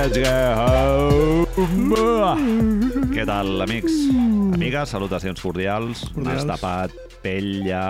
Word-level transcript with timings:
Let's 0.00 0.16
get 0.16 0.56
home! 0.56 1.44
Què 3.12 3.26
tal, 3.28 3.50
amics? 3.60 3.92
Amigues, 4.56 4.88
salutacions 4.94 5.42
cordials. 5.44 6.06
Cordials. 6.14 6.46
Tapat 6.48 6.94
pell 7.20 7.66
ja 7.66 7.82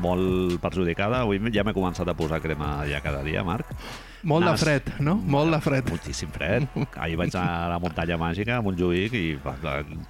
molt 0.00 0.56
perjudicada. 0.62 1.26
Avui 1.26 1.36
ja 1.52 1.66
m'he 1.68 1.74
començat 1.76 2.08
a 2.08 2.14
posar 2.16 2.38
crema 2.40 2.86
ja 2.88 3.02
cada 3.04 3.20
dia, 3.26 3.42
Marc. 3.44 3.68
Molt 4.24 4.48
Nas. 4.48 4.56
de 4.56 4.64
fred, 4.64 4.88
no? 5.04 5.18
Molt 5.20 5.52
de 5.52 5.58
fred. 5.66 5.92
Moltíssim 5.92 6.32
fred. 6.32 6.64
Ahir 6.96 7.20
vaig 7.20 7.36
anar 7.36 7.66
a 7.66 7.68
la 7.74 7.76
muntanya 7.84 8.16
màgica 8.16 8.56
a 8.56 8.64
Montjuïc 8.64 9.18
i 9.20 9.26
va, 9.44 9.52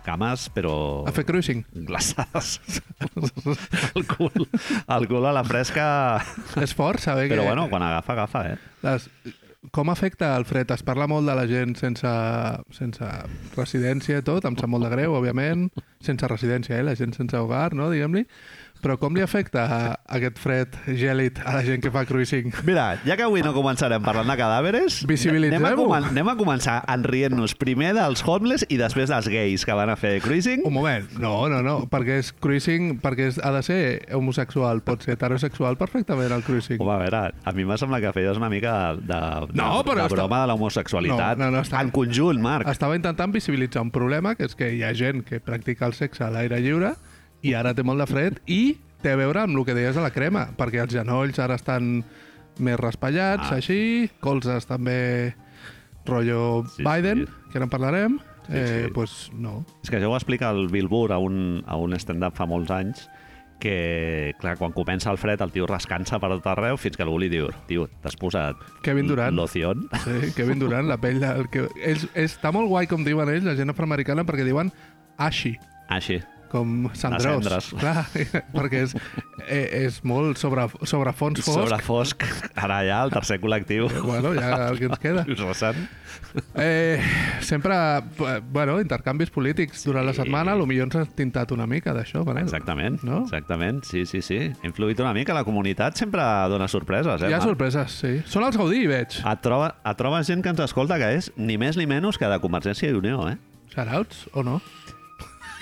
cames, 0.06 0.46
però 0.54 0.76
A 1.10 1.16
fer 1.16 1.26
cruising. 1.26 1.66
glaçades. 1.90 2.54
el, 3.98 4.06
cul, 4.14 4.46
el 4.46 5.10
cul 5.10 5.26
a 5.26 5.34
la 5.34 5.42
fresca... 5.42 5.90
És 6.62 6.78
fort 6.78 7.02
saber 7.02 7.26
Però 7.26 7.42
que... 7.42 7.50
bueno, 7.50 7.66
quan 7.66 7.82
agafa, 7.90 8.14
agafa, 8.14 8.46
eh? 8.54 8.56
Les... 8.86 9.10
Com 9.74 9.90
afecta 9.90 10.36
el 10.38 10.44
fred? 10.46 10.70
Es 10.70 10.84
parla 10.86 11.08
molt 11.10 11.26
de 11.26 11.34
la 11.34 11.44
gent 11.50 11.72
sense, 11.80 12.10
sense 12.76 13.08
residència 13.56 14.20
i 14.20 14.24
tot, 14.26 14.44
em 14.46 14.54
sap 14.58 14.70
molt 14.70 14.86
de 14.86 14.90
greu, 14.92 15.16
òbviament, 15.18 15.64
sense 16.04 16.30
residència, 16.30 16.76
eh? 16.78 16.84
la 16.86 16.94
gent 16.98 17.16
sense 17.16 17.40
hogar, 17.42 17.72
no? 17.74 17.88
diguem-li. 17.90 18.22
Però 18.82 18.94
com 19.00 19.14
li 19.16 19.22
afecta 19.24 19.64
a, 19.66 19.78
aquest 20.16 20.38
fred 20.38 20.76
gèlid 20.86 21.40
a 21.44 21.56
la 21.56 21.62
gent 21.66 21.82
que 21.82 21.90
fa 21.90 22.04
cruising? 22.06 22.52
Mira, 22.66 22.98
ja 23.04 23.16
que 23.18 23.24
avui 23.26 23.42
no 23.42 23.50
començarem 23.56 24.02
parlant 24.04 24.28
de 24.30 24.36
cadàveres, 24.38 25.00
Visibilitzem-ho. 25.08 25.58
anem 25.66 25.72
a, 25.72 25.82
comen 25.82 26.04
anem 26.12 26.30
a 26.30 26.36
començar 26.38 26.76
enrient-nos 26.94 27.56
primer 27.58 27.90
dels 27.96 28.22
homeless 28.22 28.64
i 28.70 28.78
després 28.78 29.10
dels 29.10 29.26
gais 29.32 29.64
que 29.66 29.74
van 29.74 29.90
a 29.90 29.96
fer 29.98 30.20
cruising. 30.22 30.62
Un 30.68 30.72
moment, 30.76 31.08
no, 31.18 31.48
no, 31.50 31.58
no, 31.66 31.74
perquè 31.90 32.20
és 32.22 32.30
cruising, 32.38 33.00
perquè 33.02 33.28
és, 33.32 33.40
ha 33.42 33.50
de 33.56 33.62
ser 33.66 33.80
homosexual, 34.14 34.82
pot 34.86 35.02
ser 35.02 35.16
heterosexual 35.16 35.76
perfectament 35.80 36.32
el 36.38 36.44
cruising. 36.46 36.78
Home, 36.80 36.94
a 36.94 37.02
veure, 37.02 37.22
a 37.44 37.52
mi 37.56 37.66
m'ha 37.66 37.80
semblat 37.80 38.04
que 38.06 38.14
feies 38.20 38.38
una 38.38 38.48
mica 38.52 38.94
de, 38.94 39.02
de, 39.10 39.58
No, 39.58 39.82
però 39.82 40.04
de 40.04 40.06
està- 40.06 40.14
broma 40.20 40.42
de 40.44 40.52
l'homosexualitat. 40.52 41.38
No, 41.38 41.50
no, 41.50 41.58
no, 41.58 41.64
està- 41.66 41.82
En 41.82 41.90
conjunt, 41.90 42.38
Marc. 42.40 42.68
Estava 42.70 42.94
intentant 42.96 43.32
visibilitzar 43.34 43.82
un 43.82 43.90
problema, 43.90 44.36
que 44.38 44.46
és 44.46 44.54
que 44.54 44.70
hi 44.76 44.82
ha 44.86 44.94
gent 44.94 45.24
que 45.26 45.40
practica 45.40 45.86
el 45.90 45.94
sexe 45.98 46.22
a 46.24 46.30
l'aire 46.30 46.60
lliure 46.62 46.94
i 47.42 47.54
ara 47.54 47.74
té 47.74 47.82
molt 47.86 48.00
de 48.02 48.06
fred 48.10 48.40
i 48.46 48.76
té 49.02 49.12
a 49.12 49.16
veure 49.20 49.44
amb 49.44 49.56
el 49.56 49.64
que 49.64 49.74
deies 49.74 49.94
de 49.94 50.02
la 50.02 50.10
crema, 50.10 50.48
perquè 50.58 50.80
els 50.82 50.92
genolls 50.94 51.38
ara 51.38 51.54
estan 51.54 52.02
més 52.58 52.78
raspallats, 52.80 53.52
Ah. 53.52 53.56
així, 53.60 54.10
colzes 54.20 54.66
també 54.66 55.34
rotllo 56.06 56.64
Sí, 56.74 56.82
Biden, 56.82 57.26
sí. 57.26 57.32
que 57.52 57.58
ara 57.58 57.64
en 57.64 57.70
parlarem, 57.70 58.18
Sí, 58.48 58.54
eh, 58.56 58.84
sí. 58.86 58.90
pues 58.94 59.30
no. 59.34 59.64
És 59.84 59.90
que 59.90 59.98
això 60.00 60.08
ho 60.10 60.16
explica 60.16 60.50
el 60.50 60.68
Bill 60.68 60.88
Burr 60.88 61.12
a 61.12 61.18
un, 61.18 61.62
a 61.66 61.76
un 61.76 61.92
stand-up 61.94 62.34
fa 62.34 62.46
molts 62.46 62.70
anys, 62.72 63.08
que, 63.60 64.34
clar, 64.40 64.56
quan 64.56 64.70
comença 64.72 65.10
el 65.10 65.18
fred, 65.18 65.40
el 65.42 65.50
tio 65.52 65.66
rascança 65.66 66.20
per 66.22 66.28
tot 66.30 66.46
arreu 66.46 66.76
fins 66.78 66.96
que 66.96 67.02
algú 67.02 67.18
li 67.18 67.28
diu, 67.28 67.48
tio, 67.66 67.88
t'has 68.02 68.14
posat 68.16 68.56
Kevin 68.86 69.08
Durant. 69.08 69.34
loción? 69.36 69.88
Sí, 70.04 70.32
Kevin 70.36 70.60
Durant, 70.60 70.86
la 70.88 70.96
pell... 70.96 71.18
De, 71.20 71.26
el 71.26 71.48
que, 71.50 71.66
és, 71.82 72.06
està 72.14 72.52
molt 72.54 72.68
guai, 72.70 72.86
com 72.86 73.02
diuen 73.04 73.28
ells, 73.28 73.44
la 73.44 73.56
gent 73.58 73.70
afroamericana, 73.74 74.24
perquè 74.24 74.44
diuen 74.46 74.70
ashy, 75.18 75.56
Així. 75.88 76.20
Com 76.50 76.88
cendrós. 76.94 77.22
cendres. 77.44 77.68
Clar, 77.78 78.04
perquè 78.56 78.82
és, 78.86 78.94
eh, 79.46 79.84
és 79.84 80.00
molt 80.04 80.38
sobre, 80.40 80.66
sobre 80.88 81.12
fons 81.16 81.40
fosc. 81.44 81.54
Sobre 81.60 81.78
fosc, 81.84 82.24
ara 82.56 82.80
ja 82.88 83.02
el 83.06 83.12
tercer 83.14 83.40
col·lectiu. 83.42 83.88
Bueno, 84.02 84.34
ja 84.34 84.68
el 84.70 84.78
que 84.80 84.88
ens 84.90 84.98
queda. 85.02 85.24
Ressant. 85.28 85.76
Eh, 86.54 87.00
sempre, 87.40 87.74
eh, 87.98 88.40
bueno, 88.52 88.80
intercanvis 88.80 89.30
polítics 89.30 89.84
durant 89.84 90.04
la 90.06 90.12
Sí. 90.12 90.22
setmana, 90.22 90.54
potser 90.58 90.82
ens 90.82 90.96
ha 90.96 91.04
tintat 91.06 91.52
una 91.52 91.66
mica 91.66 91.92
d'això, 91.94 92.24
Manel. 92.26 92.44
Exactament, 92.44 93.02
No? 93.04 93.22
exactament, 93.24 93.84
sí, 93.84 94.04
sí, 94.06 94.20
sí. 94.22 94.38
Ha 94.50 94.66
influït 94.66 94.98
una 95.00 95.12
mica, 95.14 95.32
la 95.34 95.44
comunitat 95.44 95.96
sempre 95.96 96.22
dona 96.50 96.68
sorpreses, 96.68 97.22
eh? 97.22 97.28
Hi 97.28 97.32
ha 97.32 97.38
Marc? 97.38 97.48
sorpreses, 97.48 97.92
sí. 97.92 98.22
Són 98.26 98.44
els 98.44 98.56
Gaudí, 98.56 98.86
veig. 98.86 99.18
Et, 99.24 99.40
troba, 99.44 99.76
et 99.84 99.96
trobes 99.96 100.26
gent 100.26 100.42
que 100.42 100.50
ens 100.50 100.60
escolta 100.60 100.98
que 100.98 101.12
és 101.16 101.30
ni 101.36 101.56
més 101.58 101.76
ni 101.76 101.86
menys 101.86 102.18
que 102.18 102.26
de 102.28 102.38
Convergència 102.40 102.90
i 102.90 102.92
Unió, 102.98 103.28
eh? 103.28 103.36
Shoutouts, 103.74 104.28
o 104.32 104.42
no? 104.42 104.60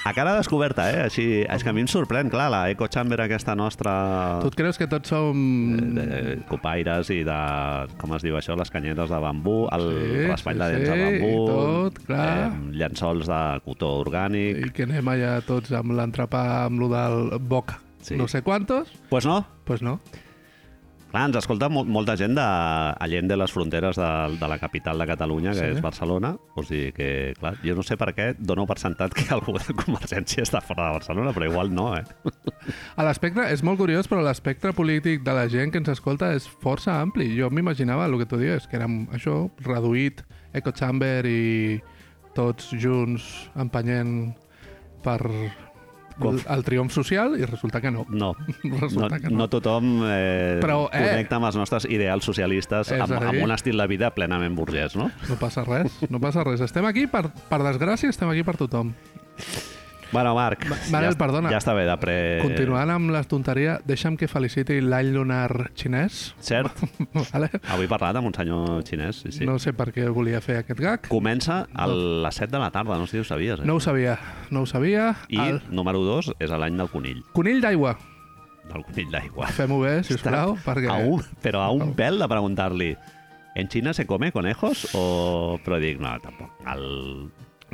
A 0.06 0.12
cara 0.14 0.36
descoberta, 0.38 0.84
eh? 0.92 1.00
Així, 1.08 1.24
és 1.42 1.64
que 1.66 1.70
a 1.72 1.74
mi 1.74 1.82
em 1.82 1.88
sorprèn, 1.90 2.28
clar, 2.30 2.46
la 2.52 2.60
Eco 2.70 2.86
Chamber 2.86 3.18
aquesta 3.24 3.56
nostra... 3.58 3.92
Tu 4.44 4.52
et 4.52 4.58
creus 4.60 4.78
que 4.78 4.86
tots 4.90 5.10
som... 5.10 5.40
de 5.96 6.36
copaires 6.46 7.10
i 7.10 7.24
de, 7.26 7.38
com 7.98 8.14
es 8.14 8.22
diu 8.22 8.36
això, 8.38 8.54
les 8.58 8.70
canyetes 8.70 9.10
de 9.10 9.18
bambú, 9.24 9.56
el 9.74 9.88
Sí, 9.96 10.20
raspall 10.30 10.60
sí, 10.60 10.62
de 10.62 10.68
dents 10.76 10.86
de 10.86 10.94
sí, 10.94 11.00
bambú, 11.08 11.32
i 11.32 11.48
tot, 11.50 11.98
clar. 12.06 12.28
eh, 12.28 12.60
llençols 12.78 13.26
de 13.32 13.40
cotó 13.66 13.90
orgànic... 14.04 14.62
I 14.68 14.70
que 14.76 14.86
anem 14.86 15.10
allà 15.10 15.32
tots 15.48 15.74
amb 15.74 15.96
l'entrepà, 15.98 16.44
amb 16.68 16.84
lo 16.84 16.90
del 16.92 17.18
boc. 17.42 17.74
Sí. 18.06 18.14
No 18.14 18.28
sé 18.30 18.44
quantos, 18.46 18.92
Pues 19.10 19.26
no, 19.26 19.40
pues 19.66 19.82
no. 19.82 19.98
Clar, 21.16 21.30
ens 21.30 21.36
escolta 21.40 21.70
mo 21.72 21.80
molta 21.88 22.12
gent 22.20 22.34
de 22.36 22.44
allent 22.44 23.24
de 23.30 23.36
les 23.40 23.48
fronteres 23.54 23.96
de, 23.96 24.08
de 24.36 24.48
la 24.52 24.58
capital 24.60 24.98
de 25.00 25.06
Catalunya, 25.08 25.54
que 25.56 25.62
Sí. 25.62 25.70
és 25.72 25.80
Barcelona. 25.80 26.34
O 26.54 26.62
sigui 26.62 26.90
que, 26.92 27.32
clar, 27.40 27.54
jo 27.64 27.72
no 27.74 27.82
sé 27.82 27.96
per 27.96 28.10
què 28.12 28.26
dono 28.36 28.66
per 28.68 28.76
sentat 28.78 29.14
que 29.16 29.24
algú 29.32 29.54
de 29.56 29.72
Convergència 29.72 30.44
està 30.44 30.60
fora 30.60 30.90
de 30.90 30.98
Barcelona, 30.98 31.32
però 31.32 31.48
igual 31.48 31.72
no, 31.72 31.86
eh? 31.96 32.04
A 33.00 33.06
l'espectre, 33.08 33.48
és 33.48 33.62
molt 33.64 33.80
curiós, 33.80 34.10
però 34.12 34.20
l'espectre 34.20 34.74
polític 34.76 35.24
de 35.24 35.32
la 35.32 35.46
gent 35.48 35.72
que 35.72 35.80
ens 35.80 35.88
escolta 35.88 36.34
és 36.36 36.44
força 36.60 37.00
ampli. 37.00 37.30
Jo 37.38 37.48
m'imaginava 37.48 38.04
el 38.04 38.18
que 38.20 38.26
tu 38.28 38.36
dius, 38.36 38.68
que 38.68 38.76
érem 38.76 39.06
això, 39.16 39.46
reduït, 39.64 40.20
eco 40.52 40.74
chamber 40.76 41.24
i 41.24 41.80
tots 42.36 42.74
junts 42.76 43.48
empenyent 43.56 44.34
per 45.00 45.22
Com? 46.16 46.36
el, 46.38 46.42
el 46.54 46.64
triomf 46.64 46.94
social 46.94 47.34
i 47.36 47.44
resulta 47.44 47.80
que 47.84 47.90
no. 47.92 48.06
No, 48.08 48.32
no, 48.64 48.78
Resulta 48.80 49.18
que 49.20 49.28
no. 49.28 49.42
no 49.42 49.48
tothom 49.52 49.90
eh, 50.08 50.56
Però, 50.62 50.86
eh, 50.88 51.02
connecta 51.10 51.36
amb 51.36 51.50
els 51.50 51.58
nostres 51.60 51.88
ideals 51.92 52.24
socialistes 52.24 52.92
amb, 52.96 53.18
amb 53.20 53.42
un 53.44 53.52
estil 53.52 53.76
de 53.76 53.86
vida 53.90 54.10
plenament 54.16 54.56
burgès, 54.56 54.96
no? 54.96 55.10
No 55.28 55.36
passa 55.40 55.64
res, 55.68 56.00
no 56.08 56.20
passa 56.22 56.44
res. 56.46 56.64
Estem 56.64 56.88
aquí, 56.88 57.04
per, 57.10 57.26
per 57.50 57.60
desgràcia, 57.66 58.08
estem 58.14 58.32
aquí 58.32 58.46
per 58.48 58.56
tothom. 58.60 58.94
Bueno, 60.12 60.34
Marc, 60.34 60.64
Manel, 60.90 61.12
ja, 61.12 61.18
perdona. 61.18 61.50
ja 61.50 61.58
està 61.58 61.74
bé 61.74 61.82
de 61.88 61.96
pre... 61.98 62.14
Continuant 62.44 62.92
amb 62.94 63.10
la 63.10 63.22
tonteria, 63.26 63.76
deixa'm 63.86 64.16
que 64.18 64.28
feliciti 64.30 64.78
l'any 64.80 65.10
lunar 65.14 65.72
xinès. 65.74 66.34
Cert, 66.40 66.78
Vale? 67.32 67.50
avui 67.74 67.88
he 67.88 67.90
parlat 67.90 68.18
amb 68.20 68.30
un 68.30 68.36
senyor 68.36 68.84
xinès, 68.86 69.24
sí, 69.24 69.32
sí. 69.34 69.48
No 69.48 69.58
sé 69.62 69.74
per 69.76 69.90
què 69.94 70.06
volia 70.14 70.40
fer 70.44 70.60
aquest 70.62 70.80
gag. 70.82 71.08
Comença 71.10 71.64
a 71.74 71.88
les 71.90 72.38
7 72.42 72.52
de 72.54 72.62
la 72.62 72.70
tarda, 72.74 72.98
no 73.00 73.08
sé 73.10 73.18
si 73.18 73.24
ho 73.24 73.28
sabies, 73.28 73.60
eh? 73.60 73.66
No 73.66 73.80
ho 73.80 73.82
sabia, 73.82 74.18
no 74.50 74.62
ho 74.62 74.70
sabia. 74.70 75.10
I, 75.28 75.40
El 75.48 75.60
número 75.74 76.04
2, 76.06 76.36
és 76.38 76.54
l'any 76.54 76.78
del 76.78 76.92
conill, 76.92 77.24
conill 77.34 77.60
d'aigua. 77.64 77.96
del 78.66 78.82
conill 78.86 79.10
d'aigua. 79.12 79.50
Fem-ho 79.54 79.82
bé, 79.82 79.98
sisplau, 80.06 80.56
perquè... 80.64 80.88
A 80.90 81.02
un, 81.02 81.22
però 81.42 81.66
a 81.66 81.70
un 81.74 81.92
pèl 81.98 82.18
de 82.22 82.26
preguntar-li 82.30 82.94
¿En 83.56 83.68
China 83.68 83.94
se 83.94 84.04
come 84.04 84.32
conejos? 84.32 84.90
O... 84.92 85.58
Però 85.64 85.78
dic, 85.80 85.96
no, 85.96 86.10
tampoc 86.20 86.50
cal, 86.60 86.82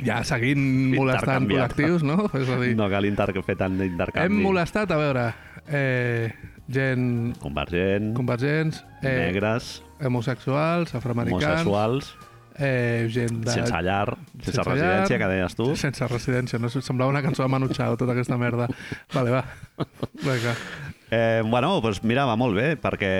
Ja 0.03 0.19
seguint 0.27 0.63
molestant 0.95 1.47
col·lectius, 1.49 2.03
no? 2.07 2.27
És 2.35 2.49
a 2.49 2.59
dir, 2.61 2.73
no 2.79 2.89
cal 2.91 3.07
inter 3.07 3.29
fer 3.43 3.55
tant 3.59 3.77
hem 3.77 3.85
d'intercanvi. 3.85 4.41
molestat, 4.43 4.91
a 4.91 4.99
veure, 4.99 5.25
eh, 5.67 6.33
gent 6.67 7.33
Convergent, 7.39 8.13
convergents, 8.17 8.83
eh, 9.01 9.31
negres, 9.31 9.81
homosexuals, 10.01 10.93
afroamericans, 10.95 11.43
homosexuals, 11.43 12.13
eh, 12.57 13.07
gent 13.11 13.41
de... 13.43 13.51
sense 13.51 13.81
llar, 13.81 14.17
sense, 14.35 14.51
sense 14.51 14.69
residència, 14.69 15.17
llar, 15.17 15.21
que 15.23 15.31
deies 15.33 15.57
tu. 15.59 15.69
Sense 15.79 16.07
residència, 16.09 16.59
no? 16.59 16.71
Semblava 16.73 17.13
una 17.13 17.23
cançó 17.25 17.43
de 17.43 17.51
Manu 17.51 17.69
Chao, 17.73 17.97
tota 17.97 18.15
aquesta 18.15 18.37
merda. 18.37 18.67
Vale, 19.15 19.39
va. 19.39 19.43
Vinga. 20.23 20.55
Eh, 21.13 21.41
bueno, 21.45 21.75
doncs 21.81 22.01
mira, 22.03 22.25
va 22.25 22.37
molt 22.39 22.57
bé, 22.57 22.73
perquè 22.81 23.11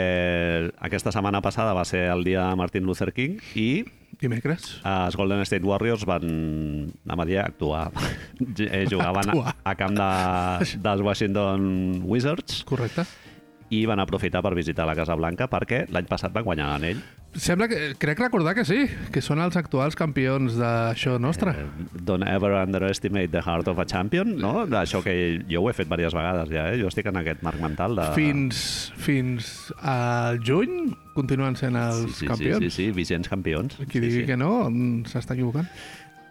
aquesta 0.82 1.12
setmana 1.14 1.44
passada 1.46 1.76
va 1.78 1.86
ser 1.86 2.08
el 2.10 2.24
dia 2.26 2.48
de 2.50 2.58
Martin 2.58 2.88
Luther 2.88 3.12
King 3.14 3.38
i 3.54 3.84
Dimecres. 4.22 4.80
els 4.88 5.16
Golden 5.20 5.42
State 5.46 5.66
Warriors 5.66 6.04
van, 6.08 6.24
anem 7.08 7.20
a 7.24 7.26
dir, 7.30 7.40
actuar. 7.42 7.88
Eh, 8.60 8.86
Jugaven 8.90 9.30
Actuar. 9.30 9.54
a 9.64 9.74
camp 9.80 9.94
de, 9.98 10.08
dels 10.84 11.02
Washington 11.06 12.02
Wizards 12.06 12.64
Correcte. 12.68 13.06
i 13.74 13.86
van 13.90 14.02
aprofitar 14.04 14.42
per 14.44 14.54
visitar 14.58 14.86
la 14.86 14.96
Casa 14.98 15.16
Blanca 15.16 15.48
perquè 15.50 15.86
l'any 15.90 16.06
passat 16.10 16.34
van 16.36 16.44
guanyar 16.46 16.68
l'anell. 16.74 17.00
Sembla 17.34 17.68
que... 17.68 17.96
Crec 17.98 18.20
recordar 18.20 18.54
que 18.54 18.66
sí, 18.66 18.86
que 19.14 19.22
són 19.26 19.42
els 19.44 19.58
actuals 19.60 19.98
campions 19.98 20.58
d'això 20.60 21.16
nostre. 21.22 21.56
Eh, 21.58 21.88
don't 22.06 22.26
ever 22.28 22.54
underestimate 22.60 23.32
the 23.34 23.42
heart 23.42 23.70
of 23.72 23.82
a 23.82 23.86
champion, 23.90 24.36
no? 24.42 24.68
Això 24.80 25.02
que 25.06 25.16
jo 25.50 25.64
ho 25.64 25.70
he 25.72 25.76
fet 25.78 25.90
diverses 25.90 26.18
vegades 26.18 26.52
ja, 26.54 26.68
eh? 26.72 26.78
Jo 26.82 26.92
estic 26.92 27.10
en 27.10 27.18
aquest 27.24 27.42
marc 27.46 27.62
mental 27.64 27.98
de... 27.98 28.10
Fins, 28.18 28.92
fins 29.02 29.50
al 29.82 30.42
juny 30.46 30.94
continuen 31.18 31.58
sent 31.58 31.78
els 31.78 32.06
sí, 32.06 32.24
sí, 32.24 32.30
campions. 32.30 32.62
Sí, 32.62 32.70
sí, 32.70 32.88
sí, 32.88 32.96
vigents 32.96 33.30
campions. 33.30 33.78
Qui 33.84 34.00
sí, 34.00 34.06
digui 34.08 34.24
sí. 34.24 34.30
que 34.30 34.38
no, 34.40 34.54
mm, 34.70 35.10
s'està 35.12 35.38
equivocant. 35.38 35.70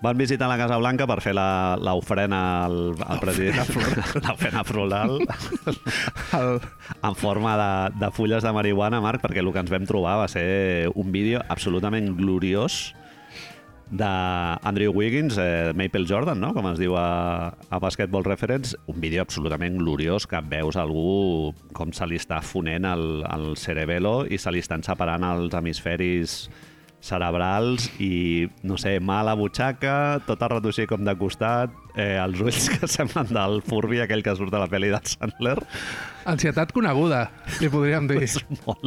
Van 0.03 0.19
visitar 0.19 0.49
la 0.51 0.57
Casa 0.59 0.77
Blanca 0.83 1.07
per 1.07 1.21
fer 1.23 1.33
la- 1.39 1.77
l'ofrena 1.79 2.41
al, 2.65 2.79
al 3.07 3.21
president. 3.23 3.69
L'ofrena 4.27 4.65
floral. 4.71 5.21
El, 6.35 6.57
en 7.07 7.15
forma 7.15 7.53
de, 7.61 7.71
de 8.01 8.11
fulles 8.11 8.43
de 8.43 8.51
marihuana, 8.57 8.99
Marc, 9.05 9.23
perquè 9.23 9.45
el 9.45 9.53
que 9.55 9.63
ens 9.63 9.71
vam 9.71 9.87
trobar 9.87 10.17
va 10.25 10.27
ser 10.33 10.91
un 10.99 11.13
vídeo 11.15 11.45
absolutament 11.49 12.17
gloriós 12.19 12.81
d'Andrew 13.93 14.91
Wiggins, 14.97 15.37
eh, 15.37 15.73
Maple 15.77 16.07
Jordan, 16.09 16.41
no? 16.41 16.55
com 16.57 16.65
es 16.71 16.79
diu 16.81 16.95
a, 16.97 17.53
a 17.69 17.79
Basketball 17.79 18.25
Reference, 18.25 18.73
un 18.89 18.99
vídeo 19.05 19.21
absolutament 19.21 19.77
gloriós 19.77 20.25
que 20.27 20.41
veus 20.49 20.79
algú 20.81 21.53
com 21.77 21.93
se 21.93 22.09
li 22.09 22.17
està 22.17 22.41
fonent 22.41 22.89
el, 22.89 23.05
el 23.29 23.51
cerebelo 23.61 24.23
i 24.25 24.39
se 24.41 24.51
li 24.55 24.63
estan 24.65 24.81
separant 24.87 25.27
els 25.29 25.53
hemisferis 25.61 26.39
cerebrals 27.03 27.89
i, 28.01 28.47
no 28.63 28.77
sé, 28.79 28.97
mà 29.03 29.21
a 29.21 29.27
la 29.27 29.35
butxaca, 29.39 30.21
tot 30.27 30.43
el 30.47 30.53
rato 30.55 30.71
així 30.71 30.87
com 30.87 31.03
de 31.05 31.15
costat, 31.19 31.73
eh, 31.99 32.15
els 32.23 32.39
ulls 32.41 32.69
que 32.71 32.87
semblen 32.95 33.33
del 33.35 33.59
Furby, 33.67 33.99
aquell 34.05 34.23
que 34.23 34.35
surt 34.39 34.55
a 34.55 34.61
la 34.63 34.69
pel·li 34.71 34.93
de 34.93 35.01
Sandler. 35.11 35.57
Ansietat 36.31 36.71
coneguda, 36.71 37.25
li 37.59 37.67
podríem 37.73 38.07
dir. 38.07 38.21
És 38.23 38.37
molt... 38.63 38.85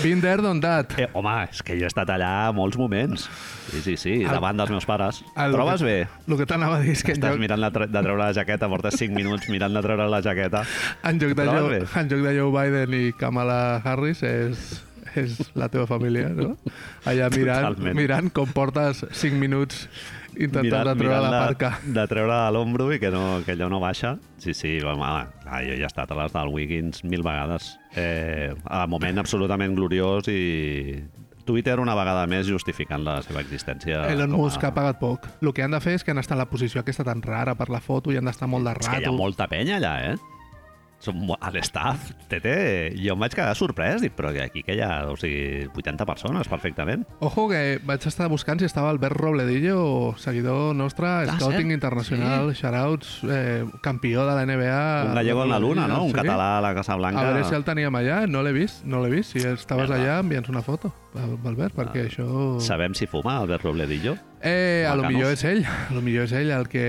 Been 0.00 0.22
there, 0.24 0.40
done 0.40 0.62
that. 0.64 0.94
Eh, 0.98 1.10
home, 1.12 1.34
és 1.52 1.60
que 1.62 1.76
jo 1.76 1.84
he 1.84 1.90
estat 1.92 2.08
allà 2.14 2.48
molts 2.56 2.80
moments. 2.80 3.26
Sí, 3.68 3.82
sí, 3.84 3.96
sí, 4.00 4.14
El- 4.22 4.32
davant 4.32 4.56
dels 4.56 4.72
meus 4.72 4.88
pares. 4.88 5.20
el 5.36 5.52
Trobes 5.52 5.84
bé? 5.84 5.98
El 6.24 6.38
que 6.40 6.48
t'anava 6.48 6.78
a 6.80 6.82
dir 6.86 6.96
és 6.96 7.04
que 7.04 7.12
Estàs 7.12 7.34
lloc, 7.36 7.42
mirant 7.44 7.60
de, 7.68 7.72
tre 7.76 7.90
de 7.92 8.00
treure 8.08 8.22
la 8.22 8.32
jaqueta, 8.32 8.72
portes 8.72 8.96
5 9.04 9.12
minuts 9.12 9.52
mirant 9.52 9.76
de 9.76 9.84
treure 9.84 10.08
la 10.08 10.22
jaqueta. 10.24 10.64
en, 11.04 11.20
lloc 11.20 11.36
de 11.36 11.44
Joe, 11.52 11.82
en 11.84 12.08
lloc 12.14 12.24
de 12.30 12.36
Joe 12.40 12.50
Biden 12.56 12.96
i 12.96 13.12
Kamala 13.20 13.60
Harris 13.84 14.24
és, 14.24 14.78
és 15.16 15.38
la 15.54 15.68
teva 15.68 15.86
família, 15.86 16.28
no? 16.28 16.56
Allà 17.04 17.28
mirant, 17.34 17.64
Totalment. 17.68 17.96
mirant 17.96 18.30
com 18.32 18.48
portes 18.52 19.04
5 19.10 19.36
minuts 19.38 19.88
intentant 20.38 20.84
de 20.92 20.94
treure 21.00 21.20
la 21.24 21.30
parca. 21.46 21.70
De, 21.84 21.92
de 21.96 22.06
treure 22.10 22.34
a 22.34 22.50
l'ombro 22.54 22.90
i 22.94 22.98
que, 23.02 23.10
no, 23.10 23.40
que 23.46 23.52
allò 23.56 23.68
no 23.72 23.80
baixa. 23.80 24.16
Sí, 24.38 24.54
sí, 24.54 24.76
home, 24.80 25.02
ah, 25.04 25.62
jo 25.64 25.74
ja 25.78 25.86
he 25.86 25.90
estat 25.90 26.10
a 26.12 26.18
les 26.22 26.32
del 26.34 26.52
Wiggins 26.54 27.02
mil 27.04 27.22
vegades. 27.26 27.76
Eh, 27.96 28.52
a 28.66 28.86
moment 28.86 29.18
absolutament 29.18 29.74
gloriós 29.74 30.28
i 30.28 31.02
Twitter 31.48 31.78
una 31.80 31.94
vegada 31.96 32.26
més 32.28 32.46
justificant 32.46 33.00
la 33.06 33.22
seva 33.24 33.40
existència. 33.40 34.02
Elon 34.12 34.34
a- 34.34 34.36
Musk 34.36 34.64
ha 34.68 34.74
pagat 34.76 34.98
poc. 35.00 35.24
El 35.40 35.54
que 35.56 35.62
han 35.64 35.72
de 35.72 35.80
fer 35.80 35.94
és 35.96 36.04
que 36.04 36.12
han 36.12 36.18
d'estar 36.20 36.36
en 36.36 36.42
la 36.44 36.50
posició 36.50 36.82
aquesta 36.82 37.04
tan 37.08 37.22
rara 37.24 37.54
per 37.56 37.70
la 37.72 37.80
foto 37.80 38.12
i 38.12 38.18
han 38.20 38.28
d'estar 38.28 38.46
molt 38.52 38.68
de 38.68 38.76
És 38.78 38.86
que 38.86 38.98
hi 39.00 39.04
ha 39.04 39.06
rato. 39.08 39.16
molta 39.16 39.46
penya 39.48 39.78
allà, 39.80 39.94
eh? 40.12 40.16
Som 41.00 41.28
a 41.40 41.50
l'estaff, 41.54 42.10
TT, 42.26 42.90
jo 42.98 43.14
em 43.14 43.20
vaig 43.22 43.30
quedar 43.30 43.52
sorprès, 43.54 44.00
dic, 44.02 44.16
però 44.18 44.32
que 44.34 44.42
aquí 44.42 44.64
que 44.66 44.74
hi 44.74 44.80
ha, 44.82 45.04
o 45.06 45.14
sigui, 45.16 45.68
80 45.78 46.04
persones 46.04 46.48
perfectament. 46.50 47.04
Ojo 47.22 47.44
que 47.52 47.78
vaig 47.86 48.02
estar 48.10 48.26
buscant 48.28 48.58
si 48.58 48.66
estava 48.66 48.90
Albert 48.90 49.14
Robledillo, 49.16 50.16
seguidor 50.18 50.74
nostre, 50.74 51.06
Ah, 51.06 51.36
scouting 51.38 51.68
cert? 51.68 51.76
internacional, 51.76 52.50
shoutouts, 52.52 53.20
eh, 53.30 53.64
campió 53.80 54.26
de 54.26 54.34
la 54.34 54.42
NBA. 54.44 55.04
Un 55.10 55.14
gallego 55.14 55.44
en 55.44 55.50
la 55.50 55.60
luna, 55.60 55.86
no? 55.86 56.02
Un 56.02 56.10
Sí. 56.10 56.14
català 56.16 56.58
a 56.58 56.60
la 56.60 56.74
Casa 56.74 56.96
Blanca. 56.96 57.20
A 57.20 57.30
veure 57.32 57.44
si 57.44 57.54
el 57.54 57.62
teníem 57.62 57.94
allà, 57.94 58.26
no 58.26 58.42
l'he 58.42 58.52
vist, 58.52 58.84
no 58.84 59.00
l'he 59.00 59.10
vist. 59.10 59.36
Si 59.36 59.38
estaves 59.46 59.88
Merda. 59.88 60.02
allà, 60.02 60.18
envia'ns 60.20 60.48
una 60.48 60.62
foto, 60.62 60.92
Albert, 61.18 61.74
perquè 61.76 62.04
això... 62.06 62.26
Sabem 62.62 62.94
si 62.94 63.06
fuma, 63.10 63.36
Albert 63.42 63.64
Robledillo? 63.66 64.14
Eh, 64.40 64.86
a 64.86 64.92
lo 64.94 65.08
millor 65.08 65.32
és 65.34 65.42
ell, 65.48 65.64
a 65.66 65.92
lo 65.94 66.02
millor 66.04 66.28
és 66.28 66.34
ell 66.38 66.50
el 66.54 66.68
que... 66.70 66.84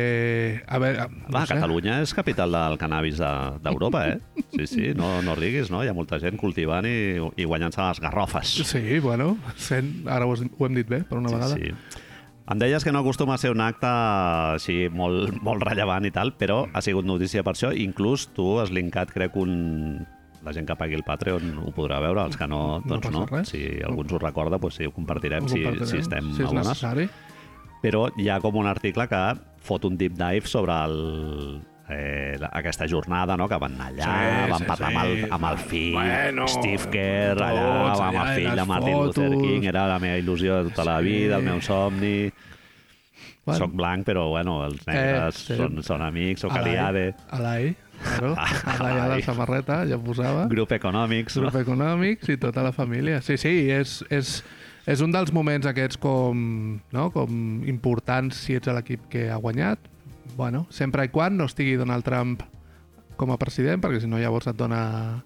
A 0.70 0.78
veure, 0.82 1.08
Va, 1.28 1.40
no 1.42 1.46
sé. 1.50 1.56
Catalunya 1.58 2.00
és 2.04 2.14
capital 2.14 2.54
del 2.54 2.78
cannabis 2.82 3.18
de- 3.18 3.60
d'Europa, 3.66 4.04
eh? 4.12 4.44
Sí, 4.54 4.68
sí, 4.68 4.92
no, 4.98 5.22
no 5.26 5.34
riguis, 5.40 5.72
no? 5.74 5.82
Hi 5.84 5.90
ha 5.90 5.96
molta 5.98 6.20
gent 6.22 6.38
cultivant 6.38 6.86
i, 6.86 7.18
i 7.42 7.48
guanyant-se 7.50 7.82
les 7.82 8.04
garrofes. 8.06 8.54
Sí, 8.70 9.00
bueno, 9.02 9.34
sent, 9.58 10.06
ara 10.08 10.28
ho, 10.30 10.36
ho 10.38 10.68
hem 10.70 10.78
dit 10.78 10.88
bé, 10.90 11.02
per 11.10 11.18
una 11.22 11.34
vegada. 11.34 11.58
Sí, 11.58 11.72
sí. 11.74 12.06
Em 12.50 12.58
deies 12.58 12.82
que 12.82 12.90
no 12.92 13.04
acostuma 13.04 13.36
a 13.36 13.38
ser 13.38 13.52
un 13.54 13.62
acte 13.62 13.86
així 13.90 14.88
molt, 14.90 15.36
molt 15.46 15.62
rellevant 15.68 16.08
i 16.10 16.10
tal, 16.16 16.32
però 16.34 16.64
ha 16.74 16.82
sigut 16.82 17.06
notícia 17.06 17.44
per 17.46 17.54
això. 17.54 17.70
Inclús 17.78 18.28
tu 18.34 18.56
has 18.62 18.72
linkat, 18.74 19.12
crec, 19.14 19.36
un... 19.38 20.08
La 20.46 20.54
gent 20.56 20.66
que 20.68 20.76
pagui 20.80 20.96
el 20.96 21.04
Patreon 21.04 21.58
ho 21.66 21.72
podrà 21.76 22.00
veure, 22.00 22.24
els 22.26 22.38
que 22.40 22.48
no, 22.48 22.80
No 22.80 22.96
doncs 22.98 23.10
no. 23.12 23.26
res. 23.28 23.50
Si 23.50 23.60
algú 23.84 24.02
ens 24.06 24.14
ho 24.14 24.20
recorda, 24.20 24.58
doncs 24.58 24.76
sí, 24.80 24.86
ho 24.86 24.92
compartirem, 24.96 25.44
Ho 25.44 25.50
si, 25.50 25.64
compartirem, 25.64 25.88
si 25.88 25.98
estem 25.98 26.30
si 26.36 26.44
és 26.44 26.54
necessari. 26.54 27.10
Però 27.84 28.10
hi 28.18 28.30
ha 28.30 28.40
com 28.40 28.56
un 28.56 28.68
article 28.68 29.08
que 29.08 29.20
fot 29.64 29.86
un 29.86 29.98
deep 29.98 30.14
dive 30.20 30.48
sobre 30.48 30.74
el, 30.86 31.62
eh, 31.90 32.38
la- 32.40 32.50
aquesta 32.54 32.88
jornada, 32.88 33.36
no? 33.38 33.48
que 33.50 33.58
van 33.58 33.74
anar 33.76 33.92
allà, 33.92 34.06
Sí, 34.46 34.52
van 34.52 34.60
sí, 34.60 34.66
parlar 34.66 34.90
sí. 34.92 34.96
amb, 34.96 35.06
el, 35.06 35.32
amb 35.32 35.46
el 35.52 35.58
fill, 35.58 35.94
Bueno, 35.94 36.48
Steve 36.48 36.90
Kerr, 36.92 37.42
allà, 37.42 37.66
tots 37.90 38.00
amb 38.00 38.10
allà, 38.18 38.24
el 38.36 38.36
fill 38.42 38.56
de 38.56 38.66
Martin 38.66 38.94
Luther 38.94 39.30
fotos. 39.30 39.44
King, 39.44 39.64
era 39.66 39.88
la 39.88 40.00
meva 40.00 40.18
il·lusió 40.18 40.64
de 40.64 40.70
tota 40.70 40.86
la 40.86 41.00
Sí. 41.00 41.06
vida, 41.06 41.38
el 41.38 41.44
meu 41.44 41.60
somni. 41.62 42.32
Bueno. 43.46 43.58
Soc 43.66 43.72
blanc, 43.74 44.06
però 44.06 44.28
bueno, 44.30 44.64
els 44.66 44.86
negres 44.86 45.36
sí. 45.36 45.56
són, 45.58 45.82
són 45.82 46.02
amics, 46.04 46.42
soc 46.42 46.52
aliade, 46.56 47.16
Alai, 47.32 47.76
claro. 48.04 48.34
Alai 48.78 48.98
a 49.00 49.08
la 49.12 49.20
samarreta, 49.26 49.82
ja 49.90 49.98
posava. 50.02 50.48
grup 50.52 50.72
econòmics, 50.72 51.38
no? 51.38 51.48
Grup 51.50 51.62
econòmics 51.62 52.30
i 52.30 52.38
tota 52.38 52.64
la 52.64 52.72
família. 52.72 53.22
Sí, 53.22 53.38
sí, 53.38 53.54
és, 53.72 54.00
és, 54.10 54.44
és 54.88 55.02
un 55.06 55.12
dels 55.12 55.32
moments 55.36 55.68
aquests 55.70 55.98
com, 56.02 56.80
no? 56.92 57.10
com 57.16 57.64
importants 57.68 58.36
si 58.46 58.56
ets 58.56 58.68
l'equip 58.68 59.08
que 59.10 59.30
ha 59.30 59.38
guanyat. 59.38 59.80
Bueno, 60.38 60.66
sempre 60.70 61.06
i 61.06 61.10
quan 61.12 61.36
no 61.38 61.46
estigui 61.50 61.76
Donald 61.76 62.06
Trump 62.06 62.42
com 63.20 63.32
a 63.34 63.38
president, 63.42 63.82
perquè 63.84 64.00
si 64.00 64.08
no 64.08 64.20
llavors 64.22 64.48
et 64.48 64.56
dona 64.56 65.24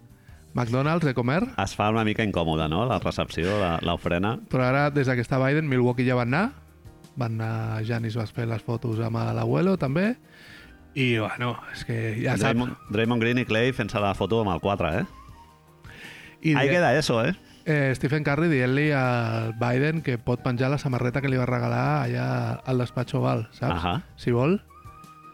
McDonald's 0.54 1.06
de 1.06 1.14
comer. 1.14 1.42
Es 1.62 1.74
fa 1.74 1.90
una 1.90 2.04
mica 2.06 2.22
incòmode, 2.26 2.68
no?, 2.70 2.84
la 2.86 2.98
recepció, 3.02 3.58
la- 3.60 3.78
l'ofrena. 3.82 4.36
Però 4.50 4.62
ara, 4.66 4.88
des 4.90 5.06
que 5.10 5.22
està 5.22 5.38
Biden, 5.42 5.68
Milwaukee 5.70 6.06
ja 6.06 6.14
van 6.18 6.32
anar. 6.34 6.52
Van 7.16 7.36
anar, 7.40 7.84
Janis 7.86 8.16
va 8.18 8.26
fer 8.26 8.46
les 8.50 8.62
fotos 8.62 8.98
amb 8.98 9.18
l'abuelo, 9.36 9.76
també. 9.78 10.16
I, 10.94 11.18
bueno, 11.18 11.56
és 11.74 11.84
que 11.84 11.98
ja 12.22 12.36
sap... 12.38 12.54
Draymond, 12.54 12.90
Draymond 12.94 13.22
Green 13.22 13.42
i 13.42 13.46
Clay 13.48 13.74
fent-se 13.74 14.02
la 14.02 14.14
foto 14.14 14.44
amb 14.44 14.54
el 14.54 14.62
4, 14.62 14.92
eh? 15.00 15.04
I 16.44 16.54
Ahí 16.60 16.68
queda 16.68 16.96
eso, 16.96 17.24
eh? 17.24 17.34
eh, 17.64 17.92
Stephen 17.94 18.24
Curry 18.24 18.48
dient-li 18.48 18.90
al 18.92 19.54
Biden 19.58 20.02
que 20.04 20.18
pot 20.18 20.42
penjar 20.44 20.70
la 20.70 20.78
samarreta 20.78 21.22
que 21.22 21.30
li 21.32 21.40
va 21.40 21.48
regalar 21.48 22.04
allà 22.04 22.28
al 22.60 22.80
despatx 22.82 23.16
oval, 23.18 23.48
saps? 23.56 23.80
Ahà. 23.80 23.94
Si 24.20 24.34
vol. 24.34 24.60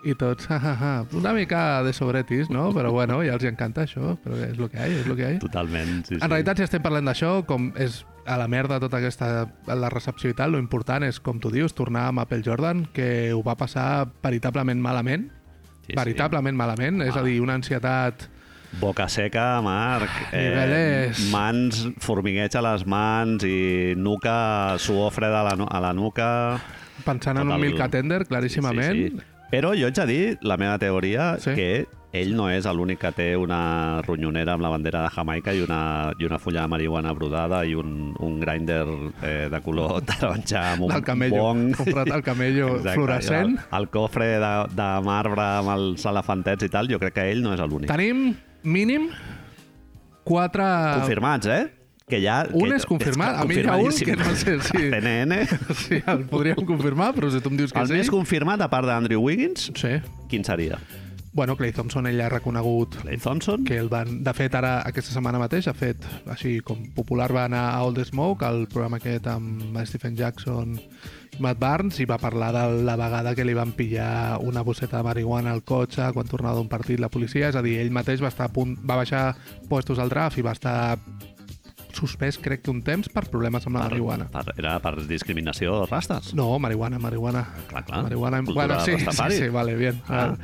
I 0.06 0.14
tots, 0.16 0.46
ha, 0.52 0.56
ha, 0.56 0.74
ha. 0.80 0.92
una 1.16 1.34
mica 1.36 1.82
de 1.84 1.92
sobretis, 1.92 2.48
no? 2.48 2.70
Però 2.76 2.92
bueno, 2.92 3.20
ja 3.26 3.34
els 3.36 3.44
encanta 3.44 3.84
això, 3.84 4.14
però 4.22 4.38
és 4.38 4.56
el 4.56 4.70
que 4.70 4.78
hi 4.78 4.80
ha, 4.80 5.02
és 5.02 5.10
el 5.10 5.16
que 5.16 5.26
hi 5.26 5.34
ha. 5.34 5.42
Totalment, 5.42 5.98
sí, 6.06 6.14
sí. 6.14 6.22
En 6.22 6.30
realitat, 6.30 6.60
si 6.60 6.68
estem 6.68 6.84
parlant 6.84 7.10
d'això, 7.10 7.34
com 7.48 7.72
és 7.76 8.04
a 8.30 8.36
la 8.38 8.46
merda 8.48 8.78
tota 8.80 9.00
aquesta 9.00 9.48
la 9.66 9.90
recepció 9.92 10.30
i 10.30 10.36
tal, 10.36 10.54
lo 10.54 10.62
important 10.62 11.04
és, 11.04 11.20
com 11.20 11.40
tu 11.42 11.50
dius, 11.52 11.74
tornar 11.76 12.06
amb 12.08 12.22
Apple 12.22 12.44
Jordan, 12.46 12.86
que 12.94 13.32
ho 13.34 13.42
va 13.44 13.58
passar 13.60 14.06
veritablement 14.22 14.80
malament, 14.80 15.28
Sí, 15.90 15.96
sí. 15.96 15.98
veritablement 16.00 16.56
malament, 16.56 17.02
és 17.02 17.16
a 17.16 17.22
dir, 17.26 17.40
una 17.42 17.54
ansietat... 17.58 18.28
Boca 18.80 19.08
seca, 19.10 19.60
Marc. 19.66 20.10
Eh, 20.30 20.44
Niveles. 20.46 21.24
mans, 21.32 21.80
formigueig 21.98 22.54
a 22.54 22.62
les 22.62 22.84
mans 22.86 23.42
i 23.42 23.94
nuca, 23.98 24.76
suor 24.78 25.10
freda 25.10 25.40
a 25.42 25.48
la, 25.50 25.56
a 25.66 25.80
la 25.82 25.90
nuca... 25.92 26.28
Pensant 27.04 27.38
en 27.40 27.46
Tot 27.48 27.50
un 27.50 27.56
el- 27.56 27.64
milk 27.66 27.80
attender, 27.82 28.26
claríssimament. 28.28 28.94
Sí, 28.94 29.08
sí. 29.16 29.29
Però 29.50 29.72
jo 29.74 29.88
haig 29.88 29.96
de 29.98 30.06
dir, 30.06 30.38
la 30.42 30.56
meva 30.56 30.78
teoria, 30.78 31.36
Sí. 31.42 31.54
que 31.54 31.86
ell 32.12 32.32
no 32.34 32.48
és 32.50 32.66
l'únic 32.66 32.98
que 32.98 33.10
té 33.14 33.26
una 33.38 34.00
ronyonera 34.02 34.54
amb 34.56 34.62
la 34.62 34.68
bandera 34.72 35.02
de 35.04 35.10
Jamaica 35.14 35.52
i 35.54 35.60
una, 35.62 36.12
i 36.18 36.24
una 36.26 36.38
fulla 36.42 36.62
de 36.62 36.68
marihuana 36.72 37.12
brodada 37.14 37.64
i 37.64 37.74
un, 37.78 38.14
un 38.18 38.40
grinder 38.40 38.84
eh, 39.22 39.48
de 39.50 39.60
color 39.62 40.02
taronja 40.08 40.72
amb 40.72 40.82
un 40.88 40.94
Del 40.94 41.04
camello. 41.06 41.42
bong. 41.42 41.74
Comprat 41.76 42.10
al 42.10 42.22
camello 42.26 42.78
fluorescent. 42.94 43.56
El, 43.58 43.78
el 43.78 43.88
cofre 43.90 44.26
de, 44.42 44.52
de 44.74 44.88
marbre 45.06 45.42
amb 45.60 45.70
els 45.76 46.06
elefantets 46.06 46.66
i 46.66 46.68
tal, 46.68 46.88
jo 46.90 46.98
crec 46.98 47.14
que 47.14 47.28
ell 47.30 47.42
no 47.46 47.54
és 47.54 47.60
l'únic. 47.62 47.90
Tenim 47.90 48.34
mínim 48.62 49.10
quatre... 50.24 50.66
Confirmats, 51.00 51.46
eh? 51.46 51.62
Que 52.10 52.20
ja... 52.22 52.40
Un 52.50 52.68
que, 52.68 52.76
és 52.80 52.86
confirmat. 52.88 53.36
A 53.40 53.44
mi 53.46 53.54
hi 53.60 53.66
ha 53.66 53.76
un 53.78 53.94
que 53.94 54.16
no 54.18 54.34
sé 54.34 54.56
si- 54.66 54.88
A 54.90 55.00
CNN. 55.00 55.40
Sí, 55.78 56.00
el 56.04 56.24
podríem 56.30 56.58
confirmar, 56.66 57.12
però 57.14 57.30
si 57.30 57.40
tu 57.40 57.52
em 57.52 57.60
dius 57.60 57.72
que 57.72 57.78
El 57.80 57.86
sí... 57.92 58.00
més 58.00 58.10
confirmat, 58.10 58.60
a 58.60 58.68
part 58.72 58.90
d'Andrew 58.90 59.22
Wiggins, 59.22 59.70
Sí. 59.78 59.96
quin 60.28 60.44
seria? 60.44 60.80
Bueno, 61.32 61.54
Clay 61.54 61.70
Thompson 61.70 62.08
ell 62.10 62.18
ha 62.24 62.28
reconegut 62.28 62.96
Clay 63.04 63.16
Thompson? 63.22 63.62
que 63.64 63.76
el 63.78 63.86
van... 63.88 64.24
De 64.26 64.32
fet, 64.34 64.52
ara, 64.58 64.80
aquesta 64.82 65.12
setmana 65.14 65.38
mateix, 65.38 65.68
ha 65.70 65.74
fet, 65.78 66.02
així 66.26 66.56
com 66.66 66.80
popular, 66.96 67.28
va 67.30 67.44
anar 67.46 67.60
a 67.68 67.76
All 67.84 67.94
the 67.94 68.02
Smoke, 68.08 68.42
al 68.44 68.64
programa 68.66 68.98
aquest 68.98 69.28
amb 69.30 69.78
Stephen 69.86 70.16
Jackson 70.18 70.74
i 70.80 71.38
Matt 71.38 71.60
Barnes, 71.62 72.00
i 72.02 72.04
va 72.10 72.18
parlar 72.18 72.50
de 72.56 72.64
la 72.82 72.96
vegada 72.98 73.36
que 73.38 73.46
li 73.46 73.54
van 73.54 73.70
pillar 73.78 74.40
una 74.42 74.64
bosseta 74.66 74.98
de 74.98 75.06
marihuana 75.06 75.54
al 75.54 75.62
cotxe 75.62 76.10
quan 76.12 76.26
tornava 76.26 76.58
d'un 76.58 76.66
partit 76.68 76.98
la 76.98 77.08
policia. 77.08 77.46
És 77.48 77.54
a 77.56 77.62
dir, 77.62 77.78
ell 77.78 77.94
mateix 77.94 78.20
va 78.20 78.28
estar 78.34 78.50
a 78.50 78.52
punt, 78.52 78.74
va 78.82 78.98
baixar 78.98 79.36
puestos 79.70 80.02
al 80.02 80.10
draft 80.10 80.36
i 80.36 80.42
va 80.42 80.56
estar 80.58 80.98
suspès, 82.00 82.38
crec 82.40 82.62
que 82.64 82.72
un 82.72 82.80
temps, 82.86 83.08
per 83.12 83.22
problemes 83.30 83.66
amb 83.68 83.76
la 83.78 83.84
marihuana. 83.86 84.26
Per, 84.32 84.42
era 84.58 84.78
per 84.82 84.94
discriminació 85.08 85.84
rastes? 85.90 86.32
No, 86.38 86.48
marihuana, 86.62 86.98
marihuana. 87.02 87.44
Clar, 87.70 87.84
clar. 87.86 88.02
Marihuana, 88.08 88.40
Cultura 88.42 88.66
bueno, 88.66 88.80
sí, 88.84 88.96
sí, 88.96 89.04
rastafari. 89.04 89.36
sí, 89.38 89.48
vale, 89.52 89.76
bien. 89.76 90.00
Ah. 90.08 90.34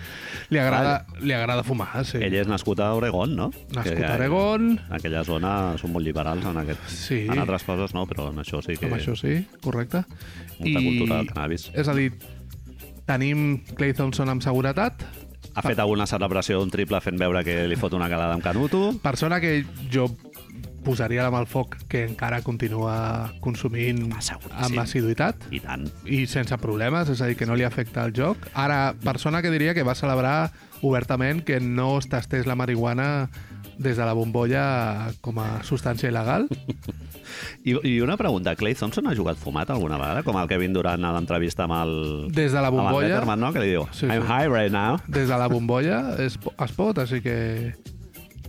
Li, 0.52 0.60
agrada, 0.62 0.94
li 1.20 1.32
agrada 1.36 1.64
fumar, 1.66 2.04
sí. 2.06 2.20
Ell 2.22 2.36
és 2.38 2.48
nascut 2.50 2.80
a 2.84 2.92
Oregon, 2.94 3.34
no? 3.36 3.50
Nascut 3.74 3.96
Que 3.96 4.06
a 4.06 4.14
Oregon. 4.20 4.70
En 4.86 4.96
aquella 5.00 5.24
zona 5.26 5.52
són 5.80 5.96
molt 5.96 6.06
liberals 6.06 6.44
en 6.46 6.62
aquest... 6.62 6.86
Sí. 6.92 7.22
En 7.26 7.38
altres 7.42 7.64
coses 7.66 7.96
no, 7.96 8.06
però 8.06 8.30
en 8.30 8.44
això 8.44 8.62
sí 8.64 8.76
que... 8.76 8.86
Amb 8.90 9.00
això 9.00 9.16
sí, 9.18 9.40
correcte. 9.64 10.04
Molta 10.60 10.80
cultura 10.80 11.20
del 11.20 11.30
cannabis. 11.32 11.70
És 11.74 11.88
a 11.88 11.94
dir, 11.96 12.10
tenim 13.06 13.62
Clay 13.76 13.94
Thompson 13.96 14.30
amb 14.32 14.44
seguretat, 14.44 15.06
Ha 15.56 15.62
fet 15.64 15.78
alguna 15.80 16.04
celebració 16.04 16.58
d'un 16.60 16.68
triple 16.68 16.98
fent 17.00 17.16
veure 17.16 17.40
que 17.46 17.54
li 17.64 17.78
fot 17.80 17.94
una 17.96 18.10
calada 18.12 18.34
amb 18.36 18.44
Canuto. 18.44 18.90
persona 19.00 19.38
que 19.40 19.64
jo 19.88 20.04
posaria 20.86 21.24
la 21.26 21.32
mà 21.34 21.40
al 21.42 21.48
foc 21.50 21.74
que 21.90 22.04
encara 22.06 22.38
continua 22.46 23.32
consumint 23.42 24.04
Home, 24.06 24.22
seguríssim. 24.22 24.62
amb 24.70 24.78
assiduïtat 24.84 25.48
I 25.50 25.60
tant. 25.64 25.88
i 26.06 26.22
sense 26.30 26.56
problemes, 26.62 27.10
és 27.10 27.20
a 27.20 27.26
dir, 27.26 27.36
que 27.36 27.46
no 27.50 27.58
li 27.58 27.66
afecta 27.66 28.06
el 28.06 28.14
joc. 28.16 28.46
Ara, 28.54 28.94
persona 29.02 29.42
que 29.42 29.50
diria 29.50 29.74
que 29.74 29.82
va 29.84 29.94
celebrar 29.98 30.52
obertament 30.86 31.42
que 31.44 31.58
no 31.60 31.96
es 31.98 32.08
tastés 32.08 32.46
la 32.46 32.54
marihuana 32.54 33.28
des 33.76 33.98
de 33.98 34.04
la 34.08 34.14
bombolla 34.16 35.10
com 35.20 35.36
a 35.42 35.58
substància 35.66 36.08
il·legal. 36.08 36.46
I, 37.66 37.74
I 37.84 38.00
una 38.00 38.16
pregunta, 38.16 38.54
Clay 38.56 38.72
Thompson 38.78 39.06
ha 39.10 39.14
jugat 39.18 39.36
fumat 39.36 39.68
alguna 39.74 39.98
vegada? 40.00 40.22
Com 40.24 40.38
el 40.40 40.48
Kevin 40.48 40.72
Durant 40.72 41.04
a 41.04 41.10
l'entrevista 41.12 41.66
amb 41.66 41.74
el... 41.76 41.92
Des 42.32 42.52
de 42.54 42.60
la 42.62 42.70
amb 42.70 42.78
el 42.78 42.84
bombolla, 42.86 43.08
Letterman, 43.10 43.42
no? 43.42 43.50
Que 43.52 43.60
li 43.64 43.74
diu, 43.74 43.84
Sí, 43.92 44.06
I'm 44.06 44.22
sí. 44.22 44.28
high 44.30 44.48
right 44.48 44.72
now. 44.72 44.96
des 45.08 45.28
de 45.28 45.36
la 45.36 45.48
bombolla 45.52 45.98
es, 46.24 46.38
es 46.40 46.72
pot, 46.78 46.98
així 47.02 47.20
que... 47.24 47.74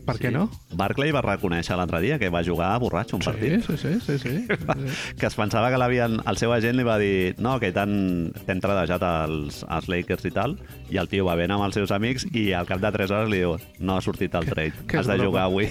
Per 0.08 0.16
què 0.22 0.30
no? 0.32 0.46
Barclay 0.80 1.12
va 1.12 1.22
reconèixer 1.26 1.76
l'altre 1.76 2.00
dia 2.04 2.16
que 2.22 2.30
va 2.32 2.40
jugar 2.46 2.70
borratxo 2.80 3.18
un 3.18 3.22
Sí, 3.26 3.30
partit. 3.30 3.66
sí, 3.68 3.76
sí, 3.78 3.94
sí, 4.06 4.18
sí. 4.18 4.34
sí. 4.48 4.58
que 5.20 5.28
es 5.28 5.36
pensava 5.36 5.70
que 5.74 5.78
l'havien... 5.82 6.18
El 6.26 6.38
seu 6.40 6.54
agent 6.56 6.78
li 6.80 6.86
va 6.88 6.96
dir 7.02 7.36
no, 7.44 7.58
que 7.60 7.74
t'han 7.76 8.32
t'hem 8.48 8.62
tradejat 8.64 9.04
als, 9.04 9.62
als 9.68 9.90
Lakers 9.92 10.26
i 10.30 10.32
tal, 10.32 10.56
i 10.90 10.98
el 11.02 11.10
tio 11.12 11.28
va 11.28 11.36
ben 11.36 11.52
amb 11.52 11.68
els 11.68 11.76
seus 11.76 11.92
amics 11.92 12.26
i 12.32 12.50
al 12.56 12.66
cap 12.70 12.80
de 12.84 12.92
3 12.96 13.12
hores 13.12 13.30
li 13.34 13.44
diu 13.44 13.58
no 13.84 13.98
ha 13.98 14.02
sortit 14.02 14.34
el 14.40 14.48
trade, 14.48 14.74
que 14.88 14.98
has 15.02 15.08
de 15.12 15.18
broma. 15.18 15.28
jugar 15.28 15.44
avui. 15.52 15.70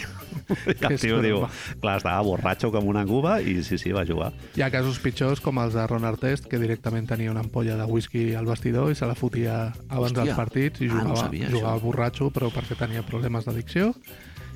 I 0.48 0.74
Que 0.78 0.86
el 0.94 0.98
tio 1.00 1.20
diu, 1.22 1.40
clar, 1.82 1.96
estava 1.98 2.20
borratxo 2.22 2.70
com 2.70 2.86
una 2.86 3.04
cuba 3.06 3.40
i 3.42 3.62
sí, 3.66 3.78
sí, 3.78 3.90
va 3.92 4.04
jugar. 4.06 4.32
Hi 4.54 4.62
ha 4.62 4.70
casos 4.70 4.98
pitjors 5.02 5.40
com 5.42 5.58
els 5.58 5.74
de 5.74 5.86
Ron 5.86 6.04
Artest, 6.06 6.46
que 6.46 6.58
directament 6.62 7.08
tenia 7.08 7.30
una 7.32 7.40
ampolla 7.42 7.76
de 7.76 7.84
whisky 7.90 8.34
al 8.34 8.46
vestidor 8.46 8.92
i 8.92 8.94
se 8.94 9.06
la 9.06 9.14
fotia 9.18 9.72
abans 9.88 10.12
Hòstia. 10.12 10.22
dels 10.24 10.36
partits 10.36 10.80
i 10.80 10.88
Ah, 10.88 10.94
no 10.94 11.00
jugava, 11.02 11.20
sabia, 11.26 11.48
jugava 11.50 11.76
això. 11.76 11.82
borratxo, 11.82 12.30
però 12.30 12.50
perquè 12.54 12.76
tenia 12.78 13.02
problemes 13.02 13.44
d'addicció. 13.44 13.92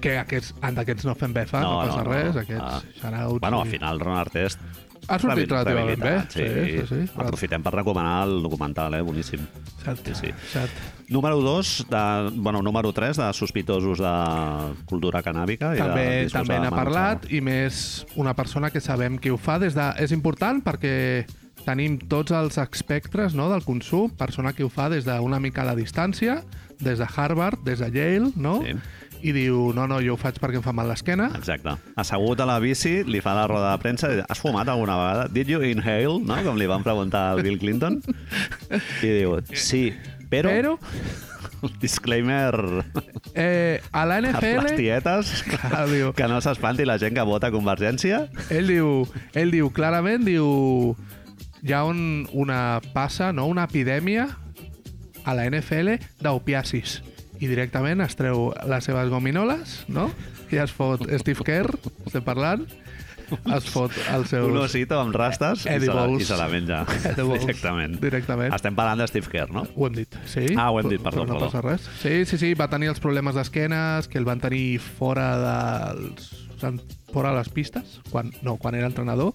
Que 0.01 0.15
aquests, 0.17 0.55
en 0.65 0.75
d'aquests 0.79 1.05
no 1.05 1.15
fem 1.15 1.33
befa, 1.37 1.61
no, 1.61 1.83
no 1.83 1.89
passa 1.91 2.05
res, 2.07 2.37
aquests 2.37 2.63
Ah. 2.65 2.81
shoutouts... 3.03 3.41
Bueno, 3.41 3.59
i- 3.59 3.61
al 3.63 3.69
final, 3.69 4.01
Ron 4.01 4.17
Artest... 4.17 4.61
Ha 5.09 5.19
sortit 5.19 5.51
relativament 5.51 5.99
bé. 6.01 6.15
Sí, 6.29 6.45
sí, 6.47 6.87
sí. 6.87 7.07
sí. 7.07 7.13
Aprofitem 7.17 7.63
per 7.65 7.73
recomanar 7.75 8.27
el 8.29 8.43
documental, 8.45 8.95
eh? 8.95 9.01
Boníssim. 9.03 9.41
Cert, 9.83 10.07
Sí, 10.07 10.15
sí. 10.15 10.33
cert. 10.53 10.71
Número 11.11 11.40
2, 11.40 11.87
de, 11.90 12.31
bueno, 12.37 12.62
número 12.62 12.93
3 12.93 13.17
de 13.17 13.33
sospitosos 13.35 13.99
de 13.99 14.85
cultura 14.87 15.25
canàbica. 15.26 15.73
i 15.75 15.81
També, 15.83 16.05
de 16.23 16.31
també 16.31 16.61
n'ha 16.62 16.71
parlat 16.71 17.25
i 17.35 17.40
més 17.43 18.07
una 18.14 18.37
persona 18.38 18.71
que 18.71 18.79
sabem 18.79 19.19
qui 19.19 19.33
ho 19.35 19.37
fa 19.37 19.59
des 19.59 19.75
de... 19.75 19.88
És 19.99 20.14
important 20.14 20.62
perquè 20.62 21.26
tenim 21.67 21.99
tots 21.99 22.31
els 22.31 22.61
espectres 22.62 23.35
no, 23.35 23.49
del 23.50 23.67
consum, 23.67 24.14
persona 24.14 24.55
que 24.55 24.62
ho 24.62 24.71
fa 24.71 24.87
des 24.93 25.02
d'una 25.05 25.40
mica 25.43 25.64
a 25.64 25.73
la 25.73 25.75
distància, 25.75 26.45
des 26.79 27.02
de 27.02 27.09
Harvard, 27.11 27.59
des 27.67 27.83
de 27.83 27.90
Yale, 27.90 28.31
no? 28.37 28.61
Sí. 28.62 28.79
I 29.21 29.35
diu, 29.37 29.75
no, 29.76 29.88
no, 29.90 29.99
jo 30.00 30.14
ho 30.14 30.17
faig 30.17 30.38
perquè 30.40 30.62
em 30.62 30.64
fa 30.64 30.73
mal 30.73 30.88
l'esquena. 30.88 31.26
Exacte. 31.37 31.75
Assegut 32.00 32.40
a 32.40 32.47
la 32.49 32.61
bici, 32.62 33.00
li 33.02 33.19
fa 33.21 33.35
la 33.37 33.49
roda 33.50 33.75
de 33.75 33.83
premsa 33.83 34.14
i 34.14 34.21
diu, 34.21 34.29
has 34.31 34.40
fumat 34.40 34.71
alguna 34.71 34.95
vegada? 34.97 35.26
Did 35.29 35.50
you 35.50 35.67
inhale? 35.67 36.23
No? 36.23 36.38
Com 36.47 36.57
li 36.57 36.71
van 36.71 36.87
preguntar 36.87 37.26
al 37.35 37.43
Bill 37.43 37.59
Clinton. 37.59 37.99
I 39.02 39.11
diu, 39.19 39.37
sí, 39.52 39.90
però... 40.31 40.55
Però 40.55 40.79
Disclaimer 41.81 42.85
eh, 43.35 43.83
a 43.93 44.07
la 44.07 44.17
a 44.17 44.21
les 44.25 44.33
NFL... 44.33 44.77
tietes, 44.79 45.43
Clar, 45.45 45.85
diu, 45.91 46.13
que 46.17 46.29
no 46.31 46.41
s'espanti 46.41 46.87
la 46.89 46.97
gent 47.03 47.19
que 47.19 47.25
vota 47.29 47.51
Convergència. 47.53 48.25
ell 48.49 48.71
diu, 48.71 49.05
ell 49.37 49.53
diu 49.53 49.69
clarament, 49.77 50.25
diu, 50.25 50.97
hi 51.61 51.75
ha 51.77 51.85
un, 51.85 52.27
una 52.33 52.81
passa, 52.95 53.33
no? 53.37 53.47
una 53.51 53.67
epidèmia 53.69 54.29
a 55.25 55.37
la 55.37 55.45
NFL 55.51 55.99
d'opiacis 56.25 57.01
i 57.41 57.49
directament 57.49 58.01
es 58.05 58.17
treu 58.17 58.51
les 58.69 58.85
seves 58.85 59.09
gominoles, 59.13 59.83
no? 59.89 60.11
I 60.53 60.61
es 60.61 60.73
fot 60.75 61.07
Steve 61.23 61.45
Kerr, 61.47 61.71
estem 62.05 62.25
parlant, 62.25 62.67
es 63.57 63.69
fot 63.73 63.95
els 64.15 64.33
seus... 64.33 64.49
Un 64.51 64.61
osito 64.63 64.99
amb 65.01 65.17
rastes 65.17 65.65
i 65.67 65.77
se, 65.81 65.93
la, 65.95 66.07
i 66.11 66.27
se 66.27 66.39
la 66.39 66.49
menja. 66.53 66.83
Edibles. 67.13 67.47
Directament. 67.47 67.97
Directament. 68.03 68.55
Estem 68.57 68.77
parlant 68.79 69.03
de 69.03 69.09
Steve 69.11 69.33
Kerr, 69.33 69.55
no? 69.55 69.65
Ho 69.77 69.89
hem 69.89 69.99
dit, 70.03 70.21
sí. 70.31 70.47
Ah, 70.57 70.71
ho 70.71 70.81
hem 70.83 70.91
dit, 70.93 71.01
perdó, 71.03 71.25
Però 71.25 71.29
no 71.29 71.39
perdó. 71.39 71.49
passa 71.49 71.65
res. 71.67 71.89
Sí, 72.03 72.25
sí, 72.29 72.41
sí, 72.41 72.53
va 72.59 72.71
tenir 72.73 72.93
els 72.93 73.03
problemes 73.03 73.39
d'esquenes, 73.39 74.11
que 74.11 74.21
el 74.21 74.29
van 74.29 74.43
tenir 74.43 74.79
fora 74.81 75.33
dels... 75.43 76.31
fora 77.11 77.33
de 77.33 77.41
les 77.41 77.49
pistes, 77.51 77.99
quan, 78.11 78.31
no, 78.47 78.57
quan 78.61 78.77
era 78.79 78.87
entrenador, 78.87 79.33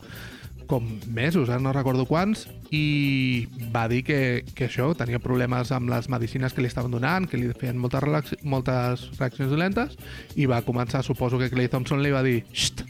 com 0.65 0.85
mesos, 1.07 1.49
eh? 1.49 1.59
no 1.61 1.73
recordo 1.73 2.05
quants, 2.09 2.47
i 2.73 3.45
va 3.73 3.85
dir 3.91 4.01
que, 4.05 4.19
que 4.57 4.67
això, 4.67 4.91
tenia 4.97 5.21
problemes 5.21 5.71
amb 5.75 5.89
les 5.93 6.09
medicines 6.11 6.53
que 6.53 6.63
li 6.63 6.69
estaven 6.71 6.93
donant, 6.93 7.27
que 7.29 7.39
li 7.39 7.51
feien 7.53 7.79
moltes, 7.81 8.03
relax, 8.03 8.35
moltes 8.43 9.07
reaccions 9.19 9.51
dolentes, 9.51 9.97
i 10.35 10.49
va 10.49 10.63
començar, 10.65 11.03
suposo 11.05 11.39
que 11.41 11.51
Clay 11.53 11.69
Thompson 11.71 12.03
li 12.03 12.13
va 12.13 12.23
dir 12.25 12.41
Xt, 12.51 12.85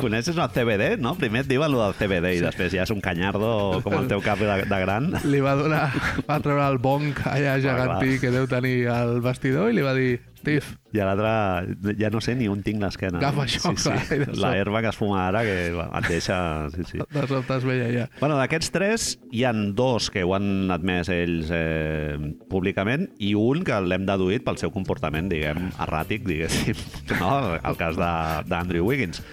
Coneixes 0.00 0.36
el 0.36 0.48
CBD, 0.54 0.96
no? 1.02 1.14
Primer 1.18 1.44
et 1.44 1.50
diuen 1.50 1.72
el 1.72 1.78
del 1.80 1.96
CBD 1.98 2.36
i 2.38 2.44
després 2.44 2.72
ja 2.74 2.86
és 2.86 2.92
un 2.94 3.02
canyardo 3.04 3.80
com 3.84 3.96
el 3.98 4.08
teu 4.10 4.22
cap 4.24 4.40
de, 4.42 4.60
de 4.68 4.80
gran. 4.82 5.10
li 5.26 5.42
va 5.44 5.56
donar, 5.58 5.88
va 6.28 6.40
treure 6.44 6.66
el 6.66 6.80
bong 6.82 7.12
allà 7.24 7.56
gegantí 7.62 8.16
clar. 8.16 8.22
que 8.22 8.34
deu 8.34 8.48
tenir 8.50 8.76
al 8.92 9.20
vestidor 9.24 9.70
i 9.70 9.78
li 9.78 9.84
va 9.86 9.94
dir, 9.96 10.18
Steve, 10.46 10.76
I 10.94 11.00
a 11.02 11.06
l'altre, 11.08 11.94
ja 11.98 12.06
no 12.14 12.20
sé 12.22 12.36
ni 12.38 12.46
on 12.46 12.60
tinc 12.62 12.78
l'esquena. 12.78 13.18
Agafa 13.18 13.42
això, 13.48 13.72
clar, 13.74 13.96
i 14.14 14.20
de 14.22 14.36
La 14.38 14.52
herba 14.60 14.78
que 14.84 14.92
es 14.92 14.98
fuma 15.00 15.24
ara 15.26 15.42
que 15.42 15.56
et 15.74 16.06
deixa... 16.06 16.36
Sí, 16.70 16.84
sí. 16.86 17.00
de 17.02 17.24
sobte 17.26 17.56
es 17.58 17.66
veia 17.66 17.88
ja. 17.90 18.04
Bueno, 18.20 18.38
d'aquests 18.38 18.70
tres, 18.70 19.08
hi 19.34 19.42
han 19.48 19.72
dos 19.74 20.06
que 20.14 20.22
ho 20.22 20.36
han 20.38 20.70
admès 20.70 21.10
ells 21.10 21.50
eh, 21.50 22.14
públicament 22.48 23.08
i 23.18 23.34
un 23.34 23.64
que 23.66 23.80
l'hem 23.82 24.06
deduït 24.06 24.46
pel 24.46 24.60
seu 24.62 24.70
comportament, 24.70 25.28
diguem, 25.32 25.72
erràtic, 25.82 26.22
diguéssim, 26.30 26.78
no? 27.20 27.34
el 27.58 27.76
cas 27.82 27.98
de- 27.98 28.44
d'Andrew 28.46 28.86
Wiggins. 28.86 29.24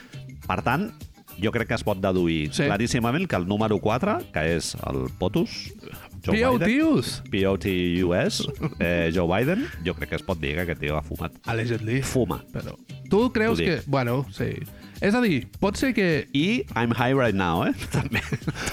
Per 0.49 0.59
tant, 0.65 0.89
jo 1.41 1.51
crec 1.51 1.67
que 1.69 1.75
es 1.75 1.83
pot 1.83 1.99
deduir 2.01 2.51
Sí. 2.53 2.63
claríssimament 2.67 3.27
que 3.27 3.35
el 3.35 3.47
número 3.47 3.79
4, 3.79 4.19
que 4.33 4.43
és 4.57 4.75
el 4.87 5.07
POTUS, 5.19 5.73
Joe 6.25 6.35
Biden, 6.37 6.59
POTUs! 6.59 7.23
POTUS, 7.31 8.47
eh, 8.79 9.11
Joe 9.13 9.27
Biden, 9.27 9.65
jo 9.85 9.93
crec 9.95 10.09
que 10.09 10.15
es 10.15 10.23
pot 10.23 10.39
dir 10.39 10.53
que 10.55 10.61
aquest 10.67 10.79
tio 10.79 10.97
ha 10.97 11.01
fumat. 11.03 11.33
Allegedly. 11.45 12.01
Fuma. 12.01 12.43
Però 12.53 12.77
tu 13.09 13.31
creus 13.33 13.59
que... 13.59 13.81
Bueno, 13.87 14.25
sí. 14.31 14.53
És 15.03 15.13
a 15.15 15.19
dir, 15.21 15.49
pot 15.59 15.75
ser 15.75 15.91
que 15.93 16.27
I 16.31 16.63
I'm 16.77 16.93
high 16.95 17.13
right 17.13 17.35
now, 17.35 17.65
eh? 17.67 17.73
També 17.91 18.21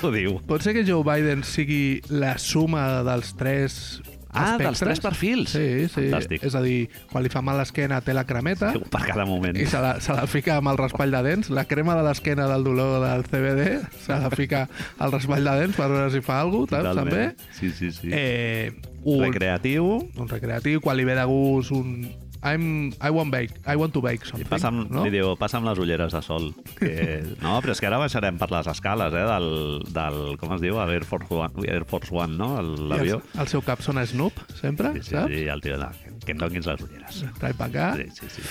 t'ho 0.00 0.12
diu. 0.14 0.36
pot 0.46 0.62
ser 0.62 0.74
que 0.76 0.84
Joe 0.86 1.02
Biden 1.02 1.42
sigui 1.42 2.00
la 2.08 2.36
suma 2.38 3.02
dels 3.02 3.32
tres 3.34 4.00
Ah, 4.32 4.56
dels 4.58 4.72
espectres? 4.78 4.80
tres 4.80 5.00
perfils. 5.00 5.50
Sí, 5.50 5.88
sí. 5.88 5.94
Fantàstic. 5.96 6.44
És 6.46 6.54
a 6.54 6.62
dir, 6.62 6.88
quan 7.10 7.24
li 7.24 7.30
fa 7.32 7.42
mal 7.42 7.58
l'esquena 7.58 8.00
té 8.00 8.14
la 8.14 8.24
cremeta 8.24 8.72
Per 8.78 9.00
cada 9.06 9.24
moment. 9.26 9.56
i 9.58 9.66
se 9.66 9.80
la, 9.82 9.96
se 10.00 10.14
la 10.14 10.26
fica 10.30 10.56
amb 10.60 10.68
el 10.70 10.78
raspall 10.78 11.10
de 11.10 11.22
dents. 11.26 11.50
La 11.50 11.64
crema 11.66 11.96
de 11.98 12.04
l'esquena 12.06 12.46
del 12.50 12.62
dolor 12.64 13.00
del 13.04 13.24
CBD 13.26 13.80
se 14.04 14.12
la 14.14 14.30
fica 14.30 14.68
al 14.98 15.10
raspall 15.12 15.44
de 15.44 15.56
dents 15.64 15.76
per 15.76 15.88
veure 15.90 16.10
si 16.14 16.20
fa 16.22 16.40
alguna 16.40 16.66
cosa? 16.80 16.94
També. 17.02 17.30
Sí, 17.58 17.70
sí, 17.70 17.90
sí. 17.90 18.08
Eh, 18.12 18.70
un, 19.02 19.24
Recreatiu. 19.24 19.86
un 20.16 20.28
recreatiu, 20.28 20.80
quan 20.80 20.96
li 20.96 21.04
ve 21.04 21.14
de 21.18 21.24
gust 21.24 21.72
un... 21.72 21.94
I'm, 22.42 22.92
I 23.02 23.10
want 23.12 23.30
bake, 23.30 23.52
I 23.66 23.76
want 23.76 23.92
to 23.92 24.00
bake 24.00 24.22
I 24.24 24.30
something. 24.30 24.48
passa 24.48 24.68
amb, 24.70 24.86
no? 24.90 25.02
li 25.04 25.10
diu, 25.12 25.34
passa 25.36 25.58
amb 25.58 25.66
les 25.68 25.78
ulleres 25.78 26.14
de 26.16 26.22
sol. 26.24 26.50
Que... 26.78 26.92
No, 27.44 27.58
però 27.60 27.74
és 27.74 27.80
que 27.82 27.88
ara 27.90 27.98
baixarem 28.00 28.38
per 28.40 28.48
les 28.50 28.66
escales, 28.72 29.12
eh, 29.12 29.24
del, 29.28 29.48
del 29.92 30.20
com 30.40 30.54
es 30.56 30.62
diu, 30.64 30.78
el 30.80 30.94
Air 30.96 31.04
Force 31.04 31.28
One, 31.34 31.66
Air 31.68 31.84
Force 31.90 32.08
One 32.16 32.38
no? 32.40 32.54
I 32.62 32.88
l'avió. 32.94 33.20
El, 33.34 33.40
el 33.44 33.52
seu 33.52 33.60
cap 33.66 33.82
sona 33.84 34.06
Snoop, 34.08 34.40
sempre, 34.60 34.94
Sí, 34.96 35.02
sí, 35.10 35.16
saps? 35.18 35.28
sí, 35.34 35.44
el 35.52 35.60
tio, 35.60 35.76
no, 35.76 35.90
que, 36.00 36.14
que 36.24 36.32
em 36.32 36.40
donis 36.40 36.66
les 36.70 36.80
ulleres. 36.88 37.24
Trai 37.40 37.52
per 37.52 37.68
acá. 37.68 37.90
Sí, 38.00 38.08
sí, 38.16 38.32
sí. 38.38 38.46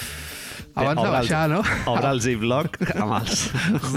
Abans 0.80 1.02
de 1.02 1.08
el- 1.08 1.16
baixar, 1.18 1.44
no? 1.52 1.62
Obre 1.92 2.10
el 2.16 2.22
ziploc 2.24 2.78
amb 2.96 3.18
els... 3.20 3.46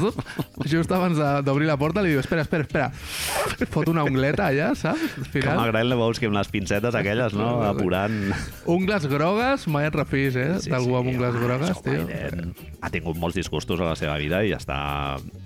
Just 0.72 0.92
abans 0.94 1.18
d'obrir 1.46 1.66
la 1.66 1.76
porta 1.80 2.02
li 2.04 2.12
diu, 2.12 2.20
espera, 2.22 2.44
espera, 2.46 2.66
espera. 2.66 3.66
Fot 3.72 3.88
una 3.90 4.04
ungleta 4.06 4.46
allà, 4.50 4.72
saps? 4.78 5.02
Al 5.02 5.24
Com 5.24 5.30
final. 5.34 5.60
a 5.62 5.66
Grant 5.72 5.88
Lebowski 5.90 6.28
amb 6.28 6.36
les 6.38 6.50
pincetes 6.52 6.94
aquelles, 6.98 7.34
no? 7.38 7.48
Apurant... 7.66 8.18
Ungles 8.70 9.06
grogues, 9.10 9.66
mai 9.72 9.88
et 9.90 9.96
refis, 9.98 10.36
eh? 10.38 10.50
D'algú 10.68 10.96
amb 11.00 11.12
ungles 11.14 11.34
home, 11.34 11.44
grogues, 11.46 11.82
tio. 11.84 12.04
Biden 12.06 12.52
ha 12.82 12.90
tingut 12.90 13.18
molts 13.22 13.36
disgustos 13.38 13.78
a 13.82 13.86
la 13.92 13.96
seva 13.98 14.16
vida 14.18 14.40
i 14.42 14.50
està 14.56 14.78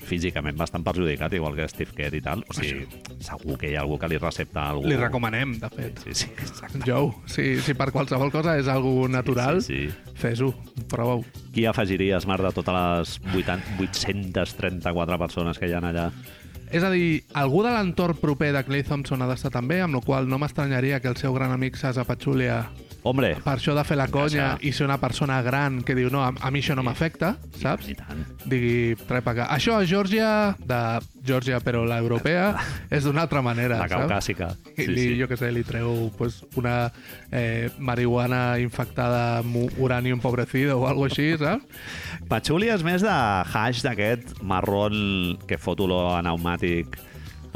físicament 0.08 0.56
bastant 0.56 0.84
perjudicat, 0.86 1.34
igual 1.36 1.56
que 1.58 1.66
Steve 1.68 1.92
Kerr 1.96 2.16
i 2.16 2.22
tal. 2.24 2.44
O 2.48 2.56
sigui, 2.56 2.86
segur 3.24 3.58
que 3.60 3.72
hi 3.72 3.76
ha 3.76 3.82
algú 3.84 3.98
que 4.00 4.08
li 4.12 4.20
recepta 4.22 4.68
algú... 4.70 4.86
Li 4.88 4.96
recomanem, 5.00 5.56
de 5.60 5.68
fet. 5.74 6.00
Sí, 6.06 6.14
sí, 6.22 6.30
exacte. 6.40 6.80
Joe, 6.86 7.10
si, 7.28 7.56
si 7.64 7.74
per 7.76 7.90
qualsevol 7.92 8.32
cosa 8.32 8.56
és 8.60 8.68
algo 8.72 9.08
natural, 9.12 9.60
Sí, 9.66 9.86
sí. 9.90 10.14
fes-ho, 10.16 10.52
prova-ho. 10.88 11.25
Qui 11.54 11.64
afegiries, 11.66 12.26
Marc, 12.28 12.44
de 12.44 12.52
totes 12.52 12.74
les 12.76 13.14
80, 13.34 13.78
834 13.80 15.18
persones 15.18 15.58
que 15.58 15.70
hi 15.70 15.76
ha 15.76 15.80
allà? 15.80 16.10
És 16.74 16.82
a 16.82 16.90
dir, 16.90 17.22
algú 17.38 17.62
de 17.62 17.70
l'entorn 17.70 18.18
proper 18.18 18.50
de 18.52 18.64
Clay 18.66 18.82
Thompson 18.82 19.22
ha 19.22 19.30
d'estar 19.30 19.52
també, 19.54 19.80
amb 19.80 19.94
la 19.94 20.02
qual 20.02 20.26
no 20.28 20.40
m'estranyaria 20.42 20.98
que 21.00 21.08
el 21.08 21.16
seu 21.16 21.34
gran 21.36 21.54
amic 21.54 21.78
Sasa 21.78 22.04
Pachulia 22.04 22.64
Hombre, 23.06 23.36
per 23.44 23.52
això 23.58 23.74
de 23.76 23.84
fer 23.86 23.96
la 24.00 24.08
conya 24.10 24.46
i 24.66 24.72
ser 24.74 24.84
una 24.88 24.96
persona 24.98 25.36
gran 25.46 25.80
que 25.86 25.94
diu 25.94 26.08
no, 26.10 26.24
a, 26.26 26.32
a 26.42 26.50
mi 26.50 26.58
això 26.64 26.74
no 26.74 26.82
m'afecta, 26.86 27.36
saps? 27.60 27.86
i 27.92 27.94
tant. 27.94 28.24
Digui, 28.50 28.96
trep 29.06 29.28
acá. 29.30 29.46
Això 29.54 29.76
a 29.78 29.84
Geòrgia, 29.86 30.30
de 30.58 30.80
Geòrgia 31.26 31.60
però 31.62 31.84
la 31.86 32.00
europea, 32.02 32.48
és 32.90 33.06
d'una 33.06 33.22
altra 33.26 33.42
manera, 33.46 33.78
La 33.84 33.88
saps? 33.88 34.00
caucàsica. 34.02 34.50
I 34.76 34.82
Sí, 34.82 34.90
li, 34.90 35.04
sí. 35.12 35.16
jo 35.20 35.28
què 35.30 35.38
sé, 35.38 35.52
li 35.54 35.62
treu 35.66 36.10
pues, 36.18 36.40
una 36.58 36.90
eh, 37.30 37.70
marihuana 37.78 38.58
infectada 38.62 39.38
amb 39.44 39.78
urani 39.78 40.10
empobrecido 40.14 40.80
o 40.82 40.86
algo 40.90 41.06
així, 41.06 41.32
saps? 41.42 41.64
Patchouli 42.28 42.72
és 42.74 42.82
més 42.86 43.04
de 43.06 43.12
hash 43.54 43.84
d'aquest 43.86 44.40
marrón 44.42 45.36
que 45.46 45.58
fot 45.62 45.78
olor 45.86 46.16
a 46.16 46.22
pneumàtic. 46.24 46.98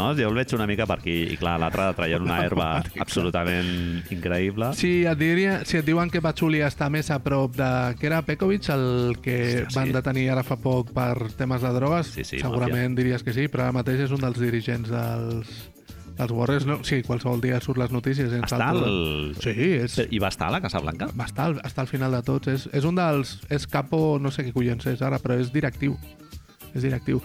No? 0.00 0.08
Jo 0.16 0.30
el 0.32 0.38
veig 0.40 0.54
una 0.56 0.66
mica 0.70 0.86
per 0.88 0.96
aquí. 1.02 1.16
I 1.34 1.36
clar, 1.40 1.58
l'altre 1.60 1.90
traient 1.98 2.24
una 2.24 2.40
herba 2.46 2.70
absolutament 3.04 3.70
increïble. 4.14 4.72
Si 4.78 5.04
et, 5.04 5.18
diria, 5.20 5.58
si 5.68 5.76
et 5.80 5.86
diuen 5.86 6.08
que 6.10 6.22
Patchouli 6.24 6.62
està 6.64 6.88
més 6.92 7.10
a 7.12 7.18
prop 7.22 7.54
de... 7.58 7.70
que 8.00 8.08
era 8.08 8.22
Pekovic, 8.26 8.70
el 8.72 9.18
que 9.20 9.36
Hòstia, 9.40 9.66
sí. 9.68 9.76
van 9.76 9.92
detenir 10.00 10.28
ara 10.32 10.44
fa 10.46 10.56
poc 10.60 10.94
per 10.96 11.28
temes 11.38 11.60
de 11.62 11.74
drogues, 11.76 12.14
Sí, 12.16 12.24
sí, 12.24 12.40
segurament 12.40 12.96
diries 12.98 13.22
que 13.26 13.34
sí, 13.36 13.46
però 13.52 13.68
ara 13.68 13.76
mateix 13.76 14.06
és 14.06 14.14
un 14.16 14.22
dels 14.24 14.40
dirigents 14.40 14.88
dels, 14.90 15.52
dels 16.16 16.32
Warriors. 16.36 16.66
No? 16.68 16.78
Sí, 16.86 17.02
qualsevol 17.06 17.40
dia 17.44 17.60
surt 17.60 17.78
les 17.82 17.92
notícies. 17.94 18.32
ens 18.32 18.48
Està 18.50 18.70
al... 18.72 19.34
Sí, 19.40 19.54
és, 19.84 19.98
I 20.10 20.18
va 20.22 20.32
estar 20.32 20.48
a 20.48 20.56
la 20.56 20.62
Casa 20.64 20.80
Blanca? 20.82 21.10
va 21.18 21.28
estar, 21.28 21.50
al- 21.50 21.60
està 21.66 21.84
al 21.84 21.90
final 21.92 22.16
de 22.16 22.22
tots. 22.26 22.48
És, 22.56 22.66
és 22.76 22.88
un 22.88 22.96
dels... 22.98 23.36
És 23.52 23.66
capo, 23.70 24.18
no 24.20 24.32
sé 24.32 24.46
què 24.48 24.52
collons 24.56 24.86
és 24.94 25.02
ara, 25.06 25.20
però 25.22 25.36
és 25.40 25.52
directiu. 25.54 25.96
És 26.74 26.84
directiu. 26.86 27.20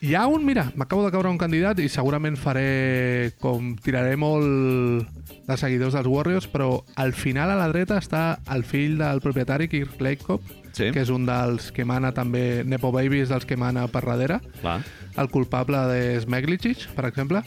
Hi 0.00 0.12
ha 0.14 0.28
un, 0.30 0.44
mira, 0.46 0.68
m'acabo 0.78 1.02
de 1.04 1.10
caure 1.10 1.26
un 1.32 1.38
candidat 1.40 1.80
i 1.82 1.88
segurament 1.90 2.36
faré 2.38 3.32
com 3.42 3.72
tiraré 3.82 4.14
molt 4.14 5.08
de 5.48 5.56
seguidors 5.58 5.96
dels 5.96 6.06
Warriors, 6.06 6.46
però 6.46 6.84
al 6.94 7.10
final 7.18 7.50
a 7.50 7.56
la 7.58 7.66
dreta 7.72 7.96
està 7.98 8.38
el 8.54 8.62
fill 8.68 8.94
del 9.00 9.18
propietari, 9.24 9.66
Kirk 9.72 9.98
Lakekop, 10.00 10.42
Sí. 10.78 10.92
que 10.94 11.00
és 11.02 11.08
un 11.10 11.24
dels 11.26 11.72
que 11.74 11.82
mana 11.84 12.12
també, 12.14 12.62
Nepo 12.64 12.92
Baby 12.94 13.24
és 13.24 13.32
dels 13.32 13.44
que 13.48 13.56
mana 13.58 13.88
per 13.90 14.04
darrere, 14.06 14.38
Clar. 14.60 14.84
el 15.16 15.28
culpable 15.28 15.80
de 15.90 16.20
Smeglicic, 16.20 16.84
per 16.94 17.06
exemple, 17.08 17.42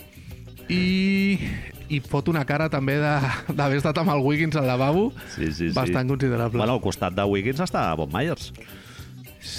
i, 0.68 1.40
i 1.88 2.00
fot 2.02 2.28
una 2.28 2.44
cara 2.44 2.68
també 2.70 2.98
d'haver 3.00 3.78
estat 3.78 3.98
amb 4.02 4.12
el 4.12 4.20
Wiggins 4.26 4.58
al 4.60 4.68
lavabo 4.68 5.14
Sí, 5.38 5.48
sí, 5.54 5.70
sí. 5.70 5.74
bastant 5.76 6.10
considerable. 6.10 6.58
Bueno, 6.58 6.74
al 6.74 6.82
costat 6.84 7.14
de 7.16 7.24
Wiggins 7.24 7.62
està 7.64 7.96
Bob 7.96 8.12
Myers, 8.12 8.52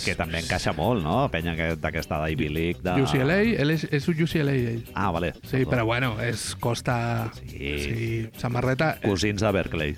que 0.05 0.15
també 0.19 0.39
encaixa 0.43 0.73
molt, 0.77 1.03
no? 1.05 1.29
Penya 1.33 1.55
que- 1.59 1.77
d'aquesta 1.81 2.21
d'Ivy 2.25 2.49
League. 2.53 2.81
De... 2.85 2.95
UCLA, 3.03 3.41
ell 3.63 3.71
és, 3.75 3.85
és 3.91 4.07
un 4.09 4.23
UCLA, 4.25 4.55
ell. 4.55 4.85
Ah, 4.95 5.11
vale. 5.15 5.33
Sí, 5.49 5.65
però 5.69 5.85
bueno, 5.89 6.15
és 6.23 6.53
costa... 6.61 7.31
Sí. 7.41 7.73
sí 7.83 8.29
samarreta... 8.39 8.95
Cosins 9.03 9.43
de 9.43 9.51
Berkeley, 9.53 9.97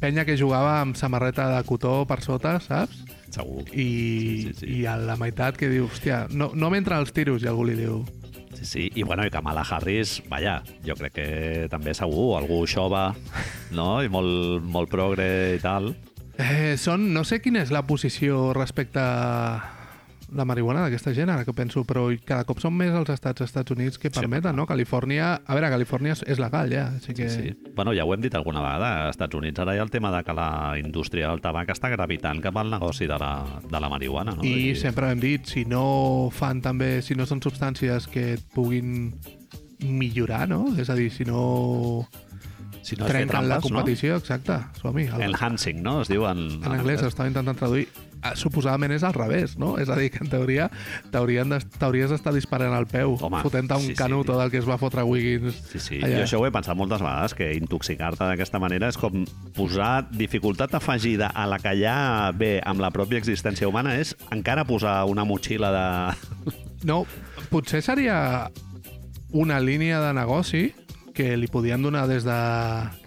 Penya 0.00 0.24
que 0.24 0.36
jugava 0.40 0.80
amb 0.82 0.96
samarreta 0.96 1.48
de 1.56 1.62
cotó 1.68 2.04
per 2.08 2.20
sota, 2.24 2.58
saps? 2.60 3.04
segur. 3.36 3.64
I, 3.74 3.86
Sí, 3.86 4.42
sí, 4.46 4.52
sí. 4.60 4.66
i 4.80 4.86
a 4.88 4.94
la 4.96 5.16
meitat 5.20 5.56
que 5.60 5.68
diu, 5.68 5.88
hòstia, 5.90 6.22
no, 6.32 6.52
no 6.54 6.70
m'entra 6.72 6.96
els 7.02 7.12
tiros, 7.12 7.42
i 7.44 7.50
algú 7.50 7.66
li 7.68 7.74
diu... 7.76 7.98
Sí, 8.56 8.64
sí. 8.64 8.84
I, 8.96 9.02
bueno, 9.04 9.26
i 9.26 9.30
Kamala 9.30 9.60
Harris, 9.68 10.22
vaja, 10.30 10.62
jo 10.86 10.94
crec 10.96 11.12
que 11.18 11.26
també 11.68 11.92
segur, 11.92 12.38
algú 12.38 12.62
xova, 12.70 13.10
no? 13.76 13.98
I 14.00 14.08
molt, 14.08 14.62
molt 14.64 14.88
progre 14.88 15.26
i 15.58 15.60
tal. 15.60 15.90
Eh, 16.38 16.76
són, 16.76 17.12
no 17.14 17.24
sé 17.24 17.40
quina 17.40 17.62
és 17.64 17.70
la 17.72 17.84
posició 17.88 18.52
respecte 18.56 19.00
a 19.00 19.72
la 20.36 20.42
marihuana 20.44 20.80
d'aquesta 20.82 21.12
gent, 21.14 21.30
ara 21.30 21.44
que 21.46 21.52
penso, 21.54 21.84
però 21.86 22.08
cada 22.26 22.42
cop 22.44 22.58
són 22.58 22.74
més 22.74 22.90
els 22.90 23.08
estats 23.14 23.44
Estats 23.44 23.70
Units 23.70 23.96
que 24.02 24.10
permeten, 24.10 24.56
no? 24.58 24.64
Califòrnia... 24.66 25.28
A 25.46 25.54
veure, 25.54 25.68
Califòrnia 25.70 26.16
és- 26.18 26.40
legal, 26.42 26.72
ja, 26.74 26.88
així 26.98 27.14
que... 27.14 27.28
Sí. 27.30 27.52
Bueno, 27.76 27.94
ja 27.94 28.04
ho 28.04 28.12
hem 28.12 28.24
dit 28.24 28.34
alguna 28.34 28.60
vegada, 28.60 29.06
als 29.06 29.14
Estats 29.14 29.38
Units 29.38 29.62
ara 29.62 29.76
hi 29.76 29.78
ha 29.78 29.84
el 29.86 29.92
tema 29.94 30.10
de 30.16 30.24
que 30.26 30.34
la 30.34 30.48
indústria 30.82 31.30
del 31.30 31.40
tabac 31.44 31.70
està 31.72 31.88
gravitant 31.94 32.42
cap 32.42 32.58
al 32.58 32.74
negoci 32.74 33.06
de 33.06 33.20
la, 33.22 33.30
de 33.70 33.80
la 33.80 33.88
marihuana, 33.92 34.34
no? 34.34 34.42
I 34.44 34.74
sempre 34.74 35.12
hem 35.14 35.22
dit, 35.22 35.46
si 35.46 35.64
no 35.64 36.28
fan 36.34 36.60
també, 36.60 36.96
si 37.06 37.14
no 37.14 37.24
són 37.24 37.40
substàncies 37.40 38.10
que 38.10 38.32
et 38.34 38.42
puguin 38.52 39.12
millorar, 39.78 40.48
no? 40.50 40.64
És 40.76 40.90
a 40.90 40.98
dir, 40.98 41.12
si 41.14 41.24
no, 41.24 42.02
si 42.86 42.96
no 42.96 43.06
trenquen 43.10 43.48
la 43.50 43.58
competició, 43.60 44.16
exacte, 44.20 44.60
som-hi. 44.80 45.08
no? 45.10 45.18
El, 45.18 45.32
Enhancing, 45.32 45.80
no? 45.82 46.00
Es 46.04 46.10
diu 46.12 46.26
en, 46.28 46.44
en 46.62 46.74
anglès 46.76 47.02
estava 47.02 47.26
intentant 47.28 47.58
traduir. 47.58 47.88
Ah, 48.24 48.32
Suposadament 48.38 48.94
és 48.94 49.04
al 49.06 49.12
revés, 49.14 49.56
no? 49.60 49.74
És 49.78 49.90
a 49.92 49.96
dir, 49.98 50.08
que 50.14 50.22
en 50.24 50.30
teoria 50.32 50.68
t'hauries 51.12 52.10
d'estar 52.10 52.32
disparant 52.34 52.74
al 52.74 52.86
peu, 52.90 53.16
Home, 53.20 53.42
fotent 53.44 53.68
un 53.74 53.84
sí, 53.84 53.92
sí. 53.92 53.98
canut 53.98 54.30
o 54.32 54.38
del 54.38 54.50
que 54.54 54.58
es 54.62 54.68
va 54.68 54.78
fotre 54.80 55.04
Wiggins. 55.06 55.58
Sí, 55.72 55.82
sí. 55.82 55.98
allà. 56.00 56.22
Jo 56.22 56.24
això 56.24 56.40
ho 56.40 56.46
he 56.46 56.52
pensat 56.54 56.78
moltes 56.78 57.02
vegades, 57.04 57.34
que 57.38 57.50
intoxicar-te 57.58 58.22
d'aquesta 58.24 58.62
manera 58.62 58.90
és 58.92 58.98
com 59.00 59.26
posar 59.56 60.06
dificultat 60.14 60.74
afegida 60.78 61.32
a 61.34 61.46
la 61.50 61.60
que 61.62 61.74
ja 61.78 61.98
ve 62.34 62.56
amb 62.64 62.82
la 62.82 62.90
pròpia 62.94 63.20
existència 63.20 63.68
humana 63.68 63.96
és 63.98 64.14
encara 64.30 64.64
posar 64.66 65.02
una 65.10 65.26
motxilla 65.28 65.74
de... 65.74 65.86
No, 66.86 67.02
potser 67.50 67.82
seria 67.82 68.46
una 69.34 69.60
línia 69.60 70.00
de 70.00 70.12
negoci 70.14 70.66
que 71.16 71.32
li 71.40 71.48
podien 71.48 71.80
donar 71.82 72.04
des 72.10 72.26
de 72.26 72.36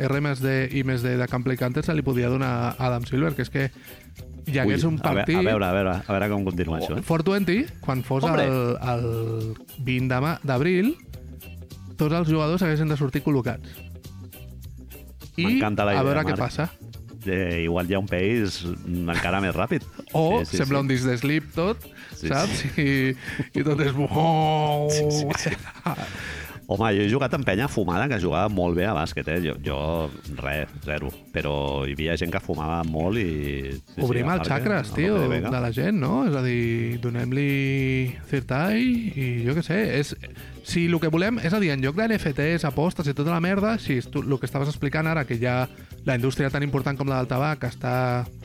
RMSD 0.09 0.73
i 0.79 0.83
més 0.87 1.03
de, 1.05 1.15
de 1.19 1.27
Camplicantes 1.29 1.85
se 1.85 1.93
li 1.93 2.01
podia 2.05 2.29
donar 2.31 2.49
a 2.71 2.87
Adam 2.89 3.05
Silver, 3.05 3.35
que 3.37 3.45
és 3.45 3.51
que 3.53 3.67
hi 4.49 4.57
hagués 4.57 4.81
Ui, 4.83 4.89
un 4.89 4.97
partit... 4.97 5.37
A 5.37 5.43
veure, 5.45 5.65
a 5.67 5.73
veure, 5.75 5.93
a 6.01 6.15
veure 6.15 6.29
com 6.31 6.47
continua 6.47 6.79
això. 6.81 6.97
Eh? 6.97 7.03
420, 7.05 7.67
quan 7.85 8.01
fos 8.07 8.25
Hombre. 8.25 8.47
el, 8.49 8.73
el 8.81 9.85
20 9.85 10.09
de 10.15 10.21
ma- 10.25 10.39
d'abril, 10.41 10.95
tots 11.99 12.15
els 12.17 12.29
jugadors 12.31 12.65
haguessin 12.65 12.89
de 12.89 12.97
sortir 12.97 13.21
col·locats. 13.21 13.77
I 15.39 15.61
a 15.61 16.03
veure 16.03 16.25
què 16.25 16.33
Marc. 16.33 16.39
passa. 16.41 16.69
Eh, 17.29 17.61
igual 17.65 17.89
hi 17.91 17.93
ha 17.93 17.99
un 17.99 18.07
país 18.07 18.61
encara 18.65 19.41
més 19.43 19.53
ràpid. 19.55 19.85
O 20.17 20.41
sembla 20.47 20.79
un 20.81 20.87
disc 20.89 21.05
de 21.05 21.17
Sleep 21.19 21.51
tot, 21.53 21.83
Sí, 22.17 22.27
saps? 22.31 22.63
I, 22.81 23.13
I 23.53 23.63
tot 23.63 23.79
és... 23.85 23.93
Sí, 24.95 25.05
sí, 25.13 25.27
sí. 25.37 25.51
Home, 26.69 26.91
jo 26.93 27.01
he 27.01 27.09
jugat 27.09 27.33
amb 27.33 27.47
penya 27.47 27.65
fumada 27.65 28.05
que 28.11 28.19
jugava 28.21 28.49
molt 28.53 28.77
bé 28.77 28.83
a 28.85 28.93
bàsquet, 28.93 29.25
eh? 29.33 29.39
Jo, 29.41 29.55
jo 29.65 29.77
res, 30.37 30.69
zero. 30.85 31.09
Però 31.33 31.53
hi 31.89 31.95
havia 31.97 32.17
gent 32.21 32.29
que 32.35 32.41
fumava 32.45 32.83
molt 32.85 33.17
i... 33.17 33.71
Sí, 33.73 34.03
Obrim 34.05 34.29
sí, 34.29 34.35
els 34.35 34.51
xacres, 34.51 34.91
tio, 34.93 35.17
de 35.23 35.41
de 35.47 35.63
la 35.65 35.71
gent, 35.73 35.97
no? 35.97 36.27
És 36.29 36.37
a 36.37 36.43
dir, 36.45 36.99
donem-li 37.01 37.49
eye 38.29 38.85
i 39.17 39.31
jo 39.47 39.57
què 39.57 39.65
sé, 39.65 39.81
és... 39.97 40.13
Si 40.63 40.85
el 40.85 40.99
que 40.99 41.07
volem, 41.09 41.39
és 41.39 41.53
a 41.53 41.59
dir, 41.59 41.71
en 41.73 41.81
lloc 41.81 41.95
de 41.95 42.07
NFTs, 42.09 42.65
apostes 42.67 43.07
i 43.07 43.13
tota 43.17 43.31
la 43.31 43.39
merda, 43.39 43.77
si 43.79 43.99
tu, 44.01 44.21
el 44.21 44.39
que 44.39 44.45
estaves 44.45 44.67
explicant 44.69 45.07
ara, 45.07 45.23
que 45.25 45.37
ja 45.39 45.67
la 46.05 46.15
indústria 46.15 46.49
tan 46.49 46.63
important 46.63 46.97
com 46.97 47.07
la 47.09 47.17
del 47.19 47.27
tabac 47.27 47.63
està 47.67 47.93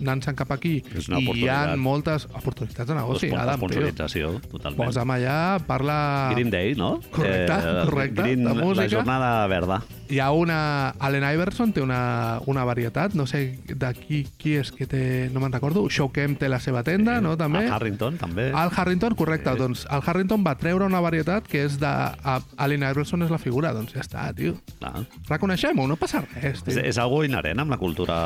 anant-se'n 0.01 0.35
cap 0.37 0.51
aquí 0.53 0.77
i 0.83 1.25
hi 1.45 1.49
ha 1.49 1.77
moltes 1.81 2.27
oportunitats 2.35 2.89
de 2.89 2.95
negoci, 2.97 3.29
Espon- 3.29 3.41
Adam, 3.41 3.61
tio. 3.61 3.69
Sponsorització, 3.69 4.33
totalment. 4.51 4.89
Posa'm 4.89 5.11
allà, 5.15 5.37
parla... 5.67 5.99
Green 6.35 6.51
Day, 6.51 6.75
no? 6.79 7.01
Correcte, 7.15 7.59
correcte, 7.85 8.23
Green, 8.23 8.45
de 8.45 8.55
música. 8.55 8.83
La 8.87 8.91
jornada 8.97 9.47
verda. 9.47 9.83
Hi 10.11 10.19
ha 10.21 10.31
una... 10.37 10.91
Allen 11.01 11.25
Iverson 11.35 11.73
té 11.73 11.81
una, 11.81 12.41
una 12.47 12.65
varietat, 12.69 13.15
no 13.17 13.27
sé 13.27 13.59
de 13.69 13.93
qui, 13.97 14.25
és 14.59 14.71
que 14.75 14.87
té... 14.91 15.31
No 15.33 15.41
me'n 15.41 15.53
recordo. 15.55 15.87
Showkem 15.89 16.37
té 16.41 16.49
la 16.53 16.61
seva 16.61 16.83
tenda, 16.87 17.21
no? 17.25 17.37
També. 17.41 17.65
El 17.67 17.73
Harrington, 17.73 18.19
també. 18.21 18.51
Al 18.53 18.71
Harrington, 18.75 19.15
correcte. 19.17 19.55
Sí. 19.55 19.59
Doncs 19.65 19.87
el 19.91 20.03
Harrington 20.05 20.45
va 20.47 20.57
treure 20.61 20.85
una 20.87 21.01
varietat 21.05 21.49
que 21.49 21.65
és 21.65 21.79
de... 21.81 21.95
a- 22.23 22.41
Allen 22.57 22.83
Iverson 22.83 23.23
és 23.23 23.31
la 23.31 23.39
figura, 23.39 23.73
doncs 23.73 23.93
ja 23.95 24.01
està, 24.01 24.29
tio. 24.37 24.55
Clar. 24.79 25.05
Reconeixem-ho, 25.29 25.87
no 25.89 25.97
passa 25.97 26.21
res, 26.23 26.45
És, 26.61 26.63
tio. 26.65 26.79
és 26.85 26.99
algo 26.99 27.23
inherent 27.25 27.61
amb 27.61 27.71
la 27.75 27.79
cultura 27.79 28.17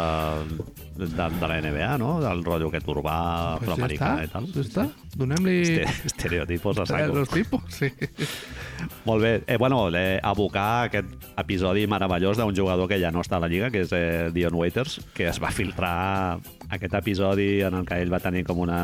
de, 0.97 1.07
de 1.07 1.49
la 1.49 1.61
NBA, 1.63 1.99
no? 1.99 2.21
Del 2.21 2.45
rotllo 2.45 2.69
aquest 2.69 2.87
urbà 2.89 3.17
Pues 3.59 3.69
ja 3.69 3.73
afroamericà 3.73 4.11
està, 4.17 4.25
i 4.25 4.33
tal. 4.35 4.47
ja 4.55 4.61
està. 4.67 4.87
Donem-li... 5.19 5.57
Este, 5.63 6.07
estereotipos 6.13 6.79
a 6.79 6.87
saco. 6.87 7.15
Los 7.15 7.29
tipos, 7.31 7.63
sí. 7.73 7.91
Molt 9.05 9.23
bé. 9.23 9.43
Eh, 9.47 9.57
bueno, 9.57 9.89
eh, 9.95 10.21
abocar 10.23 10.85
aquest 10.89 11.09
episodi 11.39 11.87
meravellós 11.87 12.37
d'un 12.39 12.55
jugador 12.55 12.89
que 12.89 13.01
ja 13.01 13.11
no 13.11 13.21
està 13.25 13.37
a 13.39 13.41
la 13.41 13.49
Lliga, 13.49 13.71
que 13.71 13.83
és 13.87 13.93
eh, 13.93 14.31
Dion 14.35 14.55
Waiters, 14.55 15.01
que 15.15 15.29
es 15.29 15.41
va 15.43 15.51
filtrar 15.51 16.39
aquest 16.71 16.95
episodi 16.99 17.63
en 17.65 17.75
el 17.79 17.87
que 17.89 17.97
ell 18.03 18.13
va 18.13 18.21
tenir 18.21 18.45
com 18.45 18.59
una 18.65 18.79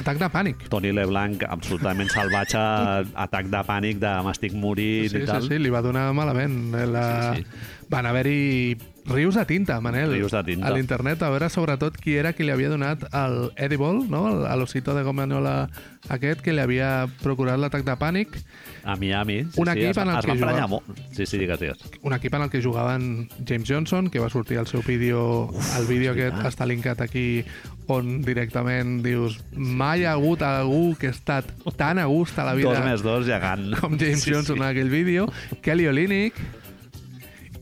Atac 0.00 0.18
de 0.20 0.28
pànic. 0.32 0.66
Tony 0.72 0.92
LeBlanc 0.92 1.44
absolutament 1.48 2.10
salvatge, 2.12 2.60
atac 3.26 3.48
de 3.52 3.62
pànic 3.68 4.00
de 4.02 4.12
m'estic 4.26 4.52
morint 4.54 5.08
Sí, 5.10 5.16
i 5.16 5.20
sí, 5.20 5.26
tal. 5.28 5.46
sí, 5.48 5.58
li 5.58 5.72
va 5.72 5.82
donar 5.84 6.08
malament. 6.16 6.58
La... 6.92 7.06
Sí, 7.36 7.44
Van 7.92 8.06
haver-hi 8.08 8.78
rius 9.04 9.34
de 9.36 9.42
tinta, 9.44 9.80
Manel. 9.84 10.12
Rius 10.14 10.32
de 10.32 10.40
tinta. 10.46 10.68
A 10.68 10.70
l'internet, 10.72 11.20
a 11.22 11.28
veure 11.28 11.48
sobretot 11.52 11.96
qui 12.00 12.14
era 12.16 12.30
qui 12.32 12.44
li 12.46 12.52
havia 12.54 12.70
donat 12.70 13.02
el 13.12 13.50
Edible, 13.60 14.06
no? 14.08 14.22
A 14.48 14.54
l'osito 14.56 14.94
de 14.96 15.02
gomanola 15.04 15.68
aquest, 16.08 16.40
que 16.40 16.54
li 16.54 16.62
havia 16.62 17.04
procurat 17.20 17.58
l'atac 17.60 17.84
de 17.84 17.96
pànic. 18.00 18.38
A 18.84 18.96
Miami. 18.96 19.42
Sí, 19.44 19.60
Un 19.60 19.66
sí, 19.68 19.72
equip 19.74 19.90
es, 19.90 19.98
en 19.98 20.08
el 20.08 20.18
es 20.18 20.24
que 20.24 20.32
jugava- 20.38 20.66
molt. 20.70 21.02
Sí, 21.12 21.26
sí, 21.26 21.36
digues, 21.38 21.60
digues. 21.60 21.78
Un 22.00 22.14
equip 22.16 22.32
en 22.34 22.42
el 22.46 22.50
que 22.50 22.62
jugaven 22.62 23.28
James 23.46 23.68
Johnson, 23.68 24.08
que 24.08 24.18
va 24.22 24.30
sortir 24.30 24.56
el 24.58 24.66
seu 24.66 24.80
vídeo, 24.86 25.50
el 25.78 25.86
vídeo 25.86 26.14
és 26.14 26.16
aquest 26.32 26.46
està 26.54 26.66
linkat 26.66 27.02
aquí, 27.04 27.44
on 27.92 28.22
directament 28.22 29.02
dius 29.04 29.36
mai 29.52 30.04
ha 30.06 30.12
hagut 30.16 30.40
algú 30.46 30.94
que 30.96 31.08
ha 31.08 31.14
estat 31.14 31.44
tan 31.76 31.98
a 31.98 32.06
gust 32.06 32.38
a 32.38 32.44
la 32.46 32.54
vida 32.54 32.70
Dos 32.72 32.84
més 32.86 33.02
dos 33.02 33.26
gegant. 33.26 33.74
com 33.80 33.98
James 33.98 34.22
sí, 34.22 34.30
Johnson 34.32 34.56
sí. 34.56 34.62
en 34.62 34.68
aquell 34.70 34.88
vídeo. 34.88 35.26
Kelly 35.60 35.88
Olynyk. 35.88 36.34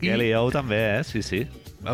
Kelly 0.01 0.33
O 0.35 0.51
també, 0.51 0.79
eh? 0.99 1.05
Sí, 1.05 1.23
sí. 1.23 1.47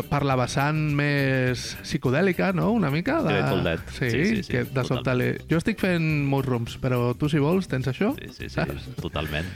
per 0.09 0.23
la 0.27 0.35
vessant 0.35 0.79
més 0.95 1.77
psicodèlica, 1.83 2.51
no?, 2.53 2.71
una 2.75 2.89
mica. 2.91 3.21
De... 3.23 3.77
Sí, 3.95 4.09
Sí, 4.09 4.09
sí, 4.09 4.43
sí, 4.43 4.51
que 4.51 4.63
de 4.65 4.83
sobte 4.83 5.13
li... 5.15 5.29
Jo 5.49 5.61
estic 5.61 5.79
fent 5.79 6.25
mushrooms, 6.27 6.75
però 6.81 7.13
tu, 7.15 7.29
si 7.31 7.39
vols, 7.39 7.69
tens 7.71 7.87
això? 7.87 8.13
Sí, 8.19 8.27
sí, 8.33 8.49
sí, 8.49 8.55
Saps? 8.57 8.89
totalment. 8.99 9.47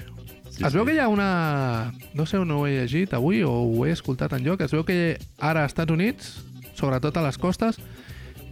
Sí, 0.52 0.64
es 0.68 0.74
veu 0.76 0.86
que 0.88 0.96
hi 0.96 1.00
ha 1.00 1.08
una... 1.12 1.92
No 2.14 2.26
sé 2.28 2.40
on 2.40 2.52
ho 2.52 2.66
he 2.68 2.78
llegit 2.82 3.14
avui 3.16 3.44
o 3.44 3.52
ho 3.52 3.86
he 3.86 3.92
escoltat 3.92 4.34
en 4.36 4.44
lloc. 4.44 4.62
Es 4.62 4.72
veu 4.76 4.84
que 4.88 5.18
ara 5.40 5.64
als 5.64 5.72
Estats 5.76 5.92
Units, 5.92 6.34
sobretot 6.80 7.18
a 7.18 7.24
les 7.28 7.38
costes, 7.40 7.80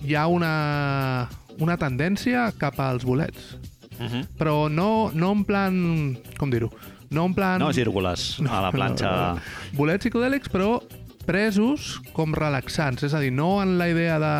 hi 0.04 0.16
ha 0.16 0.28
una, 0.32 1.28
una 1.60 1.76
tendència 1.80 2.50
cap 2.60 2.80
als 2.80 3.04
bolets. 3.08 3.58
Uh 4.00 4.08
-huh. 4.08 4.24
Però 4.38 4.70
no, 4.72 5.12
no 5.14 5.32
en 5.32 5.44
plan... 5.44 6.18
Com 6.38 6.50
dir-ho? 6.52 6.72
No 7.10 7.26
en 7.26 7.34
plan... 7.34 7.60
No 7.62 7.74
gírgoles 7.74 8.40
a 8.48 8.62
la 8.62 8.72
planxa... 8.72 9.12
No, 9.12 9.36
no. 9.36 9.78
Bolets 9.78 10.06
psicodèlics, 10.06 10.52
però 10.54 10.78
presos 11.30 12.00
com 12.16 12.34
relaxants. 12.34 13.04
És 13.06 13.14
a 13.14 13.22
dir, 13.22 13.32
no 13.36 13.60
en 13.62 13.78
la 13.78 13.90
idea 13.92 14.18
de 14.22 14.34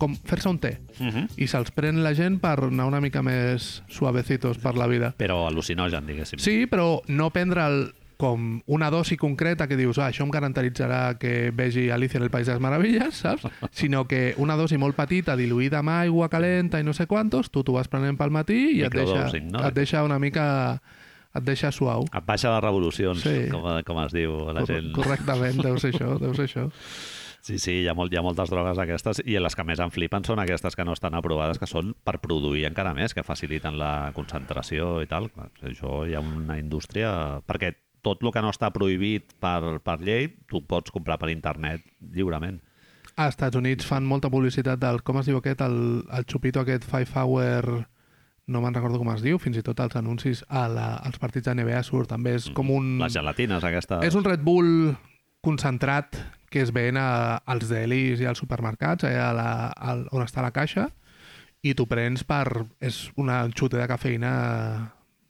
com 0.00 0.16
fer-se 0.26 0.50
un 0.50 0.58
té. 0.58 0.78
Uh 0.98 1.06
-huh. 1.06 1.28
I 1.36 1.46
se'ls 1.46 1.70
pren 1.70 2.02
la 2.02 2.14
gent 2.14 2.40
per 2.40 2.58
anar 2.64 2.86
una 2.86 3.00
mica 3.00 3.22
més 3.22 3.82
suavecitos 3.88 4.58
per 4.58 4.76
la 4.76 4.86
vida. 4.86 5.14
Però 5.16 5.46
al·lucinogen, 5.48 6.06
diguéssim. 6.06 6.38
Sí, 6.38 6.66
però 6.66 7.00
no 7.06 7.30
prendre'l 7.30 7.92
com 8.18 8.60
una 8.66 8.90
dosi 8.90 9.16
concreta 9.16 9.68
que 9.68 9.76
dius, 9.76 9.96
ah, 9.98 10.08
això 10.10 10.24
em 10.24 10.30
garantitzarà 10.30 11.18
que 11.18 11.52
vegi 11.54 11.88
Alicia 11.88 12.18
en 12.18 12.24
el 12.24 12.30
País 12.30 12.48
de 12.48 12.52
les 12.54 12.60
Meravilles, 12.60 13.14
saps? 13.14 13.46
Sinó 13.70 14.08
que 14.08 14.34
una 14.38 14.56
dosi 14.56 14.76
molt 14.76 14.96
petita, 14.96 15.36
diluïda 15.36 15.78
amb 15.78 15.90
aigua 15.90 16.28
calenta 16.28 16.80
i 16.80 16.84
no 16.84 16.92
sé 16.92 17.06
quantos, 17.06 17.52
tu 17.54 17.62
t'ho 17.62 17.72
vas 17.72 17.86
prenent 17.86 18.18
pel 18.18 18.34
matí 18.34 18.58
i 18.74 18.82
et 18.82 18.92
deixa, 18.92 19.30
no? 19.46 19.64
et 19.64 19.74
deixa 19.74 20.02
una 20.02 20.18
mica... 20.18 20.82
et 21.36 21.44
deixa 21.44 21.70
suau. 21.74 22.06
Et 22.12 22.24
baixa 22.26 22.50
les 22.54 22.62
revolucions, 22.64 23.20
Sí. 23.22 23.48
com, 23.52 23.62
com 23.84 24.02
es 24.04 24.12
diu 24.16 24.38
la 24.52 24.64
Cor 24.64 24.66
gent. 24.72 24.92
Correctament, 24.96 25.60
deu 25.62 25.78
ser 25.78 25.92
això, 25.92 26.18
deu 26.18 26.34
ser 26.34 26.46
això. 26.48 26.68
Sí, 27.40 27.56
sí, 27.62 27.72
hi 27.82 27.88
ha, 27.88 27.94
molt, 27.94 28.12
hi 28.12 28.18
ha 28.18 28.22
moltes 28.22 28.50
drogues 28.50 28.76
d'aquestes 28.76 29.22
i 29.24 29.38
les 29.38 29.54
que 29.56 29.64
més 29.64 29.78
em 29.80 29.90
flipen 29.94 30.24
són 30.26 30.40
aquestes 30.42 30.74
que 30.76 30.84
no 30.84 30.92
estan 30.92 31.14
aprovades, 31.14 31.58
que 31.58 31.68
són 31.70 31.94
per 32.04 32.18
produir 32.20 32.66
encara 32.66 32.92
més, 32.94 33.14
que 33.14 33.22
faciliten 33.24 33.78
la 33.78 34.10
concentració 34.16 34.98
i 35.04 35.06
tal. 35.06 35.30
Això 35.62 36.02
hi 36.08 36.14
ha 36.18 36.20
una 36.20 36.58
indústria... 36.58 37.40
Perquè 37.46 37.74
tot 38.02 38.22
el 38.22 38.32
que 38.34 38.42
no 38.42 38.50
està 38.50 38.70
prohibit 38.74 39.32
per, 39.40 39.78
per 39.84 39.96
llei, 40.00 40.28
tu 40.50 40.60
pots 40.66 40.90
comprar 40.94 41.16
per 41.18 41.30
internet 41.30 41.82
lliurement. 42.14 42.60
Als 43.18 43.34
Estats 43.34 43.56
Units 43.58 43.86
fan 43.86 44.04
molta 44.06 44.30
publicitat 44.30 44.78
del, 44.78 45.00
com 45.02 45.18
es 45.18 45.26
diu 45.26 45.38
aquest, 45.40 45.62
el, 45.64 46.04
el 46.14 46.26
xupito 46.30 46.60
aquest 46.62 46.84
Five 46.86 47.14
Hour, 47.18 47.86
no 48.48 48.62
me'n 48.64 48.74
recordo 48.74 48.98
com 49.00 49.10
es 49.12 49.22
diu, 49.24 49.38
fins 49.42 49.58
i 49.60 49.62
tot 49.64 49.80
els 49.84 49.96
anuncis 50.00 50.42
a 50.48 50.64
la, 50.72 50.88
als 51.04 51.20
partits 51.20 51.46
de 51.46 51.54
NBA 51.54 51.82
surt, 51.86 52.08
també 52.10 52.34
és 52.38 52.48
com 52.56 52.72
un... 52.72 52.96
Les 53.02 53.14
gelatines, 53.14 53.64
aquestes... 53.64 54.02
És 54.08 54.16
un 54.18 54.24
Red 54.26 54.44
Bull 54.44 54.94
concentrat 55.44 56.16
que 56.48 56.62
es 56.64 56.72
ven 56.72 56.96
a, 56.96 57.38
als 57.44 57.68
delis 57.68 58.22
i 58.24 58.28
als 58.28 58.40
supermercats, 58.40 59.04
eh, 59.04 59.18
a 59.20 59.34
la, 59.36 59.50
al, 59.68 60.06
on 60.16 60.24
està 60.24 60.42
la 60.44 60.54
caixa, 60.56 60.88
i 61.62 61.74
tu 61.76 61.88
prens 61.90 62.24
per... 62.24 62.46
És 62.80 63.08
una 63.20 63.42
xute 63.52 63.76
de 63.76 63.88
cafeïna 63.90 64.32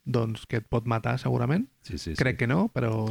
doncs, 0.08 0.46
que 0.48 0.62
et 0.62 0.68
pot 0.70 0.86
matar, 0.88 1.18
segurament. 1.20 1.66
Sí, 1.82 1.98
sí, 1.98 2.12
sí. 2.12 2.18
Crec 2.20 2.38
que 2.40 2.48
no, 2.48 2.68
però 2.72 3.08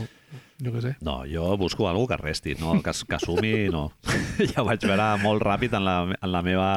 jo 0.63 0.73
què 0.73 0.81
sé. 0.81 0.91
No, 1.05 1.19
jo 1.29 1.51
busco 1.61 1.85
algú 1.89 2.07
que 2.09 2.17
resti, 2.17 2.55
no? 2.57 2.79
que, 2.81 2.93
que 3.07 3.19
sumi, 3.21 3.67
no. 3.73 3.91
ja 4.53 4.65
vaig 4.65 4.81
veure 4.81 5.09
molt 5.21 5.43
ràpid 5.45 5.75
en 5.77 5.85
la, 5.85 5.97
en 6.17 6.31
la 6.33 6.41
meva 6.45 6.69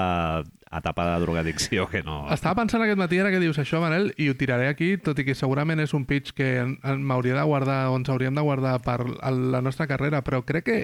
etapa 0.71 1.07
de 1.09 1.21
drogadicció, 1.25 1.89
que 1.91 2.03
no... 2.07 2.23
Estava 2.31 2.61
pensant 2.61 2.85
aquest 2.85 3.01
matí 3.01 3.19
ara 3.19 3.33
que 3.33 3.41
dius 3.43 3.59
això, 3.59 3.81
Manel, 3.83 4.13
i 4.21 4.29
ho 4.31 4.37
tiraré 4.39 4.69
aquí, 4.71 4.93
tot 5.03 5.19
i 5.19 5.25
que 5.27 5.35
segurament 5.35 5.83
és 5.83 5.95
un 5.97 6.05
pitch 6.07 6.35
que 6.37 6.51
m'hauria 6.63 7.41
de 7.41 7.47
guardar, 7.49 7.81
o 7.91 7.97
ens 7.99 8.13
hauríem 8.13 8.37
de 8.37 8.45
guardar 8.47 8.77
per 8.85 9.01
la 9.09 9.63
nostra 9.65 9.89
carrera, 9.91 10.23
però 10.27 10.45
crec 10.47 10.69
que 10.69 10.79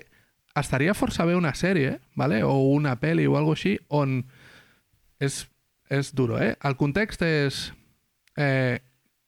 estaria 0.57 0.97
força 0.97 1.29
bé 1.29 1.37
una 1.37 1.55
sèrie, 1.55 2.01
vale? 2.17 2.43
o 2.43 2.57
una 2.73 2.97
pel·li 2.99 3.29
o 3.29 3.37
alguna 3.37 3.61
així, 3.61 3.77
on 3.95 4.23
és, 5.23 5.45
és 5.93 6.13
duro, 6.17 6.41
eh? 6.43 6.57
El 6.67 6.81
context 6.81 7.23
és 7.23 7.61
eh, 8.41 8.81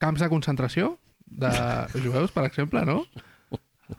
camps 0.03 0.25
de 0.25 0.33
concentració 0.33 0.97
de 1.29 1.53
jueus, 1.95 2.33
per 2.33 2.49
exemple, 2.49 2.83
no? 2.89 3.05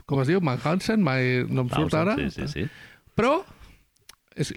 Com 0.05 0.21
es 0.21 0.27
diu? 0.27 0.41
Manhattan? 0.41 1.01
Mai 1.01 1.45
no 1.49 1.61
em 1.61 1.69
surt 1.69 1.93
ara. 1.93 2.15
Sí, 2.15 2.29
sí, 2.31 2.47
sí. 2.47 2.67
Però 3.15 3.43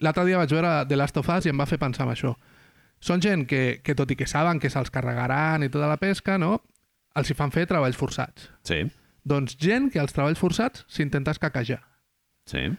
l'altre 0.00 0.24
dia 0.28 0.38
vaig 0.38 0.50
veure 0.52 0.72
The 0.88 0.96
Last 0.96 1.16
of 1.18 1.28
Us 1.28 1.46
i 1.46 1.50
em 1.52 1.58
va 1.60 1.66
fer 1.66 1.78
pensar 1.80 2.06
en 2.06 2.12
això. 2.14 2.34
Són 3.02 3.20
gent 3.24 3.46
que, 3.50 3.80
que 3.82 3.94
tot 3.98 4.10
i 4.10 4.16
que 4.16 4.26
saben 4.30 4.60
que 4.62 4.70
se'ls 4.70 4.90
carregaran 4.94 5.64
i 5.64 5.68
tota 5.72 5.88
la 5.90 5.96
pesca, 5.98 6.38
no? 6.38 6.60
els 7.16 7.28
hi 7.28 7.34
fan 7.36 7.50
fer 7.52 7.66
treballs 7.68 7.96
forçats. 7.98 8.46
Sí, 8.64 8.86
Doncs 9.24 9.54
gent 9.60 9.90
que 9.92 10.00
als 10.00 10.12
treballs 10.12 10.38
forçats 10.40 10.84
s'intenta 10.88 11.30
escaquejar. 11.30 11.82
sí. 12.46 12.70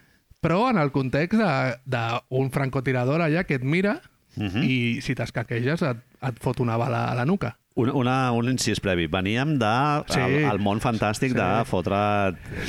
Però 0.43 0.69
en 0.69 0.75
el 0.77 0.89
context 0.91 1.39
d'un 1.87 2.49
francotirador 2.51 3.21
allà 3.23 3.45
que 3.47 3.55
et 3.55 3.63
mira 3.63 4.01
Uh 4.35 4.43
-huh. 4.49 4.63
i 4.65 4.99
si 5.01 5.13
t'escaqueges 5.15 5.81
et, 5.83 5.97
et 6.21 6.39
fot 6.41 6.59
una 6.59 6.75
bala 6.75 7.05
a 7.11 7.13
la 7.15 7.23
nuca. 7.23 7.55
Una, 7.75 7.93
una, 7.97 8.15
un 8.37 8.49
incís 8.51 8.79
previ. 8.79 9.07
Veníem 9.09 9.55
de 9.57 10.03
Sí. 10.13 10.19
el, 10.19 10.35
el 10.45 10.59
món 10.59 10.79
fantàstic 10.79 11.31
Sí. 11.33 11.37
de 11.39 11.65
fotre 11.65 11.97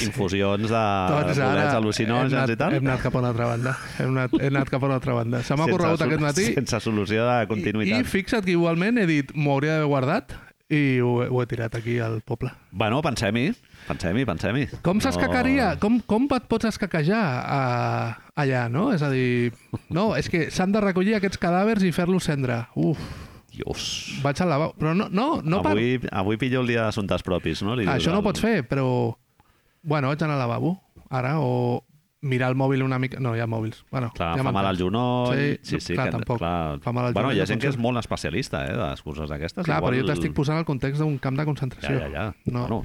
infusions 0.07 0.63
de 0.71 0.85
Tots 1.11 1.39
bolets 1.39 1.75
al·lucinògens 1.77 2.33
anat, 2.33 2.51
i 2.51 2.57
tal. 2.57 2.73
hem 2.79 2.87
anat 2.89 3.03
cap 3.03 3.15
a 3.15 3.19
una 3.21 3.29
altra 3.35 3.47
banda. 3.51 3.77
Hem 3.99 4.15
anat, 4.17 4.33
hem 4.41 4.57
anat 4.57 4.71
cap 4.73 4.83
a 4.83 4.87
una 4.87 4.95
altra 5.01 5.13
banda. 5.19 5.43
Se 5.43 5.57
m'ha 5.57 5.67
corregut 5.69 6.01
aquest 6.07 6.21
matí 6.25 6.47
Sense 6.55 6.81
solució 6.81 7.27
de 7.29 7.43
I, 7.43 7.47
continuïtat. 7.51 8.01
I 8.01 8.05
fixa't 8.05 8.45
que 8.47 8.53
igualment 8.57 8.99
he 8.99 9.07
dit, 9.07 9.35
m'ho 9.35 9.53
hauria 9.59 9.75
d'haver 9.77 9.89
guardat 9.93 10.33
i 10.73 10.99
ho, 11.05 11.19
ho 11.29 11.43
he 11.43 11.47
tirat 11.47 11.75
aquí 11.77 11.99
al 12.01 12.23
poble. 12.25 12.51
Bueno, 12.73 13.03
pensem-hi. 13.05 13.53
Pensem-hi, 13.87 14.25
pensem-hi. 14.25 14.65
Com 14.83 15.01
s'escacaria? 15.05 15.75
Com, 15.79 16.01
com 16.01 16.25
et 16.33 16.49
pots 16.49 16.65
escaquejar 16.65 17.21
a, 17.45 18.17
allà, 18.41 18.71
no? 18.73 18.89
És 18.95 19.03
a 19.05 19.11
dir, 19.13 19.53
no, 19.91 20.15
és 20.17 20.31
que 20.33 20.47
s'han 20.51 20.73
de 20.73 20.81
recollir 20.81 21.15
aquests 21.19 21.39
cadàvers 21.39 21.85
i 21.85 21.93
fer-los 21.93 22.25
cendre. 22.25 22.63
Uf, 22.75 22.97
Dios. 23.55 23.87
vaig 24.25 24.43
al 24.43 24.51
lavabo. 24.51 24.75
Però 24.81 24.95
no, 24.99 25.09
no, 25.11 25.29
no 25.43 25.63
per... 25.63 25.73
avui, 25.73 25.99
avui 26.11 26.41
pillo 26.41 26.63
el 26.65 26.71
dia 26.75 26.89
d'assumptes 26.89 27.25
propis, 27.27 27.63
no? 27.67 27.77
Li 27.79 27.87
això 27.91 28.13
no 28.15 28.23
ho 28.23 28.27
pots 28.27 28.43
fer, 28.43 28.61
però... 28.69 28.87
Bueno, 29.85 30.09
vaig 30.11 30.23
anar 30.25 30.39
al 30.39 30.47
lavabo, 30.47 30.79
ara, 31.13 31.37
o 31.45 31.85
mirar 32.25 32.49
el 32.51 32.57
mòbil 32.59 32.83
una 32.83 32.99
mica... 32.99 33.21
No, 33.23 33.35
hi 33.37 33.41
ha 33.45 33.47
mòbils. 33.47 33.83
Bueno, 33.93 34.09
Clar, 34.17 34.33
ja 34.39 34.43
fa 34.47 34.53
mal 34.57 34.67
al 34.71 34.79
genoll. 34.81 35.37
Sí, 35.37 35.59
sí, 35.63 35.81
sí 35.81 35.95
clar, 35.95 36.09
que, 36.09 36.17
tampoc. 36.19 36.39
Clar. 36.41 36.81
Fa 36.85 36.93
mal 36.97 37.11
al 37.11 37.15
bueno, 37.17 37.31
hi 37.37 37.41
ha 37.45 37.47
gent 37.47 37.61
que 37.63 37.69
és 37.71 37.79
molt 37.79 38.01
especialista, 38.01 38.65
eh, 38.67 38.73
de 38.75 38.83
les 38.91 39.03
coses 39.05 39.31
aquestes. 39.37 39.65
Clar, 39.69 39.79
però 39.85 39.93
jo 39.95 40.01
Igual- 40.03 40.15
t'estic 40.15 40.35
posant 40.35 40.59
el 40.59 40.67
context 40.69 41.01
d'un 41.05 41.19
camp 41.23 41.37
de 41.37 41.45
Ja, 41.45 41.49
concentració. 41.53 41.99
ja, 42.01 42.09
ja. 42.11 42.27
No. 42.47 42.67
Bueno, 42.67 42.83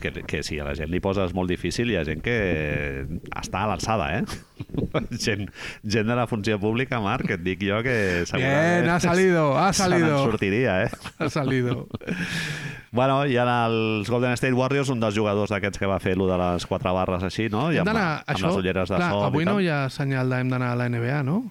que, 0.00 0.12
que 0.26 0.42
si 0.42 0.58
a 0.58 0.64
la 0.64 0.74
gent 0.74 0.90
li 0.90 1.00
poses 1.00 1.32
molt 1.34 1.48
difícil, 1.50 1.90
hi 1.90 1.96
ha 2.00 2.04
gent 2.04 2.20
que 2.24 3.06
està 3.36 3.64
a 3.64 3.70
l'alçada, 3.70 4.10
eh? 4.18 4.24
gent, 5.24 5.48
gent 5.84 6.06
de 6.10 6.16
la 6.18 6.26
funció 6.26 6.58
pública, 6.60 7.00
Marc, 7.00 7.26
que 7.30 7.38
et 7.38 7.44
dic 7.46 7.62
jo 7.64 7.82
que. 7.86 8.24
Bien, 8.34 8.88
ha 8.90 8.98
salido, 9.00 9.56
ha 9.58 9.72
se 9.76 9.88
n'en 9.88 10.00
salido. 10.00 10.24
sortiria, 10.24 10.82
eh? 10.84 10.90
Ha 11.18 11.28
salido. 11.30 11.86
Bueno, 12.92 13.20
hi 13.26 13.36
ha 13.38 13.44
els 13.68 14.08
Golden 14.10 14.32
State 14.34 14.52
Warriors, 14.52 14.88
un 14.90 14.98
dels 15.02 15.14
jugadors 15.14 15.52
d'aquests 15.54 15.78
que 15.78 15.86
va 15.86 16.00
fer 16.02 16.16
lo 16.18 16.26
de 16.26 16.36
les 16.40 16.66
quatre 16.66 16.90
barres 16.90 17.22
així, 17.22 17.46
no? 17.52 17.68
I 17.70 17.78
Hem 17.78 17.84
amb, 17.86 17.92
d'anar... 17.92 18.08
amb 18.24 18.34
Això, 18.34 18.48
les 18.50 18.58
ulleres 18.64 18.90
de 18.90 18.96
clar, 18.98 19.10
sol 19.14 19.26
avui 19.28 19.46
i 19.46 19.46
no 19.46 19.60
hi 19.62 19.68
ha 19.70 19.84
senyal 19.94 20.30
de 20.30 20.40
hem 20.42 20.50
d'anar 20.50 20.72
a 20.74 20.78
la 20.80 20.88
NBA, 20.90 21.22
no? 21.28 21.44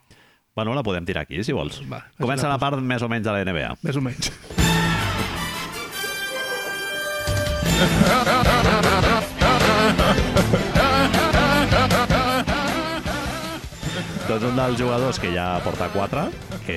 Bueno, 0.59 0.75
la 0.75 0.83
podem 0.83 1.05
tirar 1.07 1.23
aquí, 1.23 1.39
si 1.47 1.55
vols. 1.55 1.79
Va, 1.87 2.03
Comença 2.19 2.49
la 2.49 2.57
la 2.57 2.59
part 2.59 2.83
més 2.83 3.01
o 3.05 3.07
menys 3.07 3.23
de 3.29 3.31
la 3.31 3.45
NBA. 3.47 3.71
Més 3.87 3.95
o 3.95 4.03
menys. 4.03 4.33
Doncs 14.29 14.43
un 14.45 14.59
dels 14.59 14.75
jugadors 14.77 15.17
que 15.17 15.31
ja 15.33 15.55
porta 15.65 15.87
4, 15.89 16.27
que, 16.67 16.75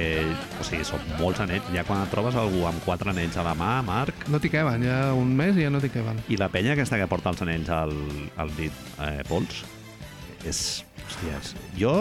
o 0.56 0.64
sigui, 0.64 0.86
són 0.88 1.02
molts 1.18 1.42
anells. 1.44 1.66
Ja 1.74 1.82
quan 1.84 2.00
et 2.00 2.08
trobes 2.12 2.36
algú 2.40 2.62
amb 2.64 2.80
4 2.86 3.10
anells 3.12 3.36
a 3.36 3.44
la 3.44 3.52
mà, 3.58 3.74
Marc, 3.84 4.24
No 4.32 4.40
t'hi 4.40 4.48
queben, 4.54 4.80
ja 4.86 5.10
un 5.12 5.34
mes 5.36 5.58
i 5.60 5.66
ja 5.66 5.72
no 5.72 5.80
t'hi 5.82 5.90
queben. 5.92 6.22
i 6.32 6.38
la 6.40 6.48
penya 6.48 6.72
aquesta 6.72 6.96
que 6.96 7.08
porta 7.10 7.28
els 7.34 7.42
anells 7.44 7.68
al, 7.68 7.92
al 8.40 8.54
dit 8.56 8.72
eh, 9.04 9.20
pols, 9.28 9.60
és... 10.48 10.62
Hòstia, 11.04 11.36
és... 11.42 11.52
Jo... 11.76 11.92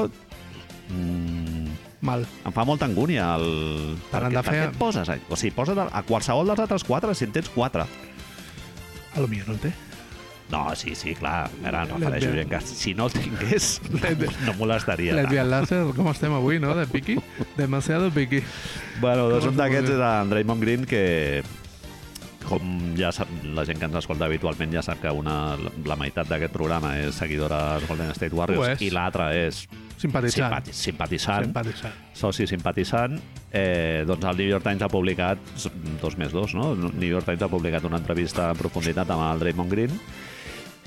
Mm, 0.92 1.68
Mal. 2.08 2.24
em 2.48 2.56
fa 2.56 2.64
molta 2.68 2.88
angúnia 2.88 3.28
el... 3.36 3.98
Per, 4.08 4.24
què, 4.24 4.32
per 4.40 4.44
fer- 4.48 4.56
què 4.56 4.66
et 4.72 4.80
poses? 4.80 5.12
O 5.28 5.36
sigui, 5.40 5.52
posa't 5.60 5.84
a, 5.84 6.02
qualsevol 6.08 6.48
dels 6.48 6.64
altres 6.64 6.88
4 6.88 7.12
si 7.16 7.28
en 7.28 7.36
tens 7.36 7.52
4. 7.52 7.84
A 9.12 9.20
lo 9.20 9.28
millor 9.28 9.52
no 9.52 9.60
el 9.60 9.66
té. 9.68 9.76
No, 10.52 10.76
sí, 10.76 10.96
sí, 11.00 11.14
clar. 11.16 11.50
Ara 11.64 11.86
em 11.86 11.94
refereixo 11.96 12.28
Lesbian. 12.28 12.50
gent 12.50 12.50
que 12.52 12.62
si 12.68 12.94
no 12.94 13.06
el 13.08 13.14
tingués 13.16 13.80
no, 13.88 14.32
no 14.50 14.54
molestaria. 14.60 15.14
Lesbian 15.16 15.50
láser, 15.50 15.82
com 15.96 16.10
estem 16.12 16.34
avui, 16.36 16.60
no? 16.60 16.74
De 16.76 16.86
piqui. 16.92 17.16
Demasiado 17.58 18.12
piqui. 18.12 18.42
Bueno, 19.00 19.30
doncs 19.32 19.48
un 19.48 19.56
es 19.56 19.62
d'aquests 19.64 19.94
és 19.96 20.04
en 20.10 20.30
Draymond 20.34 20.62
Green, 20.66 20.84
que 20.86 21.42
com 22.42 22.96
ja 22.98 23.12
sap, 23.16 23.30
la 23.56 23.64
gent 23.68 23.80
que 23.80 23.88
ens 23.88 23.96
escolta 24.02 24.26
habitualment 24.28 24.74
ja 24.74 24.82
sap 24.84 25.00
que 25.00 25.12
una, 25.14 25.56
la 25.88 25.96
meitat 25.96 26.28
d'aquest 26.28 26.52
programa 26.52 26.96
és 27.00 27.16
seguidora 27.16 27.60
dels 27.78 27.88
Golden 27.88 28.10
State 28.18 28.36
Warriors 28.36 28.82
i 28.84 28.90
l'altra 28.92 29.30
és 29.38 29.62
Simpatitzant. 30.02 30.50
simpati 30.50 30.74
simpatitzant, 30.74 31.46
Simpatitzant. 31.46 31.94
soci 32.18 32.48
simpatitzant. 32.50 33.20
Eh, 33.54 34.02
doncs 34.10 34.26
el 34.26 34.38
New 34.42 34.50
York 34.50 34.66
Times 34.66 34.82
ha 34.82 34.90
publicat, 34.90 35.38
dos 36.02 36.18
més 36.18 36.34
dos, 36.34 36.56
no? 36.58 36.72
El 36.74 36.90
New 36.98 37.08
York 37.12 37.26
Times 37.30 37.44
ha 37.46 37.52
publicat 37.52 37.86
una 37.88 38.02
entrevista 38.02 38.50
en 38.52 38.58
profunditat 38.58 39.10
amb 39.14 39.28
el 39.30 39.40
Draymond 39.46 39.72
Green 39.72 39.94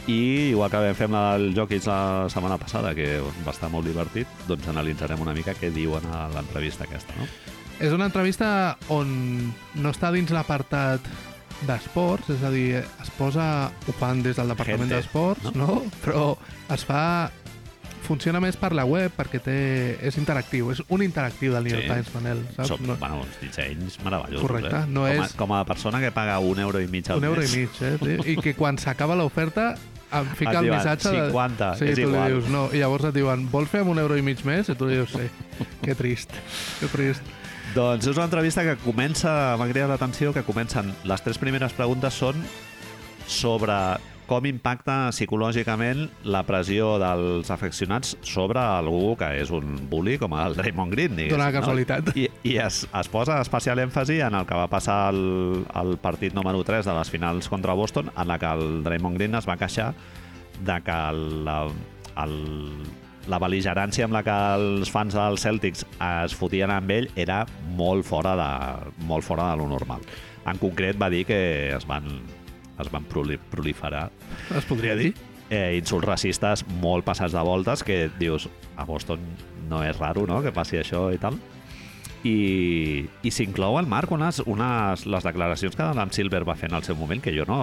i 0.06 0.50
igual 0.50 0.70
que 0.70 0.76
vam 0.82 0.94
fer 0.98 1.06
amb 1.08 1.16
el 1.16 1.46
la 1.56 2.28
setmana 2.28 2.58
passada, 2.58 2.94
que 2.94 3.20
va 3.46 3.52
estar 3.52 3.70
molt 3.72 3.86
divertit, 3.88 4.26
doncs 4.48 4.68
analitzarem 4.68 5.20
una 5.20 5.32
mica 5.32 5.54
què 5.54 5.70
diuen 5.72 6.04
a 6.12 6.26
l'entrevista 6.34 6.84
aquesta, 6.84 7.14
no? 7.16 7.26
És 7.80 7.92
una 7.92 8.06
entrevista 8.06 8.76
on 8.88 9.52
no 9.74 9.90
està 9.90 10.12
dins 10.12 10.30
l'apartat 10.30 11.00
d'esports, 11.66 12.28
és 12.30 12.42
a 12.44 12.50
dir, 12.50 12.76
es 12.82 13.10
posa, 13.16 13.70
ho 13.88 13.92
fan 13.96 14.20
des 14.22 14.36
del 14.36 14.48
Departament 14.52 14.90
d'Esports, 14.90 15.54
no? 15.54 15.66
no? 15.66 15.80
Però 16.04 16.36
es 16.74 16.84
fa... 16.84 17.30
Funciona 18.04 18.36
més 18.36 18.52
per 18.60 18.74
la 18.76 18.82
web 18.84 19.14
perquè 19.16 19.38
té, 19.40 19.52
és 20.04 20.18
interactiu, 20.20 20.66
és 20.74 20.82
un 20.92 21.00
interactiu 21.00 21.54
del 21.54 21.64
New 21.64 21.72
York 21.72 21.86
Sí. 21.86 21.88
Times, 21.88 22.10
Manel, 22.12 22.42
saps? 22.52 22.68
Som, 22.68 22.82
no, 22.84 22.96
bueno, 23.00 23.22
uns 23.22 23.38
dissenys 23.40 23.96
meravellosos. 24.04 24.42
Correcte, 24.44 24.76
eh? 24.76 24.90
no 24.92 25.06
com, 25.06 25.22
a, 25.22 25.24
és- 25.24 25.32
com 25.40 25.54
a 25.56 25.62
persona 25.64 26.02
que 26.02 26.10
paga 26.12 26.34
un 26.44 26.60
euro 26.60 26.82
i 26.84 26.86
mig 26.86 27.08
al 27.08 27.22
un 27.22 27.24
euro 27.30 27.40
i 27.40 27.48
mes. 27.48 27.56
mig, 27.56 27.80
eh? 27.80 27.96
Sí? 28.20 28.34
I 28.34 28.36
que 28.44 28.52
quan 28.58 28.76
s'acaba 28.76 29.16
l'oferta 29.16 29.70
em 30.12 30.26
fica 30.36 30.50
Et 30.52 30.58
el 30.58 30.64
diuen, 30.68 30.78
missatge... 30.78 31.12
50, 31.30 31.70
sí, 31.80 31.88
és 31.92 31.98
tu 31.98 32.04
igual. 32.08 32.26
li 32.28 32.34
dius 32.34 32.50
no. 32.52 32.66
I 32.72 32.82
llavors 32.82 33.08
et 33.10 33.14
diuen, 33.16 33.46
vols 33.50 33.70
fer 33.72 33.80
amb 33.84 33.94
un 33.94 33.98
euro 34.02 34.18
i 34.18 34.22
mig 34.26 34.42
més? 34.46 34.68
I 34.68 34.76
tu 34.78 34.86
li 34.90 34.98
dius, 35.00 35.14
sí. 35.14 35.28
Que 35.82 35.94
trist, 35.98 36.32
que 36.80 36.90
trist. 36.92 37.22
Doncs 37.74 38.06
és 38.06 38.16
una 38.16 38.28
entrevista 38.28 38.62
que 38.62 38.76
comença, 38.84 39.56
m'ha 39.58 39.66
cridat 39.70 39.90
l'atenció, 39.90 40.32
que 40.36 40.44
comencen... 40.46 40.92
Les 41.08 41.22
tres 41.24 41.40
primeres 41.42 41.72
preguntes 41.74 42.14
són 42.14 42.38
sobre 43.26 43.74
com 44.28 44.46
impacta 44.48 45.10
psicològicament 45.12 46.06
la 46.32 46.42
pressió 46.48 46.94
dels 47.00 47.50
afeccionats 47.52 48.14
sobre 48.24 48.60
algú 48.62 49.14
que 49.20 49.28
és 49.42 49.52
un 49.54 49.76
bully 49.90 50.16
com 50.20 50.32
el 50.38 50.56
Draymond 50.58 50.94
Green. 50.94 51.16
diguéssim, 51.16 51.36
Dóna 51.36 51.50
no? 51.50 51.58
casualitat. 51.58 52.10
I, 52.16 52.28
i 52.48 52.56
es, 52.62 52.84
es 52.88 53.10
posa 53.12 53.40
especial 53.44 53.82
èmfasi 53.84 54.20
en 54.24 54.38
el 54.38 54.46
que 54.48 54.58
va 54.58 54.68
passar 54.72 54.98
el, 55.12 55.64
el 55.76 55.96
partit 56.02 56.36
número 56.36 56.64
3 56.64 56.86
de 56.88 56.96
les 56.98 57.12
finals 57.12 57.48
contra 57.52 57.76
Boston, 57.76 58.10
en 58.16 58.28
la 58.28 58.38
que 58.38 58.52
el 58.56 58.82
Draymond 58.84 59.20
Green 59.20 59.34
es 59.36 59.48
va 59.48 59.58
queixar 59.60 59.92
de 60.64 60.78
que 60.86 61.00
la, 61.44 61.58
el, 62.24 62.38
la 63.28 63.40
beligerància 63.42 64.06
amb 64.08 64.16
la 64.16 64.22
que 64.24 64.36
els 64.58 64.92
fans 64.92 65.16
dels 65.16 65.44
Celtics 65.44 65.84
es 65.98 66.36
fotien 66.36 66.72
amb 66.72 66.90
ell 66.94 67.10
era 67.16 67.42
molt 67.76 68.06
fora 68.08 68.36
de, 68.38 68.50
molt 69.08 69.26
fora 69.26 69.50
de 69.50 69.60
lo 69.60 69.68
normal. 69.68 70.04
En 70.44 70.60
concret 70.60 70.98
va 71.00 71.10
dir 71.12 71.24
que 71.28 71.38
es 71.74 71.86
van, 71.88 72.08
es 72.80 72.90
van 72.90 73.04
proli- 73.06 73.38
proliferar 73.50 74.10
Es 74.56 74.64
podria 74.64 74.96
dir? 74.96 75.12
eh, 75.50 75.76
insults 75.78 76.06
racistes 76.08 76.64
molt 76.80 77.04
passats 77.04 77.32
de 77.36 77.42
voltes 77.44 77.84
que 77.84 78.08
dius, 78.18 78.48
a 78.76 78.84
Boston 78.88 79.20
no 79.68 79.82
és 79.84 79.96
raro 79.98 80.26
no? 80.26 80.40
que 80.42 80.52
passi 80.52 80.76
això 80.80 81.08
i 81.14 81.18
tal 81.18 81.36
i, 82.24 83.04
i 83.22 83.30
s'inclou 83.30 83.76
al 83.76 83.86
Marc 83.86 84.10
unes, 84.16 84.38
unes, 84.48 85.04
les 85.06 85.24
declaracions 85.26 85.76
que 85.76 85.82
Adam 85.84 86.10
Silver 86.14 86.42
va 86.48 86.54
fer 86.56 86.70
en 86.70 86.78
el 86.78 86.84
seu 86.86 86.96
moment 86.96 87.20
que 87.20 87.34
jo 87.36 87.44
no... 87.48 87.58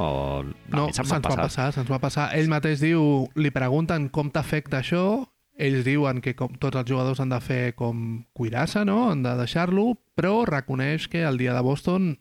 No, 0.69 0.87
se'ns 0.93 1.09
van 1.09 1.23
va 1.23 1.29
passar. 1.31 1.45
passar, 1.47 1.65
se'ns 1.73 1.89
va 1.89 1.97
passar. 2.03 2.27
Ell 2.37 2.49
mateix 2.51 2.81
diu, 2.83 3.01
li 3.41 3.49
pregunten 3.49 4.09
com 4.13 4.29
t'afecta 4.29 4.83
això, 4.83 5.23
ells 5.57 5.81
diuen 5.85 6.21
que 6.21 6.35
com 6.37 6.53
tots 6.61 6.77
els 6.77 6.89
jugadors 6.89 7.19
han 7.23 7.33
de 7.33 7.39
fer 7.41 7.73
com 7.73 8.21
cuidar-se, 8.37 8.85
no? 8.85 9.07
han 9.09 9.23
de 9.25 9.33
deixar-lo, 9.41 9.95
però 10.13 10.43
reconeix 10.45 11.07
que 11.09 11.25
el 11.25 11.41
dia 11.41 11.57
de 11.57 11.65
Boston 11.65 12.11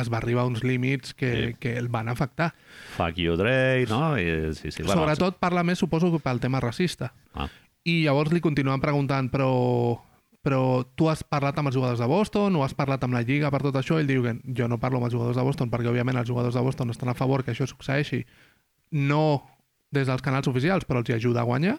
es 0.00 0.10
va 0.12 0.18
arribar 0.18 0.42
a 0.42 0.46
uns 0.50 0.62
límits 0.64 1.14
que, 1.14 1.30
Sí. 1.48 1.54
que 1.60 1.76
el 1.78 1.88
van 1.88 2.08
afectar. 2.08 2.54
Fuck 2.96 3.16
you, 3.16 3.36
Dre, 3.36 3.86
no? 3.88 4.18
I, 4.18 4.54
sí, 4.54 4.70
sí, 4.70 4.82
bueno, 4.82 5.02
Sobretot 5.02 5.38
parla 5.38 5.62
més, 5.64 5.78
suposo, 5.78 6.10
que 6.12 6.18
pel 6.20 6.40
tema 6.40 6.60
racista. 6.60 7.12
Ah, 7.34 7.48
I 7.84 8.02
llavors 8.04 8.32
li 8.32 8.40
continuen 8.44 8.80
preguntant, 8.80 9.30
però, 9.32 9.48
però 10.44 10.84
tu 10.94 11.08
has 11.08 11.22
parlat 11.24 11.56
amb 11.58 11.68
els 11.68 11.76
jugadors 11.76 11.98
de 12.00 12.06
Boston 12.06 12.56
o 12.56 12.64
has 12.64 12.74
parlat 12.74 13.02
amb 13.04 13.14
la 13.14 13.22
Lliga 13.22 13.50
per 13.50 13.62
tot 13.62 13.74
això? 13.80 13.98
Ell 13.98 14.06
diu 14.10 14.22
que 14.22 14.36
jo 14.56 14.68
no 14.68 14.78
parlo 14.78 14.98
amb 14.98 15.06
els 15.06 15.14
jugadors 15.14 15.36
de 15.36 15.42
Boston 15.42 15.70
perquè, 15.70 15.88
òbviament, 15.88 16.18
els 16.18 16.28
jugadors 16.28 16.54
de 16.54 16.60
Boston 16.60 16.90
estan 16.90 17.08
a 17.08 17.14
favor 17.14 17.44
que 17.44 17.52
això 17.52 17.66
succeeixi 17.66 18.24
no 18.90 19.42
des 19.90 20.06
dels 20.06 20.22
canals 20.22 20.48
oficials, 20.48 20.84
però 20.84 21.00
els 21.00 21.08
hi 21.08 21.14
ajuda 21.16 21.40
a 21.40 21.48
guanyar. 21.48 21.78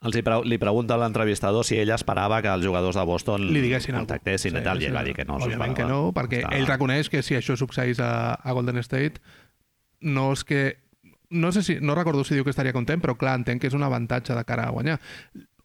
Els 0.00 0.16
hi, 0.16 0.22
pre 0.24 0.38
li 0.48 0.56
pregunta 0.60 0.96
a 0.96 1.00
l'entrevistador 1.02 1.64
si 1.66 1.76
ell 1.76 1.92
esperava 1.92 2.40
que 2.40 2.48
els 2.48 2.64
jugadors 2.64 2.96
de 2.96 3.04
Boston 3.04 3.44
Li 3.52 3.60
diguessin 3.60 3.92
alguna 3.94 4.06
contactessin 4.06 4.56
i 4.56 4.62
tal, 4.64 4.80
i 4.80 4.88
ell 4.88 4.96
va 4.96 5.02
dir 5.04 5.12
que 5.16 5.26
no. 5.28 5.36
Òbviament 5.36 5.74
que 5.76 5.88
no, 5.88 6.00
perquè 6.16 6.40
Està- 6.40 6.54
ell 6.56 6.68
reconeix 6.70 7.10
que 7.12 7.20
si 7.22 7.36
això 7.36 7.56
succeís 7.60 8.00
a, 8.00 8.34
a 8.40 8.54
Golden 8.56 8.80
State, 8.84 9.20
no 10.00 10.30
és 10.32 10.44
que... 10.44 10.62
No 11.30 11.52
sé 11.54 11.62
si, 11.62 11.76
no 11.78 11.94
recordo 11.94 12.24
si 12.24 12.34
diu 12.34 12.42
que 12.42 12.50
estaria 12.50 12.72
content, 12.74 12.98
però 12.98 13.14
clar, 13.14 13.36
entenc 13.38 13.60
que 13.62 13.68
és 13.70 13.76
un 13.76 13.84
avantatge 13.86 14.34
de 14.34 14.42
cara 14.48 14.64
a 14.66 14.72
guanyar. 14.74 14.96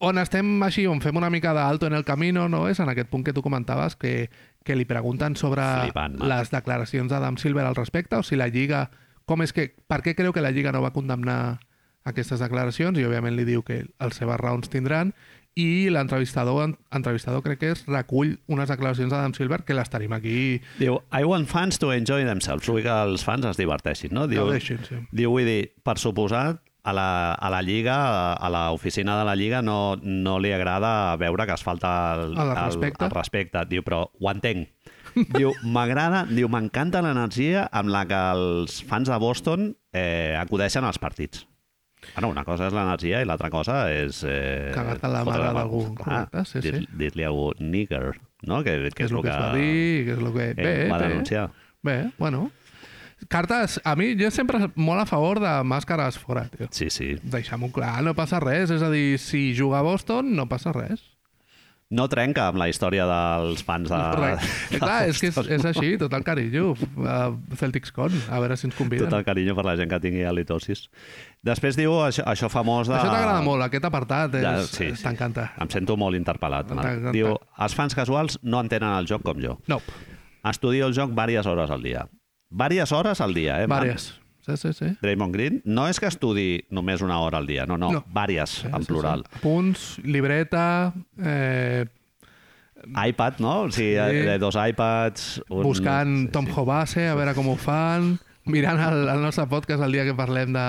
On 0.05 0.19
estem 0.21 0.61
així, 0.61 0.83
on 0.85 0.99
fem 1.01 1.15
una 1.17 1.31
mica 1.33 1.55
d'alto 1.57 1.87
en 1.87 1.95
el 1.97 2.03
camino, 2.05 2.43
no 2.51 2.67
és 2.69 2.81
en 2.83 2.91
aquest 2.91 3.09
punt 3.09 3.23
que 3.25 3.33
tu 3.33 3.41
comentaves, 3.41 3.95
que, 3.95 4.27
que 4.63 4.75
li 4.75 4.85
pregunten 4.85 5.39
sobre 5.39 5.65
Flipant, 5.87 6.19
les 6.21 6.51
declaracions 6.53 7.09
d'Adam 7.09 7.39
Silver 7.41 7.65
al 7.65 7.79
respecte, 7.79 8.19
o 8.19 8.23
si 8.23 8.37
la 8.37 8.51
Lliga... 8.51 8.89
Com 9.25 9.41
és 9.41 9.55
que, 9.55 9.71
per 9.89 10.03
què 10.05 10.13
creu 10.13 10.35
que 10.35 10.43
la 10.43 10.51
Lliga 10.53 10.69
no 10.69 10.83
va 10.83 10.93
condemnar 10.93 11.57
aquestes 12.05 12.41
declaracions? 12.43 12.99
I 12.99 13.07
òbviament 13.07 13.35
li 13.37 13.45
diu 13.47 13.63
que 13.65 13.83
les 13.85 14.19
seves 14.21 14.39
raons 14.41 14.69
tindran, 14.71 15.13
i 15.55 15.87
l'entrevistador, 15.87 16.73
entrevistador 16.91 17.39
crec 17.45 17.61
que 17.61 17.69
és, 17.71 17.85
recull 17.87 18.33
unes 18.51 18.67
declaracions 18.67 19.13
d'Adam 19.13 19.33
Silver 19.37 19.61
que 19.63 19.77
les 19.77 19.91
tenim 19.91 20.11
aquí. 20.15 20.59
Diu, 20.81 20.99
I 21.15 21.23
want 21.23 21.47
fans 21.47 21.79
to 21.79 21.93
enjoy 21.95 22.25
themselves. 22.27 22.67
Vull 22.67 22.83
que 22.83 22.91
els 22.91 23.23
fans 23.23 23.47
es 23.47 23.59
diverteixin, 23.59 24.11
no? 24.15 24.25
Diu, 24.27 24.43
Gaudeixin, 24.43 24.83
sí. 24.83 24.99
diu 25.15 25.31
vull 25.31 25.47
dir, 25.47 25.61
per 25.87 25.95
suposat, 26.01 26.59
a 26.85 26.93
la, 26.93 27.33
a 27.33 27.49
la 27.49 27.63
Lliga, 27.65 27.95
a 28.35 28.49
l'oficina 28.53 29.15
de 29.17 29.23
la 29.25 29.33
Lliga, 29.39 29.63
no, 29.65 29.95
no 30.03 30.35
li 30.43 30.51
agrada 30.53 31.15
veure 31.17 31.47
que 31.47 31.55
es 31.55 31.63
falta 31.65 31.95
el, 32.19 32.35
El 32.35 32.51
el, 32.51 32.55
respecte. 32.59 33.07
el 33.07 33.15
respecte. 33.15 33.63
Diu, 33.71 33.81
però 33.87 34.03
ho 34.11 34.29
entenc. 34.29 34.69
Diu, 35.31 35.55
m'agrada, 35.63 36.25
diu, 36.27 36.51
m'encanta 36.51 37.01
l'energia 37.01 37.65
amb 37.71 37.89
la 37.95 38.03
que 38.05 38.21
els 38.35 38.81
fans 38.85 39.07
de 39.09 39.17
Boston 39.23 39.69
eh, 39.95 40.35
acudeixen 40.37 40.83
als 40.83 40.99
partits. 40.99 41.47
Bueno, 42.13 42.29
una 42.29 42.43
cosa 42.45 42.67
és 42.67 42.73
l'energia 42.73 43.21
i 43.21 43.25
l'altra 43.25 43.49
cosa 43.49 43.91
és... 43.91 44.21
Eh, 44.23 44.71
Cagar-te 44.75 45.07
la 45.11 45.23
mare 45.27 45.49
d'algú, 45.55 45.81
Clar, 45.95 46.27
correcte, 46.27 46.45
sí, 46.45 46.61
sí. 46.61 46.71
dir- 46.71 46.89
Dir-li 47.01 47.23
a 47.25 47.31
algú 47.31 47.51
nigger, 47.59 48.13
no? 48.43 48.61
Que, 48.63 48.77
Que 48.95 49.03
és 49.07 49.11
el 49.11 49.21
que 49.21 49.29
es 49.33 49.39
va 49.41 49.53
dir, 49.55 50.05
que 50.05 50.11
és 50.13 50.19
el 50.19 50.31
que... 50.33 50.53
Bé, 50.59 50.85
eh, 50.85 50.89
va 50.91 50.97
bé, 50.99 51.07
denunciar. 51.09 51.49
bé, 51.83 51.97
bueno. 52.17 52.51
Cartes, 53.29 53.79
a 53.83 53.95
mi, 53.95 54.13
jo 54.19 54.29
sempre 54.29 54.59
molt 54.75 55.01
a 55.01 55.05
favor 55.09 55.39
de 55.39 55.51
màscares 55.65 56.17
fora, 56.19 56.43
tio. 56.51 56.67
Sí, 56.69 56.89
sí. 56.91 57.15
Deixem-ho 57.23 57.71
clar, 57.73 58.03
no 58.03 58.13
passa 58.13 58.39
res. 58.43 58.69
És 58.75 58.83
a 58.83 58.89
dir, 58.91 59.17
si 59.17 59.55
juga 59.57 59.79
a 59.79 59.85
Boston, 59.87 60.35
no 60.35 60.45
passa 60.51 60.73
res. 60.75 61.01
No 61.93 62.07
trenca 62.09 62.47
amb 62.49 62.57
la 62.57 62.65
història 62.65 63.03
dels 63.05 63.61
fans 63.63 63.91
de... 63.91 63.97
Correcte. 64.15 64.47
de 64.71 64.79
Clar, 64.81 64.95
és 65.11 65.19
que 65.21 65.29
és, 65.29 65.35
és 65.59 65.65
així, 65.69 65.91
tot 66.01 66.15
el 66.17 66.23
carinyo. 66.25 66.71
Uh, 66.97 67.35
Celtics 67.59 67.93
Con, 67.93 68.15
a 68.33 68.39
veure 68.41 68.57
si 68.57 68.65
ens 68.65 68.73
conviden. 68.75 69.05
Tot 69.05 69.19
el 69.19 69.27
carinyo 69.27 69.53
per 69.53 69.67
la 69.67 69.75
gent 69.77 69.91
que 69.93 69.99
tingui 70.01 70.25
halitosis. 70.25 70.87
Després 71.45 71.77
diu 71.77 71.93
això, 72.01 72.25
això 72.25 72.49
famós 72.49 72.89
de... 72.89 72.97
Això 72.97 73.13
t'agrada 73.13 73.45
molt, 73.45 73.67
aquest 73.67 73.85
apartat, 73.85 74.33
és, 74.41 74.47
De- 74.47 74.65
sí, 74.65 74.89
sí, 74.97 75.05
t'encanta. 75.05 75.51
Em 75.61 75.69
sento 75.69 75.93
molt 76.01 76.17
interpel·lat. 76.17 76.73
Diu, 77.13 77.35
els 77.37 77.77
fans 77.77 77.93
casuals 77.93 78.41
no 78.41 78.65
entenen 78.65 78.89
el 78.97 79.05
joc 79.11 79.21
com 79.27 79.37
jo. 79.43 79.59
No, 79.69 79.77
Estudio 80.45 80.85
el 80.89 80.93
joc 80.93 81.13
diverses 81.13 81.47
hores 81.49 81.71
al 81.73 81.81
dia. 81.81 82.05
Vàries 82.53 82.91
hores 82.93 83.21
al 83.21 83.33
dia, 83.33 83.61
eh? 83.63 83.69
Vàries. 83.69 84.11
Sí, 84.45 84.55
sí, 84.61 84.73
sí. 84.77 84.91
Draymond 85.01 85.33
Green 85.33 85.61
no 85.65 85.87
és 85.89 85.97
que 85.99 86.05
estudi 86.11 86.65
només 86.69 87.01
una 87.01 87.17
hora 87.23 87.39
al 87.41 87.47
dia, 87.49 87.65
no, 87.65 87.77
no, 87.81 87.91
No. 87.95 88.03
vàries, 88.13 88.59
sí, 88.61 88.67
en 88.69 88.83
sí, 88.83 88.87
plural. 88.91 89.23
Sí. 89.31 89.39
Punts, 89.41 89.85
libreta, 90.05 90.93
eh, 91.23 91.85
iPad, 92.85 93.39
no? 93.39 93.61
O 93.63 93.71
sigui, 93.71 93.95
Sí. 93.95 94.21
de 94.27 94.37
dos 94.37 94.55
iPads... 94.55 95.41
Un... 95.49 95.63
buscant 95.63 96.31
Tom 96.31 96.45
Hobase, 96.53 97.07
a 97.09 97.15
veure 97.17 97.33
com 97.33 97.49
ho 97.49 97.55
fan, 97.57 98.19
mirant 98.45 98.77
el, 98.79 99.07
el 99.09 99.21
nostre 99.23 99.47
podcast 99.49 99.81
el 99.81 99.91
dia 99.97 100.03
que 100.05 100.13
parlem 100.13 100.53
de, 100.53 100.65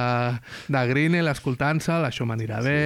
de 0.73 0.85
Greenell, 0.89 1.29
escoltant-se'l, 1.29 2.07
això 2.09 2.25
m'anirà 2.25 2.63
bé... 2.65 2.79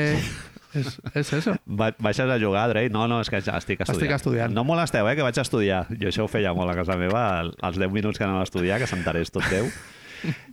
És, 0.71 1.01
és 1.19 1.31
això. 1.35 1.57
Va, 1.67 1.89
baixes 1.99 2.31
a 2.31 2.37
jugar, 2.39 2.69
Drey? 2.71 2.91
No, 2.95 3.09
no, 3.11 3.17
és 3.21 3.31
que 3.31 3.41
ja 3.43 3.57
estic 3.59 3.81
estudiant. 3.83 3.99
Estic 4.05 4.13
estudiant. 4.15 4.53
No 4.55 4.63
molesteu, 4.63 5.07
eh, 5.11 5.17
que 5.19 5.25
vaig 5.27 5.39
a 5.39 5.43
estudiar. 5.43 5.81
Jo 5.99 6.11
això 6.13 6.23
ho 6.27 6.29
feia 6.31 6.53
molt 6.55 6.71
a 6.71 6.77
casa 6.79 6.95
meva, 6.99 7.25
els 7.43 7.79
10 7.79 7.91
minuts 7.91 8.19
que 8.19 8.23
anava 8.27 8.45
a 8.45 8.47
estudiar, 8.47 8.79
que 8.79 8.87
s'enterés 8.87 9.33
tot 9.35 9.43
Déu. 9.51 9.67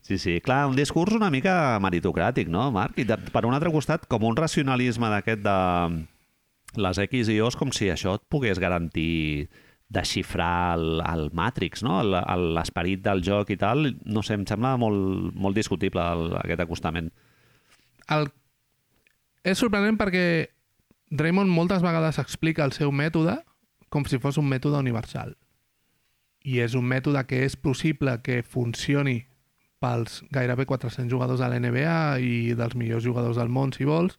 Sí, 0.02 0.18
sí. 0.18 0.40
Clar, 0.42 0.66
un 0.70 0.78
discurs 0.78 1.16
una 1.18 1.32
mica 1.34 1.78
meritocràtic, 1.84 2.48
no, 2.52 2.70
Marc? 2.72 3.00
I 3.02 3.08
de, 3.08 3.18
per 3.34 3.46
un 3.48 3.56
altre 3.58 3.72
costat, 3.74 4.06
com 4.08 4.24
un 4.28 4.38
racionalisme 4.40 5.10
d'aquest 5.12 5.42
de 5.44 5.58
les 6.78 7.00
X 7.08 7.32
i 7.34 7.40
O's, 7.44 7.58
com 7.60 7.72
si 7.76 7.90
això 7.92 8.18
et 8.18 8.24
pogués 8.32 8.60
garantir 8.60 9.50
desxifrar 9.90 10.76
el, 10.76 11.00
el 11.00 11.30
Matrix, 11.34 11.84
no? 11.84 12.02
L'esperit 12.04 13.04
del 13.06 13.24
joc 13.24 13.52
i 13.56 13.58
tal. 13.60 13.94
No 14.06 14.24
sé, 14.24 14.36
em 14.36 14.46
sembla 14.48 14.76
molt, 14.80 15.32
molt 15.36 15.56
discutible 15.56 16.04
el, 16.04 16.36
aquest 16.44 16.64
acostament. 16.66 17.10
El... 18.12 18.30
És 19.48 19.62
sorprenent 19.64 19.96
perquè 20.00 20.24
Draymond 21.08 21.52
moltes 21.52 21.84
vegades 21.84 22.20
explica 22.20 22.66
el 22.68 22.74
seu 22.76 22.92
mètode 22.92 23.38
com 23.90 24.04
si 24.04 24.20
fos 24.20 24.38
un 24.38 24.50
mètode 24.50 24.80
universal. 24.84 25.38
I 26.44 26.60
és 26.64 26.76
un 26.76 26.84
mètode 26.88 27.24
que 27.28 27.46
és 27.46 27.56
possible 27.56 28.18
que 28.24 28.42
funcioni 28.44 29.22
pels 29.84 30.22
gairebé 30.34 30.66
400 30.66 31.12
jugadors 31.12 31.42
de 31.42 31.50
l'NBA 31.50 32.20
i 32.24 32.54
dels 32.58 32.76
millors 32.76 33.06
jugadors 33.06 33.38
del 33.38 33.52
món, 33.54 33.74
si 33.76 33.86
vols, 33.88 34.18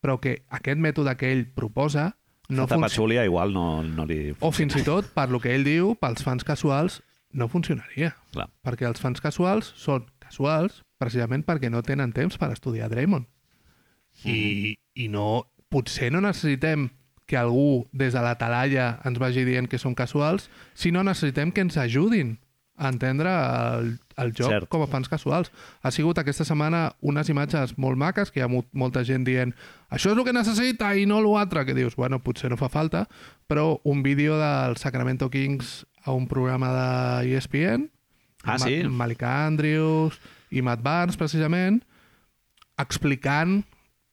però 0.00 0.18
que 0.22 0.38
aquest 0.54 0.80
mètode 0.80 1.16
que 1.18 1.32
ell 1.32 1.46
proposa 1.56 2.14
no 2.48 2.66
funciona. 2.70 3.24
Igual 3.24 3.52
no, 3.52 3.82
no 3.82 4.06
li... 4.06 4.34
O 4.40 4.52
fins 4.54 4.76
i 4.78 4.84
tot, 4.86 5.08
per 5.16 5.28
lo 5.32 5.40
que 5.42 5.54
ell 5.54 5.66
diu, 5.66 5.94
pels 6.00 6.22
fans 6.24 6.46
casuals 6.46 7.00
no 7.36 7.48
funcionaria. 7.52 8.14
Clar. 8.34 8.48
Perquè 8.64 8.86
els 8.88 9.02
fans 9.02 9.20
casuals 9.20 9.72
són 9.78 10.06
casuals, 10.22 10.80
precisament 11.02 11.44
perquè 11.46 11.70
no 11.72 11.82
tenen 11.84 12.14
temps 12.16 12.38
per 12.40 12.52
estudiar 12.54 12.90
Draymond. 12.92 13.26
I, 14.24 14.76
I 14.96 15.10
no... 15.12 15.44
Potser 15.66 16.12
no 16.14 16.20
necessitem 16.22 16.86
que 17.26 17.34
algú 17.36 17.88
des 17.90 18.14
de 18.14 18.20
la 18.22 18.36
talalla 18.38 19.00
ens 19.04 19.18
vagi 19.18 19.42
dient 19.44 19.66
que 19.66 19.80
som 19.82 19.96
casuals, 19.98 20.46
sinó 20.78 21.02
necessitem 21.04 21.50
que 21.50 21.64
ens 21.66 21.74
ajudin 21.82 22.36
a 22.78 22.92
entendre 22.94 23.32
el, 23.34 23.90
el 24.16 24.32
joc 24.32 24.48
Cert. 24.50 24.68
com 24.72 24.82
a 24.82 24.86
fans 24.90 25.08
casuals. 25.08 25.50
Ha 25.82 25.90
sigut 25.90 26.18
aquesta 26.18 26.44
setmana 26.48 26.92
unes 27.00 27.28
imatges 27.28 27.76
molt 27.78 27.98
maques, 28.00 28.30
que 28.30 28.40
hi 28.40 28.44
ha 28.44 28.48
mo 28.48 28.64
molta 28.72 29.04
gent 29.04 29.24
dient 29.24 29.52
això 29.90 30.12
és 30.12 30.16
el 30.16 30.24
que 30.24 30.32
necessita 30.32 30.94
i 30.96 31.06
no 31.06 31.20
l'altre, 31.20 31.64
que 31.66 31.74
dius, 31.76 31.96
bueno, 31.96 32.22
potser 32.24 32.50
no 32.50 32.56
fa 32.56 32.68
falta, 32.72 33.06
però 33.46 33.80
un 33.84 34.02
vídeo 34.02 34.38
del 34.40 34.76
Sacramento 34.76 35.28
Kings 35.30 35.84
a 36.04 36.12
un 36.12 36.26
programa 36.28 36.72
de 36.72 37.36
ESPN, 37.36 37.90
Ah, 38.46 38.58
sí? 38.58 38.84
Ma 38.84 39.04
Malika 39.04 39.46
Andrews 39.46 40.20
i 40.54 40.62
Matt 40.62 40.80
Barnes, 40.82 41.16
precisament, 41.18 41.80
explicant 42.78 43.64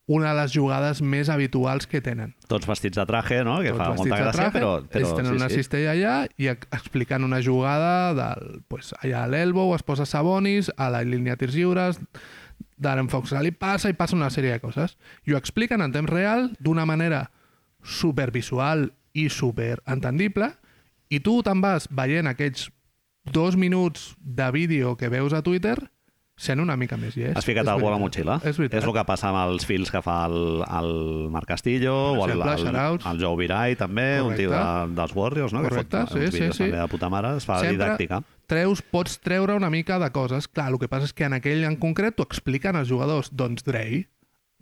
una 0.06 0.34
de 0.34 0.42
les 0.42 0.52
jugades 0.52 1.00
més 1.02 1.30
habituals 1.32 1.88
que 1.88 2.02
tenen. 2.04 2.34
Tots 2.52 2.68
vestits 2.68 3.00
de 3.00 3.06
traje, 3.08 3.39
no? 3.48 3.62
Que 3.63 3.72
Tots 3.72 3.80
fa 3.80 3.89
molta 3.96 4.18
gràcia, 4.20 4.34
traje, 4.36 4.56
però... 4.58 4.72
però 4.84 5.00
ells 5.06 5.16
tenen 5.16 5.38
una 5.38 5.48
sí, 5.48 5.56
sí. 5.56 5.63
cistella 5.63 5.94
allà 5.96 6.16
i 6.38 6.50
ex- 6.52 6.68
explicant 6.76 7.24
una 7.24 7.39
jugada 7.42 8.13
del, 8.18 8.63
pues, 8.68 8.92
allà 9.00 9.24
a 9.24 9.30
l'elbow 9.32 9.72
es 9.78 9.86
posa 9.88 10.06
Sabonis, 10.10 10.74
a 10.76 10.89
la 10.92 11.04
línia 11.08 11.38
tirs 11.39 11.56
lliures, 11.56 12.02
Darren 12.76 13.08
Fox 13.08 13.32
li 13.39 13.54
passa 13.56 13.89
i 13.89 13.96
passa 13.96 14.18
una 14.18 14.30
sèrie 14.34 14.52
de 14.52 14.60
coses. 14.60 14.98
I 15.24 15.34
ho 15.34 15.39
expliquen 15.39 15.82
en 15.82 15.94
temps 15.96 16.10
real 16.12 16.50
d'una 16.60 16.86
manera 16.89 17.30
supervisual 17.84 18.89
i 19.13 19.30
superentendible 19.30 20.50
i 21.13 21.20
tu 21.24 21.39
te'n 21.46 21.62
vas 21.62 21.88
veient 21.92 22.28
aquests 22.28 22.70
dos 23.32 23.56
minuts 23.56 24.16
de 24.20 24.50
vídeo 24.52 24.98
que 24.98 25.12
veus 25.13 25.34
a 25.34 25.44
Twitter 25.46 25.78
sent 26.36 26.60
una 26.60 26.76
mica 26.80 26.98
més 26.98 27.15
llest. 27.15 27.38
Has 27.38 27.46
ficat 27.46 27.67
algú 27.69 27.88
a 27.88 27.91
la 27.93 28.00
motxilla? 28.02 28.39
És 28.41 28.58
veritat. 28.58 28.80
És 28.82 28.88
el 28.88 28.93
que 28.96 29.04
passa 29.06 29.30
amb 29.30 29.39
els 29.43 29.65
fils 29.69 29.91
que 29.93 30.02
fa 30.02 30.24
el, 30.26 30.63
el 30.65 30.93
Marc 31.34 31.48
Castillo 31.54 31.93
o 31.93 32.26
el, 32.26 32.34
exemple, 32.34 32.54
el, 32.54 32.63
shoutouts. 32.65 33.06
el 33.12 33.22
Joe 33.22 33.38
Viray, 33.38 33.76
també, 33.80 34.08
un 34.22 34.34
tio 34.36 34.50
de, 34.50 34.58
Correcte. 34.58 34.96
dels 35.00 35.15
Warriors, 35.15 35.54
no? 35.54 35.62
Correcte, 35.67 35.98
que 35.98 36.06
fot 36.10 36.17
sí, 36.17 36.24
uns 36.26 36.34
sí, 36.34 36.48
sí. 36.58 36.63
també 36.65 36.80
de 36.82 36.88
puta 36.91 37.10
mare, 37.13 37.36
es 37.38 37.46
fa 37.46 37.60
Sempre 37.62 37.78
didàctica. 37.78 38.24
treus, 38.50 38.82
pots 38.82 39.19
treure 39.22 39.56
una 39.56 39.69
mica 39.69 40.00
de 40.02 40.10
coses. 40.15 40.48
Clar, 40.50 40.72
el 40.74 40.80
que 40.82 40.89
passa 40.89 41.06
és 41.12 41.13
que 41.13 41.30
en 41.30 41.38
aquell 41.38 41.63
en 41.69 41.78
concret 41.78 42.17
t'ho 42.17 42.26
expliquen 42.26 42.76
els 42.82 42.89
jugadors. 42.89 43.30
Doncs, 43.32 43.63
Drey, 43.63 44.08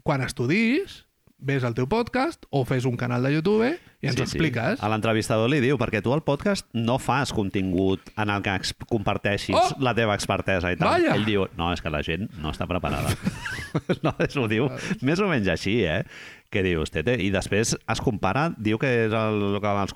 quan 0.04 0.22
estudis, 0.26 1.06
ves 1.42 1.64
al 1.66 1.74
teu 1.78 1.88
podcast 1.90 2.46
o 2.54 2.64
fes 2.70 2.86
un 2.86 2.96
canal 2.98 3.26
de 3.26 3.34
YouTube 3.34 3.68
i 4.02 4.10
ens 4.10 4.20
ho 4.20 4.26
expliques. 4.26 4.82
A 4.82 4.90
l'entrevistador 4.94 5.50
li 5.52 5.60
diu, 5.64 5.78
perquè 5.82 6.02
tu 6.06 6.14
al 6.14 6.22
podcast 6.26 6.68
no 6.78 7.00
fas 7.02 7.34
contingut 7.34 8.14
en 8.16 8.30
el 8.34 8.44
que 8.46 8.56
comparteixis 8.90 9.58
Oh! 9.58 9.80
la 9.84 9.96
teva 9.98 10.16
expertesa 10.18 10.72
i 10.74 10.78
tal. 10.80 10.94
Vaya! 10.96 11.16
Ell 11.18 11.26
diu, 11.26 11.48
no, 11.58 11.72
és 11.74 11.82
que 11.82 11.94
la 11.94 12.04
gent 12.06 12.30
no 12.42 12.54
està 12.54 12.70
preparada. 12.70 13.14
no, 14.06 14.14
és, 14.22 14.38
ho 14.38 14.48
diu 14.52 14.70
més 15.02 15.22
o 15.22 15.30
menys 15.32 15.50
així, 15.52 15.82
eh? 15.86 16.04
Que 16.52 16.64
dius, 16.66 16.92
tete? 16.92 17.16
I 17.24 17.30
després 17.34 17.74
es 17.80 18.04
compara, 18.04 18.50
diu 18.60 18.80
que 18.82 18.90
és 19.08 19.14
el, 19.16 19.42
el, 19.56 19.60
els, 19.62 19.96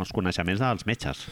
els 0.00 0.14
coneixements 0.14 0.62
dels 0.62 0.86
metges. 0.86 1.26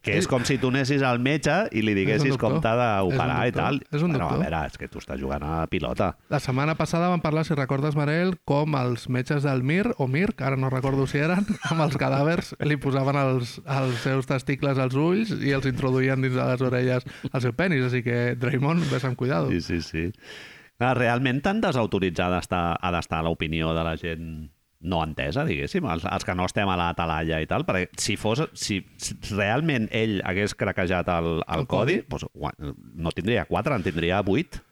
Que 0.00 0.14
és 0.16 0.24
com 0.26 0.40
si 0.48 0.54
tu 0.56 0.70
anessis 0.72 1.02
al 1.04 1.18
metge 1.20 1.52
i 1.76 1.82
li 1.84 1.92
diguessis 1.92 2.38
com 2.40 2.54
t'ha 2.64 2.70
d'operar 2.78 3.40
i 3.48 3.52
tal. 3.52 3.82
És 3.92 4.00
un 4.00 4.14
Bueno, 4.14 4.30
doctor. 4.30 4.38
a 4.38 4.44
veure, 4.46 4.60
és 4.70 4.78
que 4.80 4.88
tu 4.88 4.98
estàs 4.98 5.20
jugant 5.20 5.42
a 5.44 5.66
pilota. 5.68 6.14
La 6.32 6.40
setmana 6.40 6.74
passada 6.74 7.10
vam 7.12 7.20
parlar, 7.20 7.44
si 7.44 7.52
recordes, 7.54 7.94
Manel, 7.98 8.38
com 8.48 8.74
els 8.80 9.08
metges 9.12 9.42
del 9.44 9.60
MIR, 9.62 9.90
o 9.98 10.06
MIR, 10.08 10.32
que 10.34 10.44
ara 10.44 10.56
no 10.56 10.70
recordo 10.70 11.04
si 11.06 11.18
eren, 11.20 11.44
amb 11.70 11.84
els 11.84 11.98
cadàvers 12.00 12.54
li 12.64 12.78
posaven 12.80 13.16
els, 13.20 13.58
els 13.66 14.00
seus 14.00 14.24
testicles 14.30 14.78
als 14.80 14.96
ulls 14.96 15.34
i 15.36 15.52
els 15.52 15.66
introduïen 15.68 16.22
dins 16.24 16.34
de 16.34 16.46
les 16.48 16.64
orelles 16.64 17.04
al 17.30 17.42
seu 17.44 17.52
penis. 17.52 17.84
Així 17.90 18.00
que, 18.02 18.34
Draymond, 18.40 18.88
ves 18.90 19.04
amb 19.04 19.16
cuidado. 19.20 19.50
Sí, 19.52 19.60
sí, 19.60 19.82
sí. 19.84 20.06
Clar, 20.80 20.94
realment 20.96 21.42
tan 21.44 21.60
desautoritzada 21.60 22.40
està, 22.40 22.72
ha 22.80 22.90
d'estar 22.94 23.20
l'opinió 23.26 23.74
de 23.76 23.84
la 23.84 23.98
gent 24.00 24.48
no 24.80 25.02
entesa, 25.04 25.44
diguéssim, 25.44 25.84
els, 25.92 26.06
els 26.08 26.24
que 26.24 26.34
no 26.34 26.46
estem 26.48 26.68
a 26.72 26.76
la 26.80 26.88
talalla 26.96 27.40
i 27.42 27.46
tal, 27.48 27.66
perquè 27.68 27.90
si 28.00 28.16
fos, 28.16 28.40
si, 28.56 28.80
si 28.96 29.16
realment 29.34 29.88
ell 29.92 30.20
hagués 30.24 30.54
craquejat 30.56 31.10
el, 31.12 31.28
el, 31.44 31.62
El 31.62 31.66
codi, 31.68 31.98
codi. 32.08 32.24
doncs, 32.32 32.80
no 32.96 33.12
tindria 33.12 33.44
4, 33.48 33.76
en 33.76 33.84
tindria 33.84 34.22
8. 34.24 34.62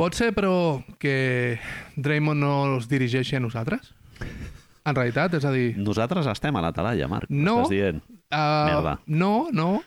Pot 0.00 0.16
ser, 0.16 0.30
però, 0.32 0.80
que 0.98 1.58
Draymond 2.00 2.40
no 2.40 2.54
els 2.70 2.88
dirigeixi 2.88 3.36
a 3.36 3.42
nosaltres? 3.44 3.92
En 4.88 4.96
realitat, 4.96 5.34
és 5.36 5.44
a 5.44 5.52
dir... 5.52 5.74
Nosaltres 5.76 6.24
estem 6.32 6.56
a 6.56 6.62
la 6.64 6.72
talalla, 6.72 7.08
Marc. 7.12 7.28
No. 7.28 7.58
Estàs 7.66 7.74
dient. 7.74 8.00
Uh, 8.32 8.40
Merda. 8.70 8.94
No, 9.12 9.32
no, 9.52 9.82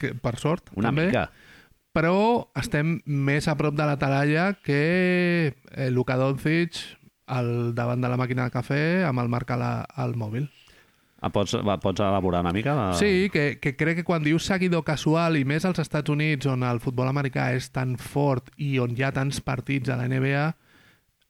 que, 0.00 0.14
per 0.16 0.38
sort, 0.40 0.72
Una 0.80 0.88
també. 0.88 1.10
mica. 1.10 1.26
Però 1.92 2.46
estem 2.56 3.00
més 3.04 3.48
a 3.50 3.56
prop 3.58 3.74
de 3.76 3.84
la 3.84 3.98
talalla 4.00 4.52
que 4.62 4.80
eh, 5.50 5.90
Luka 5.90 6.14
Doncic 6.16 6.78
al 7.30 7.74
davant 7.76 8.02
de 8.02 8.10
la 8.10 8.18
màquina 8.20 8.48
de 8.48 8.54
cafè 8.54 8.82
amb 9.06 9.22
el 9.22 9.30
marc 9.32 9.54
a 9.54 9.60
la, 9.60 9.70
al 10.02 10.16
mòbil. 10.18 10.48
Ah, 11.20 11.28
Pots, 11.28 11.52
va, 11.66 11.76
pots 11.76 12.00
elaborar 12.00 12.40
una 12.40 12.52
mica? 12.56 12.72
La... 12.74 12.86
Sí, 12.96 13.28
que, 13.32 13.58
que 13.60 13.74
crec 13.76 14.00
que 14.00 14.06
quan 14.08 14.24
dius 14.24 14.46
seguidor 14.48 14.86
casual 14.86 15.36
i 15.36 15.44
més 15.44 15.66
als 15.68 15.82
Estats 15.82 16.08
Units 16.08 16.48
on 16.48 16.64
el 16.64 16.80
futbol 16.80 17.10
americà 17.10 17.50
és 17.52 17.68
tan 17.74 17.98
fort 18.00 18.48
i 18.56 18.78
on 18.80 18.96
hi 18.96 19.04
ha 19.04 19.12
tants 19.12 19.42
partits 19.44 19.92
a 19.92 19.98
la 20.00 20.08
NBA, 20.08 20.46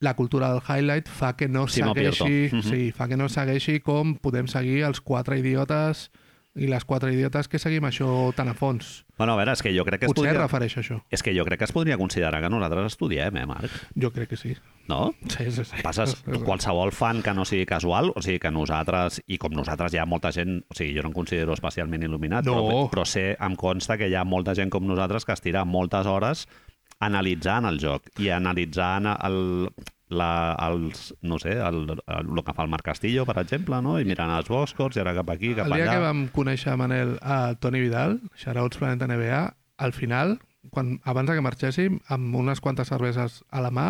la 0.01 0.15
cultura 0.15 0.49
del 0.53 0.63
highlight 0.63 1.11
fa 1.11 1.35
que 1.35 1.49
no 1.51 1.67
Simo 1.67 1.91
segueixi, 1.91 2.23
Pierto. 2.23 2.55
Mhm. 2.55 2.63
sí, 2.69 2.91
fa 2.95 3.09
que 3.11 3.19
no 3.19 3.27
segueixi 3.29 3.81
com 3.83 4.15
podem 4.15 4.47
seguir 4.47 4.81
els 4.87 5.03
quatre 5.03 5.37
idiotes 5.43 6.07
i 6.59 6.67
les 6.67 6.83
quatre 6.83 7.13
idiotes 7.13 7.47
que 7.47 7.59
seguim 7.61 7.85
això 7.87 8.07
tan 8.35 8.49
a 8.51 8.53
fons. 8.53 9.05
Bueno, 9.17 9.33
a 9.33 9.39
veure, 9.39 9.53
és 9.55 9.61
que 9.63 9.71
jo 9.71 9.85
crec 9.87 10.01
que 10.01 10.07
es 10.09 10.11
Potser 10.11 10.31
podria... 10.33 10.41
refereix 10.41 10.73
a 10.75 10.81
això. 10.81 10.97
És 11.13 11.23
que 11.23 11.31
jo 11.35 11.45
crec 11.47 11.61
que 11.61 11.67
es 11.69 11.71
podria 11.71 11.95
considerar 11.97 12.41
que 12.43 12.49
nosaltres 12.51 12.91
estudiem, 12.91 13.37
eh, 13.39 13.45
Marc? 13.47 13.71
Jo 13.95 14.11
crec 14.11 14.33
que 14.33 14.37
sí. 14.39 14.55
No? 14.89 15.13
Sí, 15.29 15.45
sí, 15.51 15.63
sí. 15.63 15.79
passes 15.85 16.17
qualsevol 16.47 16.91
fan 16.91 17.21
que 17.23 17.33
no 17.37 17.45
sigui 17.47 17.65
casual, 17.69 18.11
o 18.15 18.21
sigui 18.25 18.41
que 18.43 18.51
nosaltres, 18.51 19.21
i 19.31 19.37
com 19.39 19.55
nosaltres 19.55 19.93
hi 19.95 20.01
ha 20.01 20.05
molta 20.09 20.33
gent, 20.35 20.59
o 20.67 20.75
sigui, 20.75 20.91
jo 20.97 21.05
no 21.05 21.13
em 21.13 21.15
considero 21.15 21.53
especialment 21.55 22.03
il·luminat, 22.03 22.49
No. 22.49 22.57
però, 22.57 22.81
però 22.97 23.05
sé, 23.07 23.37
em 23.39 23.55
consta 23.55 23.95
que 23.97 24.09
hi 24.11 24.17
ha 24.19 24.25
molta 24.27 24.55
gent 24.57 24.73
com 24.73 24.83
nosaltres 24.89 25.23
que 25.23 25.31
es 25.37 25.41
tira 25.45 25.63
moltes 25.63 26.05
hores 26.09 26.47
analitzant 27.01 27.65
el 27.65 27.79
joc 27.81 28.11
i 28.21 28.27
analitzant 28.29 29.07
el, 29.13 29.69
la, 30.11 30.29
els, 30.67 31.13
no 31.23 31.39
sé, 31.39 31.55
el, 31.57 31.81
el, 31.95 32.29
el 32.35 32.43
que 32.43 32.53
fa 32.53 32.65
el 32.65 32.71
Marc 32.73 32.85
Castillo, 32.85 33.25
per 33.25 33.37
exemple, 33.41 33.79
no? 33.81 33.97
i 34.01 34.05
mirant 34.07 34.33
els 34.35 34.51
boscos, 34.51 34.97
i 34.97 35.03
ara 35.03 35.15
cap 35.17 35.31
aquí, 35.33 35.53
cap 35.57 35.69
El 35.69 35.77
dia 35.77 35.87
allà. 35.87 35.97
que 35.97 36.05
vam 36.05 36.23
conèixer 36.35 36.75
Manel 36.79 37.15
a 37.23 37.41
Toni 37.63 37.81
Vidal, 37.83 38.19
Shoutouts 38.35 38.81
Planeta 38.81 39.07
NBA, 39.07 39.43
al 39.81 39.95
final, 39.97 40.37
quan, 40.69 40.97
abans 41.07 41.31
que 41.31 41.41
marxéssim, 41.45 42.01
amb 42.11 42.35
unes 42.43 42.59
quantes 42.61 42.91
cerveses 42.91 43.41
a 43.49 43.63
la 43.63 43.71
mà, 43.73 43.87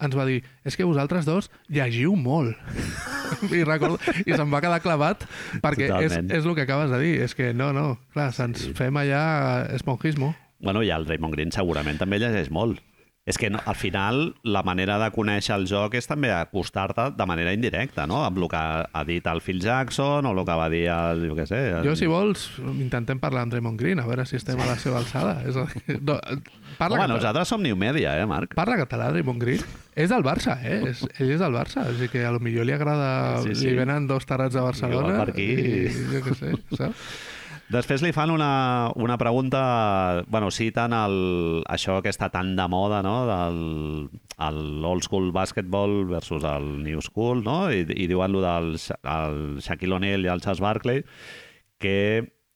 ens 0.00 0.16
va 0.16 0.26
dir, 0.28 0.42
és 0.68 0.76
que 0.76 0.84
vosaltres 0.84 1.24
dos 1.24 1.50
llegiu 1.72 2.14
molt. 2.20 2.56
I, 3.50 3.64
recordo, 3.66 3.98
I 4.22 4.36
se'm 4.36 4.52
va 4.54 4.60
quedar 4.62 4.80
clavat 4.84 5.24
perquè 5.64 5.88
és, 5.88 6.12
Totalment. 6.12 6.28
és 6.36 6.44
el 6.46 6.54
que 6.54 6.66
acabes 6.66 6.92
de 6.92 6.98
dir. 7.02 7.14
És 7.24 7.34
que 7.34 7.52
no, 7.56 7.72
no, 7.74 7.96
clar, 8.14 8.28
se'ns 8.36 8.68
fem 8.78 8.96
allà 9.00 9.22
esponjismo. 9.74 10.34
Bueno, 10.62 10.84
i 10.84 10.92
el 10.94 11.08
Draymond 11.08 11.34
Green 11.34 11.50
segurament 11.52 11.98
també 12.00 12.20
llegeix 12.22 12.52
molt. 12.54 12.78
És 13.26 13.40
que 13.42 13.48
no, 13.50 13.58
al 13.66 13.74
final 13.74 14.20
la 14.46 14.62
manera 14.62 15.00
de 15.02 15.08
conèixer 15.10 15.56
el 15.56 15.64
joc 15.66 15.96
és 15.98 16.06
també 16.06 16.30
acostar-te 16.30 17.08
de 17.18 17.26
manera 17.26 17.50
indirecta, 17.56 18.04
no? 18.06 18.20
Amb 18.22 18.38
el 18.38 18.46
que 18.52 18.60
ha 18.86 19.02
dit 19.08 19.26
el 19.26 19.42
Phil 19.42 19.58
Jackson 19.64 20.28
o 20.28 20.30
el 20.30 20.44
que 20.46 20.56
va 20.60 20.68
dir 20.70 20.84
el, 20.94 21.24
jo 21.32 21.34
què 21.34 21.48
sé... 21.50 21.58
El... 21.80 21.88
Jo, 21.88 21.96
si 21.98 22.06
vols, 22.06 22.46
intentem 22.76 23.18
parlar 23.18 23.42
amb 23.42 23.56
Draymond 23.56 23.82
Green, 23.82 23.98
a 23.98 24.06
veure 24.06 24.28
si 24.30 24.38
estem 24.38 24.62
a 24.62 24.70
la 24.70 24.78
seva 24.78 25.02
alçada. 25.02 25.40
És 25.42 25.58
a 25.58 25.66
dir, 25.66 25.98
no, 25.98 26.20
parla, 26.78 26.94
Home, 26.94 27.02
català, 27.02 27.10
nosaltres 27.16 27.50
som 27.50 27.66
New 27.66 27.74
Media, 27.74 28.14
eh, 28.14 28.30
Marc? 28.30 28.54
parla 28.54 28.78
català, 28.78 29.10
Draymond 29.10 29.42
Green. 29.42 29.66
És 29.98 30.14
del 30.14 30.22
Barça, 30.22 30.60
eh? 30.62 30.84
És, 30.92 31.02
ell 31.18 31.34
és 31.34 31.42
del 31.42 31.58
Barça, 31.58 31.88
així 31.90 32.06
que 32.12 32.22
a 32.22 32.30
lo 32.30 32.38
millor 32.38 32.68
li 32.68 32.78
agrada... 32.78 33.40
Sí, 33.42 33.56
sí. 33.58 33.72
Li 33.72 33.80
venen 33.82 34.06
dos 34.06 34.28
tarats 34.28 34.54
de 34.54 34.62
Barcelona 34.62 35.24
per 35.24 35.32
aquí. 35.34 35.50
i 35.50 36.12
jo 36.14 36.22
què 36.22 36.38
sé, 36.38 36.54
saps? 36.78 37.08
Després 37.66 38.02
li 38.04 38.12
fan 38.14 38.30
una, 38.30 38.92
una 38.94 39.16
pregunta... 39.18 40.22
Bueno, 40.30 40.52
citen 40.54 40.94
el, 40.94 41.16
això 41.66 41.98
que 42.02 42.12
està 42.12 42.28
tan 42.30 42.54
de 42.58 42.66
moda, 42.70 43.02
no?, 43.02 43.16
del 43.26 43.58
el 44.36 44.84
old 44.84 45.02
school 45.02 45.30
basketball 45.32 46.04
versus 46.06 46.44
el 46.44 46.84
new 46.84 47.02
school, 47.02 47.42
no?, 47.42 47.72
i, 47.72 47.82
i 47.82 48.06
diuen 48.06 48.36
lo 48.36 48.44
del 48.44 48.76
el 48.76 49.58
Shaquille 49.64 49.98
O'Neal 49.98 50.28
i 50.28 50.30
el 50.30 50.44
Charles 50.44 50.62
Barkley, 50.62 51.02
que 51.82 51.96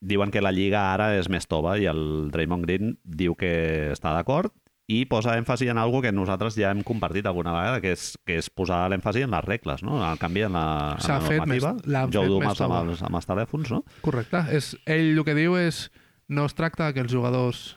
diuen 0.00 0.30
que 0.30 0.44
la 0.44 0.52
lliga 0.54 0.92
ara 0.94 1.10
és 1.18 1.28
més 1.28 1.48
tova 1.50 1.74
i 1.80 1.88
el 1.90 2.30
Draymond 2.30 2.64
Green 2.68 2.94
diu 3.04 3.34
que 3.36 3.90
està 3.92 4.14
d'acord 4.16 4.54
i 4.90 5.04
posa 5.06 5.36
èmfasi 5.38 5.68
en 5.70 5.78
algo 5.78 6.00
que 6.02 6.10
nosaltres 6.12 6.56
ja 6.58 6.72
hem 6.74 6.80
compartit 6.86 7.26
alguna 7.30 7.52
vegada, 7.54 7.80
que 7.84 7.92
és, 7.94 8.08
que 8.26 8.38
és 8.40 8.50
posar 8.50 8.82
l'èmfasi 8.90 9.22
en 9.22 9.30
les 9.36 9.44
regles, 9.46 9.84
no? 9.86 10.00
El 10.02 10.18
canvi 10.18 10.42
en 10.48 10.56
la, 10.58 10.64
en 10.98 11.04
la 11.06 11.20
normativa. 11.38 11.74
més- 11.74 11.84
fet 12.24 12.30
Dumas 12.32 12.48
més 12.56 12.60
amb 12.66 12.78
els, 12.94 13.02
amb 13.06 13.20
els 13.20 13.28
telèfons, 13.30 13.70
no? 13.76 13.84
Correcte. 14.02 14.44
És, 14.56 14.72
ell 14.90 15.12
el 15.18 15.24
que 15.28 15.36
diu 15.38 15.54
és 15.60 15.84
no 16.28 16.44
es 16.46 16.54
tracta 16.58 16.92
que 16.94 17.00
els 17.06 17.12
jugadors 17.12 17.76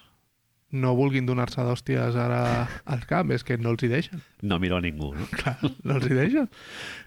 no 0.74 0.96
vulguin 0.98 1.28
donar-se 1.30 1.62
d'hòsties 1.62 2.16
ara 2.18 2.40
al 2.90 3.04
camp, 3.06 3.30
és 3.36 3.44
que 3.46 3.60
no 3.62 3.70
els 3.76 3.84
hi 3.86 3.92
deixen. 3.92 4.24
No 4.42 4.58
miro 4.58 4.80
a 4.80 4.82
ningú, 4.82 5.12
no? 5.14 5.28
Clar, 5.38 5.54
no 5.86 6.00
els 6.00 6.08
hi 6.10 6.16
deixen. 6.18 6.48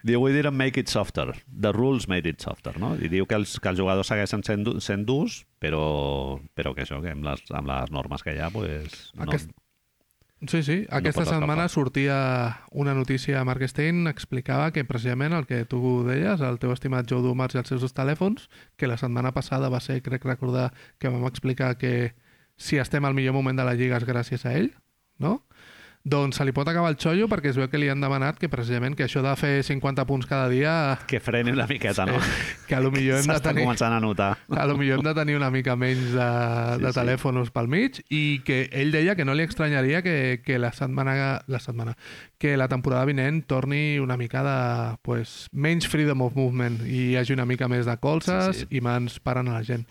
Diu, 0.06 0.20
we 0.22 0.30
didn't 0.30 0.54
make 0.54 0.78
it 0.78 0.86
softer. 0.86 1.32
The 1.50 1.72
rules 1.74 2.06
made 2.06 2.30
it 2.30 2.38
softer, 2.46 2.76
no? 2.78 2.92
I 2.94 3.10
diu 3.10 3.26
que 3.26 3.34
els, 3.34 3.56
que 3.58 3.72
els 3.72 3.80
jugadors 3.82 4.06
segueixen 4.12 4.46
sent, 4.46 4.68
sent 4.86 5.02
durs, 5.08 5.40
però, 5.58 5.82
però 6.54 6.76
que 6.78 6.86
això, 6.86 7.02
que 7.02 7.10
amb 7.16 7.26
les, 7.26 7.42
amb 7.50 7.66
les 7.74 7.90
normes 7.90 8.22
que 8.22 8.36
hi 8.36 8.38
ha, 8.38 8.52
pues, 8.54 9.08
no, 9.18 9.26
Aquest- 9.26 9.50
Sí, 10.44 10.62
sí. 10.62 10.84
Aquesta 10.92 11.22
pots 11.22 11.30
setmana 11.32 11.64
escapar. 11.64 11.70
sortia 11.70 12.16
una 12.70 12.92
notícia, 12.94 13.42
Mark 13.44 13.62
Stein 13.68 14.06
explicava 14.06 14.68
que 14.70 14.84
precisament 14.84 15.32
el 15.32 15.46
que 15.48 15.64
tu 15.64 16.04
deies, 16.04 16.42
el 16.44 16.58
teu 16.60 16.74
estimat 16.74 17.08
Joe 17.08 17.24
Dumas 17.24 17.56
i 17.56 17.60
els 17.62 17.72
seus 17.72 17.96
telèfons, 17.96 18.50
que 18.76 18.90
la 18.90 18.98
setmana 19.00 19.32
passada 19.32 19.70
va 19.72 19.80
ser, 19.80 20.02
crec 20.04 20.28
recordar, 20.28 20.74
que 20.98 21.08
vam 21.08 21.24
explicar 21.24 21.78
que 21.80 22.12
si 22.56 22.76
estem 22.76 23.04
al 23.04 23.16
millor 23.16 23.32
moment 23.32 23.56
de 23.56 23.64
la 23.64 23.74
Lliga 23.74 23.96
és 23.96 24.04
gràcies 24.04 24.44
a 24.44 24.52
ell, 24.58 24.74
no? 25.18 25.40
Doncs 26.06 26.36
se 26.38 26.44
li 26.46 26.52
pot 26.54 26.68
acabar 26.70 26.92
el 26.92 26.96
xollo 27.02 27.26
perquè 27.26 27.50
es 27.50 27.56
veu 27.58 27.66
que 27.66 27.80
li 27.82 27.88
han 27.90 27.98
demanat 28.00 28.36
que 28.38 28.46
precisament 28.48 28.94
que 28.94 29.02
això 29.08 29.24
de 29.24 29.32
fer 29.34 29.64
50 29.66 30.04
punts 30.06 30.28
cada 30.30 30.46
dia 30.52 30.74
Que 31.10 31.18
freni 31.18 31.50
una 31.50 31.66
miqueta, 31.66 32.04
no? 32.06 32.20
que 32.68 32.76
a 32.76 32.80
lo 32.80 32.92
millor 32.94 33.18
hem 33.18 33.26
de 33.26 33.40
tenir 33.42 33.64
començant 33.64 33.90
a 33.96 33.98
notar. 33.98 34.36
a 34.54 34.66
lo 34.70 34.76
millor 34.78 35.00
hem 35.00 35.04
de 35.08 35.14
tenir 35.18 35.34
una 35.36 35.50
mica 35.50 35.74
menys 35.74 36.12
de, 36.14 36.28
Sí, 36.76 36.82
de 36.84 36.92
sí. 36.92 36.98
telèfons 37.00 37.50
pel 37.50 37.66
mig 37.66 37.98
i 38.08 38.22
que 38.46 38.68
ell 38.70 38.94
deia 38.94 39.16
que 39.18 39.24
no 39.26 39.34
li 39.34 39.42
estranyaria 39.48 40.00
que, 40.06 40.40
que 40.46 40.60
la 40.62 40.70
setmana 40.72 41.42
la 41.50 41.58
setmana 41.58 41.96
que 42.38 42.54
la 42.56 42.68
temporada 42.68 43.04
vinent 43.04 43.42
torni 43.50 43.98
una 43.98 44.16
mica 44.16 44.44
de 44.46 44.96
pues, 45.02 45.48
menys 45.50 45.88
freedom 45.90 46.22
of 46.22 46.36
movement 46.38 46.84
i 46.86 47.10
hi 47.10 47.16
hagi 47.18 47.34
una 47.34 47.46
mica 47.50 47.66
més 47.66 47.86
de 47.86 47.96
colzes 47.98 48.54
Sí, 48.62 48.66
sí. 48.70 48.76
i 48.78 48.80
mans 48.80 49.18
parant 49.18 49.48
a 49.50 49.58
la 49.58 49.64
gent. 49.66 49.86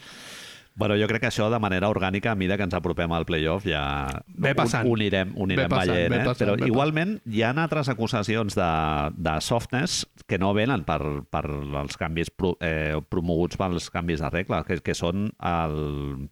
Bueno, 0.76 0.98
jo 1.00 1.08
crec 1.08 1.22
que 1.24 1.30
això 1.30 1.46
de 1.50 1.60
manera 1.64 1.88
orgànica, 1.88 2.34
a 2.34 2.36
mesura 2.36 2.58
que 2.60 2.66
ens 2.68 2.74
apropem 2.76 3.12
al 3.16 3.24
playoff, 3.26 3.64
ja 3.66 4.10
Ve 4.28 4.54
passant. 4.56 4.86
anirem, 4.92 5.32
ho 5.38 5.46
anirem 5.48 5.64
Ve 5.64 5.70
passant, 5.72 5.94
veient. 5.96 6.12
ve 6.12 6.18
Eh? 6.22 6.26
passant, 6.26 6.50
Però 6.50 6.58
ve 6.60 6.68
igualment 6.68 7.14
hi 7.32 7.42
ha 7.44 7.54
altres 7.56 7.88
acusacions 7.90 8.56
de, 8.60 8.70
de 9.16 9.36
softness 9.42 10.06
que 10.28 10.38
no 10.38 10.54
venen 10.54 10.84
per, 10.84 11.00
per 11.32 11.46
els 11.48 11.96
canvis 11.98 12.30
pro, 12.30 12.58
eh, 12.60 13.00
promoguts 13.10 13.56
pels 13.58 13.90
canvis 13.90 14.20
de 14.20 14.30
regla, 14.30 14.64
que, 14.68 14.82
que 14.84 14.94
són 14.94 15.30
el, 15.40 16.28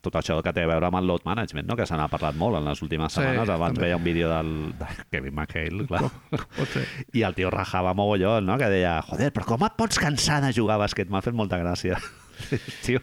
tot 0.00 0.16
això 0.16 0.40
que 0.42 0.50
té 0.56 0.64
a 0.64 0.66
veure 0.66 0.88
amb 0.88 0.96
el 0.98 1.06
load 1.06 1.22
management, 1.28 1.68
no? 1.68 1.76
que 1.76 1.84
se 1.86 1.94
n'ha 1.94 2.08
parlat 2.08 2.34
molt 2.40 2.56
en 2.58 2.64
les 2.64 2.80
últimes 2.82 3.12
Sí, 3.12 3.20
setmanes. 3.20 3.52
Abans 3.52 3.74
també. 3.76 3.84
veia 3.90 3.98
un 4.00 4.04
vídeo 4.08 4.30
del, 4.32 4.54
de 4.80 4.88
Kevin 5.12 5.34
McHale, 5.36 5.84
clar. 5.86 6.08
Pot. 6.32 6.78
I 7.12 7.22
el 7.28 7.36
tio 7.36 7.50
rajava 7.52 7.92
mogollon, 7.94 8.46
no? 8.48 8.56
que 8.58 8.72
deia, 8.72 8.96
joder, 9.06 9.28
però 9.36 9.44
com 9.52 9.68
et 9.68 9.76
pots 9.76 10.00
cansar 10.00 10.40
de 10.42 10.54
jugar 10.56 10.80
a 10.80 10.86
bàsquet? 10.86 11.12
M'ha 11.12 11.20
fet 11.22 11.36
molta 11.36 11.60
gràcia. 11.60 12.00
tio, 12.86 12.98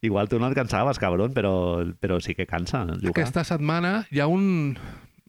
igual 0.00 0.28
tu 0.28 0.40
no 0.40 0.50
et 0.50 0.56
cansaves, 0.58 1.00
cabron, 1.02 1.34
però, 1.34 1.84
però 2.00 2.20
sí 2.20 2.34
que 2.34 2.46
cansa 2.46 2.84
jugar. 2.86 3.16
Aquesta 3.16 3.44
setmana 3.44 4.06
hi 4.10 4.20
ha 4.20 4.30
un... 4.30 4.78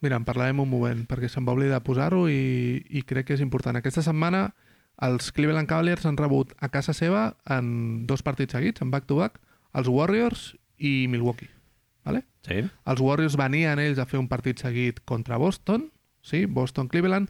Mira, 0.01 0.19
en 0.19 0.27
parlarem 0.27 0.59
un 0.61 0.69
moment, 0.69 1.07
perquè 1.09 1.25
se'm 1.25 1.47
va 1.47 1.55
oblidar 1.57 1.81
posar-ho 1.81 2.27
i, 2.29 2.83
i 2.93 3.01
crec 3.01 3.31
que 3.31 3.37
és 3.37 3.41
important. 3.41 3.79
Aquesta 3.79 4.03
setmana 4.05 4.51
els 5.01 5.31
Cleveland 5.33 5.69
Cavaliers 5.69 6.05
han 6.05 6.17
rebut 6.17 6.53
a 6.61 6.69
casa 6.73 6.93
seva 6.93 7.31
en 7.53 8.05
dos 8.09 8.23
partits 8.25 8.53
seguits, 8.53 8.81
en 8.81 8.91
back-to-back, 8.93 9.37
els 9.77 9.89
Warriors 9.89 10.51
i 10.77 11.07
Milwaukee. 11.09 11.49
Vale? 12.05 12.23
Sí? 12.47 12.63
Els 12.63 13.03
Warriors 13.03 13.37
venien 13.37 13.81
ells 13.83 13.99
a 13.99 14.07
fer 14.09 14.19
un 14.21 14.29
partit 14.31 14.61
seguit 14.63 15.01
contra 15.05 15.37
Boston, 15.37 15.89
sí? 16.21 16.45
Boston-Cleveland, 16.45 17.29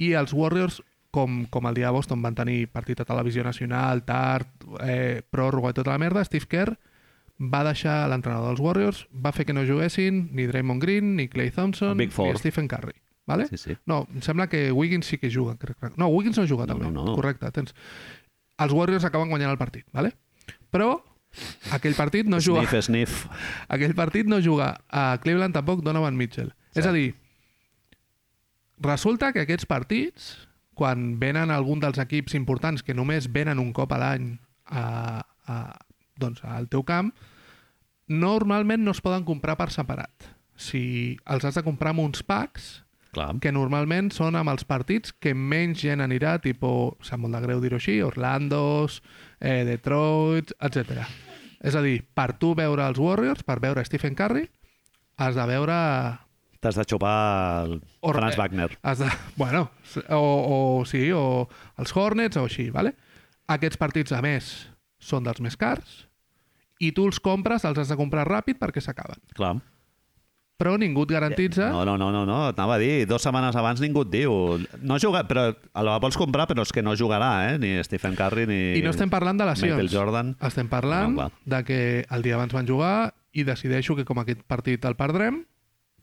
i 0.00 0.12
els 0.16 0.32
Warriors, 0.32 0.80
com, 1.12 1.44
com 1.52 1.68
el 1.68 1.76
dia 1.76 1.90
de 1.90 1.92
Boston 1.94 2.22
van 2.24 2.34
tenir 2.34 2.64
partit 2.72 3.02
a 3.02 3.06
televisió 3.06 3.44
nacional, 3.44 4.02
tard, 4.08 4.48
eh, 4.82 5.20
pròrroga 5.30 5.70
i 5.70 5.76
tota 5.76 5.92
la 5.92 6.00
merda, 6.02 6.24
Steve 6.24 6.48
Kerr 6.50 6.74
va 7.52 7.62
deixar 7.66 8.08
l'entrenador 8.10 8.52
dels 8.52 8.62
Warriors, 8.64 9.04
va 9.12 9.32
fer 9.36 9.44
que 9.46 9.54
no 9.54 9.64
juguessin 9.68 10.28
ni 10.32 10.46
Draymond 10.48 10.82
Green, 10.82 11.14
ni 11.16 11.28
Clay 11.28 11.50
Thompson, 11.50 11.96
ni 11.98 12.08
Stephen 12.38 12.68
Curry. 12.70 12.94
Vale? 13.26 13.46
Sí, 13.46 13.56
sí. 13.60 13.76
No, 13.86 14.06
em 14.10 14.22
sembla 14.22 14.48
que 14.50 14.72
Wiggins 14.74 15.06
sí 15.06 15.16
que 15.18 15.30
juga. 15.30 15.54
Crec. 15.56 15.76
crec. 15.78 15.96
No, 15.96 16.08
Wiggins 16.08 16.38
no 16.38 16.46
juga 16.46 16.66
No, 16.66 16.74
també. 16.74 16.90
no, 16.90 17.04
no. 17.04 17.14
Correcte, 17.14 17.50
tens. 17.54 17.74
Els 18.58 18.72
Warriors 18.74 19.04
acaben 19.04 19.30
guanyant 19.30 19.52
el 19.52 19.58
partit, 19.60 19.86
vale? 19.92 20.16
però 20.72 21.02
aquell 21.72 21.94
partit 21.94 22.26
no 22.26 22.40
juga... 22.40 22.62
Sniff, 22.66 22.86
sniff. 22.86 23.26
Aquell 23.68 23.94
partit 23.94 24.26
no 24.28 24.40
juga 24.40 24.72
a 24.88 25.18
Cleveland 25.22 25.54
tampoc 25.54 25.82
Donovan 25.84 26.16
Mitchell. 26.16 26.50
Sí. 26.72 26.80
És 26.80 26.86
a 26.88 26.92
dir, 26.92 27.14
resulta 28.82 29.32
que 29.32 29.44
aquests 29.44 29.66
partits, 29.68 30.32
quan 30.74 31.16
venen 31.20 31.52
algun 31.52 31.80
dels 31.82 32.00
equips 32.00 32.36
importants 32.38 32.82
que 32.82 32.96
només 32.96 33.30
venen 33.32 33.60
un 33.60 33.72
cop 33.76 33.92
a 33.92 34.00
l'any 34.00 34.32
a, 34.66 34.84
a, 35.46 35.56
doncs, 36.18 36.42
al 36.44 36.68
teu 36.72 36.84
camp, 36.88 37.12
normalment 38.08 38.84
no 38.84 38.94
es 38.94 39.02
poden 39.04 39.26
comprar 39.28 39.58
per 39.60 39.70
separat. 39.74 40.30
Si 40.56 41.18
els 41.26 41.44
has 41.44 41.58
de 41.58 41.64
comprar 41.66 41.92
amb 41.92 42.04
uns 42.04 42.22
packs, 42.24 42.82
Clar. 43.12 43.34
que 43.44 43.52
normalment 43.52 44.08
són 44.14 44.36
amb 44.40 44.52
els 44.52 44.64
partits 44.64 45.12
que 45.12 45.34
menys 45.36 45.82
gent 45.84 46.00
anirà, 46.00 46.38
tipus, 46.40 46.96
sap 47.04 47.20
molt 47.20 47.36
de 47.36 47.42
greu 47.44 47.60
dir-ho 47.60 47.76
així, 47.76 48.00
Orlandos, 48.04 49.02
eh, 49.38 49.62
Detroit, 49.68 50.54
etc. 50.64 51.04
És 51.60 51.76
a 51.76 51.82
dir, 51.84 52.00
per 52.16 52.32
tu 52.40 52.54
veure 52.58 52.86
els 52.88 52.98
Warriors, 52.98 53.44
per 53.44 53.60
veure 53.60 53.84
Stephen 53.84 54.16
Curry, 54.18 54.48
has 55.20 55.36
de 55.36 55.46
veure... 55.46 55.78
T'has 56.62 56.76
de 56.78 56.84
xupar 56.86 57.66
el 57.66 57.80
Or- 58.06 58.14
Franz 58.20 58.36
eh, 58.36 58.38
Wagner. 58.38 58.70
Has 58.86 59.00
de, 59.02 59.08
bueno, 59.36 59.64
o, 60.14 60.20
o 60.80 60.84
sí, 60.86 61.08
o 61.10 61.48
els 61.82 61.94
Hornets 61.96 62.38
o 62.38 62.46
així, 62.46 62.68
¿vale? 62.70 62.94
Aquests 63.50 63.80
partits, 63.80 64.14
a 64.14 64.22
més, 64.22 64.52
són 65.02 65.26
dels 65.26 65.42
més 65.42 65.58
cars 65.58 66.04
i 66.82 66.90
tu 66.94 67.04
els 67.06 67.20
compres, 67.22 67.62
els 67.66 67.78
has 67.78 67.90
de 67.92 67.98
comprar 67.98 68.24
ràpid 68.26 68.58
perquè 68.58 68.82
s'acaben. 68.82 69.20
Clar. 69.38 69.56
Però 70.62 70.76
ningú 70.78 71.02
et 71.06 71.12
garantitza... 71.16 71.68
No, 71.74 71.82
no, 71.86 71.96
no, 71.98 72.10
no, 72.14 72.22
no, 72.28 72.36
anava 72.52 72.76
a 72.76 72.80
dir, 72.82 73.06
dues 73.10 73.22
setmanes 73.24 73.56
abans 73.58 73.80
ningú 73.82 74.04
et 74.06 74.10
diu. 74.12 74.34
No 74.86 74.98
juga, 75.02 75.24
però 75.26 75.48
el 75.50 75.90
vols 76.02 76.18
comprar, 76.18 76.46
però 76.50 76.62
és 76.62 76.70
que 76.74 76.84
no 76.86 76.94
jugarà, 76.98 77.30
eh? 77.50 77.56
Ni 77.58 77.72
Stephen 77.86 78.14
Curry, 78.18 78.46
ni... 78.50 78.60
I 78.78 78.82
no 78.84 78.92
estem 78.94 79.10
parlant 79.10 79.40
de 79.40 79.48
lesions. 79.48 79.72
Michael 79.74 79.90
Jordan. 79.90 80.34
Estem 80.46 80.70
parlant 80.70 81.16
No, 81.18 81.30
de 81.50 81.62
que 81.66 81.80
el 82.06 82.22
dia 82.22 82.38
abans 82.38 82.54
van 82.54 82.68
jugar 82.70 82.94
i 83.34 83.46
decideixo 83.48 83.96
que 83.98 84.06
com 84.06 84.20
aquest 84.22 84.44
partit 84.46 84.84
el 84.86 84.94
perdrem, 84.98 85.42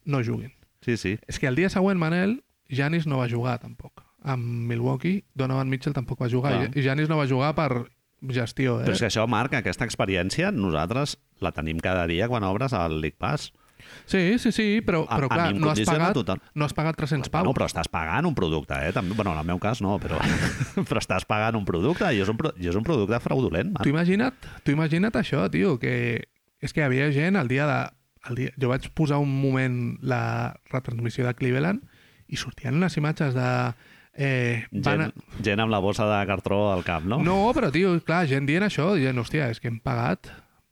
no 0.05 0.23
juguin. 0.23 0.53
Sí, 0.85 0.97
sí. 0.97 1.17
És 1.27 1.39
que 1.39 1.47
el 1.47 1.55
dia 1.59 1.69
següent, 1.69 1.99
Manel, 1.99 2.43
Janis 2.69 3.07
no 3.07 3.17
va 3.19 3.27
jugar 3.29 3.59
tampoc. 3.59 4.03
Amb 4.23 4.43
Milwaukee, 4.69 5.23
Donovan 5.35 5.69
Mitchell 5.69 5.93
tampoc 5.95 6.21
va 6.21 6.29
jugar. 6.29 6.53
Clar. 6.57 6.77
I 6.77 6.83
Janis 6.83 7.09
no 7.09 7.17
va 7.17 7.27
jugar 7.27 7.53
per 7.55 7.85
gestió, 8.35 8.79
eh? 8.81 8.85
Però 8.85 8.93
és 8.95 8.99
que 8.99 9.07
això, 9.07 9.23
Marc, 9.31 9.53
aquesta 9.55 9.85
experiència, 9.87 10.51
nosaltres 10.51 11.17
la 11.39 11.51
tenim 11.55 11.79
cada 11.79 12.05
dia 12.07 12.27
quan 12.27 12.43
obres 12.43 12.73
el 12.75 12.99
League 13.01 13.15
Pass. 13.17 13.51
Sí, 14.05 14.37
sí, 14.37 14.51
sí, 14.51 14.65
però, 14.85 15.05
A- 15.07 15.15
però 15.17 15.29
a 15.31 15.33
clar, 15.33 15.45
em 15.53 15.59
no 15.63 15.69
has, 15.71 15.79
pagat, 15.87 16.13
total. 16.13 16.41
no 16.53 16.65
has 16.65 16.73
pagat 16.75 16.97
300 16.99 17.29
pau. 17.31 17.45
No, 17.47 17.53
però 17.55 17.65
estàs 17.65 17.87
pagant 17.89 18.27
un 18.27 18.35
producte, 18.35 18.75
eh? 18.75 18.91
També, 18.93 19.15
bueno, 19.15 19.31
en 19.31 19.39
el 19.39 19.47
meu 19.47 19.57
cas 19.57 19.79
no, 19.81 19.95
però, 20.03 20.19
però 20.89 20.99
estàs 20.99 21.23
pagant 21.25 21.55
un 21.55 21.63
producte 21.65 22.11
i 22.13 22.19
és 22.19 22.27
un, 22.29 22.37
i 22.59 22.67
és 22.69 22.75
un 22.75 22.83
producte 22.83 23.19
fraudulent, 23.23 23.71
Tu 23.81 23.89
imagina't, 23.93 24.35
tu 24.65 24.75
imagina't 24.75 25.15
això, 25.15 25.47
tio, 25.49 25.77
que 25.79 26.27
és 26.61 26.73
que 26.75 26.81
hi 26.83 26.85
havia 26.89 27.07
gent 27.15 27.39
el 27.39 27.47
dia 27.47 27.65
de... 27.65 27.79
El 28.27 28.35
dia, 28.35 28.51
jo 28.59 28.67
vaig 28.71 28.89
posar 28.97 29.21
un 29.23 29.31
moment 29.31 29.97
la 30.03 30.57
retransmissió 30.73 31.23
de 31.25 31.33
Cleveland 31.37 31.85
i 32.27 32.37
sortien 32.37 32.75
unes 32.75 32.97
imatges 32.99 33.33
de... 33.37 33.47
Eh, 34.19 34.65
van 34.83 35.05
a... 35.05 35.07
Gent, 35.07 35.39
gent 35.45 35.63
amb 35.63 35.71
la 35.71 35.79
bossa 35.79 36.03
de 36.09 36.19
cartró 36.27 36.65
al 36.73 36.83
cap, 36.83 37.05
no? 37.07 37.21
No, 37.23 37.39
però, 37.55 37.71
tio, 37.71 37.95
clar, 38.03 38.25
gent 38.27 38.49
dient 38.49 38.65
això, 38.67 38.91
dient, 38.99 39.17
hòstia, 39.21 39.47
és 39.53 39.61
que 39.63 39.71
hem 39.71 39.79
pagat 39.79 40.27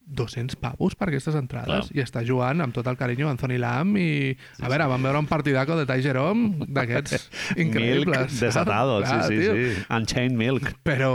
200 0.08 0.56
pavos 0.60 0.96
per 0.96 1.10
aquestes 1.10 1.36
entrades 1.36 1.90
Clar. 1.90 1.96
i 1.98 2.04
està 2.04 2.22
jugant 2.28 2.64
amb 2.64 2.76
tot 2.76 2.88
el 2.88 2.96
carinyo 3.00 3.28
Anthony 3.28 3.58
Lam 3.60 3.96
i, 4.00 4.36
a 4.64 4.70
veure, 4.72 4.88
vam 4.88 5.04
veure 5.04 5.20
un 5.20 5.28
partidaco 5.28 5.76
de 5.80 5.84
Ty 5.88 6.04
Jerome 6.06 6.68
d'aquests 6.68 7.28
increïbles. 7.64 8.30
Milk 8.32 8.40
desatado, 8.40 9.02
Clar, 9.04 9.24
sí, 9.28 9.36
sí, 9.36 9.42
tio. 9.42 9.56
sí. 9.58 9.84
Unchained 9.98 10.40
milk. 10.40 10.72
Però 10.88 11.12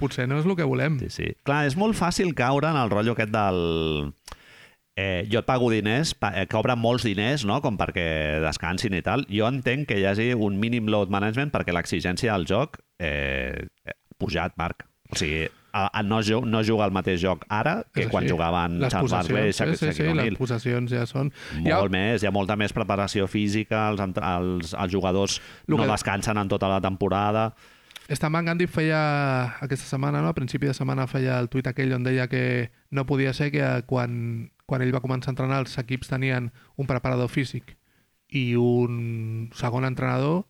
potser 0.00 0.28
no 0.30 0.38
és 0.40 0.48
el 0.48 0.56
que 0.56 0.64
volem. 0.68 0.96
Sí, 1.04 1.10
sí. 1.12 1.30
Clar, 1.44 1.66
és 1.68 1.76
molt 1.80 1.96
fàcil 1.98 2.32
caure 2.38 2.70
en 2.70 2.80
el 2.80 2.92
rotllo 2.92 3.16
aquest 3.16 3.32
del... 3.34 3.60
Eh, 4.98 5.28
jo 5.30 5.38
et 5.38 5.46
pago 5.46 5.68
diners, 5.70 6.10
pa, 6.18 6.32
eh, 6.40 6.48
cobren 6.50 6.80
molts 6.82 7.04
diners, 7.06 7.44
no?, 7.46 7.60
com 7.62 7.76
perquè 7.78 8.40
descansin 8.42 8.96
i 8.98 9.02
tal. 9.06 9.22
Jo 9.30 9.46
entenc 9.46 9.86
que 9.92 10.00
hi 10.00 10.06
hagi 10.10 10.32
un 10.34 10.56
mínim 10.58 10.88
load 10.90 11.12
management 11.14 11.52
perquè 11.54 11.70
l'exigència 11.76 12.32
del 12.34 12.48
joc 12.50 12.80
eh, 12.98 13.68
ha 13.86 13.94
pujat, 14.18 14.56
Marc. 14.58 14.82
O 15.14 15.16
sigui, 15.16 15.44
a, 15.70 15.84
a 15.94 16.02
no, 16.02 16.18
ju 16.26 16.40
no 16.48 16.64
juga 16.66 16.88
al 16.88 16.90
mateix 16.96 17.20
joc 17.22 17.44
ara 17.52 17.76
que 17.94 18.08
quan 18.10 18.26
jugaven 18.26 18.80
les 18.82 18.90
Charles 18.90 19.12
Barkley 19.14 19.52
i 19.52 19.52
possessions, 19.52 19.60
Shaq- 19.60 19.70
sí, 19.70 19.78
sí, 19.78 19.92
sí, 19.92 20.02
Shaquille 20.02 20.24
les 20.32 20.38
possessions 20.40 20.90
ja 20.96 21.06
són... 21.06 21.30
Molt 21.60 21.68
Ja, 21.70 21.78
més, 21.94 22.24
hi 22.24 22.26
ha 22.26 22.34
molta 22.34 22.56
més 22.58 22.74
preparació 22.74 23.28
física, 23.30 23.86
els, 23.92 24.02
els, 24.02 24.74
els 24.74 24.92
jugadors 24.92 25.38
Lo 25.68 25.76
no 25.78 25.84
que- 25.86 25.92
descansen 25.94 26.42
en 26.42 26.50
tota 26.50 26.66
la 26.74 26.80
temporada. 26.82 27.52
Stan 28.10 28.32
Van 28.32 28.46
Gundy 28.50 28.66
feia 28.66 28.98
aquesta 29.62 29.86
setmana, 29.86 30.22
no? 30.24 30.32
a 30.32 30.34
principi 30.34 30.66
de 30.66 30.74
setmana 30.74 31.06
feia 31.06 31.38
el 31.38 31.50
tuit 31.52 31.66
aquell 31.70 31.92
on 31.94 32.02
deia 32.08 32.26
que 32.26 32.70
no 32.90 33.04
podia 33.06 33.34
ser 33.36 33.52
que 33.52 33.64
quan, 33.86 34.48
quan 34.68 34.84
ell 34.84 34.92
va 34.92 35.02
començar 35.04 35.32
a 35.32 35.34
entrenar 35.34 35.62
els 35.64 35.78
equips 35.80 36.12
tenien 36.12 36.50
un 36.76 36.88
preparador 36.88 37.30
físic 37.32 37.74
i 38.28 38.52
un 38.60 39.48
segon 39.56 39.88
entrenador 39.88 40.44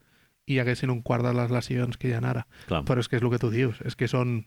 i 0.48 0.56
hi 0.56 0.62
haguessin 0.62 0.90
un 0.90 1.02
quart 1.06 1.22
de 1.22 1.34
les 1.36 1.52
lesions 1.54 1.98
que 2.00 2.10
hi 2.10 2.16
ha 2.16 2.22
ara. 2.24 2.46
Clar. 2.66 2.82
Però 2.88 3.02
és 3.02 3.08
que 3.08 3.18
és 3.20 3.22
el 3.22 3.30
que 3.30 3.40
tu 3.42 3.52
dius, 3.52 3.78
és 3.86 3.94
que 3.94 4.08
són 4.10 4.40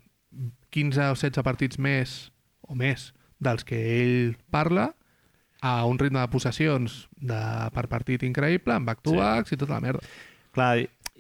15 0.76 1.12
o 1.14 1.16
16 1.16 1.46
partits 1.46 1.80
més 1.80 2.32
o 2.68 2.76
més 2.76 3.12
dels 3.40 3.64
que 3.68 3.80
ell 4.02 4.36
parla 4.52 4.92
a 5.62 5.86
un 5.86 6.00
ritme 6.02 6.20
de 6.20 6.32
possessions 6.34 7.06
de, 7.22 7.40
per 7.76 7.86
partit 7.88 8.26
increïble, 8.26 8.74
amb 8.74 8.90
back-to-backs 8.90 9.54
sí. 9.54 9.56
i 9.56 9.62
tota 9.62 9.78
la 9.78 9.84
merda. 9.84 10.02
Clar, 10.58 10.74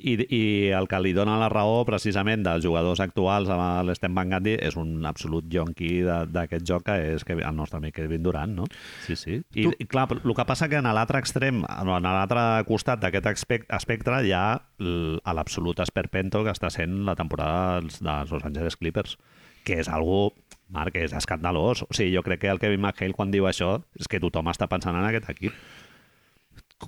i- 0.03 0.25
I, 0.29 0.41
el 0.75 0.87
que 0.87 0.99
li 0.99 1.13
dona 1.13 1.37
la 1.39 1.49
raó, 1.49 1.83
precisament, 1.85 2.43
dels 2.43 2.63
jugadors 2.65 2.99
actuals 2.99 3.49
amb 3.49 3.87
l'Sten 3.89 4.13
Van 4.15 4.29
Gundy 4.29 4.55
és 4.59 4.75
un 4.75 5.05
absolut 5.05 5.45
jonqui 5.51 6.01
d'aquest 6.03 6.65
joc 6.67 6.83
que 6.89 6.95
és 7.15 7.23
que 7.23 7.33
el 7.33 7.55
nostre 7.55 7.77
amic 7.77 7.95
Kevin 7.95 8.23
Durant, 8.23 8.55
no? 8.55 8.65
Sí, 9.07 9.15
sí. 9.15 9.41
I, 9.53 9.63
Tu- 9.69 9.73
i 9.79 9.85
clar, 9.85 10.07
el 10.11 10.35
que 10.35 10.45
passa 10.45 10.67
que 10.69 10.77
en 10.81 10.89
l'altre 10.89 11.19
extrem, 11.19 11.63
en 11.63 11.91
l'altre 12.03 12.63
costat 12.67 12.99
d'aquest 13.01 13.25
espec- 13.33 13.67
espectre, 13.69 14.23
hi 14.25 14.31
ha 14.33 14.61
l'absolut 14.79 15.79
esperpento 15.83 16.43
que 16.43 16.51
està 16.53 16.69
sent 16.73 17.03
la 17.05 17.15
temporada 17.15 17.79
dels, 17.79 17.99
dels 18.01 18.31
Los 18.31 18.43
Angeles 18.45 18.77
Clippers, 18.77 19.17
que 19.63 19.79
és 19.79 19.89
algo 19.89 20.33
Marc, 20.71 20.95
és 20.95 21.11
escandalós. 21.13 21.83
O 21.83 21.91
sigui, 21.91 22.13
jo 22.15 22.23
crec 22.23 22.39
que 22.45 22.47
el 22.49 22.59
Kevin 22.59 22.79
McHale, 22.81 23.13
quan 23.13 23.29
diu 23.29 23.43
això, 23.49 23.81
és 23.99 24.07
que 24.07 24.21
tothom 24.23 24.47
està 24.47 24.69
pensant 24.71 24.95
en 24.95 25.03
aquest 25.05 25.29
equip. 25.29 25.53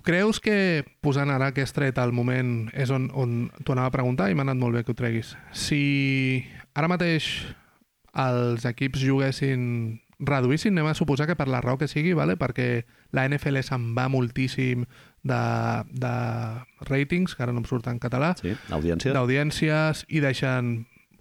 Creus 0.02 0.40
que 0.42 0.84
posant 1.06 1.30
ara 1.30 1.52
aquest 1.52 1.76
tret 1.76 2.00
al 2.02 2.14
moment 2.16 2.70
és 2.74 2.90
on, 2.94 3.10
on 3.14 3.52
t'ho 3.64 3.76
anava 3.76 3.92
a 3.92 3.96
preguntar 3.96 4.32
i 4.32 4.36
m'ha 4.36 4.46
anat 4.48 4.58
molt 4.58 4.76
bé 4.80 4.84
que 4.84 4.94
ho 4.94 4.98
treguis. 4.98 5.36
Si 5.54 6.44
ara 6.74 6.90
mateix 6.90 7.28
els 8.14 8.66
equips 8.70 9.02
juguessin 9.02 10.00
reduïssin, 10.24 10.74
anem 10.78 10.92
a 10.92 10.96
suposar 10.98 11.28
que 11.28 11.36
per 11.36 11.48
la 11.52 11.62
raó 11.62 11.78
que 11.78 11.90
sigui, 11.90 12.14
vale? 12.18 12.38
perquè 12.40 12.86
la 13.12 13.26
NFL 13.28 13.60
se'n 13.66 13.92
va 13.98 14.08
moltíssim 14.10 14.86
de, 15.24 15.42
de 15.92 16.14
ratings, 16.88 17.36
que 17.36 17.44
ara 17.44 17.54
no 17.54 17.64
em 17.64 17.68
surt 17.70 17.90
en 17.92 18.00
català, 18.00 18.34
Sí, 18.40 19.14
d'audiències 19.16 20.06
i 20.10 20.22
deixen 20.24 20.74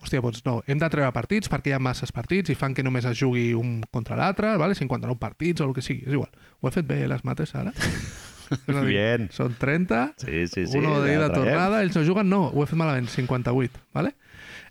hòstia, 0.02 0.20
doncs 0.22 0.42
no, 0.46 0.56
hem 0.66 0.80
de 0.82 0.88
treure 0.90 1.12
partits 1.14 1.50
perquè 1.50 1.70
hi 1.70 1.76
ha 1.76 1.82
masses 1.82 2.10
partits 2.14 2.50
i 2.50 2.56
fan 2.58 2.74
que 2.74 2.82
només 2.82 3.06
es 3.06 3.18
jugui 3.18 3.52
un 3.54 3.80
contra 3.94 4.18
l'altre, 4.18 4.56
vale? 4.58 4.74
59 4.78 5.18
partits 5.22 5.62
o 5.62 5.68
el 5.70 5.74
que 5.76 5.84
sigui, 5.84 6.04
és 6.06 6.16
igual. 6.16 6.30
Ho 6.60 6.68
he 6.68 6.74
fet 6.74 6.86
bé, 6.88 7.02
eh, 7.04 7.10
les 7.10 7.24
mates, 7.24 7.54
ara? 7.54 7.72
Bien. 8.88 9.28
Són 9.32 9.54
30, 9.58 10.14
Sí, 10.24 10.46
sí, 10.48 10.66
sí. 10.66 10.78
uno 10.78 11.00
de 11.02 11.14
ida 11.14 11.28
traiem. 11.32 11.48
tornada, 11.52 11.82
ells 11.82 11.96
no 11.96 12.04
juguen, 12.06 12.28
no, 12.28 12.46
ho 12.48 12.62
he 12.62 12.66
fet 12.66 12.78
malament, 12.80 13.08
58, 13.08 13.80
vale? 13.94 14.14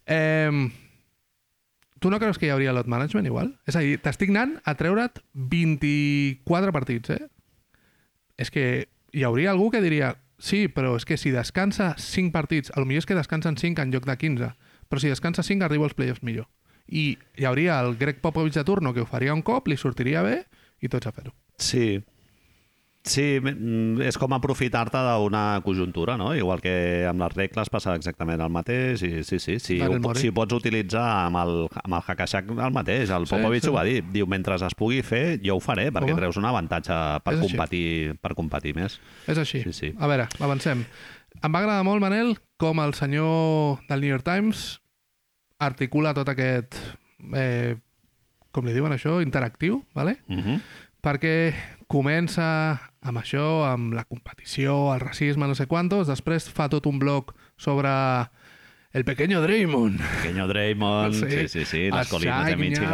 Eh, 0.05 0.69
tu 1.99 2.09
no 2.09 2.17
creus 2.19 2.39
que 2.41 2.47
hi 2.47 2.53
hauria 2.53 2.73
lot 2.73 2.87
management 2.89 3.27
igual? 3.29 3.51
És 3.69 3.75
a 3.77 3.83
dir, 3.85 3.99
t'estic 4.01 4.31
anant 4.33 4.57
a 4.65 4.73
treure't 4.79 5.21
24 5.33 6.71
partits, 6.73 7.09
eh? 7.13 7.27
És 8.41 8.49
que 8.49 8.87
hi 9.13 9.23
hauria 9.27 9.51
algú 9.51 9.69
que 9.71 9.81
diria 9.83 10.15
sí, 10.41 10.65
però 10.67 10.95
és 10.97 11.05
que 11.05 11.17
si 11.21 11.29
descansa 11.29 11.93
5 12.01 12.31
partits, 12.33 12.71
el 12.75 12.87
millor 12.89 13.03
és 13.03 13.09
que 13.09 13.17
descansen 13.17 13.57
5 13.61 13.83
en 13.83 13.91
lloc 13.93 14.07
de 14.09 14.15
15, 14.17 14.49
però 14.89 14.99
si 15.03 15.11
descansa 15.11 15.43
5 15.45 15.63
arriba 15.67 15.85
als 15.85 15.93
playoffs 15.93 16.23
millor. 16.25 16.47
I 16.89 17.19
hi 17.37 17.45
hauria 17.45 17.77
el 17.85 17.93
Greg 17.99 18.17
Popovich 18.19 18.57
de 18.57 18.63
turno 18.65 18.93
que 18.95 19.01
ho 19.01 19.05
faria 19.05 19.35
un 19.37 19.43
cop, 19.45 19.67
li 19.69 19.77
sortiria 19.77 20.23
bé 20.25 20.41
i 20.81 20.89
tots 20.89 21.05
a 21.07 21.11
fer-ho. 21.13 21.35
Sí. 21.61 22.01
Sí, 23.03 23.39
mm, 23.41 23.99
és 24.05 24.17
com 24.21 24.29
aprofitar-te 24.35 24.99
d'una 25.01 25.59
conjuntura, 25.65 26.17
no? 26.21 26.35
Igual 26.37 26.61
que 26.61 27.05
amb 27.09 27.23
les 27.23 27.33
regles 27.33 27.71
passa 27.73 27.95
exactament 27.97 28.39
el 28.45 28.51
mateix. 28.53 29.01
I, 29.01 29.23
sí, 29.25 29.39
sí, 29.41 29.55
sí. 29.59 29.79
Ho, 29.81 30.13
si 30.13 30.29
ho 30.29 30.33
pots 30.37 30.53
utilitzar 30.53 31.25
amb 31.25 31.39
el, 31.41 31.53
amb 31.81 31.95
el 31.97 32.03
Hakashak 32.05 32.51
el 32.53 32.71
mateix. 32.75 33.09
El 33.09 33.25
Sí, 33.25 33.33
Popovich 33.33 33.63
sí. 33.63 33.69
ho 33.69 33.73
va 33.73 33.83
dir. 33.83 34.03
Diu, 34.13 34.27
mentre 34.29 34.53
es 34.55 34.75
pugui 34.77 35.01
fer, 35.01 35.39
jo 35.41 35.55
ho 35.57 35.59
faré, 35.59 35.89
perquè 35.91 36.11
Home. 36.13 36.19
treus 36.21 36.37
un 36.37 36.45
avantatge 36.45 36.93
per 37.25 37.33
És 37.33 37.39
així. 37.41 37.55
competir, 37.55 38.15
per 38.21 38.35
competir 38.37 38.75
més. 38.75 38.99
És 39.25 39.37
així. 39.41 39.63
Sí, 39.63 39.73
sí. 39.73 39.93
A 39.97 40.05
veure, 40.07 40.27
avancem. 40.39 40.85
Em 41.41 41.51
va 41.51 41.59
agradar 41.63 41.83
molt, 41.83 42.01
Manel, 42.01 42.35
com 42.57 42.79
el 42.85 42.93
senyor 42.93 43.79
del 43.89 44.01
New 44.01 44.09
York 44.11 44.23
Times 44.29 44.79
articula 45.57 46.13
tot 46.13 46.29
aquest, 46.29 46.75
eh, 47.33 47.77
com 48.51 48.65
li 48.65 48.73
diuen 48.77 48.93
això, 48.93 49.23
interactiu, 49.23 49.83
¿vale? 49.95 50.19
Uh 50.29 50.37
-huh. 50.37 50.61
perquè 51.01 51.53
comença 51.87 52.79
amb 53.01 53.17
això, 53.21 53.45
amb 53.65 53.95
la 53.97 54.05
competició, 54.05 54.93
el 54.93 55.01
racisme, 55.01 55.47
no 55.49 55.57
sé 55.57 55.65
quantos, 55.67 56.07
després 56.11 56.49
fa 56.53 56.69
tot 56.69 56.85
un 56.85 56.99
blog 57.01 57.33
sobre 57.57 57.89
el 58.93 59.05
pequeño 59.05 59.41
Draymond. 59.41 60.01
Pequeño 60.21 60.47
Draymond, 60.47 61.13
sí, 61.29 61.47
sí, 61.47 61.65
sí, 61.65 61.89
les 61.91 62.09
colines 62.09 62.45
de 62.45 62.57
Michigan. 62.57 62.91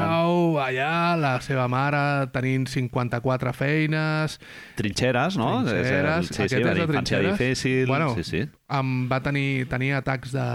Allà, 0.62 1.18
la 1.18 1.34
seva 1.42 1.66
mare 1.68 2.30
tenint 2.32 2.68
54 2.70 3.54
feines, 3.58 4.38
Trinxeres, 4.78 5.40
no? 5.42 5.64
Trinxeres, 5.66 6.30
És 6.30 6.32
el, 6.32 6.36
sí, 6.36 6.44
aquest 6.46 6.56
sí, 6.56 6.62
és 6.62 6.68
de 6.68 6.86
infància 6.86 6.94
trinxeres. 6.94 7.38
difícil. 7.40 7.88
Bueno, 7.90 8.14
sí, 8.16 8.24
sí. 8.24 8.46
em 8.80 8.94
va 9.10 9.20
tenir, 9.26 9.66
tenia 9.72 10.00
atacs 10.04 10.38
de, 10.38 10.48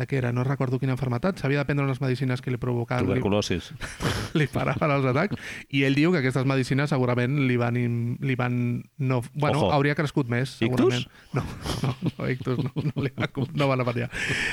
de 0.00 0.06
què 0.08 0.18
era, 0.20 0.32
no 0.36 0.44
recordo 0.46 0.80
quina 0.80 0.96
enfermetat, 0.96 1.40
s'havia 1.40 1.62
de 1.62 1.68
prendre 1.68 1.84
unes 1.86 2.00
medicines 2.02 2.42
que 2.42 2.52
li 2.52 2.60
provocaven, 2.60 3.06
li, 3.06 3.12
Tuberculosis. 3.12 3.70
li 4.38 4.48
paraven 4.50 4.96
els 4.96 5.10
atacs, 5.12 5.52
i 5.76 5.84
ell 5.88 5.98
diu 5.98 6.14
que 6.14 6.22
aquestes 6.24 6.48
medicines 6.48 6.90
segurament 6.92 7.38
li 7.50 7.58
van... 7.60 7.78
Li 8.20 8.34
van 8.38 8.56
no, 8.98 9.20
bueno, 9.34 9.66
Ojo. 9.66 9.70
hauria 9.76 9.94
crescut 9.98 10.30
més, 10.32 10.56
segurament. 10.60 11.04
Ictus? 11.04 11.36
No, 11.36 11.44
no, 11.84 11.94
no, 12.10 12.30
ictus 12.32 12.64
no, 12.64 12.72
no, 12.88 13.04
li 13.04 13.12
va, 13.16 13.30
no 13.54 13.70
van 13.70 13.84
a 13.84 13.86
per 13.88 13.96
allà. 13.96 14.10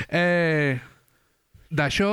Eh, 0.08 0.78
D'això, 1.68 2.12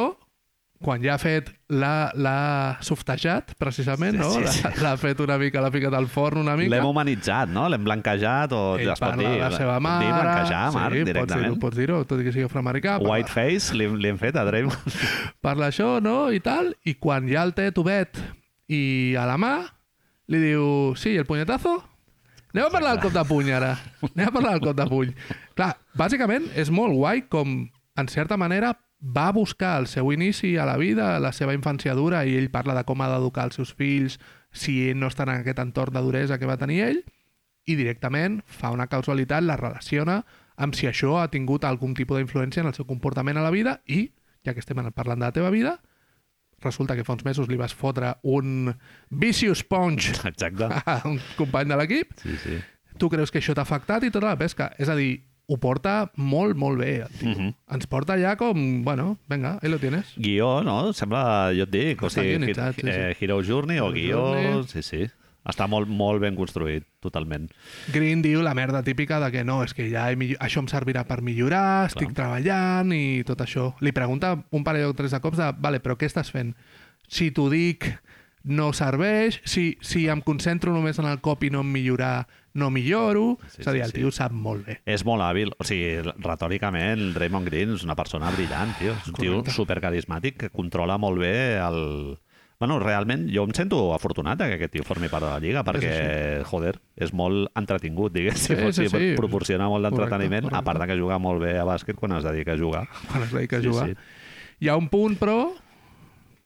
quan 0.84 1.00
ja 1.00 1.14
ha 1.14 1.20
fet 1.20 1.48
l'ha 1.72 2.76
softejat, 2.84 3.54
precisament, 3.58 4.18
Sí, 4.18 4.20
no? 4.20 4.30
sí, 4.52 4.58
sí. 4.60 4.82
l'ha 4.84 4.92
fet 5.00 5.20
una 5.24 5.38
mica, 5.40 5.62
l'ha 5.64 5.70
ficat 5.72 5.94
al 5.96 6.06
forn 6.12 6.42
una 6.44 6.54
mica. 6.60 6.74
L'hem 6.74 6.84
humanitzat, 6.90 7.48
no? 7.54 7.64
L'hem 7.72 7.84
blanquejat 7.86 8.52
o 8.52 8.60
Ell 8.78 8.90
es 8.92 9.00
pot 9.00 9.16
dir. 9.18 9.30
la 9.40 9.48
seva 9.54 9.78
Pot 9.78 9.86
mare... 9.86 10.04
dir 10.04 10.12
blanquejar, 10.12 10.64
Marc, 10.76 10.98
sí, 10.98 11.06
directament. 11.08 11.56
Pots 11.62 11.76
dir-ho, 11.80 11.96
pots 12.02 12.06
dir 12.06 12.12
tot 12.12 12.20
i 12.20 12.26
que 12.28 12.34
sigui 12.36 12.46
afroamericà. 12.50 12.98
Whiteface 13.02 13.74
li, 13.80 13.88
li 14.04 14.12
hem 14.12 14.20
fet 14.20 14.36
a 14.36 14.44
Draymond. 14.44 15.00
Parla 15.46 15.70
això, 15.72 15.94
no?, 16.04 16.28
i 16.36 16.40
tal, 16.44 16.74
i 16.84 16.94
quan 17.00 17.26
ja 17.32 17.42
el 17.48 17.54
té 17.56 17.70
tubet 17.74 18.20
i 18.68 18.82
a 19.18 19.24
la 19.28 19.38
mà, 19.40 19.54
li 20.32 20.40
diu, 20.40 20.94
sí, 21.00 21.16
el 21.20 21.26
punyetazo? 21.28 21.78
Anem 22.54 22.68
a 22.68 22.70
parlar 22.70 22.92
del 22.94 23.02
cop 23.02 23.12
de 23.16 23.24
puny, 23.26 23.48
ara. 23.56 23.72
Anem 24.12 24.28
a 24.28 24.32
parlar 24.36 24.52
del 24.54 24.62
cop 24.68 24.76
de 24.78 24.84
puny. 24.86 25.10
Clar, 25.58 25.72
bàsicament 25.98 26.46
és 26.54 26.70
molt 26.70 26.94
guai 26.94 27.24
com, 27.32 27.56
en 27.98 28.08
certa 28.12 28.36
manera, 28.38 28.76
va 29.04 29.30
buscar 29.36 29.76
el 29.82 29.86
seu 29.86 30.12
inici 30.14 30.56
a 30.56 30.64
la 30.64 30.78
vida, 30.80 31.18
la 31.20 31.32
seva 31.36 31.52
infància 31.52 31.94
dura, 31.94 32.24
i 32.24 32.38
ell 32.38 32.50
parla 32.50 32.74
de 32.74 32.84
com 32.88 33.02
ha 33.04 33.10
d'educar 33.12 33.44
els 33.50 33.58
seus 33.60 33.74
fills 33.76 34.18
si 34.50 34.94
no 34.94 35.10
està 35.12 35.26
en 35.28 35.34
aquest 35.42 35.60
entorn 35.60 35.92
de 35.92 36.00
duresa 36.00 36.38
que 36.38 36.48
va 36.48 36.56
tenir 36.56 36.80
ell, 36.86 37.02
i 37.66 37.76
directament 37.76 38.42
fa 38.46 38.70
una 38.72 38.86
causalitat, 38.88 39.42
la 39.44 39.56
relaciona 39.60 40.22
amb 40.56 40.76
si 40.76 40.86
això 40.86 41.18
ha 41.20 41.28
tingut 41.32 41.64
algun 41.64 41.94
tipus 41.96 42.18
d'influència 42.20 42.62
en 42.62 42.68
el 42.70 42.76
seu 42.76 42.86
comportament 42.86 43.36
a 43.40 43.42
la 43.44 43.50
vida 43.50 43.80
i, 43.86 44.06
ja 44.44 44.54
que 44.54 44.60
estem 44.62 44.80
parlant 44.94 45.20
de 45.20 45.26
la 45.26 45.32
teva 45.34 45.50
vida, 45.50 45.78
resulta 46.62 46.96
que 46.96 47.04
fa 47.04 47.12
uns 47.16 47.24
mesos 47.26 47.48
li 47.48 47.58
vas 47.60 47.74
fotre 47.74 48.14
un 48.22 48.72
vicious 49.10 49.64
punch 49.64 50.12
Exacte. 50.24 50.68
a 50.86 51.00
un 51.08 51.18
company 51.36 51.68
de 51.68 51.76
l'equip, 51.80 52.14
Sí, 52.22 52.36
sí. 52.40 52.60
tu 52.98 53.10
creus 53.10 53.32
que 53.32 53.40
això 53.42 53.52
t'ha 53.56 53.66
afectat 53.66 54.04
i 54.04 54.12
tota 54.14 54.30
la 54.30 54.38
pesca. 54.38 54.70
És 54.78 54.88
a 54.88 54.94
dir, 54.96 55.24
ho 55.46 55.58
porta 55.60 56.10
molt, 56.16 56.56
molt 56.56 56.78
bé. 56.80 57.02
El 57.02 57.18
tio. 57.18 57.30
Mhm. 57.30 57.50
Ens 57.76 57.86
porta 57.86 58.16
ja 58.20 58.36
com, 58.40 58.82
bueno, 58.84 59.18
venga, 59.28 59.58
ahí 59.62 59.68
lo 59.68 59.78
tienes. 59.78 60.14
Guió, 60.16 60.62
no? 60.64 60.92
Sembla, 60.92 61.52
jo 61.56 61.64
et 61.68 61.70
dic, 61.70 62.02
o 62.02 62.10
sigui, 62.10 62.38
sí, 62.46 62.54
sí. 62.54 62.88
eh, 62.88 63.16
Hero 63.20 63.42
Journey 63.44 63.78
o 63.78 63.90
Hero 63.90 63.94
guió... 63.94 64.24
Journey. 64.34 64.64
Sí, 64.68 64.82
sí. 64.82 65.06
Està 65.44 65.66
molt, 65.68 65.90
molt 65.92 66.22
ben 66.22 66.38
construït, 66.38 66.86
totalment. 67.04 67.50
Green 67.92 68.22
diu 68.24 68.40
la 68.40 68.54
merda 68.56 68.80
típica 68.82 69.18
de 69.20 69.28
que 69.30 69.42
no, 69.44 69.58
és 69.62 69.74
que 69.76 69.90
ja 69.92 70.06
he 70.08 70.16
millo... 70.16 70.38
això 70.40 70.62
em 70.62 70.70
servirà 70.72 71.02
per 71.04 71.20
millorar, 71.20 71.90
estic 71.90 72.14
treballant 72.16 72.94
i 72.96 73.20
tot 73.28 73.42
això. 73.44 73.74
Li 73.84 73.92
pregunta 73.92 74.38
un 74.56 74.64
parell 74.64 74.88
o 74.88 74.96
tres 74.96 75.12
de 75.12 75.20
cops 75.20 75.42
de, 75.42 75.50
vale, 75.60 75.82
però 75.84 75.98
què 76.00 76.08
estàs 76.08 76.32
fent? 76.32 76.54
Si 77.12 77.28
t'ho 77.36 77.50
dic, 77.52 77.90
no 78.44 78.70
serveix, 78.72 79.42
si, 79.44 79.74
si 79.84 80.06
em 80.08 80.24
concentro 80.24 80.72
només 80.72 80.98
en 81.00 81.10
el 81.12 81.20
cop 81.20 81.44
i 81.44 81.52
no 81.52 81.60
en 81.60 81.68
millorar, 81.76 82.24
no 82.54 82.70
milloro. 82.70 83.36
Sí, 83.50 83.60
és 83.62 83.68
a 83.68 83.72
dir, 83.74 83.80
sí, 83.82 83.84
el 83.88 83.92
sí. 83.92 83.98
tio 84.00 84.08
ho 84.08 84.14
sap 84.14 84.32
molt 84.32 84.66
bé. 84.66 84.78
És 84.86 85.02
molt 85.06 85.22
hàbil. 85.26 85.50
O 85.58 85.64
sigui, 85.66 85.98
retòricament, 86.22 87.12
Draymond 87.16 87.48
Green 87.50 87.74
és 87.74 87.82
una 87.86 87.96
persona 87.98 88.30
brillant, 88.34 88.76
tio. 88.78 88.92
És 88.94 89.08
un 89.10 89.14
tio 89.18 89.32
Correcte. 89.40 89.54
supercarismàtic 89.56 90.36
que 90.44 90.50
controla 90.54 90.96
molt 90.98 91.18
bé 91.22 91.34
el... 91.58 91.80
Bueno, 92.62 92.76
realment, 92.78 93.26
jo 93.34 93.42
em 93.44 93.50
sento 93.52 93.78
afortunat 93.92 94.38
que 94.38 94.54
aquest 94.54 94.72
tio 94.72 94.84
formi 94.86 95.08
part 95.12 95.26
de 95.26 95.30
la 95.32 95.40
Lliga, 95.42 95.64
perquè, 95.66 96.44
joder, 96.46 96.76
és 96.96 97.10
molt 97.12 97.50
entretingut, 97.58 98.14
diguéssim. 98.14 98.60
Sí, 98.70 98.84
sí, 98.84 98.88
sí. 98.88 99.08
Proporciona 99.18 99.66
molt 99.68 99.84
d'entreteniment, 99.84 100.46
a 100.54 100.62
part 100.64 100.78
de 100.80 100.86
que 100.88 100.96
juga 100.96 101.18
molt 101.20 101.42
bé 101.42 101.56
a 101.58 101.66
bàsquet 101.66 101.98
quan 101.98 102.14
es 102.16 102.24
dedica 102.24 102.54
a 102.54 102.56
jugar. 102.60 102.86
Quan 103.10 103.26
es 103.26 103.34
dedica 103.34 103.58
a 103.58 103.60
Sí, 103.60 103.68
jugar. 103.68 103.88
sí. 103.90 103.96
Hi 104.62 104.70
ha 104.70 104.76
un 104.78 104.86
punt, 104.88 105.18
però, 105.18 105.50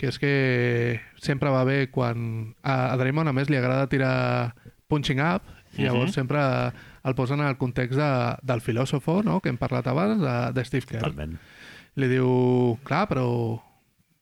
que 0.00 0.08
és 0.08 0.18
que 0.18 0.32
sempre 1.20 1.52
va 1.54 1.62
bé 1.68 1.90
quan... 1.92 2.56
A 2.64 2.96
Draymond, 2.96 3.28
a 3.28 3.36
més, 3.36 3.52
li 3.52 3.60
agrada 3.60 3.86
tirar 3.92 4.54
punching 4.88 5.20
up, 5.20 5.44
i 5.78 5.84
llavors 5.86 6.10
Mhm. 6.10 6.14
sempre 6.14 6.40
el 7.04 7.14
posen 7.14 7.40
en 7.40 7.46
el 7.46 7.56
context 7.56 7.98
de, 7.98 8.10
del 8.42 8.60
filòsofo, 8.60 9.22
no?, 9.24 9.40
que 9.40 9.48
hem 9.48 9.56
parlat 9.58 9.86
abans, 9.86 10.20
de, 10.20 10.52
de 10.52 10.64
Steve 10.64 10.86
Kerr. 10.86 11.02
Totalment. 11.06 11.38
Li 11.98 12.08
diu, 12.08 12.78
clar, 12.84 13.06
però 13.08 13.26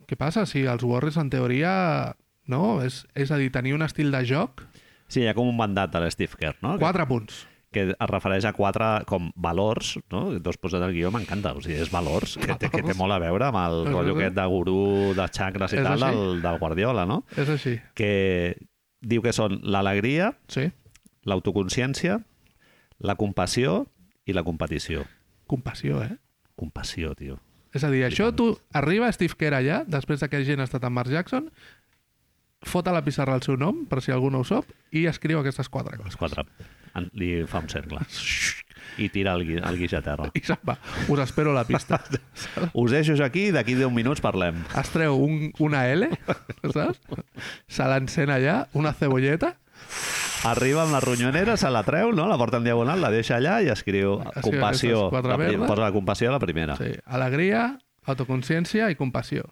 què 0.07 0.17
passa 0.17 0.47
si 0.47 0.63
els 0.65 0.83
Warriors, 0.87 1.17
en 1.19 1.31
teoria, 1.31 2.15
no? 2.47 2.81
És, 2.85 3.07
és 3.15 3.31
a 3.33 3.37
dir, 3.41 3.51
tenir 3.51 3.75
un 3.75 3.83
estil 3.83 4.11
de 4.13 4.25
joc, 4.25 4.63
Sí, 5.09 5.21
hi 5.23 5.29
ha 5.29 5.35
com 5.35 5.47
un 5.47 5.55
mandat 5.57 5.93
de 5.93 6.01
l'Steve 6.03 6.35
Kerr, 6.37 6.57
no? 6.63 6.79
quatre 6.83 7.05
punts. 7.07 7.45
que 7.71 7.83
es 7.91 8.09
refereix 8.11 8.45
a 8.49 8.53
quatre 8.57 9.05
com 9.07 9.29
valors, 9.37 9.99
no? 10.11 10.33
Dos 10.41 10.57
posat 10.57 10.81
al 10.83 10.93
guió, 10.95 11.11
m'encanta. 11.13 11.53
O 11.55 11.61
sigui, 11.61 11.77
és 11.83 11.91
valors, 11.93 12.37
que 12.41 12.55
té, 12.59 12.71
que 12.73 12.81
té 12.83 12.95
molt 12.97 13.13
a 13.13 13.19
veure 13.21 13.45
amb 13.51 13.59
el 13.61 13.85
rotllo 13.93 14.15
aquest 14.17 14.35
de 14.35 14.47
gurú, 14.49 15.15
de 15.15 15.27
xacres 15.29 15.75
i 15.75 15.77
És 15.77 15.85
tal, 15.85 16.01
del, 16.01 16.43
del 16.43 16.59
Guardiola, 16.59 17.05
no? 17.07 17.21
És 17.37 17.49
així, 17.53 17.77
Que 17.95 18.57
diu 19.03 19.21
que 19.23 19.33
són 19.37 19.61
l'alegria, 19.63 20.33
sí. 20.49 20.71
L'autoconsciència, 21.27 22.20
la 23.03 23.16
compassió 23.20 23.85
i 24.24 24.33
la 24.33 24.43
competició. 24.47 25.05
compassió, 25.47 26.01
eh? 26.03 26.16
Compassió, 26.57 27.12
tio. 27.14 27.37
És 27.77 27.85
a 27.85 27.91
dir, 27.93 28.05
això 28.07 28.31
tu 28.35 28.55
arriba 28.72 29.11
Steve 29.12 29.35
Kerr 29.37 29.59
allà, 29.59 29.83
després 29.87 30.22
de 30.22 30.29
que 30.33 30.41
gent 30.47 30.62
ha 30.62 30.64
estat 30.66 30.83
amb 30.89 30.97
Mark 30.97 31.11
Jackson, 31.12 31.51
fot 32.66 32.89
a 32.89 32.95
la 32.97 33.03
pissarra 33.05 33.35
el 33.37 33.43
seu 33.45 33.59
nom, 33.61 33.85
per 33.87 34.01
si 34.03 34.11
algú 34.14 34.31
no 34.33 34.41
ho 34.41 34.47
sap, 34.49 34.64
i 34.91 35.05
escriu 35.07 35.39
aquestes 35.43 35.68
quatre 35.68 35.99
coses. 35.99 36.14
Els 36.14 36.16
quatre. 36.16 36.47
En- 36.97 37.11
Li 37.12 37.45
fa 37.47 37.61
un 37.61 37.68
cercle. 37.68 38.01
I 38.97 39.11
tira 39.12 39.35
el, 39.37 39.45
gui- 39.45 39.61
el 39.61 39.77
guix 39.77 39.93
a 39.93 40.01
terra. 40.01 40.31
I 40.33 40.41
se'n 40.41 40.62
va. 40.66 40.79
Us 41.12 41.20
espero 41.20 41.51
a 41.53 41.59
la 41.59 41.66
pista. 41.68 42.01
Us 42.72 42.91
deixo 42.95 43.18
aquí 43.22 43.49
i 43.51 43.53
d'aquí 43.53 43.74
10 43.77 43.93
minuts 43.93 44.22
parlem. 44.24 44.62
Es 44.81 44.89
treu 44.95 45.18
un, 45.20 45.51
una 45.61 45.85
L, 45.93 46.09
saps? 46.72 47.03
Se 47.68 47.85
l'encén 47.93 48.33
allà, 48.33 48.62
una 48.72 48.95
cebolleta, 48.97 49.53
Arriba 50.45 50.82
amb 50.82 50.93
la 50.93 51.01
ronyonera, 51.01 51.57
se 51.57 51.70
la 51.70 51.82
treu, 51.82 52.12
no? 52.12 52.28
la 52.28 52.37
porta 52.39 52.59
en 52.59 52.64
diagonal, 52.64 53.01
la 53.01 53.11
deixa 53.11 53.37
allà 53.37 53.61
i 53.64 53.68
escriu 53.72 54.20
Escriu 54.20 54.43
compassió. 54.43 54.91
aquestes 55.07 55.11
quatre 55.11 55.30
La, 55.32 55.37
pri- 55.39 55.66
posa 55.66 55.82
la 55.82 55.93
compassió 55.93 56.28
a 56.28 56.32
la 56.32 56.39
primera. 56.39 56.76
sí, 56.76 56.93
alegria, 57.05 57.78
autoconsciència 58.05 58.91
i 58.91 58.95
compassió. 58.97 59.45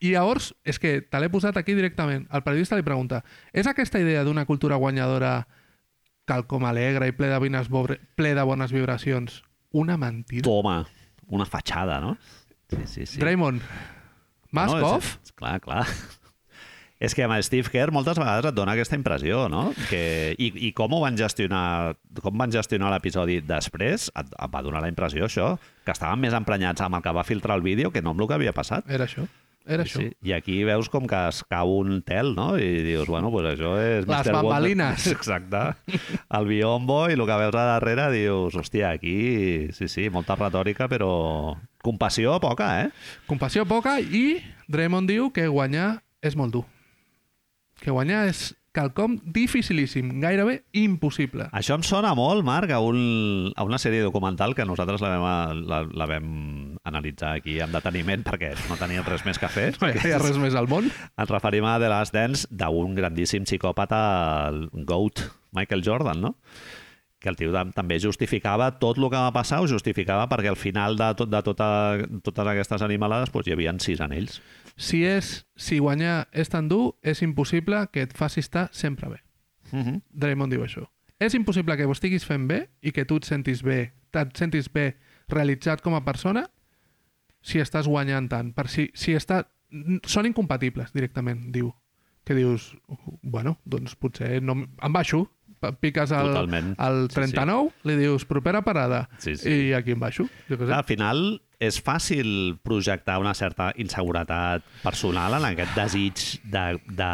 I 0.00 0.10
llavors, 0.12 0.54
és 0.64 0.78
que 0.78 1.00
te 1.02 1.20
l'he 1.20 1.30
posat 1.30 1.56
aquí 1.56 1.72
directament. 1.74 2.26
El 2.32 2.42
periodista 2.42 2.76
li 2.76 2.82
pregunta, 2.82 3.22
és 3.52 3.66
aquesta 3.66 4.00
idea 4.00 4.24
d'una 4.24 4.44
cultura 4.44 4.76
guanyadora 4.76 5.46
calcom 6.24 6.64
alegre 6.64 7.08
i 7.08 7.12
ple 7.12 7.28
de, 7.28 7.38
vines 7.40 7.68
bobre, 7.68 8.00
ple 8.16 8.34
de 8.34 8.42
bones 8.42 8.72
vibracions 8.72 9.42
una 9.72 9.96
mentida? 9.96 10.42
Toma, 10.44 10.86
una 11.28 11.44
fatxada, 11.46 12.00
no? 12.00 12.16
Sí, 12.70 12.76
sí, 12.86 13.06
sí. 13.06 13.18
Draymond, 13.20 13.60
mask 14.52 14.74
No, 14.76 14.96
és- 14.98 15.04
és- 15.22 15.32
Clar, 15.34 15.60
clar. 15.60 15.86
És 17.04 17.12
que 17.12 17.26
amb 17.26 17.36
Steve 17.44 17.68
Kerr 17.68 17.92
moltes 17.92 18.16
vegades 18.20 18.48
et 18.48 18.56
dona 18.56 18.72
aquesta 18.72 18.96
impressió, 18.96 19.44
no? 19.52 19.66
Que, 19.90 20.32
i, 20.40 20.50
I 20.68 20.72
com 20.76 20.94
ho 20.96 21.02
van 21.02 21.18
gestionar, 21.20 21.94
com 22.24 22.36
van 22.40 22.52
gestionar 22.54 22.92
l'episodi 22.94 23.40
després, 23.44 24.08
et, 24.08 24.34
et 24.34 24.52
va 24.52 24.62
donar 24.64 24.80
la 24.84 24.88
impressió, 24.92 25.28
això, 25.28 25.54
que 25.84 25.92
estaven 25.92 26.22
més 26.24 26.36
emprenyats 26.36 26.84
amb 26.86 26.96
el 26.96 27.04
que 27.04 27.12
va 27.12 27.26
filtrar 27.28 27.58
el 27.60 27.66
vídeo 27.66 27.92
que 27.92 28.00
no 28.00 28.14
amb 28.14 28.24
el 28.24 28.30
que 28.30 28.38
havia 28.38 28.56
passat. 28.56 28.88
Era 28.88 29.04
això. 29.04 29.26
Era 29.64 29.84
això. 29.86 30.00
Sí, 30.02 30.10
I 30.28 30.34
aquí 30.36 30.58
veus 30.64 30.90
com 30.92 31.06
que 31.08 31.18
es 31.30 31.38
cau 31.48 31.70
un 31.78 32.02
tel, 32.04 32.34
no? 32.36 32.50
I 32.60 32.82
dius, 32.84 33.08
bueno, 33.08 33.30
pues 33.32 33.46
això 33.54 33.72
és... 33.80 34.04
Les 34.04 34.08
Mr. 34.08 34.16
Wonder. 34.16 34.34
bambalines. 34.36 35.06
Exacte. 35.14 35.62
El 36.36 36.48
biombo 36.50 37.00
i 37.08 37.16
el 37.16 37.24
que 37.24 37.38
veus 37.40 37.56
a 37.56 37.64
darrere 37.72 38.10
dius, 38.12 38.56
hòstia, 38.60 38.92
aquí, 38.92 39.72
sí, 39.76 39.88
sí, 39.88 40.10
molta 40.12 40.36
retòrica, 40.40 40.88
però 40.92 41.10
compassió 41.84 42.36
poca, 42.44 42.68
eh? 42.84 42.92
Compassió 43.28 43.64
poca 43.68 43.98
i 44.00 44.38
Draymond 44.68 45.08
diu 45.08 45.32
que 45.32 45.48
guanyar 45.48 45.98
és 46.24 46.36
molt 46.36 46.52
dur. 46.56 46.64
Que 47.84 47.92
guanyar 47.92 48.24
és 48.30 48.54
quelcom 48.74 49.12
dificilíssim, 49.30 50.08
gairebé 50.18 50.64
impossible. 50.80 51.44
Això 51.54 51.76
em 51.78 51.84
sona 51.86 52.10
molt, 52.18 52.42
Marc, 52.42 52.72
a, 52.74 52.80
un, 52.82 53.52
a 53.54 53.62
una 53.68 53.78
sèrie 53.78 54.02
documental 54.02 54.56
que 54.58 54.64
nosaltres 54.66 55.04
la 55.04 55.12
vam, 55.14 55.60
la, 55.70 55.82
la 55.86 56.08
vam 56.10 56.30
analitzar 56.82 57.36
aquí 57.38 57.60
amb 57.62 57.76
deteniment 57.76 58.24
perquè 58.26 58.50
no 58.66 58.78
teníem 58.80 59.06
res 59.06 59.22
més 59.28 59.38
que 59.38 59.50
fer. 59.52 59.68
No 59.84 59.92
hi 59.92 60.14
ha 60.16 60.18
res 60.18 60.40
més 60.42 60.56
al 60.58 60.66
món. 60.72 60.88
Ens 60.90 61.30
referim 61.30 61.68
a 61.70 61.76
The 61.78 61.92
Last 61.92 62.16
Dance 62.16 62.48
d'un 62.50 62.96
grandíssim 62.98 63.46
psicòpata, 63.46 64.00
el 64.50 64.64
GOAT, 64.88 65.22
Michael 65.54 65.84
Jordan, 65.86 66.24
no? 66.24 66.34
que 67.24 67.30
el 67.32 67.38
tio 67.40 67.54
tam- 67.54 67.70
també 67.72 67.96
justificava 68.02 68.66
tot 68.76 68.98
el 69.00 69.06
que 69.08 69.16
va 69.16 69.30
passar, 69.32 69.62
ho 69.62 69.68
justificava 69.70 70.26
perquè 70.28 70.50
al 70.50 70.58
final 70.60 70.98
de, 70.98 71.06
tot, 71.16 71.30
de 71.32 71.40
tota, 71.46 71.68
totes 72.20 72.50
aquestes 72.52 72.82
animalades 72.84 73.30
doncs, 73.32 73.48
hi 73.48 73.54
havia 73.54 73.72
sis 73.80 74.02
anells. 74.04 74.42
Si, 74.76 75.04
és, 75.06 75.46
si 75.56 75.78
guanyar 75.78 76.28
és 76.32 76.48
tan 76.50 76.68
dur, 76.68 76.96
és 77.02 77.22
impossible 77.22 77.86
que 77.92 78.02
et 78.02 78.12
faci 78.16 78.40
estar 78.40 78.68
sempre 78.72 79.08
bé. 79.08 79.20
Uh 79.72 79.78
-huh. 79.84 80.00
Draymond 80.10 80.52
diu 80.52 80.62
això. 80.64 80.88
És 81.18 81.34
impossible 81.34 81.76
que 81.76 81.84
ho 81.86 81.92
estiguis 81.92 82.24
fent 82.24 82.48
bé 82.48 82.68
i 82.82 82.90
que 82.92 83.04
tu 83.04 83.16
et 83.16 83.24
sentis 83.24 83.62
bé, 83.62 83.92
et 84.12 84.36
sentis 84.36 84.68
bé 84.72 84.96
realitzat 85.28 85.80
com 85.80 85.94
a 85.94 86.04
persona 86.04 86.50
si 87.42 87.58
estàs 87.60 87.86
guanyant 87.86 88.28
tant. 88.28 88.52
Per 88.54 88.68
si, 88.68 88.90
si 88.94 89.14
està... 89.14 89.46
Són 90.06 90.26
incompatibles, 90.26 90.92
directament, 90.92 91.50
diu. 91.52 91.72
Que 92.24 92.34
dius, 92.34 92.76
bueno, 93.22 93.58
doncs 93.64 93.94
potser 93.96 94.42
no... 94.42 94.52
em- 94.52 94.92
baixo, 94.92 95.28
piques 95.80 96.12
al, 96.12 96.26
Totalment. 96.26 96.74
al 96.78 97.08
Sí, 97.10 97.14
sí. 97.14 97.14
39, 97.20 97.70
li 97.84 97.96
dius 97.96 98.24
propera 98.24 98.62
parada 98.62 99.08
Sí, 99.18 99.36
sí. 99.36 99.48
i 99.50 99.72
aquí 99.72 99.92
em 99.92 100.00
baixo. 100.00 100.28
Jo 100.48 100.56
què 100.58 100.66
sé. 100.66 100.72
Al 100.72 100.84
final 100.84 101.42
és 101.66 101.80
fàcil 101.82 102.56
projectar 102.62 103.18
una 103.22 103.34
certa 103.34 103.72
inseguretat 103.80 104.64
personal 104.82 105.38
en 105.38 105.48
aquest 105.50 105.74
desig 105.76 106.24
de, 106.44 106.66
de 106.88 107.12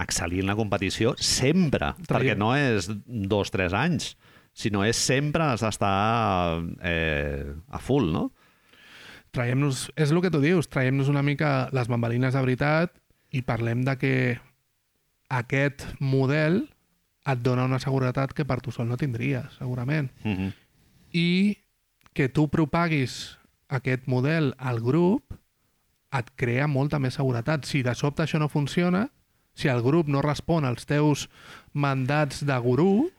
excel·lir 0.00 0.42
en 0.44 0.52
la 0.52 0.58
competició 0.58 1.14
sempre, 1.16 1.94
Traiem. 2.00 2.10
perquè 2.10 2.36
no 2.38 2.52
és 2.56 2.90
dos, 3.06 3.52
tres 3.54 3.76
anys, 3.76 4.14
sinó 4.52 4.84
és 4.84 4.98
sempre 4.98 5.46
has 5.46 5.62
d'estar 5.64 6.60
eh, 6.82 7.54
a 7.70 7.80
full, 7.82 8.10
no? 8.12 8.30
traiem-nos, 9.30 9.88
és 9.94 10.10
el 10.10 10.20
que 10.24 10.30
tu 10.32 10.40
dius, 10.42 10.68
traiem-nos 10.70 11.10
una 11.10 11.22
mica 11.22 11.68
les 11.74 11.88
bambalines 11.90 12.34
de 12.34 12.42
veritat 12.42 12.94
i 13.30 13.42
parlem 13.46 13.84
de 13.86 13.96
que 13.98 14.14
aquest 15.30 15.86
model 16.02 16.64
et 17.30 17.42
dona 17.44 17.68
una 17.68 17.78
seguretat 17.82 18.34
que 18.34 18.46
per 18.48 18.58
tu 18.64 18.74
sol 18.74 18.88
no 18.90 18.98
tindries, 18.98 19.58
segurament. 19.58 20.10
Uh 20.24 20.30
-huh. 20.30 20.52
I 21.12 21.58
que 22.12 22.28
tu 22.28 22.48
propaguis 22.48 23.38
aquest 23.70 24.06
model 24.10 24.52
al 24.58 24.80
grup 24.82 25.34
et 26.12 26.30
crea 26.36 26.66
molta 26.66 26.98
més 26.98 27.14
seguretat. 27.14 27.64
Si 27.64 27.82
de 27.86 27.94
sobte 27.94 28.24
això 28.24 28.38
no 28.42 28.48
funciona, 28.50 29.08
si 29.54 29.68
el 29.70 29.82
grup 29.82 30.08
no 30.10 30.22
respon 30.22 30.64
als 30.66 30.86
teus 30.86 31.28
mandats 31.72 32.42
de 32.46 32.56
gurú, 32.58 33.10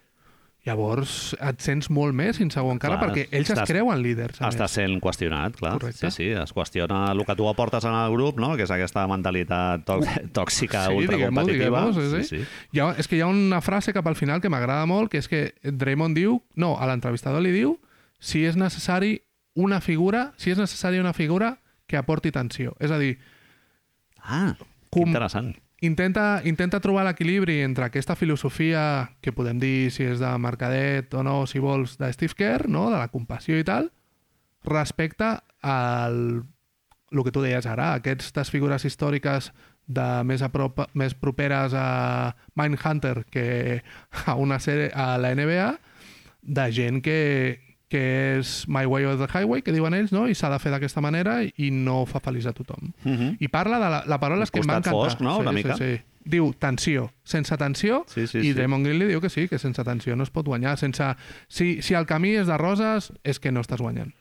llavors 0.62 1.32
et 1.42 1.58
sents 1.64 1.88
molt 1.90 2.14
més 2.14 2.38
insegur 2.44 2.70
encara 2.76 3.00
Clar, 3.00 3.08
perquè 3.10 3.24
ells 3.34 3.50
estàs- 3.50 3.64
es 3.64 3.72
creuen 3.72 4.02
líders. 4.04 4.42
a 4.42 4.50
Està 4.52 4.68
més. 4.68 4.72
sent 4.76 5.00
qüestionat, 5.02 5.56
clar. 5.58 5.72
Correcte. 5.80 6.12
Sí, 6.12 6.16
sí, 6.18 6.28
es 6.30 6.54
qüestiona 6.54 7.12
el 7.12 7.26
que 7.26 7.36
tu 7.36 7.48
aportes 7.50 7.84
en 7.84 7.94
el 7.96 8.12
grup, 8.14 8.38
no? 8.40 8.56
que 8.56 8.64
és 8.64 8.72
aquesta 8.72 9.08
mentalitat 9.08 9.84
tò 9.88 9.98
tòxica, 10.38 10.86
Sí, 10.88 10.94
ultracompetitiva. 11.00 11.94
sí, 11.94 12.10
sí. 12.12 12.24
sí. 12.38 12.46
Hi 12.74 12.80
ha, 12.80 12.92
és 13.00 13.08
que 13.08 13.18
hi 13.18 13.22
ha 13.22 13.28
una 13.28 13.62
frase 13.62 13.92
cap 13.94 14.06
al 14.08 14.16
final 14.16 14.40
que 14.42 14.50
m'agrada 14.50 14.86
molt, 14.86 15.10
que 15.10 15.18
és 15.18 15.28
que 15.28 15.54
Draymond 15.64 16.16
diu, 16.16 16.42
no, 16.56 16.78
a 16.78 16.86
l'entrevistador 16.86 17.42
li 17.42 17.52
diu 17.52 17.80
si 18.20 18.46
és 18.46 18.56
necessari 18.56 19.22
una 19.56 19.82
figura, 19.82 20.32
si 20.38 20.52
és 20.52 20.58
necessària 20.58 21.02
una 21.02 21.14
figura 21.14 21.58
que 21.88 21.98
aporti 21.98 22.32
tensió. 22.32 22.76
És 22.80 22.92
a 22.92 22.98
dir, 23.00 23.18
Ah, 24.24 24.56
Com- 24.90 25.08
interessant. 25.08 25.56
intenta, 25.82 26.42
intenta 26.46 26.80
trobar 26.80 27.06
l'equilibri 27.08 27.62
entre 27.62 27.86
aquesta 27.86 28.16
filosofia 28.16 29.12
que 29.22 29.32
podem 29.34 29.58
dir 29.60 29.90
si 29.92 30.04
és 30.04 30.20
de 30.20 30.30
Mercadet 30.38 31.14
o 31.16 31.24
no, 31.24 31.48
si 31.48 31.58
vols, 31.60 31.98
de 31.98 32.12
Steve 32.14 32.36
Kerr, 32.38 32.70
no? 32.70 32.92
de 32.92 32.98
la 33.00 33.08
compassió 33.10 33.58
i 33.58 33.64
tal, 33.64 33.92
respecte 34.64 35.40
al 35.62 36.44
el 37.12 37.24
que 37.26 37.32
tu 37.34 37.42
deies 37.42 37.66
ara, 37.68 37.94
aquestes 37.96 38.50
figures 38.50 38.86
històriques 38.86 39.52
de 39.86 40.24
més, 40.24 40.42
a 40.42 40.48
prop, 40.54 40.86
més 40.96 41.14
properes 41.14 41.74
a 41.76 42.36
Mindhunter 42.56 43.26
que 43.30 43.82
a 44.28 44.36
una 44.40 44.60
sèrie 44.64 44.92
a 44.96 45.18
la 45.20 45.34
NBA 45.36 45.74
de 46.42 46.72
gent 46.72 47.02
que, 47.04 47.60
que 47.92 48.38
és 48.40 48.64
My 48.72 48.86
Way 48.88 49.06
or 49.10 49.18
the 49.20 49.28
Highway, 49.28 49.62
que 49.66 49.74
diuen 49.76 49.94
ells, 49.98 50.14
no? 50.16 50.28
i 50.32 50.36
s'ha 50.38 50.50
de 50.54 50.60
fer 50.64 50.72
d'aquesta 50.72 51.04
manera 51.04 51.42
i 51.44 51.72
no 51.76 52.06
fa 52.08 52.22
feliç 52.24 52.48
a 52.48 52.54
tothom. 52.56 52.94
Uh 53.04 53.12
-huh. 53.12 53.36
I 53.40 53.48
parla 53.52 53.80
de 53.80 53.90
la, 53.90 54.04
la 54.08 54.20
paraula 54.20 54.46
que 54.46 54.60
em 54.60 54.70
va 54.70 54.78
encantar. 54.78 54.94
fosc, 54.94 55.20
no? 55.20 55.36
Sí, 55.36 55.42
Una 55.42 55.52
sí, 55.52 55.56
mica. 55.56 55.76
Sí, 55.78 56.00
Diu 56.24 56.54
tensió. 56.54 57.12
Sense 57.24 57.58
tensió, 57.58 58.04
Sí, 58.08 58.28
sí, 58.28 58.38
i 58.38 58.42
sí. 58.44 58.54
Draymond 58.54 58.86
Green 58.86 59.00
li 59.00 59.08
diu 59.08 59.20
que 59.22 59.30
sí, 59.30 59.48
que 59.48 59.58
sense 59.58 59.84
tensió 59.84 60.16
no 60.16 60.24
es 60.24 60.30
pot 60.30 60.46
guanyar. 60.46 60.78
Sense... 60.78 61.16
Si, 61.48 61.82
si 61.82 61.96
el 61.96 62.06
camí 62.06 62.36
és 62.36 62.46
de 62.48 62.58
roses, 62.58 63.12
és 63.24 63.40
que 63.40 63.52
no 63.52 63.60
estàs 63.62 63.82
guanyant. 63.82 64.14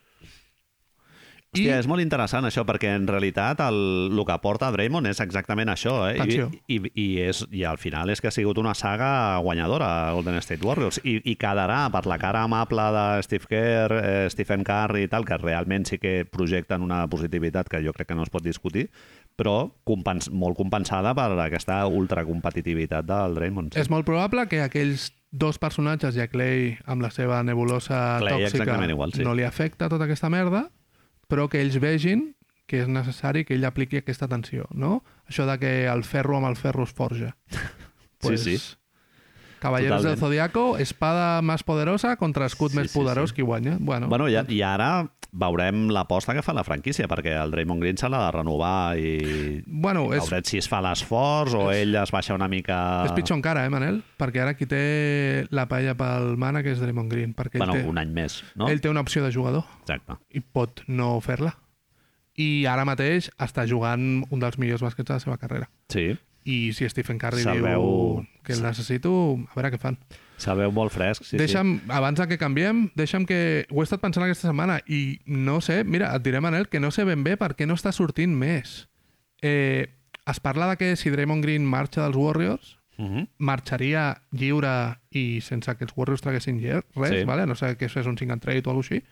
Hòstia, 1.51 1.81
és 1.81 1.87
molt 1.91 1.99
interessant 1.99 2.45
això, 2.47 2.61
perquè 2.63 2.93
en 2.95 3.03
realitat 3.09 3.59
el, 3.65 3.77
el 4.07 4.19
que 4.23 4.31
aporta 4.31 4.69
Draymond 4.71 5.09
és 5.09 5.19
exactament 5.19 5.67
això. 5.67 5.97
Eh? 6.07 6.23
I, 6.23 6.37
i, 6.71 6.77
i, 6.87 7.07
és, 7.25 7.41
I 7.51 7.65
al 7.67 7.75
final 7.81 8.07
és 8.13 8.23
que 8.23 8.29
ha 8.29 8.31
sigut 8.31 8.61
una 8.61 8.71
saga 8.71 9.09
guanyadora, 9.43 9.89
Golden 10.15 10.39
State 10.39 10.63
Warriors, 10.63 11.01
i, 11.03 11.17
i 11.27 11.35
quedarà 11.35 11.81
per 11.91 12.05
la 12.07 12.15
cara 12.23 12.45
amable 12.47 12.87
de 12.95 13.03
Steve 13.27 13.51
Kerr, 13.51 13.99
eh, 13.99 14.31
Stephen 14.31 14.63
Curry 14.63 15.03
i 15.09 15.11
tal, 15.11 15.27
que 15.27 15.41
realment 15.43 15.89
sí 15.91 15.99
que 15.99 16.21
projecten 16.23 16.87
una 16.87 17.03
positivitat 17.11 17.67
que 17.67 17.83
jo 17.83 17.91
crec 17.99 18.13
que 18.13 18.15
no 18.15 18.23
es 18.23 18.31
pot 18.31 18.47
discutir, 18.47 18.87
però 19.35 19.73
compens 19.83 20.31
molt 20.31 20.55
compensada 20.55 21.11
per 21.19 21.33
aquesta 21.35 21.83
ultracompetitivitat 21.91 23.11
del 23.11 23.41
Draymond. 23.41 23.75
És 23.75 23.91
molt 23.91 24.07
probable 24.07 24.47
que 24.47 24.63
aquells 24.63 25.11
dos 25.35 25.59
personatges, 25.59 26.15
i 26.15 26.23
a 26.23 26.31
Clay 26.31 26.77
amb 26.87 27.03
la 27.03 27.11
seva 27.11 27.43
nebulosa 27.43 28.21
Clay 28.23 28.39
tòxica, 28.47 28.85
igual, 28.87 29.11
sí. 29.11 29.27
no 29.27 29.35
li 29.35 29.43
afecta 29.43 29.91
tota 29.91 30.07
aquesta 30.07 30.31
merda, 30.31 30.69
però 31.31 31.47
que 31.47 31.63
ells 31.63 31.79
vegin 31.79 32.33
que 32.67 32.83
és 32.83 32.91
necessari 32.91 33.43
que 33.47 33.55
ell 33.57 33.67
apliqui 33.67 33.99
aquesta 33.99 34.27
tensió, 34.31 34.67
no? 34.71 35.01
Això 35.27 35.47
de 35.47 35.57
que 35.59 35.71
el 35.91 36.05
ferro 36.07 36.37
amb 36.37 36.51
el 36.51 36.59
ferro 36.59 36.87
es 36.87 36.93
forja. 36.95 37.33
Sí, 38.21 38.37
sí. 38.37 38.55
Caballeros 39.61 40.01
del 40.03 40.15
Totalment. 40.17 40.19
Zodiaco, 40.25 40.63
espada 40.81 41.39
més 41.45 41.61
poderosa 41.63 42.15
contra 42.17 42.47
escut 42.49 42.73
Sí, 42.73 42.79
més 42.81 42.91
sí, 42.91 42.97
poderós, 42.97 43.29
sí. 43.29 43.37
qui 43.39 43.45
guanya. 43.45 43.77
Bueno, 43.79 44.09
Bueno, 44.09 44.27
i, 44.27 44.35
i 44.49 44.61
ara 44.65 45.05
veurem 45.31 45.85
l'aposta 45.93 46.33
que 46.35 46.41
fa 46.43 46.51
la 46.51 46.65
franquícia, 46.67 47.05
perquè 47.07 47.37
el 47.39 47.53
Draymond 47.53 47.79
Green 47.79 47.95
s'ha 47.95 48.09
de 48.11 48.19
renovar 48.35 48.97
i, 48.99 49.61
bueno 49.65 50.09
i 50.09 50.17
és, 50.17 50.25
veurem 50.25 50.43
si 50.49 50.59
es 50.59 50.67
fa 50.67 50.81
l'esforç 50.83 51.53
o 51.55 51.69
ell 51.71 51.95
es 52.01 52.11
baixa 52.11 52.35
una 52.35 52.49
mica... 52.51 52.79
és 53.07 53.13
pitjor 53.15 53.37
encara, 53.39 53.63
eh, 53.63 53.71
Manel? 53.71 54.01
Perquè 54.19 54.41
ara 54.43 54.55
qui 54.59 54.67
té 54.67 54.81
la 55.55 55.67
paella 55.71 55.93
pel 55.95 56.33
mana 56.41 56.65
que 56.65 56.73
és 56.73 56.81
Draymond 56.83 57.13
Green, 57.13 57.31
perquè 57.37 57.61
Bueno, 57.61 57.77
té, 57.77 57.85
un 57.87 58.01
any 58.01 58.11
més, 58.11 58.41
no? 58.59 58.67
ell 58.67 58.81
té 58.83 58.91
una 58.91 59.05
opció 59.05 59.23
de 59.23 59.31
jugador 59.31 59.63
Exacte. 59.85 60.17
i 60.35 60.41
pot 60.41 60.83
no 60.91 61.13
fer-la. 61.23 61.53
I 62.41 62.65
ara 62.65 62.83
mateix 62.87 63.29
està 63.39 63.63
jugant 63.69 64.25
un 64.31 64.39
dels 64.41 64.57
millors 64.59 64.81
bàsquets 64.83 65.07
de 65.07 65.15
la 65.15 65.23
seva 65.23 65.37
carrera. 65.37 65.69
Sí, 65.93 66.09
I 66.45 66.71
si 66.73 66.87
Stephen 66.89 67.19
Curry 67.19 67.43
Se'l 67.43 67.61
diu 67.61 68.23
que 68.43 68.53
el 68.53 68.63
necessito, 68.63 69.11
a 69.51 69.53
veure 69.55 69.71
què 69.71 69.79
fan. 69.79 69.97
se'l 70.41 70.57
veu 70.57 70.71
molt 70.73 70.91
fresc. 70.91 71.23
Sí, 71.23 71.37
deixa'm, 71.37 71.81
abans 71.93 72.17
de 72.17 72.25
que 72.27 72.37
canviem, 72.41 72.89
deixa'm 72.97 73.27
que... 73.29 73.67
Ho 73.69 73.81
he 73.81 73.85
estat 73.85 74.01
pensant 74.01 74.23
aquesta 74.25 74.47
setmana 74.49 74.79
i 74.89 75.19
no 75.25 75.59
sé, 75.61 75.83
mira, 75.83 76.15
et 76.15 76.23
diré, 76.25 76.39
Manel, 76.41 76.67
que 76.67 76.79
no 76.79 76.89
sé 76.89 77.03
ben 77.05 77.23
bé 77.23 77.37
per 77.37 77.53
què 77.55 77.67
no 77.67 77.75
està 77.77 77.91
sortint 77.93 78.33
més. 78.33 78.87
Eh, 79.43 79.85
es 80.25 80.39
parla 80.39 80.67
de 80.71 80.77
que 80.77 80.95
si 80.95 81.09
Draymond 81.13 81.43
Green 81.45 81.65
marxa 81.65 82.01
dels 82.07 82.15
Warriors, 82.17 82.77
sí. 82.97 83.01
Uh 83.01 83.07
-huh. 83.07 83.27
marxaria 83.37 84.21
lliure 84.31 84.97
i 85.11 85.41
sense 85.41 85.75
que 85.77 85.83
els 85.85 85.93
Warriors 85.95 86.21
traguessin 86.21 86.59
res, 86.61 86.83
Sí. 87.09 87.23
vale? 87.23 87.45
no 87.47 87.55
sé 87.55 87.75
que 87.77 87.85
això 87.87 87.99
és 88.01 88.05
un 88.07 88.17
sing 88.17 88.31
and 88.31 88.41
trade 88.41 88.61
o 88.65 88.69
alguna 88.69 88.83
cosa 88.83 88.95
així. 88.95 89.03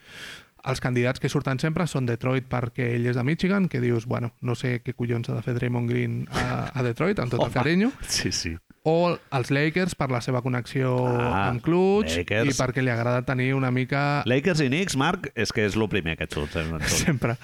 Els 0.67 0.81
candidats 0.83 1.19
que 1.23 1.29
surten 1.31 1.59
sempre 1.59 1.85
són 1.87 2.05
Detroit 2.05 2.47
perquè 2.51 2.89
ell 2.97 3.05
és 3.07 3.15
de 3.15 3.23
Michigan, 3.23 3.69
que 3.71 3.79
dius, 3.79 4.05
bueno, 4.05 4.33
no 4.41 4.55
sé 4.59 4.81
què 4.83 4.91
collons 4.93 5.29
ha 5.29 5.37
de 5.37 5.41
fer 5.45 5.53
Draymond 5.55 5.89
Green 5.89 6.25
a, 6.31 6.71
a 6.73 6.83
Detroit, 6.83 7.19
amb 7.23 7.31
tot 7.31 7.45
el 7.45 7.53
carinyo, 7.57 7.91
Sí, 8.07 8.31
sí. 8.35 8.55
o 8.83 9.15
els 9.31 9.51
Lakers 9.51 9.95
per 9.95 10.09
la 10.11 10.19
seva 10.21 10.41
connexió 10.43 10.95
Ah, 11.07 11.49
amb 11.49 11.61
Clutch 11.63 12.17
Lakers. 12.17 12.51
i 12.51 12.57
perquè 12.59 12.83
li 12.83 12.91
agrada 12.91 13.21
tenir 13.27 13.53
una 13.55 13.71
mica... 13.71 14.23
Lakers 14.27 14.65
i 14.65 14.67
Knicks, 14.67 14.97
Marc, 14.99 15.29
és 15.35 15.51
que 15.55 15.63
és 15.65 15.75
el 15.79 15.87
primer 15.91 16.17
que 16.19 16.27
et 16.27 16.33
surt. 16.35 16.55
Eh? 16.59 16.65
Sempre. 17.05 17.37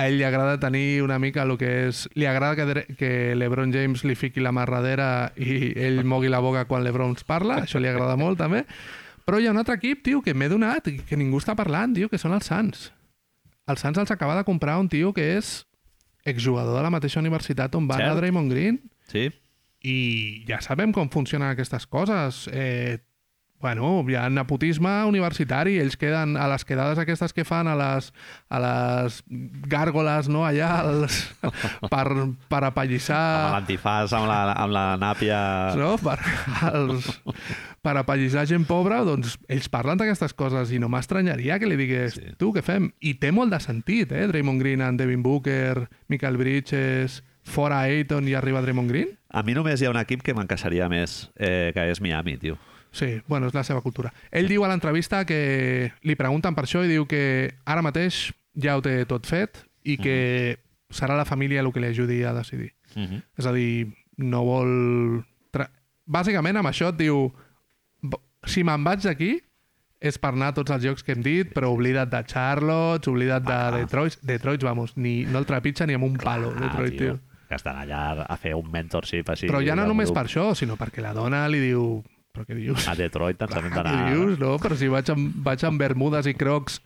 A 0.00 0.06
ell 0.08 0.16
li 0.16 0.24
agrada 0.24 0.56
tenir 0.58 1.02
una 1.04 1.18
mica 1.20 1.42
el 1.44 1.58
que 1.60 1.68
és... 1.90 2.06
Li 2.16 2.24
agrada 2.26 2.56
que, 2.56 2.86
que 2.96 3.10
l'Ebron 3.36 3.70
James 3.74 4.02
li 4.08 4.14
fiqui 4.16 4.40
la 4.40 4.50
mà 4.50 4.64
darrere 4.64 5.30
i 5.36 5.74
ell 5.76 6.02
mogui 6.08 6.30
la 6.32 6.40
boca 6.40 6.64
quan 6.64 6.82
l'Ebron 6.82 7.14
parla. 7.28 7.62
Això 7.66 7.78
li 7.78 7.90
agrada 7.90 8.16
molt, 8.16 8.38
també. 8.40 8.64
Però 9.24 9.38
hi 9.40 9.46
ha 9.46 9.52
un 9.54 9.60
altre 9.60 9.76
equip, 9.78 10.02
tio, 10.06 10.22
que 10.22 10.34
m'he 10.34 10.48
donat, 10.50 10.88
que 11.06 11.16
ningú 11.18 11.38
està 11.38 11.54
parlant, 11.58 11.92
tio, 11.94 12.08
que 12.08 12.18
són 12.18 12.34
els 12.36 12.46
Suns. 12.50 12.88
Els 13.70 13.80
Suns 13.84 13.98
els 14.02 14.10
acaba 14.10 14.36
de 14.38 14.44
comprar 14.44 14.78
un 14.80 14.88
tio 14.88 15.12
que 15.14 15.36
és 15.36 15.66
exjugador 16.24 16.76
de 16.76 16.82
la 16.82 16.90
mateixa 16.90 17.20
universitat 17.20 17.74
on 17.78 17.86
va 17.88 17.96
anar. 18.00 18.16
Draymond 18.18 18.50
Green 18.52 18.80
Sí? 19.10 19.30
i 19.82 20.44
ja 20.48 20.58
sabem 20.60 20.92
com 20.92 21.08
funcionen 21.08 21.48
aquestes 21.54 21.86
coses. 21.88 22.44
Eh, 22.52 22.98
bueno, 23.60 24.04
hi 24.08 24.14
ha 24.16 24.26
nepotisme 24.32 24.90
universitari, 25.08 25.74
ells 25.82 25.96
queden 26.00 26.36
a 26.40 26.46
les 26.48 26.64
quedades 26.64 26.98
aquestes 26.98 27.34
que 27.36 27.44
fan 27.44 27.68
a 27.68 27.74
les, 27.76 28.10
a 28.48 28.60
les 28.64 29.18
gàrgoles, 29.68 30.28
no?, 30.32 30.46
allà, 30.48 30.70
als, 30.80 31.18
per, 31.92 32.06
per 32.48 32.62
Amb 32.62 32.70
apallissar... 32.70 33.20
l'antifàs, 33.58 34.14
amb, 34.16 34.28
la, 34.30 34.38
amb 34.56 34.72
la 34.74 34.84
nàpia... 35.00 35.40
No? 35.76 35.94
Per, 36.00 36.16
els, 36.72 37.10
per 37.84 37.94
apallissar 38.00 38.46
gent 38.48 38.64
pobra, 38.68 39.02
doncs 39.06 39.36
ells 39.48 39.68
parlen 39.72 40.00
d'aquestes 40.00 40.32
coses 40.36 40.72
i 40.72 40.80
no 40.80 40.88
m'estranyaria 40.92 41.58
que 41.60 41.68
li 41.68 41.76
digués 41.80 42.16
Sí. 42.16 42.32
tu, 42.40 42.50
què 42.56 42.62
fem? 42.64 42.88
I 43.04 43.14
té 43.20 43.30
molt 43.32 43.52
de 43.52 43.60
sentit, 43.62 44.10
eh? 44.16 44.24
Draymond 44.30 44.60
Green 44.64 44.80
amb 44.82 44.98
Devin 44.98 45.22
Booker, 45.22 45.86
Michael 46.08 46.36
Bridges, 46.40 47.20
fora 47.46 47.82
Ayton 47.86 48.26
i 48.28 48.34
arriba 48.34 48.60
Draymond 48.64 48.90
Green. 48.90 49.12
A 49.30 49.44
mi 49.46 49.54
només 49.54 49.80
hi 49.80 49.86
ha 49.86 49.92
un 49.92 50.00
equip 50.00 50.24
que 50.26 50.34
m'encaixaria 50.34 50.88
més, 50.90 51.28
eh, 51.38 51.70
que 51.76 51.84
és 51.92 52.00
Miami, 52.02 52.34
tio. 52.40 52.56
Sí, 52.92 53.20
bueno, 53.28 53.46
és 53.46 53.54
la 53.54 53.62
seva 53.64 53.80
cultura. 53.82 54.12
Ell 54.32 54.48
diu 54.48 54.64
a 54.64 54.68
l'entrevista 54.68 55.24
que 55.24 55.92
li 56.02 56.16
pregunten 56.16 56.54
per 56.54 56.64
això 56.64 56.82
i 56.84 56.88
diu 56.90 57.06
que 57.06 57.52
ara 57.64 57.82
mateix 57.82 58.32
ja 58.60 58.76
ho 58.76 58.82
té 58.82 59.04
tot 59.06 59.26
fet 59.26 59.64
i 59.84 59.96
que 59.96 60.58
serà 60.90 61.14
la 61.16 61.24
família 61.24 61.60
el 61.60 61.70
que 61.72 61.80
li 61.80 61.86
ajudi 61.92 62.22
a 62.24 62.32
decidir. 62.34 62.72
Uh 62.96 63.02
-huh. 63.02 63.22
És 63.38 63.46
a 63.46 63.52
dir, 63.52 63.86
no 64.16 64.42
vol... 64.44 65.22
Tra... 65.52 65.70
Bàsicament 66.06 66.56
amb 66.56 66.68
això 66.68 66.88
et 66.90 66.96
diu 66.96 67.32
"B- 68.02 68.18
si 68.44 68.64
me'n 68.64 68.82
vaig 68.84 69.00
d'aquí 69.02 69.40
és 70.00 70.18
per 70.18 70.30
anar 70.32 70.48
a 70.48 70.54
tots 70.54 70.70
els 70.70 70.82
jocs 70.82 71.02
que 71.04 71.12
hem 71.12 71.22
dit, 71.22 71.52
però 71.54 71.68
oblida't 71.68 72.10
de 72.10 72.24
Charlotte, 72.26 73.08
oblida't 73.10 73.44
de 73.46 73.52
Ah. 73.52 73.70
Detroit. 73.70 74.18
Detroit, 74.22 74.62
vamos, 74.62 74.96
ni, 74.96 75.24
no 75.26 75.38
el 75.38 75.44
trepitja 75.46 75.86
ni 75.86 75.92
amb 75.94 76.04
un 76.04 76.16
palo, 76.16 76.52
Detroit, 76.54 76.96
tio. 76.98 77.20
Que 77.48 77.54
estan 77.56 77.76
allà 77.76 78.24
a 78.28 78.36
fer 78.36 78.54
un 78.54 78.70
mentorship 78.70 79.28
així. 79.28 79.46
Però 79.46 79.60
ja 79.64 79.74
no 79.76 79.86
només 79.86 80.08
grup. 80.10 80.16
per 80.16 80.26
això, 80.26 80.54
sinó 80.54 80.76
perquè 80.76 81.00
la 81.02 81.12
dona 81.12 81.46
li 81.48 81.60
diu... 81.60 82.02
Però 82.34 82.46
què 82.46 82.54
dius? 82.58 82.86
A 82.90 82.94
Detroit 82.98 83.40
ens 83.46 83.56
hem 83.58 83.68
Què 83.68 83.74
d'anar... 83.74 83.96
dius? 84.12 84.38
No, 84.42 84.54
però 84.62 84.78
si 84.78 84.90
vaig 84.92 85.10
amb, 85.14 85.40
vaig 85.46 85.64
amb 85.66 85.82
bermudes 85.82 86.30
i 86.30 86.36
crocs 86.38 86.78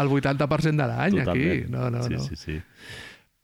el 0.00 0.12
80% 0.12 0.76
de 0.76 0.90
l'any 0.90 1.18
aquí. 1.24 1.48
No, 1.72 1.88
no, 1.92 2.04
sí, 2.04 2.18
no. 2.18 2.26
Sí, 2.28 2.36
sí. 2.38 2.60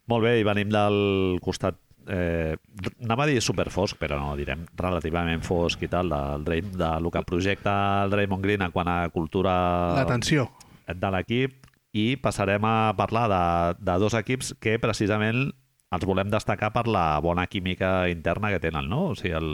Molt 0.07 0.23
bé, 0.29 0.37
i 0.39 0.47
venim 0.47 0.71
del 0.71 1.41
costat 1.43 1.81
eh, 2.07 2.55
anava 3.03 3.25
a 3.25 3.31
dir 3.31 3.41
superfosc, 3.43 3.99
però 3.99 4.19
no, 4.21 4.35
direm 4.39 4.65
relativament 4.79 5.43
fosc 5.47 5.83
i 5.83 5.91
tal, 5.91 6.13
del, 6.13 6.47
Dream, 6.47 6.73
de 6.79 6.91
lo 7.03 7.11
que 7.11 7.25
projecta 7.27 8.05
el 8.05 8.15
Draymond 8.15 8.45
Green 8.45 8.63
en 8.67 8.75
quant 8.75 8.91
a 8.91 8.99
cultura 9.15 9.57
L'atenció. 9.99 10.49
de 10.87 11.13
l'equip 11.15 11.67
i 11.97 12.09
passarem 12.21 12.65
a 12.69 12.93
parlar 12.97 13.27
de, 13.33 13.45
de 13.83 13.99
dos 14.03 14.15
equips 14.15 14.55
que 14.61 14.77
precisament 14.79 15.49
els 15.97 16.05
volem 16.05 16.29
destacar 16.31 16.73
per 16.75 16.85
la 16.91 17.19
bona 17.23 17.47
química 17.47 18.09
interna 18.11 18.51
que 18.53 18.61
tenen, 18.61 18.89
no? 18.91 19.13
O 19.13 19.15
sigui, 19.19 19.33
el, 19.39 19.51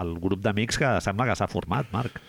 el 0.00 0.16
grup 0.22 0.42
d'amics 0.44 0.80
que 0.80 0.92
sembla 1.04 1.28
que 1.30 1.36
s'ha 1.38 1.48
format, 1.50 1.88
Marc. 1.92 2.20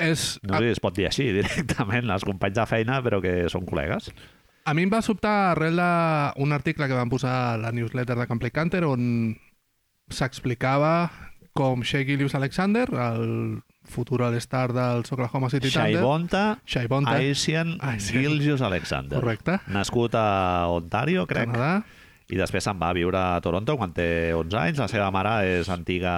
És, 0.00 0.38
No 0.42 0.56
sé 0.58 0.70
si 0.70 0.76
es 0.76 0.80
pot 0.82 0.96
dir 0.96 1.06
així 1.10 1.28
directament, 1.38 2.10
els 2.10 2.24
companys 2.24 2.56
de 2.56 2.66
feina, 2.68 3.00
però 3.04 3.20
que 3.24 3.48
són 3.52 3.66
col·legues. 3.68 4.10
A 4.68 4.74
mi 4.76 4.84
em 4.84 4.92
va 4.92 5.00
sobtar 5.02 5.52
arrel 5.54 5.80
d'un 5.80 6.52
article 6.52 6.86
que 6.88 6.96
van 6.96 7.10
posar 7.12 7.34
a 7.54 7.56
la 7.60 7.72
newsletter 7.72 8.16
de 8.18 8.26
Camplay 8.28 8.52
Canter 8.54 8.84
on 8.88 9.34
s'explicava 10.12 11.10
com 11.56 11.82
Shea 11.82 12.04
Gillius 12.06 12.34
Alexander, 12.38 12.86
el 12.92 13.60
futur 13.90 14.22
all-star 14.22 14.70
dels 14.72 15.10
Oklahoma 15.12 15.50
City 15.50 15.70
Thunder... 15.70 15.96
Shaibonta, 15.96 16.42
Shai 16.66 16.86
Bonta, 16.86 17.16
Aisian 17.18 17.76
Aisian. 17.80 18.22
Gilgius 18.22 18.62
Alexander. 18.62 19.18
Correcte. 19.18 19.58
Nascut 19.72 20.14
a 20.14 20.68
Ontario, 20.70 21.26
crec, 21.26 21.50
Canadà. 21.50 21.82
I 22.30 22.38
després 22.38 22.64
se'n 22.64 22.78
va 22.78 22.92
a 22.92 22.96
viure 22.96 23.18
a 23.18 23.40
Toronto 23.42 23.74
quan 23.78 23.92
té 23.96 24.32
11 24.36 24.58
anys. 24.60 24.80
La 24.82 24.88
seva 24.90 25.10
mare 25.14 25.34
és 25.58 25.70
antiga 25.72 26.14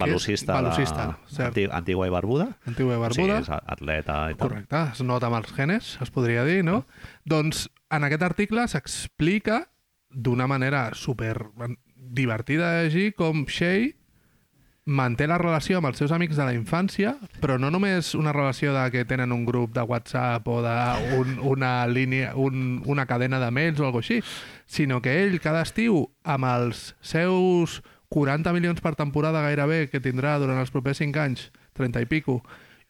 velocista. 0.00 0.56
velocista, 0.56 1.06
de, 1.12 1.34
cert. 1.36 1.46
anti, 1.50 1.66
antigua 1.68 2.08
i 2.08 2.14
barbuda. 2.14 2.48
Antigua 2.70 2.96
i 2.96 3.02
barbuda. 3.02 3.40
Sí, 3.42 3.50
és 3.50 3.72
atleta 3.76 4.18
i 4.32 4.38
tal. 4.38 4.48
Correcte, 4.48 4.84
es 4.94 5.04
nota 5.04 5.28
amb 5.28 5.40
els 5.42 5.52
genes, 5.56 5.94
es 6.04 6.14
podria 6.14 6.46
dir, 6.48 6.62
no? 6.64 6.84
Doncs 7.28 7.66
en 7.94 8.08
aquest 8.08 8.24
article 8.24 8.64
s'explica 8.72 9.64
d'una 10.14 10.46
manera 10.48 10.88
super 10.94 11.36
divertida 11.94 12.72
de 12.72 12.88
llegir 12.88 13.12
com 13.18 13.44
Shea 13.50 13.92
manté 14.84 15.26
la 15.26 15.38
relació 15.40 15.78
amb 15.78 15.88
els 15.88 15.98
seus 15.98 16.12
amics 16.12 16.36
de 16.36 16.44
la 16.44 16.52
infància, 16.52 17.14
però 17.40 17.56
no 17.60 17.70
només 17.72 18.12
una 18.18 18.34
relació 18.36 18.74
de 18.74 18.84
que 18.92 19.04
tenen 19.08 19.32
un 19.32 19.46
grup 19.48 19.72
de 19.74 19.82
WhatsApp 19.82 20.46
o 20.48 20.60
de 20.62 20.74
un, 21.16 21.38
una 21.40 21.86
línia, 21.88 22.34
un, 22.36 22.82
una 22.84 23.06
cadena 23.06 23.40
de 23.40 23.50
mails 23.50 23.80
o 23.80 23.86
alguna 23.86 24.04
així, 24.04 24.20
sinó 24.66 25.00
que 25.02 25.22
ell 25.24 25.40
cada 25.40 25.62
estiu 25.62 26.08
amb 26.24 26.44
els 26.48 26.94
seus 27.04 27.80
40 28.14 28.52
milions 28.54 28.80
per 28.80 28.94
temporada 28.94 29.42
gairebé 29.42 29.88
que 29.90 30.00
tindrà 30.02 30.36
durant 30.38 30.60
els 30.62 30.70
propers 30.74 31.00
5 31.02 31.20
anys, 31.20 31.48
30 31.74 32.04
i 32.04 32.06
pico, 32.10 32.40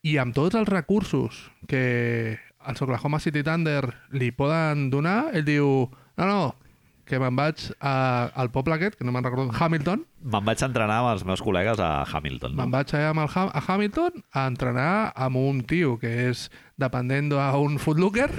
i 0.05 0.19
amb 0.21 0.35
tots 0.37 0.55
els 0.59 0.69
recursos 0.69 1.47
que 1.67 2.37
els 2.65 2.83
Oklahoma 2.85 3.21
City 3.21 3.43
Thunder 3.45 3.89
li 4.13 4.31
poden 4.33 4.91
donar, 4.93 5.31
ell 5.37 5.45
diu, 5.45 5.89
no, 6.17 6.27
no, 6.29 6.55
que 7.05 7.19
me'n 7.21 7.37
vaig 7.37 7.61
a, 7.85 8.31
al 8.33 8.49
poble 8.53 8.77
aquest, 8.79 8.97
que 8.97 9.05
no 9.05 9.13
me'n 9.13 9.25
recordo, 9.25 9.51
Hamilton, 9.53 10.05
Me'n 10.25 10.45
vaig 10.45 10.63
entrenar 10.65 11.03
amb 11.03 11.11
els 11.13 11.25
meus 11.29 11.43
col·legues 11.45 11.81
a 11.85 11.91
Hamilton. 12.09 12.55
No? 12.55 12.63
me'n 12.63 12.73
vaig 12.73 12.95
allà 12.97 13.11
amb 13.13 13.21
el, 13.27 13.33
Ham- 13.35 13.51
a 13.53 13.61
Hamilton 13.69 14.23
a 14.33 14.47
entrenar 14.49 14.93
amb 15.13 15.37
un 15.41 15.61
tio 15.69 15.99
que 16.01 16.13
és 16.31 16.47
dependent 16.81 17.29
d'un 17.33 17.77
footlooker 17.81 18.31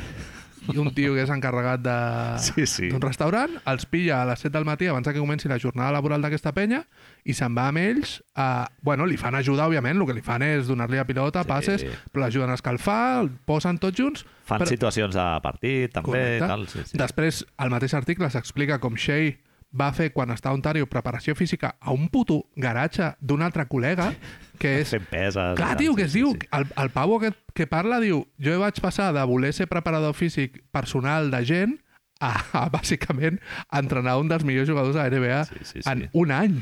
i 0.74 0.78
un 0.82 0.89
tio 0.95 1.13
que 1.13 1.22
és 1.24 1.30
encarregat 1.30 1.82
de, 1.86 1.95
Sí, 2.41 2.66
sí. 2.66 2.89
d'un 2.89 3.01
restaurant, 3.03 3.51
els 3.70 3.86
pilla 3.86 4.22
a 4.22 4.26
les 4.30 4.39
7 4.41 4.53
del 4.55 4.66
matí 4.66 4.88
abans 4.88 5.07
que 5.07 5.20
comenci 5.20 5.47
la 5.51 5.59
jornada 5.59 5.91
laboral 5.93 6.22
d'aquesta 6.26 6.51
penya 6.55 6.84
i 7.26 7.34
se'n 7.38 7.55
va 7.57 7.68
amb 7.70 7.78
ells 7.84 8.18
a... 8.36 8.68
Bueno, 8.82 9.05
li 9.05 9.18
fan 9.18 9.36
ajudar, 9.36 9.68
òbviament, 9.70 9.99
el 10.01 10.07
que 10.07 10.13
li 10.18 10.22
fan 10.26 10.41
és 10.45 10.68
donar-li 10.68 10.97
a 11.01 11.05
pilota, 11.05 11.43
Sí. 11.43 11.47
passes, 11.49 11.86
però 12.11 12.26
l'ajuden 12.26 12.49
a 12.49 12.57
escalfar, 12.59 13.22
el 13.24 13.30
posen 13.45 13.78
tots 13.78 13.97
junts... 13.99 14.26
Fan 14.45 14.61
però... 14.61 14.70
situacions 14.70 15.13
de 15.16 15.26
partit, 15.41 15.91
també, 15.93 16.11
Correcte. 16.11 16.47
tal. 16.47 16.68
Sí, 16.70 16.84
sí. 16.86 16.97
Després, 16.97 17.45
al 17.57 17.70
mateix 17.74 17.93
article 17.97 18.30
s'explica 18.30 18.80
com 18.80 18.95
Shea 18.95 19.34
va 19.76 19.89
fer, 19.91 20.11
quan 20.13 20.30
està 20.32 20.49
a 20.51 20.53
Ontario, 20.55 20.86
preparació 20.88 21.34
física 21.36 21.74
a 21.82 21.91
un 21.91 22.07
puto 22.09 22.45
garatge 22.55 23.09
d'un 23.20 23.41
altre 23.41 23.66
col·lega, 23.68 24.13
que 24.60 24.80
és... 24.82 24.91
Fent 24.95 25.08
peses. 25.12 25.56
Clar, 25.60 25.74
tio, 25.80 25.95
que 25.97 26.08
es 26.08 26.14
diu... 26.16 26.34
El, 26.56 26.68
el 26.82 26.91
pavo 26.93 27.20
que, 27.24 27.34
que 27.56 27.68
parla 27.68 27.99
diu 28.03 28.24
jo 28.41 28.60
vaig 28.62 28.80
passar 28.84 29.12
de 29.16 29.24
voler 29.28 29.53
ser 29.56 29.68
preparador 29.72 30.16
físic 30.18 30.62
personal 30.76 31.32
de 31.34 31.43
gent 31.47 31.76
a, 32.24 32.32
a 32.66 32.66
bàsicament, 32.74 33.41
entrenar 33.76 34.18
un 34.22 34.32
dels 34.32 34.45
millors 34.47 34.70
jugadors 34.70 34.95
de 34.95 35.03
la 35.03 35.12
NBA 35.12 35.43
Sí, 35.49 35.62
sí, 35.64 35.82
sí. 35.82 35.89
en 35.91 36.08
un 36.14 36.32
any. 36.32 36.60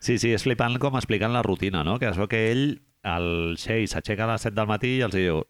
Sí, 0.00 0.18
sí, 0.20 0.30
és 0.36 0.44
flipant 0.44 0.76
com 0.78 0.96
expliquen 0.98 1.32
la 1.32 1.42
rutina, 1.42 1.82
no? 1.86 1.96
Que 1.98 2.10
es 2.10 2.18
veu 2.20 2.28
que 2.30 2.42
ell, 2.52 2.64
el 3.06 3.28
Shea, 3.58 3.86
s'aixeca 3.88 4.26
a 4.26 4.34
les 4.34 4.44
7 4.44 4.54
del 4.58 4.68
matí 4.68 4.98
i 4.98 5.04
els 5.06 5.16
diu, 5.16 5.40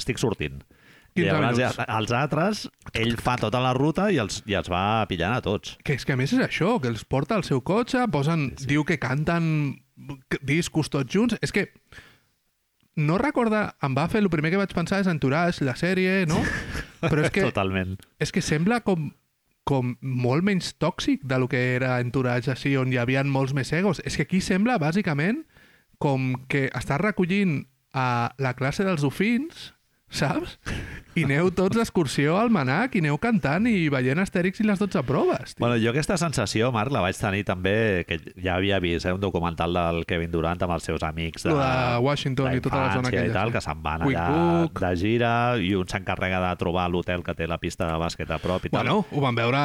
estic 0.00 0.18
sortint. 0.18 0.62
I 1.10 1.24
15 1.24 1.26
llavors 1.26 1.58
minuts. 1.58 1.78
els 1.90 2.12
altres, 2.14 2.60
ell 2.94 3.16
fa 3.18 3.34
tota 3.40 3.58
la 3.62 3.72
ruta 3.74 4.08
i 4.14 4.20
els, 4.22 4.40
i 4.46 4.54
els 4.54 4.70
va 4.70 5.04
pillant 5.10 5.34
a 5.34 5.42
tots. 5.42 5.74
Que 5.84 5.96
és 5.98 6.06
que 6.06 6.14
a 6.14 6.18
més 6.18 6.32
és 6.36 6.42
això, 6.44 6.76
que 6.80 6.88
els 6.90 7.02
porta 7.04 7.34
al 7.34 7.44
seu 7.44 7.60
cotxe, 7.66 8.04
posen, 8.14 8.52
sí, 8.54 8.64
sí. 8.64 8.70
diu 8.72 8.86
que 8.86 9.00
canten 9.02 9.50
discos 10.46 10.90
tots 10.92 11.12
junts. 11.12 11.36
És 11.44 11.52
que 11.52 11.68
no 13.00 13.18
recorda, 13.18 13.76
em 13.82 13.94
va 13.96 14.08
fer, 14.10 14.22
el 14.22 14.30
primer 14.32 14.52
que 14.52 14.60
vaig 14.60 14.74
pensar 14.76 15.00
és 15.02 15.08
Entourage, 15.10 15.64
la 15.64 15.76
sèrie, 15.78 16.24
no? 16.28 16.40
Però 17.10 17.24
és 17.24 17.32
que, 17.32 17.46
Totalment. 17.48 17.96
és 18.20 18.32
que 18.34 18.42
sembla 18.44 18.82
com, 18.84 19.10
com 19.68 19.94
molt 20.00 20.44
menys 20.44 20.74
tòxic 20.82 21.24
de 21.24 21.38
lo 21.40 21.48
que 21.48 21.60
era 21.76 21.98
Entourage, 22.02 22.50
així, 22.52 22.74
on 22.76 22.92
hi 22.92 23.00
havia 23.00 23.24
molts 23.24 23.54
més 23.56 23.72
egos. 23.76 24.02
És 24.04 24.18
que 24.18 24.26
aquí 24.28 24.42
sembla, 24.44 24.78
bàsicament, 24.82 25.44
com 26.00 26.32
que 26.48 26.68
està 26.76 26.98
recollint 27.00 27.62
a 27.92 28.32
la 28.38 28.54
classe 28.58 28.84
dels 28.86 29.02
dofins, 29.04 29.70
saps? 30.10 30.58
I 31.18 31.24
aneu 31.26 31.48
tots 31.50 31.74
d'excursió 31.74 32.36
al 32.38 32.52
Manac 32.54 32.94
i 32.94 33.00
aneu 33.02 33.16
cantant 33.18 33.64
i 33.66 33.88
veient 33.90 34.20
Astèrix 34.22 34.60
i 34.62 34.66
les 34.68 34.78
12 34.78 35.02
proves. 35.08 35.56
Tio. 35.56 35.60
Bueno, 35.64 35.74
jo 35.82 35.90
aquesta 35.90 36.14
sensació, 36.20 36.68
Marc, 36.72 36.92
la 36.94 37.00
vaig 37.02 37.18
tenir 37.18 37.42
també, 37.48 38.04
que 38.06 38.20
ja 38.38 38.54
havia 38.54 38.78
vist 38.82 39.08
eh, 39.10 39.12
un 39.16 39.20
documental 39.20 39.74
del 39.74 40.04
Kevin 40.06 40.30
Durant 40.30 40.62
amb 40.62 40.76
els 40.76 40.86
seus 40.86 41.02
amics 41.02 41.48
de, 41.48 41.56
de 41.56 41.98
Washington 42.06 42.54
i 42.54 42.62
tota 42.62 42.78
la 42.84 42.92
zona 42.94 43.10
aquella. 43.10 43.26
i 43.26 43.34
tal, 43.34 43.50
sí. 43.50 43.56
que 43.58 43.64
se'n 43.66 43.82
van 43.82 44.06
allà 44.06 44.28
Book. 44.30 44.80
de 44.86 44.92
gira 45.02 45.32
i 45.58 45.74
un 45.74 45.90
s'encarrega 45.90 46.40
de 46.46 46.54
trobar 46.62 46.86
l'hotel 46.94 47.26
que 47.26 47.34
té 47.34 47.50
la 47.50 47.58
pista 47.58 47.90
de 47.90 47.98
bàsquet 48.04 48.30
a 48.30 48.38
prop 48.38 48.70
i 48.70 48.70
tal. 48.70 48.78
Bueno, 48.86 49.04
ho 49.10 49.26
vam 49.26 49.34
veure 49.42 49.58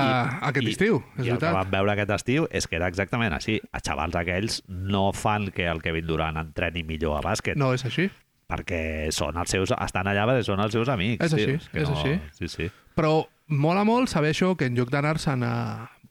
aquest 0.50 0.74
estiu, 0.74 1.02
és 1.20 1.28
I 1.28 1.30
el 1.30 1.38
que 1.38 1.46
veritat. 1.46 1.54
vam 1.62 1.72
veure 1.78 1.94
aquest 1.94 2.16
estiu 2.18 2.50
és 2.50 2.66
que 2.68 2.82
era 2.82 2.90
exactament 2.90 3.38
així. 3.38 3.62
Els 3.72 3.86
xavals 3.86 4.18
aquells 4.18 4.64
no 4.68 5.12
fan 5.14 5.52
que 5.54 5.70
el 5.70 5.82
Kevin 5.86 6.10
Durant 6.10 6.42
entreni 6.42 6.82
millor 6.84 7.20
a 7.22 7.26
bàsquet, 7.30 7.56
No, 7.56 7.72
és 7.78 7.86
així. 7.86 8.10
Perquè 8.50 9.10
són 9.16 9.38
els 9.42 9.52
seus, 9.52 9.74
estan 9.74 10.08
allà 10.12 10.26
perquè 10.30 10.46
són 10.46 10.62
els 10.62 10.76
seus 10.76 10.90
amics. 10.94 11.26
És 11.26 11.34
així, 11.34 11.58
que 11.72 11.84
és 11.84 11.90
no... 11.90 11.98
així. 11.98 12.16
Sí, 12.38 12.50
sí. 12.52 12.70
Però 12.96 13.26
mola 13.48 13.84
molt 13.88 14.10
saber 14.12 14.34
això, 14.34 14.54
que 14.58 14.70
en 14.70 14.78
lloc 14.78 14.92
d'anar-se'n 14.94 15.44
a 15.46 15.56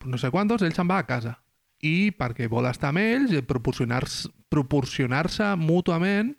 no 0.05 0.19
sé 0.21 0.29
quantos, 0.31 0.61
ell 0.61 0.75
se'n 0.75 0.89
va 0.89 0.99
a 1.01 1.07
casa. 1.07 1.37
I 1.85 2.11
perquè 2.15 2.47
vol 2.51 2.67
estar 2.69 2.91
amb 2.91 3.01
ells 3.01 3.33
i 3.33 3.41
proporcionar-se 3.45 4.29
proporcionar 4.53 5.25
mútuament 5.59 6.35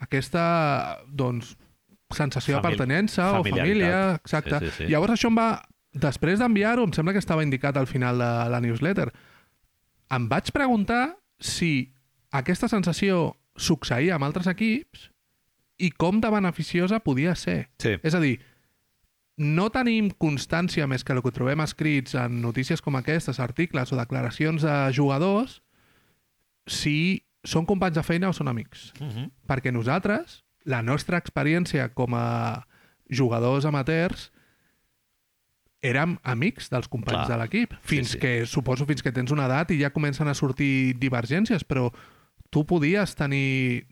aquesta, 0.00 1.00
doncs, 1.08 1.56
sensació 2.14 2.58
Família- 2.58 2.62
de 2.62 2.68
pertinença 2.68 3.28
o 3.40 3.44
família, 3.44 4.14
exacte. 4.14 4.58
Sí, 4.60 4.66
sí, 4.66 4.84
sí. 4.84 4.92
Llavors 4.92 5.16
això 5.16 5.30
em 5.32 5.38
va... 5.38 5.48
Després 5.94 6.40
d'enviar-ho, 6.40 6.82
em 6.88 6.92
sembla 6.92 7.12
que 7.14 7.22
estava 7.22 7.44
indicat 7.46 7.76
al 7.78 7.86
final 7.86 8.18
de 8.18 8.30
la 8.50 8.58
newsletter, 8.60 9.12
em 10.10 10.28
vaig 10.28 10.50
preguntar 10.50 11.16
si 11.38 11.94
aquesta 12.34 12.66
sensació 12.68 13.36
succeïa 13.54 14.16
amb 14.16 14.26
altres 14.26 14.48
equips 14.50 15.10
i 15.78 15.90
com 15.90 16.20
de 16.20 16.30
beneficiosa 16.30 17.00
podia 17.02 17.34
ser. 17.34 17.68
Sí. 17.82 17.96
És 18.02 18.14
a 18.14 18.20
dir, 18.22 18.38
no 19.36 19.68
tenim 19.74 20.10
constància 20.10 20.86
més 20.86 21.02
que 21.02 21.14
el 21.14 21.22
que 21.24 21.34
trobem 21.34 21.62
escrits 21.64 22.14
en 22.18 22.40
notícies 22.42 22.82
com 22.84 22.96
aquestes, 22.96 23.40
articles 23.42 23.92
o 23.92 23.98
declaracions 23.98 24.62
de 24.62 24.76
jugadors, 24.94 25.60
si 26.70 27.24
són 27.44 27.66
companys 27.68 27.98
de 27.98 28.04
feina 28.06 28.30
o 28.30 28.36
són 28.36 28.48
amics. 28.48 28.92
Uh 29.00 29.08
-huh. 29.08 29.30
Perquè 29.46 29.72
nosaltres, 29.72 30.44
la 30.64 30.82
nostra 30.82 31.18
experiència 31.18 31.92
com 31.92 32.14
a 32.14 32.66
jugadors 33.10 33.64
amateurs, 33.64 34.30
érem 35.84 36.16
amics 36.22 36.70
dels 36.70 36.88
companys 36.88 37.26
Clar. 37.26 37.28
de 37.28 37.42
l'equip. 37.42 37.74
Fins 37.82 38.14
sí. 38.14 38.18
que, 38.18 38.46
suposo, 38.46 38.86
fins 38.86 39.02
que 39.02 39.12
tens 39.12 39.30
una 39.30 39.44
edat 39.46 39.70
i 39.70 39.80
ja 39.82 39.92
comencen 39.92 40.28
a 40.28 40.34
sortir 40.34 40.94
divergències, 40.96 41.64
però 41.64 41.92
tu 42.50 42.64
podies 42.64 43.14
tenir 43.14 43.86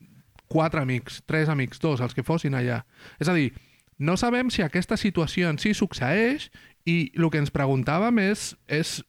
quatre 0.53 0.83
amics, 0.85 1.23
tres 1.27 1.49
amics, 1.53 1.81
dos, 1.81 2.03
els 2.05 2.15
que 2.15 2.25
fossin 2.27 2.55
allà. 2.59 2.83
És 3.23 3.31
a 3.33 3.37
dir, 3.37 3.51
no 3.99 4.19
sabem 4.21 4.51
si 4.53 4.65
aquesta 4.65 4.99
situació 5.01 5.49
en 5.51 5.61
si 5.63 5.73
succeeix 5.75 6.51
i 6.89 6.97
el 7.17 7.31
que 7.33 7.41
ens 7.41 7.53
preguntàvem 7.55 8.21
és, 8.23 8.53
és 8.67 9.01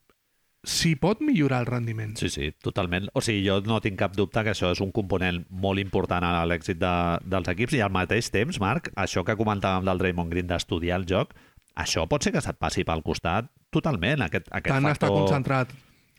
si 0.64 0.94
pot 0.96 1.20
millorar 1.20 1.64
el 1.64 1.68
rendiment. 1.68 2.14
Sí, 2.16 2.30
sí, 2.32 2.52
totalment. 2.64 3.10
O 3.14 3.22
sigui, 3.24 3.44
jo 3.44 3.60
no 3.68 3.82
tinc 3.84 4.00
cap 4.00 4.14
dubte 4.16 4.46
que 4.46 4.54
això 4.54 4.72
és 4.72 4.82
un 4.84 4.94
component 4.96 5.41
molt 5.52 5.82
important 5.82 6.24
a 6.24 6.46
l'èxit 6.48 6.80
de, 6.80 6.94
dels 7.28 7.50
equips 7.52 7.76
i 7.76 7.82
al 7.84 7.91
mateix 7.91 8.32
temps, 8.32 8.62
Marc, 8.64 8.88
això 8.96 9.26
que 9.28 9.36
comentàvem 9.39 9.89
del 9.89 10.00
Draymond 10.00 10.32
Green 10.32 10.48
d'estudiar 10.48 11.02
el 11.02 11.08
joc, 11.10 11.36
això 11.76 12.06
pot 12.08 12.24
ser 12.24 12.32
que 12.32 12.44
se't 12.46 12.60
passi 12.62 12.86
pel 12.88 13.04
costat 13.04 13.50
totalment, 13.74 14.24
aquest, 14.24 14.48
aquest 14.54 14.72
Tant 14.72 14.88
està 14.88 15.10
factor... 15.10 15.26
concentrat. 15.26 15.74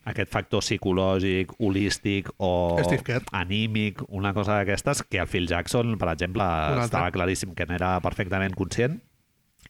Aquest 0.05 0.31
factor 0.33 0.63
psicològic, 0.65 1.55
holístic 1.59 2.29
o 2.39 2.77
anímic, 3.33 4.03
una 4.09 4.35
cosa 4.37 4.59
d'aquestes, 4.61 5.03
que 5.09 5.23
el 5.23 5.31
Phil 5.31 5.49
Jackson, 5.49 5.97
per 6.01 6.13
exemple, 6.13 6.45
estava 6.85 7.11
claríssim 7.15 7.55
que 7.57 7.67
n'era 7.71 7.97
perfectament 8.05 8.55
conscient 8.59 9.01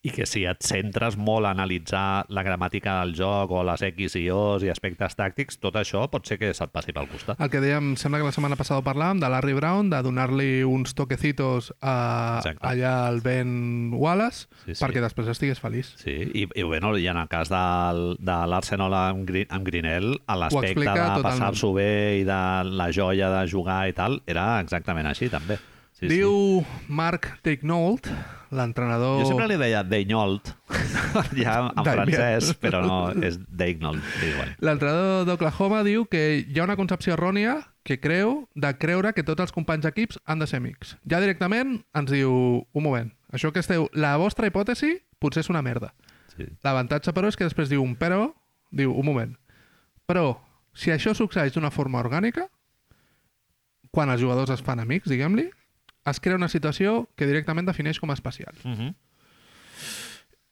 i 0.05 0.11
que 0.13 0.27
si 0.29 0.43
et 0.45 0.61
centres 0.61 1.15
molt 1.17 1.47
a 1.49 1.55
analitzar 1.55 2.27
la 2.29 2.43
gramàtica 2.45 2.99
del 3.01 3.15
joc 3.17 3.51
o 3.57 3.63
les 3.65 3.81
X 3.89 4.17
i 4.21 4.27
O's 4.31 4.63
i 4.67 4.69
aspectes 4.69 5.17
tàctics, 5.17 5.57
tot 5.63 5.79
això 5.81 6.03
pot 6.13 6.29
ser 6.29 6.37
que 6.39 6.51
se't 6.53 6.69
passi 6.75 6.93
pel 6.93 7.09
costat. 7.09 7.41
El 7.41 7.49
que 7.49 7.63
dèiem, 7.65 7.95
sembla 7.97 8.21
que 8.21 8.29
la 8.29 8.35
setmana 8.37 8.59
passada 8.61 8.85
parlàvem, 8.85 9.23
de 9.23 9.31
Larry 9.33 9.55
Brown, 9.57 9.89
de 9.89 10.03
donar-li 10.05 10.51
uns 10.69 10.93
toquecitos 10.95 11.73
a, 11.81 11.97
Exacte. 12.43 12.67
allà 12.69 12.93
al 13.09 13.23
Ben 13.25 13.91
Wallace, 13.97 14.47
Sí, 14.67 14.75
sí. 14.75 14.85
perquè 14.85 15.01
després 15.01 15.29
estigués 15.33 15.61
feliç. 15.61 15.95
Sí, 15.97 16.13
i, 16.35 16.47
i 16.55 16.63
bueno, 16.69 16.93
i 17.01 17.09
en 17.09 17.17
el 17.17 17.29
cas 17.33 17.49
del, 17.49 18.17
de 18.21 18.39
l'Arsenal 18.53 18.93
amb, 19.01 19.25
Gri- 19.29 19.47
amb 19.49 19.65
Grinell, 19.67 20.19
a 20.27 20.37
l'aspecte 20.37 20.85
de 20.85 21.23
passar-s'ho 21.25 21.73
bé 21.73 22.19
i 22.21 22.25
de 22.29 22.41
la 22.77 22.91
joia 22.93 23.33
de 23.39 23.47
jugar 23.49 23.87
i 23.89 23.97
tal, 23.97 24.21
era 24.27 24.61
exactament 24.61 25.09
així, 25.09 25.31
també. 25.33 25.57
Sí, 25.95 26.09
sí. 26.09 26.17
Diu 26.17 26.65
Mark 26.91 27.29
Teignold, 27.47 28.09
l'entrenador... 28.51 29.21
Jo 29.23 29.29
sempre 29.29 29.47
li 29.47 29.59
deia 29.61 29.85
Deinyold, 29.87 30.51
ja 31.39 31.61
en 31.69 31.87
francès, 31.87 32.51
però 32.59 32.81
no, 32.83 32.99
és 33.23 33.39
Deignold. 33.47 34.03
Sí. 34.19 34.33
L'entrenador 34.67 35.23
d'Oklahoma 35.29 35.85
diu 35.87 36.09
que 36.11 36.25
hi 36.43 36.59
ha 36.59 36.67
una 36.67 36.75
concepció 36.81 37.15
errònia 37.15 37.61
que 37.87 38.01
creu 38.03 38.41
de 38.59 38.73
creure 38.81 39.15
que 39.15 39.23
tots 39.23 39.47
els 39.47 39.55
companys 39.55 39.87
d'equips 39.87 40.19
han 40.27 40.43
de 40.43 40.51
ser 40.51 40.59
amics. 40.59 40.97
Ja 41.07 41.23
directament 41.23 41.77
ens 41.95 42.11
diu, 42.11 42.35
un 42.67 42.83
moment, 42.83 43.15
això 43.31 43.55
que 43.55 43.63
esteu, 43.63 43.87
la 43.95 44.17
vostra 44.19 44.51
hipòtesi 44.51 44.97
potser 45.23 45.45
és 45.47 45.53
una 45.53 45.63
merda. 45.63 45.95
Sí. 46.35 46.51
L'avantatge, 46.67 47.15
però, 47.15 47.31
és 47.31 47.39
que 47.39 47.47
després 47.47 47.71
diu 47.71 47.87
un 47.87 47.95
però, 47.95 48.33
diu, 48.75 48.91
un 48.91 49.07
moment, 49.07 49.39
però 50.11 50.33
si 50.75 50.91
això 50.91 51.15
succeeix 51.15 51.55
d'una 51.55 51.71
forma 51.71 52.03
orgànica, 52.03 52.49
quan 53.95 54.11
els 54.11 54.19
jugadors 54.25 54.51
es 54.51 54.65
fan 54.65 54.83
amics, 54.83 55.07
diguem-li, 55.07 55.53
es 56.05 56.21
crea 56.21 56.37
una 56.37 56.51
situació 56.53 57.09
que 57.17 57.27
directament 57.27 57.67
defineix 57.69 58.01
com 58.01 58.11
a 58.11 58.15
especial. 58.15 58.55
Uh 58.65 58.77
-huh. 58.77 58.95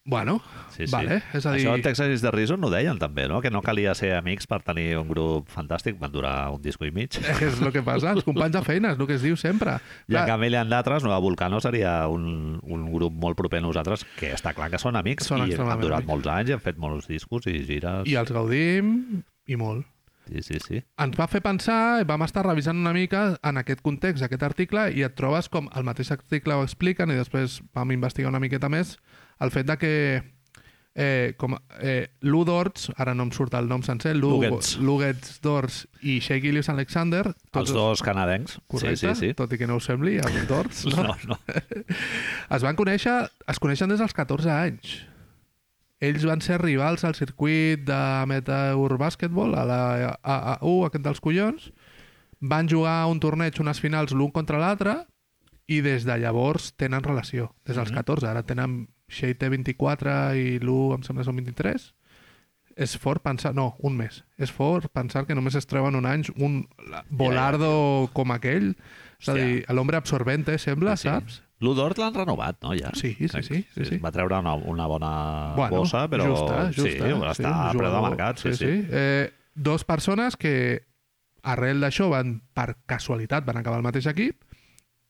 Bueno, 0.05 0.43
sí, 0.71 0.87
sí. 0.89 0.91
vale, 0.91 1.23
és 1.33 1.45
a 1.47 1.53
dir... 1.53 1.63
Això 1.63 1.75
el 1.77 1.83
Texas 1.83 2.09
is 2.11 2.23
the 2.23 2.33
Reason 2.33 2.65
ho 2.65 2.71
deien 2.71 2.99
també, 2.99 3.29
no? 3.31 3.41
Que 3.41 3.53
no 3.55 3.61
calia 3.63 3.95
ser 3.95 4.17
amics 4.17 4.49
per 4.51 4.59
tenir 4.67 4.97
un 4.99 5.07
grup 5.07 5.49
fantàstic, 5.49 5.95
van 6.01 6.11
durar 6.11 6.51
un 6.51 6.61
disco 6.61 6.85
i 6.85 6.91
mig. 6.91 7.15
És 7.47 7.61
el 7.61 7.71
que 7.71 7.85
passa, 7.87 8.11
els 8.11 8.27
companys 8.27 8.57
de 8.57 8.63
feina, 8.67 8.91
és 8.93 8.99
el 8.99 9.07
que 9.07 9.15
es 9.15 9.23
diu 9.23 9.37
sempre. 9.37 9.77
I 10.09 10.17
en 10.17 10.17
Clar, 10.17 10.27
canvi 10.27 10.51
en 10.57 10.69
d'altres, 10.69 11.05
Nova 11.05 11.21
Volcano 11.23 11.61
seria 11.61 12.09
un, 12.09 12.59
un 12.63 12.91
grup 12.91 13.15
molt 13.15 13.39
proper 13.39 13.59
a 13.63 13.67
nosaltres, 13.69 14.03
que 14.19 14.33
està 14.35 14.55
clar 14.55 14.71
que 14.71 14.83
són 14.83 14.97
amics 14.97 15.31
Són 15.31 15.47
i 15.47 15.55
han 15.55 15.81
durat 15.81 16.01
amics. 16.01 16.09
molts 16.09 16.27
anys, 16.27 16.51
han 16.51 16.61
fet 16.61 16.79
molts 16.83 17.07
discos 17.07 17.47
i 17.47 17.63
gires. 17.63 18.03
I 18.11 18.19
els 18.19 18.33
gaudim, 18.33 19.23
i 19.47 19.57
molt. 19.57 19.87
Sí, 20.29 20.43
sí, 20.43 20.59
sí. 20.63 20.83
Ens 21.03 21.17
va 21.19 21.27
fer 21.29 21.41
pensar, 21.43 22.05
vam 22.09 22.23
estar 22.23 22.45
revisant 22.47 22.79
una 22.79 22.93
mica 22.95 23.39
en 23.43 23.59
aquest 23.59 23.83
context, 23.83 24.23
aquest 24.23 24.43
article, 24.47 24.87
i 24.95 25.03
et 25.03 25.17
trobes 25.19 25.49
com 25.53 25.69
el 25.75 25.85
mateix 25.85 26.13
article 26.15 26.55
ho 26.55 26.63
expliquen, 26.67 27.11
i 27.11 27.19
després 27.19 27.61
vam 27.75 27.91
investigar 27.93 28.31
una 28.31 28.41
miqueta 28.41 28.71
més, 28.73 28.97
el 29.43 29.51
fet 29.51 29.67
de 29.67 29.77
que 29.81 29.93
eh, 30.95 31.35
com, 31.41 31.57
eh, 31.81 32.13
Lou 32.21 32.45
Dortz, 32.45 32.91
ara 33.01 33.15
no 33.17 33.25
em 33.27 33.31
surt 33.35 33.55
el 33.59 33.67
nom 33.69 33.83
sencer, 33.83 34.15
Lou, 34.17 34.37
Lugetz. 34.39 34.77
Lugetz 34.79 35.39
Dortz 35.43 35.87
i 36.03 36.19
Shea 36.21 36.39
Gillius 36.41 36.69
Alexander, 36.69 37.25
Els 37.53 37.73
dos 37.73 38.03
canadencs. 38.05 38.59
correcte, 38.69 38.97
Sí, 38.97 39.15
sí, 39.15 39.29
sí. 39.29 39.35
tot 39.35 39.53
i 39.53 39.59
que 39.59 39.67
no 39.67 39.77
ho 39.77 39.81
sembli, 39.81 40.19
el 40.23 40.47
Dortz, 40.47 40.85
no? 40.93 41.03
No, 41.03 41.17
no. 41.27 41.39
es 42.57 42.63
van 42.63 42.77
conèixer, 42.77 43.25
es 43.49 43.59
coneixen 43.59 43.89
des 43.91 43.99
dels 44.05 44.15
14 44.15 44.51
anys. 44.53 45.01
Ells 46.03 46.25
van 46.27 46.41
ser 46.43 46.59
rivals 46.61 47.05
al 47.07 47.15
circuit 47.15 47.85
de 47.87 48.01
Meteor 48.27 48.97
Basketball, 48.99 49.55
a 49.55 49.65
la 49.69 49.81
AAU, 50.19 50.87
aquest 50.89 51.05
dels 51.05 51.23
collons. 51.23 51.71
Van 52.43 52.67
jugar 52.69 53.05
un 53.07 53.21
torneig, 53.23 53.61
unes 53.63 53.79
finals, 53.79 54.11
l'un 54.11 54.33
contra 54.35 54.59
l'altre, 54.59 54.97
i 55.71 55.79
des 55.81 56.03
de 56.05 56.17
llavors 56.19 56.73
tenen 56.77 57.05
relació. 57.07 57.53
Des 57.65 57.77
dels 57.77 57.91
Mhm. 57.93 57.97
14. 58.03 58.27
Ara 58.27 58.43
tenen 58.43 58.89
Shea 59.09 59.35
té 59.39 59.49
24 59.49 60.35
i 60.35 60.59
l'U 60.59 60.93
em 60.95 61.03
sembla 61.07 61.23
són 61.25 61.37
23. 61.37 61.93
És 62.75 62.97
fort 62.99 63.23
pensar... 63.23 63.55
No, 63.55 63.77
un 63.85 63.97
mes. 63.97 64.25
És 64.39 64.51
fort 64.51 64.89
pensar 64.91 65.27
que 65.27 65.35
només 65.37 65.55
es 65.55 65.67
treuen 65.67 65.95
un 65.95 66.07
any 66.07 66.25
un 66.39 66.67
volardo 67.11 68.09
com 68.13 68.33
aquell. 68.33 68.75
És 69.21 69.29
a 69.29 69.35
dir, 69.37 69.65
l'hombre 69.69 69.97
absorbente, 70.01 70.57
sembla, 70.59 70.97
sí. 70.97 71.09
saps? 71.09 71.43
L'Udort 71.63 71.99
l'han 72.03 72.15
renovat, 72.15 72.59
no, 72.65 72.73
ja? 72.75 72.91
Sí, 72.99 73.15
sí, 73.21 73.29
sí, 73.31 73.63
sí, 73.75 73.85
sí. 73.87 73.99
Va 74.03 74.11
treure 74.15 74.41
una, 74.43 74.55
una 74.55 74.87
bona 74.91 75.11
Bueno, 75.57 75.83
bossa, 75.83 76.09
però 76.11 76.27
justa, 76.27 76.65
justa, 76.75 76.91
sí, 76.91 76.97
està 76.99 77.53
un 77.53 77.69
a 77.69 77.75
preu 77.77 77.93
de 77.95 78.01
mercat. 78.09 78.43
Sí, 78.43 78.55
sí. 78.59 78.73
Eh, 78.91 79.31
dos 79.55 79.85
persones 79.87 80.37
que 80.37 80.55
arrel 81.43 81.83
d'això 81.83 82.09
van, 82.11 82.41
per 82.55 82.73
casualitat, 82.91 83.47
van 83.47 83.61
acabar 83.63 83.79
al 83.79 83.87
mateix 83.87 84.07
equip 84.11 84.43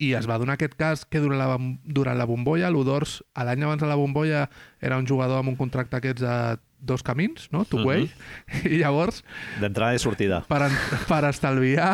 i 0.02 0.12
es 0.18 0.26
va 0.26 0.38
donar 0.40 0.56
aquest 0.56 0.74
cas 0.80 1.04
que 1.06 1.20
durant 1.22 1.38
la, 1.38 1.56
durant 1.84 2.18
la 2.18 2.26
bombolla, 2.26 2.70
l'Udors, 2.74 3.20
l'any 3.38 3.62
abans 3.62 3.82
de 3.82 3.88
la 3.90 3.98
bombolla, 3.98 4.48
era 4.82 4.98
un 4.98 5.06
jugador 5.06 5.42
amb 5.42 5.52
un 5.52 5.58
contracte 5.60 5.96
aquests 6.00 6.24
de 6.24 6.36
dos 6.82 7.04
camins, 7.06 7.46
no? 7.54 7.62
Two 7.64 7.84
way. 7.86 8.08
I 8.66 8.80
llavors, 8.80 9.22
D'entrada 9.62 9.94
i 9.94 10.02
sortida. 10.02 10.42
per, 10.50 10.66
per 11.06 11.22
estalviar, 11.30 11.92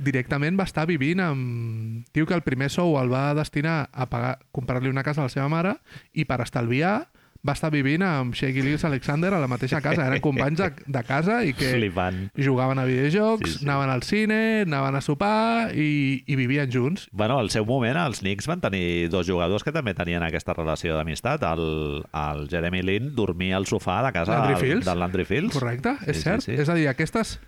directament 0.00 0.58
va 0.58 0.64
estar 0.68 0.86
vivint 0.88 1.20
amb... 1.20 2.04
Diu 2.16 2.26
que 2.26 2.34
el 2.34 2.42
primer 2.46 2.70
sou 2.72 2.96
el 3.00 3.12
va 3.12 3.30
destinar 3.38 3.88
a 3.92 4.08
pagar 4.10 4.38
comprar-li 4.52 4.88
una 4.90 5.04
casa 5.06 5.20
a 5.22 5.28
la 5.28 5.32
seva 5.32 5.48
mare 5.52 5.76
i 6.12 6.24
per 6.24 6.40
estalviar 6.44 7.08
va 7.40 7.54
estar 7.56 7.70
vivint 7.72 8.02
amb 8.04 8.34
Shea 8.36 8.50
Gillis 8.52 8.82
Alexander 8.84 9.30
a 9.32 9.38
la 9.40 9.46
mateixa 9.48 9.78
casa. 9.80 10.04
Eren 10.10 10.20
companys 10.20 10.58
de, 10.60 10.66
de 10.92 11.02
casa 11.08 11.38
i 11.48 11.54
que 11.56 11.70
Flipant. 11.72 12.18
jugaven 12.36 12.76
a 12.78 12.84
videojocs, 12.84 13.46
Sí, 13.54 13.58
sí. 13.60 13.64
anaven 13.64 13.88
al 13.94 14.02
cine, 14.04 14.38
anaven 14.66 14.98
a 14.98 15.00
sopar 15.00 15.70
i, 15.72 16.20
i 16.28 16.36
vivien 16.36 16.68
junts. 16.70 17.06
Bueno, 17.12 17.38
al 17.40 17.48
seu 17.48 17.64
moment, 17.64 17.96
els 17.96 18.20
Knicks 18.20 18.44
van 18.50 18.60
tenir 18.60 19.08
dos 19.08 19.24
jugadors 19.26 19.64
que 19.64 19.72
també 19.72 19.94
tenien 19.96 20.20
aquesta 20.26 20.52
relació 20.52 20.98
d'amistat. 20.98 21.46
El, 21.48 22.04
el 22.12 22.44
Jeremy 22.52 22.82
Lin 22.84 23.14
dormia 23.16 23.56
al 23.56 23.64
sofà 23.64 24.02
de 24.04 24.12
casa 24.18 24.36
del- 24.36 25.00
Landry 25.00 25.24
Fields. 25.24 25.56
Correcte, 25.56 25.96
és 26.04 26.18
Sí, 26.18 26.20
sí, 26.20 26.28
cert. 26.28 26.44
sí. 26.44 26.52
És 26.60 26.68
a 26.68 26.76
dir, 26.76 26.88
aquestes, 26.92 27.38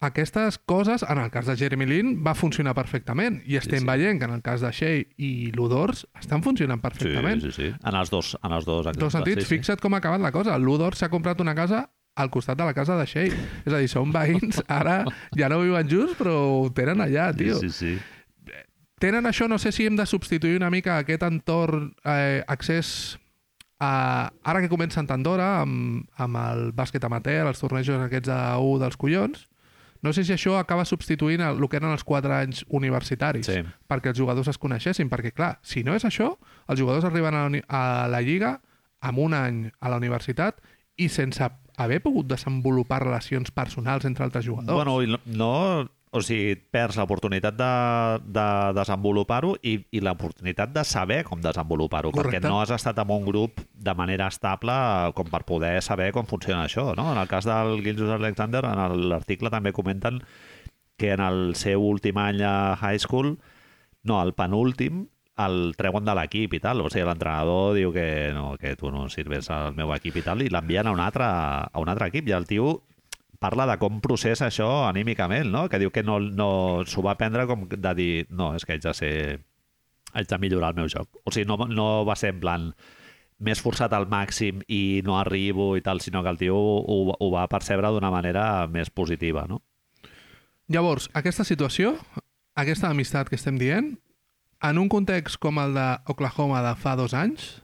aquestes 0.00 0.58
coses, 0.58 1.02
en 1.02 1.18
el 1.18 1.30
cas 1.30 1.46
de 1.46 1.56
Jeremy 1.56 1.86
Lin, 1.86 2.10
va 2.24 2.34
funcionar 2.38 2.74
perfectament. 2.74 3.40
I 3.46 3.56
estem 3.58 3.82
sí. 3.82 3.86
veient 3.88 4.20
que 4.20 4.28
en 4.28 4.34
el 4.36 4.42
cas 4.46 4.62
de 4.62 4.70
Shea 4.70 5.00
i 5.18 5.50
l'Udors 5.56 6.04
estan 6.20 6.42
funcionant 6.44 6.78
Sí, 6.78 6.86
perfectament. 6.86 7.42
sí, 7.42 7.52
sí. 7.52 7.70
En 7.82 7.94
els 7.98 8.10
dos, 8.10 8.36
en 8.42 8.52
els 8.52 8.64
dos 8.64 8.86
exemples. 8.86 9.00
dos 9.02 9.12
sentits, 9.12 9.42
sí, 9.42 9.48
sí. 9.48 9.54
fixa't 9.56 9.82
com 9.82 9.94
ha 9.94 9.98
acabat 9.98 10.22
la 10.22 10.32
cosa. 10.32 10.56
L'Udor 10.58 10.94
s'ha 10.94 11.10
comprat 11.10 11.40
una 11.40 11.54
casa 11.54 11.88
al 12.18 12.30
costat 12.30 12.58
de 12.58 12.64
la 12.64 12.74
casa 12.74 12.96
de 12.98 13.06
Shea. 13.06 13.26
És 13.64 13.72
a 13.72 13.78
dir, 13.78 13.88
són 13.90 14.12
veïns, 14.14 14.62
ara 14.80 15.04
ja 15.36 15.48
no 15.50 15.60
viuen 15.62 15.90
junts, 15.90 16.14
però 16.18 16.36
ho 16.62 16.70
tenen 16.74 17.02
allà, 17.02 17.32
tio. 17.34 17.58
Sí, 17.58 17.70
sí, 17.70 17.98
sí. 17.98 18.54
Tenen 18.98 19.26
això, 19.30 19.46
no 19.46 19.58
sé 19.62 19.70
si 19.70 19.86
hem 19.86 19.94
de 19.94 20.06
substituir 20.06 20.56
una 20.58 20.70
mica 20.70 20.98
aquest 20.98 21.22
entorn, 21.22 21.92
eh, 22.04 22.42
accés 22.46 23.18
a... 23.78 24.30
Ara 24.42 24.60
que 24.62 24.70
comença 24.70 24.98
en 24.98 25.06
tant 25.06 25.22
d'hora, 25.22 25.60
amb, 25.62 26.02
amb 26.18 26.40
el 26.42 26.72
bàsquet 26.74 27.04
amateur, 27.06 27.46
els 27.46 27.62
tornejos 27.62 28.02
aquests 28.02 28.26
de 28.26 28.40
U 28.58 28.74
dels 28.82 28.98
collons, 28.98 29.46
no 30.02 30.12
sé 30.12 30.24
si 30.24 30.32
això 30.32 30.58
acaba 30.58 30.84
substituint 30.84 31.40
el, 31.42 31.58
el 31.58 31.68
que 31.68 31.76
eren 31.80 31.90
els 31.90 32.04
4 32.04 32.34
anys 32.34 32.64
universitaris 32.68 33.46
Sí. 33.46 33.62
perquè 33.88 34.12
els 34.12 34.18
jugadors 34.18 34.48
es 34.48 34.58
coneixessin, 34.58 35.08
perquè 35.10 35.32
clar, 35.34 35.58
si 35.62 35.82
no 35.84 35.94
és 35.94 36.04
això, 36.04 36.36
els 36.68 36.78
jugadors 36.80 37.04
arriben 37.04 37.34
a 37.34 37.48
la, 37.48 37.62
a 37.68 38.08
la 38.08 38.20
Lliga 38.22 38.60
amb 39.00 39.18
un 39.18 39.34
any 39.34 39.70
a 39.80 39.88
la 39.88 39.96
universitat 39.96 40.60
i 40.96 41.08
sense 41.08 41.42
haver 41.78 42.00
pogut 42.02 42.26
desenvolupar 42.26 43.02
relacions 43.04 43.50
personals 43.54 44.04
entre 44.04 44.24
altres 44.24 44.44
jugadors. 44.44 44.74
Bueno, 44.74 45.00
i 45.02 45.06
no, 45.06 45.18
no, 45.26 45.88
o 46.10 46.22
sigui, 46.24 46.54
perds 46.72 46.96
l'oportunitat 46.96 47.56
de, 47.58 47.72
de 48.24 48.46
desenvolupar-ho 48.78 49.54
i, 49.66 49.74
i 49.92 50.00
l'oportunitat 50.04 50.72
de 50.72 50.84
saber 50.88 51.20
com 51.28 51.42
desenvolupar-ho, 51.44 52.12
perquè 52.14 52.40
no 52.44 52.60
has 52.62 52.72
estat 52.76 53.00
en 53.02 53.12
un 53.12 53.26
grup 53.26 53.60
de 53.72 53.94
manera 53.98 54.30
estable 54.32 54.72
com 55.18 55.28
per 55.28 55.44
poder 55.48 55.76
saber 55.84 56.10
com 56.16 56.28
funciona 56.28 56.64
això. 56.64 56.90
No? 56.96 57.10
En 57.12 57.20
el 57.20 57.28
cas 57.28 57.48
del 57.48 57.82
Gilgeous 57.84 58.16
Alexander, 58.16 58.64
en 58.64 58.96
l'article 59.12 59.52
també 59.52 59.74
comenten 59.76 60.22
que 60.98 61.12
en 61.14 61.22
el 61.22 61.54
seu 61.54 61.84
últim 61.84 62.18
any 62.18 62.42
a 62.42 62.74
high 62.80 62.98
school, 62.98 63.36
no, 64.02 64.18
el 64.22 64.34
penúltim, 64.34 65.06
el 65.38 65.74
treuen 65.78 66.04
de 66.04 66.14
l'equip 66.18 66.56
i 66.58 66.60
tal. 66.62 66.82
O 66.82 66.90
sigui, 66.90 67.06
l'entrenador 67.06 67.76
diu 67.76 67.92
que 67.94 68.08
no, 68.34 68.50
que 68.58 68.74
tu 68.80 68.90
no 68.90 69.06
sirves 69.12 69.48
al 69.54 69.76
meu 69.78 69.92
equip 69.94 70.18
i 70.18 70.24
tal, 70.26 70.42
i 70.42 70.50
l'envien 70.52 70.88
a 70.88 70.94
un 70.96 71.02
altre, 71.04 71.28
a 71.28 71.82
un 71.82 71.92
altre 71.92 72.10
equip. 72.10 72.28
I 72.28 72.34
el 72.38 72.48
tio 72.50 72.80
parla 73.38 73.66
de 73.70 73.76
com 73.78 74.00
processa 74.02 74.48
això 74.48 74.68
anímicament, 74.88 75.50
no? 75.52 75.68
Que 75.70 75.78
diu 75.78 75.92
que 75.94 76.02
no, 76.02 76.18
no 76.20 76.50
s'ho 76.86 77.04
va 77.06 77.16
prendre 77.18 77.46
com 77.46 77.68
de 77.68 77.94
dir 77.94 78.12
no, 78.30 78.54
és 78.58 78.66
que 78.66 78.76
haig 78.76 78.84
de 78.84 78.94
ser... 78.94 79.14
haig 80.12 80.28
de 80.28 80.38
millorar 80.38 80.72
el 80.74 80.80
meu 80.82 80.88
joc. 80.88 81.20
O 81.24 81.30
sigui, 81.30 81.46
no, 81.46 81.68
no 81.68 82.04
va 82.08 82.16
ser 82.16 82.32
en 82.34 82.40
plan 82.40 82.70
m'he 83.38 83.54
esforçat 83.54 83.92
al 83.94 84.08
màxim 84.10 84.64
i 84.66 85.00
no 85.06 85.18
arribo 85.18 85.76
i 85.78 85.82
tal, 85.84 86.00
sinó 86.02 86.24
que 86.24 86.32
el 86.32 86.38
tio 86.40 86.56
ho, 86.58 86.98
ho 87.14 87.28
va 87.30 87.46
percebre 87.50 87.92
d'una 87.94 88.10
manera 88.10 88.66
més 88.66 88.90
positiva, 88.90 89.46
no? 89.46 89.62
Llavors, 90.68 91.06
aquesta 91.16 91.46
situació, 91.46 91.94
aquesta 92.58 92.90
amistat 92.90 93.30
que 93.30 93.38
estem 93.38 93.56
dient, 93.60 93.94
en 94.60 94.78
un 94.82 94.90
context 94.90 95.38
com 95.40 95.60
el 95.62 95.76
d'Oklahoma 95.76 96.64
de 96.66 96.74
fa 96.82 96.96
dos 96.98 97.14
anys, 97.14 97.62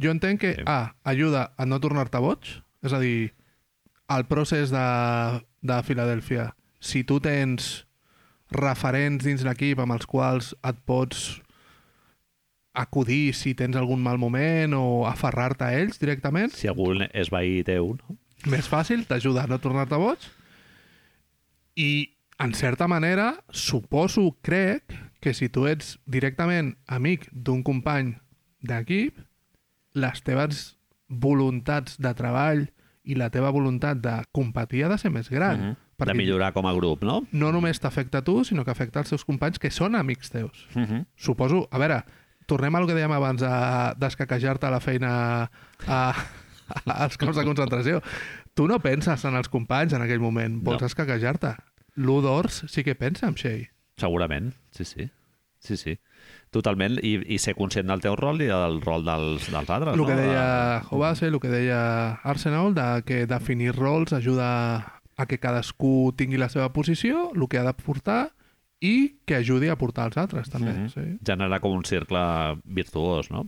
jo 0.00 0.10
entenc 0.14 0.40
que, 0.40 0.54
Sí. 0.56 0.64
A, 0.66 0.96
ajuda 1.04 1.50
a 1.56 1.66
no 1.68 1.78
tornar-te 1.84 2.18
boig, 2.18 2.56
és 2.82 2.96
a 2.96 2.98
dir, 2.98 3.34
el 4.10 4.26
procés 4.30 4.72
de, 4.74 4.86
de 5.62 5.78
Filadèlfia, 5.86 6.50
si 6.80 7.04
tu 7.06 7.20
tens 7.22 7.84
referents 8.50 9.22
dins 9.24 9.44
l'equip 9.46 9.78
amb 9.82 9.94
els 9.94 10.08
quals 10.10 10.54
et 10.66 10.78
pots 10.88 11.38
acudir 12.74 13.34
si 13.34 13.54
tens 13.58 13.76
algun 13.76 14.02
mal 14.02 14.18
moment 14.18 14.74
o 14.78 15.06
aferrar-te 15.06 15.66
a 15.66 15.76
ells 15.78 16.00
directament, 16.02 16.54
Si 16.54 16.70
algú 16.70 16.92
és 17.12 17.30
veí 17.30 17.62
teu, 17.66 17.94
no? 17.98 18.16
més 18.50 18.68
fàcil, 18.70 19.04
t'ajuda 19.06 19.44
a 19.44 19.50
no 19.50 19.60
tornar-te 19.60 19.98
boig. 20.00 20.24
I, 21.76 22.10
en 22.40 22.54
certa 22.56 22.88
manera, 22.88 23.34
suposo, 23.52 24.30
crec, 24.42 24.94
que 25.20 25.34
si 25.36 25.50
tu 25.52 25.66
ets 25.68 25.98
directament 26.08 26.74
amic 26.88 27.28
d'un 27.30 27.62
company 27.62 28.14
d'equip, 28.64 29.18
les 29.94 30.22
teves 30.24 30.62
voluntats 31.10 31.98
de 32.00 32.12
treball 32.16 32.64
i 33.04 33.14
la 33.14 33.30
teva 33.30 33.50
voluntat 33.50 33.98
de 34.02 34.12
competir 34.32 34.84
ha 34.84 34.88
de 34.88 34.98
ser 34.98 35.10
més 35.10 35.30
gran. 35.30 35.60
Mhm. 35.60 35.76
Perquè 36.00 36.14
De 36.14 36.14
millorar 36.16 36.52
com 36.54 36.66
a 36.66 36.72
grup, 36.72 37.02
no? 37.04 37.26
no 37.32 37.52
només 37.52 37.78
t'afecta 37.80 38.18
a 38.18 38.24
tu, 38.24 38.42
sinó 38.44 38.64
que 38.64 38.70
afecta 38.70 39.00
els 39.00 39.10
teus 39.10 39.24
companys 39.24 39.58
que 39.58 39.70
són 39.70 39.94
amics 39.94 40.30
teus. 40.30 40.66
Uh 40.74 40.80
-huh. 40.82 41.06
Suposo... 41.16 41.68
A 41.70 41.78
veure, 41.78 42.04
tornem 42.46 42.74
al 42.74 42.86
que 42.86 42.94
dèiem 42.94 43.12
abans 43.12 43.40
de 43.40 43.94
d'escaquejar-te 43.98 44.66
a 44.66 44.70
la 44.70 44.80
feina 44.80 45.50
a, 45.86 46.14
als 46.86 47.16
camps 47.18 47.36
de 47.36 47.44
concentració. 47.44 48.02
Tu 48.54 48.66
no 48.66 48.78
penses 48.80 49.24
en 49.24 49.36
els 49.36 49.48
companys 49.48 49.92
en 49.92 50.02
aquell 50.02 50.20
moment, 50.20 50.62
vols 50.62 50.80
No. 50.80 50.86
escaquejar-te. 50.86 51.54
L'U 51.96 52.20
d'Ors 52.22 52.64
sí 52.68 52.82
que 52.82 52.94
pensa 52.94 53.26
en 53.26 53.34
Shea. 53.34 53.68
Segurament, 53.96 54.54
sí, 54.70 54.84
sí. 54.84 55.10
Sí, 55.60 55.76
sí. 55.76 55.98
Totalment, 56.50 56.96
i, 57.04 57.18
i 57.34 57.38
ser 57.38 57.54
conscient 57.54 57.86
del 57.92 58.00
teu 58.02 58.16
rol 58.18 58.40
i 58.42 58.48
del 58.48 58.80
rol 58.82 59.04
dels, 59.06 59.46
dels 59.52 59.70
altres, 59.70 59.92
El 59.94 60.00
no? 60.00 60.06
que 60.08 60.16
deia 60.18 60.82
Hobase, 60.90 61.28
el 61.28 61.38
que 61.38 61.52
deia 61.52 61.80
Arsenal, 62.26 62.74
de 62.74 62.88
que 63.06 63.26
definir 63.30 63.76
rols 63.76 64.14
ajuda 64.16 64.50
a 65.20 65.26
que 65.28 65.38
cadascú 65.38 66.14
tingui 66.16 66.40
la 66.40 66.48
seva 66.48 66.72
posició, 66.72 67.28
el 67.36 67.46
que 67.48 67.60
ha 67.60 67.66
d'aportar 67.66 68.30
i 68.80 69.20
que 69.28 69.36
ajudi 69.36 69.68
a 69.68 69.76
portar 69.76 70.08
els 70.08 70.16
altres, 70.16 70.48
també. 70.48 70.72
Mhm. 70.72 70.88
sí. 70.88 71.04
Genera 71.26 71.60
com 71.60 71.76
un 71.76 71.84
cercle 71.84 72.22
virtuós, 72.64 73.30
no? 73.30 73.44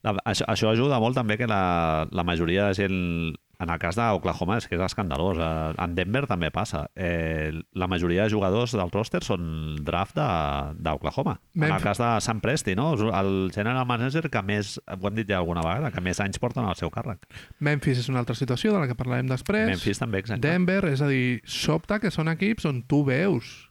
La, 0.00 0.16
això, 0.24 0.48
això 0.48 0.72
ajuda 0.72 0.98
molt 0.98 1.14
també 1.20 1.36
que 1.36 1.46
la, 1.46 2.08
la 2.10 2.24
majoria 2.24 2.70
de 2.70 2.74
gent 2.74 3.36
en 3.60 3.68
el 3.68 3.78
cas 3.78 3.96
d'Oklahoma 3.98 4.56
és 4.56 4.66
que 4.68 4.78
és 4.78 4.82
escandalós. 4.82 5.38
Eh, 5.38 5.82
En 5.84 5.94
Denver 5.94 6.24
també 6.26 6.50
passa. 6.50 6.86
Eh, 6.96 7.52
la 7.76 7.86
majoria 7.86 8.24
de 8.24 8.32
jugadors 8.32 8.72
del 8.72 8.90
roster 8.90 9.20
són 9.24 9.76
draft 9.84 10.16
d'Oklahoma. 10.16 11.38
En 11.54 11.68
el 11.68 11.82
cas 11.84 12.00
de 12.00 12.08
Sam 12.24 12.40
Presti, 12.40 12.74
no? 12.74 12.92
El 12.94 13.50
general 13.54 13.86
manager 13.86 14.30
que 14.32 14.42
més, 14.42 14.78
ho 14.80 15.08
hem 15.08 15.18
dit 15.20 15.28
ja 15.28 15.38
alguna 15.38 15.64
vegada, 15.66 15.90
que 15.92 16.00
més 16.00 16.20
anys 16.24 16.40
porten 16.40 16.64
al 16.64 16.78
seu 16.80 16.90
càrrec. 16.90 17.26
Memphis 17.60 18.00
és 18.00 18.08
una 18.08 18.22
altra 18.24 18.34
situació 18.34 18.72
de 18.72 18.80
la 18.80 18.88
que 18.88 18.96
parlarem 18.96 19.28
després. 19.28 19.68
Memphis 19.68 20.00
també, 20.00 20.24
exacte. 20.24 20.48
Denver, 20.48 20.84
és 20.88 21.04
a 21.04 21.08
dir, 21.10 21.40
sobta 21.44 22.00
que 22.00 22.10
són 22.10 22.32
equips 22.32 22.64
on 22.70 22.82
tu 22.88 23.04
veus 23.04 23.70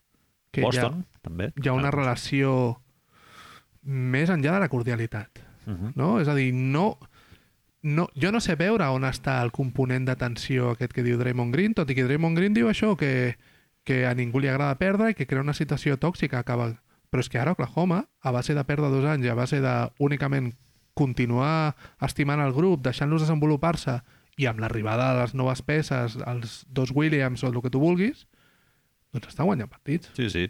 que 0.52 0.62
Boston, 0.62 1.06
també. 1.26 1.50
hi 1.56 1.60
ha, 1.60 1.66
hi 1.66 1.70
ha 1.70 1.78
una 1.78 1.92
relació 1.94 2.80
més 3.82 4.30
enllà 4.30 4.58
de 4.58 4.66
la 4.66 4.70
cordialitat. 4.70 5.42
Uh 5.66 5.74
-huh. 5.74 5.92
No? 5.96 6.20
És 6.20 6.28
a 6.28 6.36
dir, 6.36 6.54
no, 6.54 6.98
no, 7.82 8.10
jo 8.16 8.32
no 8.32 8.42
sé 8.44 8.56
veure 8.60 8.88
on 8.92 9.06
està 9.08 9.40
el 9.44 9.54
component 9.56 10.06
de 10.08 10.16
tensió 10.20 10.74
aquest 10.74 10.94
que 10.96 11.06
diu 11.06 11.20
Draymond 11.20 11.56
Green, 11.56 11.76
tot 11.78 11.90
i 11.90 11.96
que 11.98 12.06
Draymond 12.08 12.38
Green 12.38 12.56
diu 12.56 12.70
això, 12.70 12.96
que, 13.00 13.38
que 13.88 14.04
a 14.06 14.14
ningú 14.18 14.42
li 14.42 14.52
agrada 14.52 14.78
perdre 14.80 15.12
i 15.12 15.18
que 15.18 15.28
crea 15.28 15.46
una 15.46 15.58
situació 15.58 15.98
tòxica. 15.98 16.44
Acaba... 16.44 16.74
Però 17.10 17.24
és 17.24 17.30
que 17.32 17.40
ara 17.42 17.56
Oklahoma, 17.56 18.04
a 18.22 18.30
base 18.30 18.54
de 18.54 18.62
perdre 18.68 18.92
dos 18.94 19.06
anys 19.10 19.26
i 19.26 19.32
a 19.32 19.38
base 19.38 19.64
de 19.64 19.76
únicament 19.98 20.52
continuar 20.94 21.74
estimant 22.06 22.44
el 22.44 22.54
grup, 22.54 22.84
deixant-los 22.86 23.24
desenvolupar-se 23.24 23.96
i 24.38 24.46
amb 24.46 24.62
l'arribada 24.62 25.08
de 25.16 25.24
les 25.24 25.34
noves 25.34 25.64
peces, 25.66 26.20
els 26.28 26.60
dos 26.70 26.94
Williams 26.94 27.42
o 27.44 27.50
el 27.50 27.58
que 27.64 27.72
tu 27.74 27.82
vulguis, 27.82 28.28
doncs 29.16 29.32
estan 29.32 29.50
guanyant 29.50 29.72
partits. 29.72 30.12
Sí, 30.14 30.30
sí. 30.30 30.46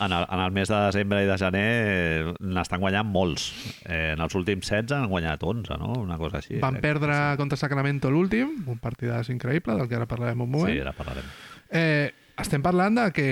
En 0.00 0.12
el, 0.12 0.24
en 0.24 0.40
el 0.40 0.52
mes 0.56 0.68
de 0.68 0.78
desembre 0.86 1.22
i 1.22 1.28
de 1.28 1.36
gener 1.38 1.66
eh, 1.86 2.32
n'estan 2.40 2.80
guanyant 2.82 3.06
molts. 3.12 3.46
Eh, 3.84 4.14
en 4.14 4.22
els 4.24 4.34
últims 4.38 4.66
16 4.66 4.96
han 4.96 5.10
guanyat 5.12 5.44
11, 5.44 5.76
no? 5.82 5.92
Una 6.00 6.18
cosa 6.18 6.40
així. 6.40 6.58
Van 6.62 6.80
perdre 6.82 7.14
contra 7.38 7.58
Sacramento 7.60 8.10
l'últim, 8.10 8.56
un 8.66 8.80
partidàs 8.82 9.30
increïble, 9.34 9.76
del 9.78 9.88
que 9.90 9.98
ara 9.98 10.08
parlarem 10.10 10.42
un 10.46 10.50
moment. 10.50 10.72
Sí, 10.72 10.82
ara 10.82 10.94
parlarem. 10.96 11.28
Eh, 11.70 12.10
estem 12.40 12.64
parlant 12.64 12.98
de 12.98 13.06
que 13.16 13.28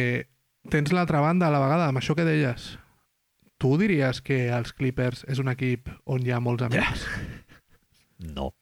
tens 0.71 0.93
l'altra 0.95 1.21
banda 1.25 1.49
a 1.49 1.55
la 1.55 1.63
vegada, 1.65 1.89
amb 1.91 2.01
això 2.01 2.17
que 2.17 2.29
deies. 2.29 2.75
Tu 3.59 3.77
diries 3.81 4.21
que 4.25 4.49
els 4.53 4.75
Clippers 4.77 5.25
és 5.31 5.41
un 5.41 5.49
equip 5.53 5.89
on 6.05 6.25
hi 6.25 6.35
ha 6.35 6.43
molts 6.45 6.69
amics? 6.69 7.09
No. 8.25 8.53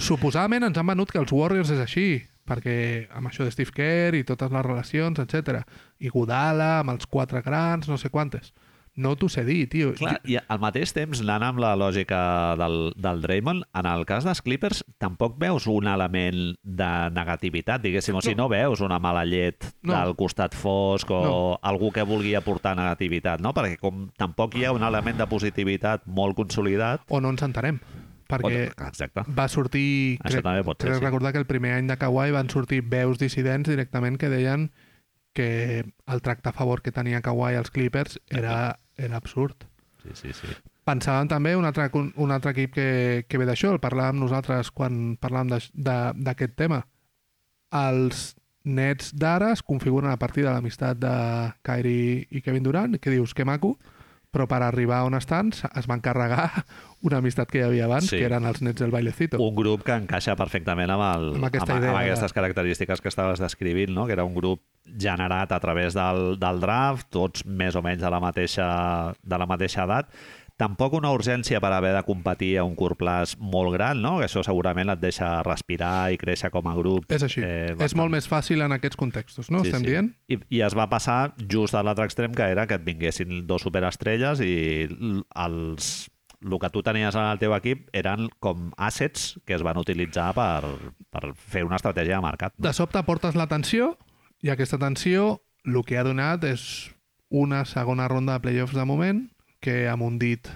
Suposadament 0.00 0.64
ens 0.64 0.78
han 0.80 0.86
venut 0.86 1.10
que 1.12 1.18
els 1.20 1.32
Warriors 1.34 1.68
és 1.74 1.80
així, 1.82 2.22
perquè 2.50 3.06
amb 3.14 3.30
això 3.30 3.46
de 3.46 3.54
Steve 3.54 3.70
Kerr 3.76 4.18
i 4.18 4.24
totes 4.26 4.50
les 4.50 4.66
relacions, 4.66 5.22
etc. 5.22 5.62
I 6.02 6.10
Godala, 6.10 6.80
amb 6.82 6.96
els 6.96 7.06
quatre 7.06 7.44
grans, 7.46 7.86
no 7.88 7.96
sé 8.00 8.10
quantes. 8.10 8.50
No 9.00 9.12
t'ho 9.16 9.28
sé 9.30 9.44
dir, 9.46 9.68
tio. 9.70 9.92
Clar, 9.96 10.16
i 10.28 10.34
al 10.36 10.58
mateix 10.60 10.90
temps, 10.92 11.20
anant 11.22 11.44
amb 11.46 11.60
la 11.62 11.70
lògica 11.78 12.18
del, 12.58 12.90
del 12.98 13.20
Draymond, 13.22 13.62
en 13.78 13.86
el 13.86 14.02
cas 14.04 14.26
dels 14.26 14.42
Clippers 14.44 14.82
tampoc 15.00 15.38
veus 15.40 15.68
un 15.70 15.86
element 15.88 16.56
de 16.60 16.88
negativitat, 17.14 17.80
diguéssim, 17.86 18.18
o 18.18 18.20
si 18.20 18.34
no, 18.36 18.48
veus 18.50 18.82
una 18.84 18.98
mala 18.98 19.22
llet 19.24 19.62
No. 19.86 19.94
del 19.94 20.16
costat 20.18 20.58
fosc 20.58 21.08
o 21.14 21.20
No. 21.22 21.38
algú 21.62 21.92
que 21.94 22.02
vulgui 22.02 22.34
aportar 22.34 22.74
negativitat, 22.76 23.40
no? 23.40 23.54
Perquè 23.54 23.78
com 23.78 24.08
tampoc 24.18 24.58
hi 24.58 24.66
ha 24.66 24.74
un 24.74 24.82
element 24.82 25.22
de 25.22 25.30
positivitat 25.30 26.04
molt 26.10 26.36
consolidat... 26.36 27.06
O 27.08 27.22
no 27.22 27.30
ens 27.30 27.46
entenem. 27.46 27.78
Perquè 28.30 28.62
exacte. 28.88 29.24
va 29.36 29.48
sortir... 29.52 30.18
Això 30.24 30.42
també 30.44 30.62
pot 30.66 30.80
ser, 30.80 30.90
crec 30.90 31.00
sí. 31.00 31.06
recordar 31.06 31.34
que 31.34 31.42
el 31.42 31.48
primer 31.50 31.74
any 31.78 31.90
de 31.90 31.98
Kawhi 32.00 32.34
van 32.36 32.50
sortir 32.52 32.82
veus 32.86 33.20
dissidents 33.20 33.68
directament 33.68 34.18
que 34.20 34.30
deien 34.32 34.70
que 35.34 35.84
el 36.06 36.22
tracte 36.22 36.50
a 36.50 36.52
favor 36.52 36.82
que 36.82 36.92
tenia 36.92 37.22
Kawhi 37.22 37.54
als 37.54 37.70
Clippers 37.70 38.20
era, 38.28 38.80
era 38.96 39.16
absurd. 39.16 39.66
Sí, 40.02 40.14
sí, 40.14 40.32
sí. 40.34 40.54
Pensàvem 40.88 41.28
també 41.30 41.54
un 41.58 41.66
altre, 41.68 41.86
un 41.94 42.32
altre 42.34 42.54
equip 42.54 42.74
que, 42.74 42.88
que 43.28 43.38
ve 43.38 43.46
d'això, 43.46 43.74
el 43.74 43.82
parlàvem 43.82 44.18
nosaltres 44.18 44.72
quan 44.74 45.16
parlàvem 45.20 45.52
d'aquest 46.24 46.56
tema. 46.58 46.80
Els 47.70 48.30
nets 48.64 49.12
d'ara 49.16 49.52
es 49.54 49.62
configuren 49.62 50.10
a 50.10 50.18
partir 50.18 50.44
de 50.44 50.50
l'amistat 50.50 50.98
de 51.00 51.14
Kyrie 51.66 52.26
i 52.30 52.42
Kevin 52.42 52.66
Durant, 52.66 52.98
que 52.98 53.12
dius, 53.12 53.34
que 53.34 53.46
maco, 53.46 53.76
però 54.30 54.46
per 54.46 54.62
arribar 54.62 55.02
on 55.04 55.14
estan 55.18 55.50
es 55.74 55.86
van 55.90 56.00
carregar 56.00 56.64
una 57.06 57.18
amistat 57.18 57.50
que 57.50 57.58
hi 57.58 57.62
havia 57.66 57.84
abans, 57.86 58.06
Sí. 58.10 58.18
que 58.18 58.26
eren 58.28 58.44
els 58.46 58.62
nets 58.62 58.80
del 58.80 58.90
bailecito. 58.90 59.38
Un 59.42 59.54
grup 59.56 59.82
que 59.84 59.92
encaixa 59.96 60.36
perfectament 60.36 60.90
amb, 60.90 61.02
el, 61.08 61.28
Amb 61.36 61.48
aquesta 61.48 61.72
amb, 61.74 61.80
idea 61.82 61.90
amb 61.94 61.98
de- 61.98 62.04
aquestes 62.10 62.32
característiques 62.36 63.00
que 63.00 63.08
estaves 63.08 63.40
descrivint, 63.40 63.90
no? 63.94 64.06
que 64.06 64.12
era 64.12 64.24
un 64.24 64.34
grup 64.34 64.62
generat 64.98 65.52
a 65.52 65.60
través 65.60 65.94
del, 65.94 66.38
del 66.40 66.60
draft, 66.60 67.08
tots 67.10 67.44
més 67.46 67.76
o 67.76 67.82
menys 67.82 68.00
de 68.02 68.10
la 68.10 68.20
mateixa, 68.20 69.14
de 69.22 69.38
la 69.38 69.46
mateixa 69.46 69.84
edat. 69.84 70.08
Tampoc 70.60 70.92
una 70.98 71.08
urgència 71.16 71.56
per 71.62 71.70
haver 71.72 71.94
de 71.96 72.02
competir 72.04 72.50
a 72.60 72.66
un 72.68 72.74
curt 72.76 72.98
plaç 73.00 73.32
molt 73.40 73.72
gran, 73.72 74.02
no? 74.04 74.18
que 74.20 74.26
això 74.28 74.42
segurament 74.44 74.92
et 74.92 75.00
deixa 75.00 75.38
respirar 75.46 76.10
i 76.12 76.18
créixer 76.20 76.50
com 76.52 76.68
a 76.68 76.74
grup. 76.76 77.06
És 77.08 77.24
així. 77.24 77.40
Eh, 77.46 77.72
és 77.80 77.96
molt 77.96 78.12
més 78.12 78.28
fàcil 78.28 78.60
en 78.66 78.76
aquests 78.76 79.00
contextos, 79.00 79.48
no? 79.48 79.62
Estem 79.64 79.86
dient? 79.86 80.12
I, 80.28 80.36
I 80.58 80.62
es 80.68 80.76
va 80.76 80.90
passar 80.92 81.32
just 81.40 81.74
a 81.74 81.84
l'altre 81.86 82.04
extrem, 82.10 82.36
que 82.36 82.50
era 82.52 82.66
que 82.68 82.76
et 82.76 82.84
vinguessin 82.84 83.46
dos 83.48 83.64
superestrelles 83.64 84.44
i 84.44 84.52
els, 85.46 86.10
el 86.44 86.58
que 86.60 86.72
tu 86.76 86.84
tenies 86.84 87.16
en 87.16 87.24
el 87.24 87.40
teu 87.40 87.56
equip 87.56 87.88
eren 87.96 88.28
com 88.44 88.70
assets 88.76 89.38
que 89.48 89.56
es 89.56 89.64
van 89.64 89.80
utilitzar 89.80 90.30
per, 90.36 90.76
per 91.08 91.32
fer 91.32 91.64
una 91.64 91.80
estratègia 91.80 92.20
de 92.20 92.26
mercat. 92.28 92.56
No? 92.58 92.68
De 92.68 92.76
sobte 92.76 93.00
portes 93.08 93.38
l'atenció 93.38 93.94
i 94.44 94.52
aquesta 94.52 94.76
atenció 94.76 95.38
el 95.64 95.80
que 95.88 95.96
ha 95.96 96.04
donat 96.04 96.44
és 96.48 96.62
una 97.30 97.64
segona 97.64 98.08
ronda 98.12 98.36
de 98.36 98.44
playoffs 98.44 98.76
de 98.76 98.84
moment 98.84 99.28
que 99.60 99.86
amb 99.88 100.02
un 100.02 100.18
dit 100.18 100.48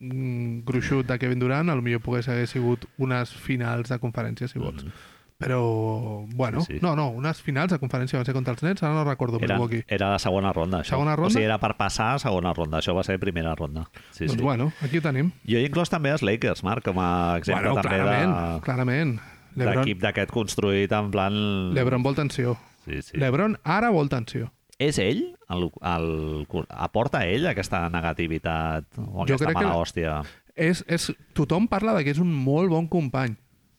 mm, 0.00 0.60
gruixut 0.68 1.06
de 1.08 1.18
Kevin 1.18 1.38
Durant 1.40 1.70
potser 1.72 2.00
pogués 2.04 2.28
haver 2.28 2.46
sigut 2.50 2.84
unes 2.98 3.32
finals 3.32 3.88
de 3.92 3.98
conferència, 4.02 4.48
si 4.48 4.58
vols. 4.58 4.84
Mm. 4.84 4.90
Però, 5.36 6.24
bueno, 6.32 6.62
Sí, 6.64 6.74
sí. 6.74 6.78
no, 6.80 6.94
no, 6.96 7.10
unes 7.12 7.42
finals 7.44 7.70
de 7.70 7.76
conferència 7.78 8.16
van 8.16 8.24
ser 8.24 8.32
contra 8.32 8.54
els 8.54 8.62
Nets, 8.64 8.82
ara 8.82 8.94
no 8.94 9.02
recordo 9.04 9.36
Era, 9.38 9.56
Milwaukee. 9.58 9.84
era 9.86 10.08
la 10.14 10.18
segona 10.18 10.50
ronda, 10.50 10.78
això. 10.80 10.94
Segona 10.96 11.14
ronda? 11.14 11.26
O 11.28 11.30
sigui, 11.34 11.44
era 11.44 11.58
per 11.60 11.74
passar 11.76 12.14
a 12.14 12.18
segona 12.18 12.54
ronda. 12.54 12.78
Això 12.80 12.94
va 12.96 13.04
ser 13.04 13.18
primera 13.20 13.54
ronda. 13.54 13.84
Sí, 14.12 14.24
doncs 14.24 14.38
sí. 14.38 14.42
bueno, 14.42 14.72
aquí 14.80 14.96
ho 14.96 15.02
tenim. 15.04 15.32
Jo 15.44 15.58
he 15.60 15.66
inclòs 15.68 15.90
també 15.92 16.08
els 16.14 16.22
Lakers, 16.24 16.64
Marc, 16.64 16.84
com 16.88 16.98
a 17.04 17.36
exemple 17.36 17.68
bueno, 17.68 17.82
també 17.82 17.96
clarament, 18.00 18.32
de- 18.32 18.60
clarament. 18.64 19.18
Lebron, 19.56 19.82
d'equip 19.84 20.00
d'aquest 20.00 20.30
construït 20.32 20.92
en 20.92 21.10
plan... 21.10 21.36
Lebron 21.74 22.02
vol 22.02 22.14
tensió. 22.16 22.56
Sí, 22.86 23.02
sí. 23.02 23.16
Lebron 23.20 23.58
ara 23.64 23.90
vol 23.92 24.08
tensió. 24.08 24.48
És 24.78 24.98
ell? 25.00 25.22
El, 25.48 25.70
el, 25.80 26.46
aporta 26.68 27.22
ell 27.26 27.46
aquesta 27.48 27.86
negativitat 27.88 28.84
o 28.98 29.24
Jo 29.26 29.36
aquesta 29.38 29.52
mala 29.54 29.70
la- 29.70 29.76
hòstia? 29.80 30.16
és, 30.56 30.82
és, 30.88 31.10
tothom 31.36 31.66
parla 31.68 31.94
de 31.96 32.04
que 32.04 32.10
és 32.12 32.18
un 32.18 32.32
molt 32.32 32.68
bon 32.70 32.86
company, 32.88 33.36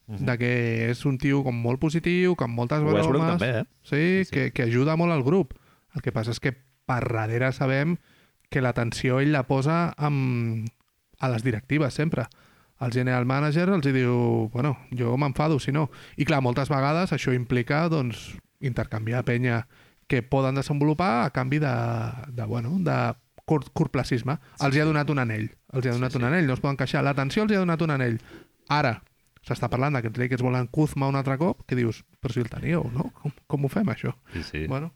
Mhm. 0.08 0.24
de 0.24 0.38
que 0.38 0.90
és 0.90 1.04
un 1.04 1.18
tio 1.18 1.42
com 1.44 1.54
molt 1.54 1.78
positiu, 1.80 2.34
que 2.34 2.44
amb 2.44 2.54
moltes 2.56 2.80
Westbrook 2.80 3.08
bromes... 3.10 3.38
també, 3.38 3.60
eh? 3.60 3.64
Sí, 3.82 4.24
Sí. 4.24 4.30
Que, 4.32 4.50
que 4.52 4.62
ajuda 4.62 4.96
molt 4.96 5.12
al 5.12 5.22
grup. 5.22 5.52
El 5.94 6.00
que 6.02 6.12
passa 6.12 6.30
és 6.30 6.40
que 6.40 6.52
per 6.86 7.04
darrere 7.12 7.52
sabem 7.52 7.98
que 8.48 8.62
l'atenció 8.62 9.20
ell 9.20 9.32
la 9.32 9.42
posa 9.46 9.92
amb, 9.98 10.66
a 11.20 11.28
les 11.28 11.42
directives 11.44 11.92
sempre. 11.94 12.24
El 12.80 12.92
general 12.92 13.26
manager 13.26 13.68
els 13.68 13.84
diu, 13.84 14.48
bueno, 14.52 14.78
jo 14.96 15.16
m'enfado 15.18 15.58
si 15.58 15.72
no. 15.72 15.90
I 16.16 16.24
clar, 16.24 16.40
moltes 16.40 16.68
vegades 16.70 17.12
això 17.12 17.34
implica 17.34 17.88
doncs, 17.90 18.38
intercanviar 18.60 19.24
penya 19.24 19.66
que 20.08 20.22
poden 20.24 20.56
desenvolupar 20.56 21.26
a 21.26 21.30
canvi 21.36 21.58
de, 21.62 21.72
de, 22.32 22.44
bueno, 22.48 22.74
de 22.80 22.96
curt, 23.44 23.68
curtplacisme. 23.76 24.38
Els 24.64 24.74
hi 24.76 24.80
ha 24.82 24.86
donat 24.88 25.10
un 25.12 25.20
anell. 25.22 25.50
Els 25.72 25.84
hi 25.84 25.90
ha 25.92 25.94
donat 25.98 26.12
Sí, 26.12 26.18
un 26.18 26.24
sí. 26.24 26.28
anell, 26.32 26.46
no 26.48 26.56
es 26.56 26.60
poden 26.64 26.76
queixar. 26.80 27.04
L'atenció 27.04 27.44
els 27.44 27.52
hi 27.52 27.58
ha 27.60 27.62
donat 27.62 27.84
un 27.84 27.92
anell. 27.94 28.18
Ara, 28.72 28.94
s'està 29.46 29.68
parlant 29.72 30.00
que 30.00 30.08
els 30.10 30.18
Lakers 30.20 30.42
volen 30.44 30.66
Kuzma 30.72 31.08
un 31.08 31.16
altre 31.16 31.36
cop, 31.40 31.62
que 31.68 31.76
dius, 31.76 32.02
però 32.20 32.32
si 32.34 32.40
el 32.40 32.48
teníeu, 32.52 32.88
no? 32.92 33.10
Com, 33.20 33.32
com 33.46 33.64
ho 33.64 33.70
fem, 33.72 33.88
això? 33.94 34.16
Sí, 34.34 34.42
sí. 34.42 34.66
Bueno, 34.66 34.90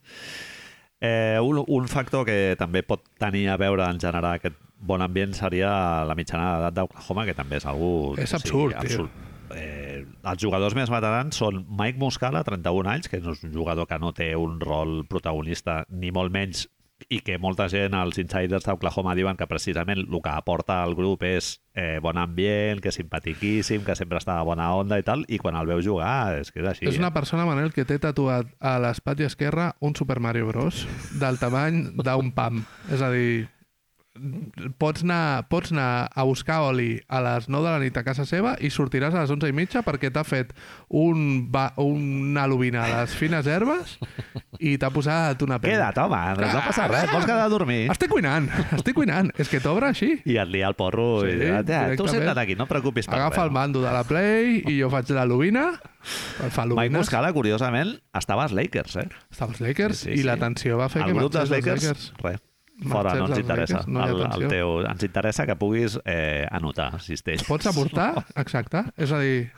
Eh, 1.05 1.41
un, 1.43 1.57
un 1.67 1.89
factor 1.91 2.23
que 2.25 2.55
també 2.55 2.85
pot 2.87 3.01
tenir 3.19 3.49
a 3.51 3.57
veure 3.59 3.83
en 3.91 3.99
generar 3.99 4.37
aquest 4.37 4.55
bon 4.79 5.03
ambient 5.03 5.33
seria 5.35 6.05
la 6.07 6.15
mitjana 6.15 6.53
d'edat 6.61 6.77
d'Oklahoma, 6.77 7.25
que 7.27 7.35
també 7.35 7.57
és 7.59 7.67
algú... 7.67 7.89
És 8.23 8.31
absurd, 8.39 8.77
tio. 8.87 9.09
Eh, 9.57 10.03
els 10.03 10.43
jugadors 10.43 10.77
més 10.79 10.91
veterans 10.93 11.37
són 11.37 11.65
Mike 11.69 12.01
Muscala, 12.01 12.45
31 12.47 12.91
anys, 12.91 13.11
que 13.11 13.21
és 13.21 13.27
un 13.29 13.53
jugador 13.55 13.89
que 13.91 13.99
no 14.03 14.13
té 14.17 14.33
un 14.37 14.61
rol 14.61 15.03
protagonista, 15.11 15.83
ni 15.91 16.13
molt 16.15 16.33
menys, 16.35 16.67
i 17.09 17.21
que 17.25 17.39
molta 17.41 17.67
gent, 17.73 17.95
els 17.97 18.19
insiders 18.21 18.67
d'Oklahoma, 18.67 19.15
diuen 19.19 19.39
que 19.39 19.49
precisament 19.51 20.03
el 20.03 20.21
que 20.23 20.33
aporta 20.33 20.83
al 20.83 20.95
grup 20.99 21.25
és 21.27 21.55
eh, 21.75 21.99
bon 22.03 22.19
ambient, 22.21 22.83
que 22.83 22.93
és 22.93 22.99
simpatiquíssim, 23.01 23.85
que 23.87 23.97
sempre 23.99 24.21
està 24.21 24.37
de 24.39 24.47
bona 24.47 24.69
onda 24.77 24.99
i 25.01 25.07
tal, 25.07 25.25
i 25.29 25.41
quan 25.43 25.59
el 25.59 25.69
veu 25.71 25.83
jugar 25.85 26.39
és 26.39 26.53
que 26.53 26.63
és 26.63 26.69
així. 26.75 26.87
és 26.89 27.01
una 27.01 27.11
eh? 27.11 27.17
persona, 27.17 27.47
Manel, 27.49 27.73
que 27.75 27.87
té 27.89 27.99
tatuat 28.03 28.53
a 28.61 28.77
l'espatlla 28.83 29.31
esquerra 29.31 29.73
un 29.81 29.97
Super 29.99 30.21
Mario 30.21 30.51
Bros. 30.51 30.87
del 31.21 31.41
tamany 31.43 31.85
d'un 32.03 32.33
pam. 32.37 32.63
És 32.93 33.03
a 33.03 33.11
dir, 33.13 33.49
pots 34.79 35.03
anar, 35.03 35.47
pots 35.51 35.73
anar 35.75 36.09
a 36.14 36.23
buscar 36.29 36.61
oli 36.68 37.01
a 37.09 37.20
les 37.25 37.49
9 37.49 37.64
de 37.66 37.73
la 37.73 37.81
nit 37.83 37.97
a 37.99 38.05
casa 38.07 38.25
seva 38.29 38.55
i 38.61 38.70
sortiràs 38.70 39.14
a 39.16 39.23
les 39.25 39.31
11 39.35 39.49
i 39.51 39.55
mitja 39.57 39.83
perquè 39.87 40.11
t'ha 40.14 40.23
fet 40.25 40.53
un, 40.89 41.49
ba, 41.53 41.73
una 41.83 42.47
lubina 42.51 42.85
a 42.85 43.01
les 43.03 43.14
fines 43.18 43.47
herbes 43.51 43.97
i 44.62 44.77
t'ha 44.79 44.91
posat 44.95 45.43
una 45.43 45.59
pell. 45.62 45.73
Queda't, 45.75 45.99
home, 46.05 46.20
no 46.39 46.62
passa 46.68 46.87
res, 46.91 47.09
vols 47.12 47.27
quedar 47.27 47.47
a 47.47 47.51
dormir? 47.53 47.81
Estic 47.93 48.12
cuinant, 48.12 48.47
estic 48.77 48.95
cuinant. 48.99 49.33
És 49.43 49.51
que 49.51 49.61
t'obre 49.64 49.89
així. 49.91 50.12
I 50.29 50.39
et 50.43 50.53
lia 50.53 50.68
el 50.70 50.77
porro 50.79 51.23
Sí, 51.25 51.33
i 51.35 51.39
ja, 51.49 51.62
tu 51.62 51.73
directament. 51.73 52.14
senta't 52.14 52.39
aquí, 52.45 52.55
no 52.59 52.68
et 52.68 52.73
preocupis 52.73 53.09
per 53.11 53.18
Agafa 53.18 53.43
el 53.47 53.51
res. 53.51 53.55
mando 53.59 53.83
de 53.83 53.91
la 53.93 54.05
Play 54.07 54.62
i 54.68 54.79
jo 54.81 54.91
faig 54.93 55.11
la 55.16 55.25
lubina. 55.27 55.66
El 56.43 56.51
fa 56.51 56.64
Mike. 56.66 56.95
Muscala, 56.95 57.33
curiosament, 57.35 57.97
estava 58.14 58.45
als 58.47 58.53
Lakers, 58.55 58.97
eh? 59.03 59.09
Estava 59.31 59.53
als 59.53 59.61
Lakers 59.62 59.99
Sí, 60.05 60.09
sí, 60.09 60.14
i 60.14 60.23
sí. 60.23 60.27
l'atenció 60.27 60.79
va 60.79 60.89
fer 60.89 61.03
El 61.03 61.12
que 61.12 61.18
grup 61.18 61.33
dels 61.35 61.51
marxés 61.51 61.66
Lakers, 61.66 61.89
als 61.91 62.25
res. 62.25 62.41
Fora, 62.89 63.14
no 63.18 63.28
ens 63.30 63.39
interessa. 63.43 63.85
No 63.87 64.03
el, 64.07 64.20
el 64.26 64.49
teu, 64.51 64.74
ens 64.89 65.07
interessa 65.07 65.47
que 65.49 65.57
puguis 65.61 65.99
eh, 66.05 66.45
anotar, 66.51 66.93
si 67.05 67.16
estàs. 67.18 67.47
Pots 67.49 67.70
aportar? 67.70 68.12
Exacte. 68.43 68.87
És 68.97 69.14
a 69.14 69.22
dir, 69.22 69.49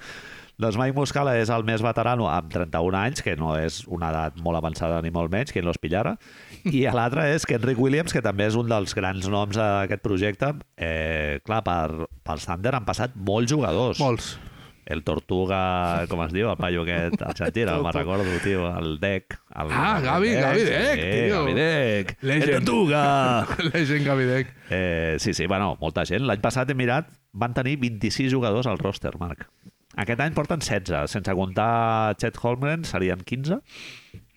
Doncs 0.54 0.76
Mike 0.78 0.94
Muscala 0.94 1.32
és 1.34 1.50
el 1.50 1.64
més 1.66 1.82
veterano 1.82 2.28
amb 2.30 2.52
31 2.52 2.94
anys, 2.94 3.22
que 3.26 3.32
no 3.34 3.56
és 3.58 3.80
una 3.90 4.12
edat 4.12 4.36
molt 4.38 4.60
avançada 4.60 5.00
ni 5.02 5.10
molt 5.10 5.32
menys, 5.32 5.50
que 5.50 5.64
los 5.66 5.80
pillara. 5.82 6.14
I 6.70 6.84
l'altre 6.94 7.26
és 7.34 7.46
Kenrick 7.48 7.80
Williams, 7.82 8.14
que 8.14 8.22
també 8.22 8.46
és 8.46 8.54
un 8.58 8.70
dels 8.70 8.94
grans 8.94 9.26
noms 9.30 9.58
d'aquest 9.58 10.04
projecte. 10.04 10.52
Eh, 10.78 11.40
clar, 11.46 11.64
per, 11.66 12.06
per 12.22 12.38
Thunder 12.38 12.76
han 12.78 12.86
passat 12.86 13.18
molts 13.18 13.50
jugadors. 13.50 13.98
molts. 13.98 14.36
El 14.86 15.02
Tortuga, 15.02 16.04
com 16.10 16.20
es 16.26 16.32
diu, 16.34 16.50
el 16.50 16.56
paio 16.60 16.82
aquest 16.84 17.22
argentí, 17.24 17.64
no 17.64 17.78
me'n 17.82 17.92
recordo, 17.96 18.24
tio, 18.44 18.66
el 18.78 18.98
Dec. 19.00 19.38
El, 19.54 19.70
Ah, 19.72 20.00
Gavi, 20.04 20.28
el 20.34 20.42
Gavi 20.42 20.64
Dec, 20.68 21.00
sí, 21.00 21.10
tio. 21.10 21.38
Gavi 21.40 21.54
Dec, 21.54 22.16
el 22.22 22.28
Legend. 22.28 22.52
Tortuga. 22.66 23.04
La 23.72 23.84
gent 23.86 24.04
Gavidec. 24.04 24.54
Eh, 24.70 25.16
sí, 25.18 25.32
sí, 25.34 25.46
bueno, 25.46 25.76
molta 25.80 26.04
gent. 26.04 26.26
L'any 26.28 26.40
passat 26.44 26.68
he 26.70 26.74
mirat, 26.76 27.08
van 27.32 27.54
tenir 27.56 27.78
26 27.80 28.32
jugadors 28.32 28.66
al 28.68 28.78
roster, 28.78 29.14
Marc. 29.18 29.46
Aquest 29.96 30.20
any 30.20 30.34
porten 30.34 30.58
16, 30.60 31.06
sense 31.12 31.32
comptar 31.38 32.16
Chet 32.18 32.36
Holmgren 32.42 32.82
serien 32.84 33.20
15. 33.22 33.60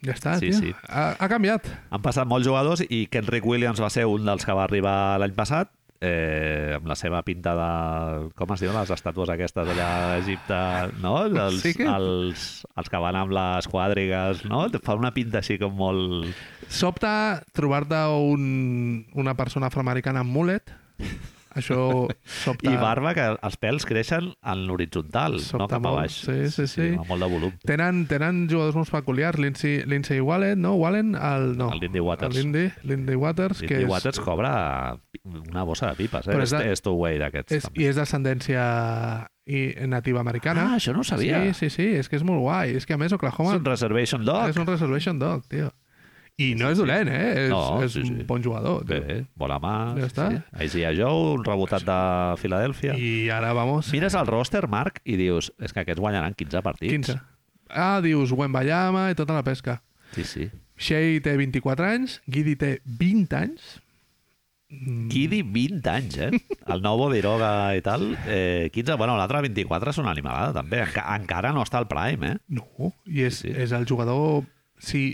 Ja 0.06 0.14
està, 0.14 0.36
Sí, 0.38 0.52
tio. 0.52 0.60
sí. 0.60 0.74
Ha, 0.88 1.16
ha 1.20 1.28
canviat. 1.28 1.66
Han 1.90 2.04
passat 2.06 2.28
molts 2.30 2.46
jugadors 2.48 2.84
i 2.88 3.08
Kenrick 3.10 3.44
Williams 3.50 3.82
va 3.82 3.90
ser 3.90 4.06
un 4.06 4.24
dels 4.30 4.46
que 4.46 4.54
va 4.54 4.64
arribar 4.68 5.18
l'any 5.20 5.34
passat 5.34 5.72
eh, 6.02 6.74
amb 6.78 6.88
la 6.90 6.96
seva 7.00 7.22
pinta 7.26 7.54
de... 7.58 7.68
Com 8.38 8.54
es 8.56 8.62
diuen 8.64 8.78
les 8.78 8.92
estàtues 8.94 9.30
aquestes 9.34 9.72
allà 9.74 9.88
a 10.12 10.18
Egipte, 10.22 10.60
no? 11.04 11.16
Els, 11.28 11.62
Sí 11.64 11.74
que- 11.78 11.88
els, 11.90 12.48
els 12.78 12.90
que 12.94 13.02
van 13.04 13.18
amb 13.20 13.34
les 13.38 13.68
quadrigues, 13.72 14.44
no? 14.50 14.66
Fa 14.84 14.96
una 15.00 15.14
pinta 15.16 15.42
així 15.42 15.58
com 15.62 15.74
molt... 15.78 16.28
Sobta 16.68 17.44
trobar-te 17.56 18.02
un, 18.20 19.06
una 19.16 19.34
persona 19.40 19.70
afroamericana 19.72 20.22
amb 20.26 20.34
mulet 20.36 20.74
Això 21.58 22.08
sobta... 22.24 22.70
I 22.72 22.76
barba 22.78 23.14
que 23.18 23.26
els 23.36 23.58
pèls 23.60 23.86
creixen 23.90 24.30
en 24.46 24.64
l'horitzontal, 24.68 25.40
no 25.58 25.68
cap 25.72 25.86
a 25.90 25.94
baix. 25.96 26.20
Sí, 26.28 26.38
sí, 26.54 26.68
sí. 26.70 26.88
Amb 26.96 27.10
molt 27.10 27.26
de 27.26 27.30
volum. 27.32 27.56
Tenen, 27.66 28.04
tenen 28.08 28.44
jugadors 28.52 28.78
molt 28.78 28.92
peculiars. 28.94 29.40
Lindsay, 29.42 29.82
Lindsay 29.90 30.22
Wallen, 30.22 30.62
no? 30.62 30.76
Wallen, 30.78 31.16
el, 31.16 31.56
no. 31.58 31.72
El 31.74 31.80
Lindy 31.84 32.00
Waters. 32.00 32.36
El 32.36 32.44
Lindy, 32.44 32.66
Lindy 32.84 33.16
Waters, 33.16 33.60
que 33.62 33.68
Lindy 33.74 33.84
és, 33.86 33.90
Waters 33.92 34.20
cobra 34.24 34.54
una 35.26 35.64
bossa 35.68 35.90
de 35.92 35.96
pipes, 36.00 36.28
eh? 36.28 36.32
Però 36.36 36.44
és 36.46 36.54
de- 36.54 36.72
és 36.72 36.82
two-way 36.86 37.18
d'aquests. 37.20 37.52
és, 37.58 37.70
i 37.76 37.90
és 37.90 37.98
d'ascendència 38.00 38.68
i 39.48 39.62
nativa 39.88 40.20
americana. 40.22 40.74
Ah, 40.74 40.78
això 40.78 40.94
no 40.94 41.02
ho 41.02 41.08
sabia. 41.08 41.40
Sí, 41.54 41.54
sí, 41.54 41.70
sí, 41.74 41.88
és 41.96 42.10
que 42.12 42.18
és 42.20 42.24
molt 42.28 42.42
guai. 42.44 42.76
És 42.76 42.86
que 42.86 42.94
a 42.94 42.98
més 43.00 43.14
Oklahoma 43.16 43.54
És 43.56 43.60
un 43.62 43.66
reservation 43.66 44.26
dog. 44.28 44.50
és 44.50 44.58
un 44.60 44.68
reservation 44.68 45.20
dog, 45.20 45.46
tio. 45.48 45.72
I 46.38 46.52
no 46.54 46.68
és 46.70 46.78
dolent, 46.78 47.10
eh? 47.10 47.46
És, 47.46 47.50
No, 47.50 47.80
és 47.82 47.96
sí, 47.96 48.04
sí. 48.06 48.12
un 48.14 48.26
bon 48.30 48.44
jugador. 48.46 48.84
tio. 48.86 49.00
Bé, 49.02 49.16
bona 49.36 49.58
mà. 49.58 49.72
Ja 49.98 50.06
està. 50.06 50.28
Sí. 50.30 50.66
Isaiah 50.68 50.92
Joe, 50.94 51.32
un 51.34 51.44
rebotat 51.48 51.82
de 51.88 51.96
Filadèlfia. 52.38 52.94
I... 52.94 53.30
Ara, 53.34 53.54
vamos, 53.58 53.90
Mires 53.92 54.14
el 54.14 54.28
roster, 54.30 54.68
Marc, 54.70 55.02
i 55.04 55.16
dius, 55.18 55.50
és 55.58 55.74
que 55.74 55.82
aquests 55.82 56.00
guanyaran 56.04 56.36
15 56.38 56.62
partits. 56.62 56.94
15. 56.94 57.18
Ah, 57.74 57.98
dius 58.06 58.32
Wembayama 58.38 59.08
i 59.12 59.18
tota 59.18 59.34
la 59.34 59.42
pesca. 59.44 59.80
Sí, 60.14 60.24
sí. 60.30 60.46
Shea 60.78 61.18
té 61.26 61.34
24 61.42 61.88
anys, 61.90 62.20
Guidi 62.30 62.54
té 62.56 62.76
20 62.86 63.34
anys. 63.40 63.80
Kidi, 65.10 65.40
20 65.48 65.88
anys, 65.90 66.18
eh? 66.20 66.30
El 66.68 66.82
nou 66.84 66.98
Bodiroga 67.00 67.72
i 67.78 67.82
tal, 67.82 68.04
eh, 68.28 68.68
15. 68.76 68.98
Bueno, 69.00 69.16
l'altre 69.18 69.40
24 69.46 69.94
és 69.94 69.98
una 70.04 70.12
animalada, 70.12 70.52
també. 70.60 70.82
Enca 70.84 71.06
encara 71.16 71.54
no 71.56 71.64
està 71.64 71.80
al 71.80 71.88
prime, 71.88 72.34
eh? 72.36 72.38
No, 72.60 72.92
i 73.08 73.24
és, 73.26 73.40
Sí, 73.40 73.48
sí, 73.48 73.54
sí. 73.56 73.62
és 73.64 73.72
el 73.74 73.88
jugador... 73.88 74.44
Si, 74.78 75.06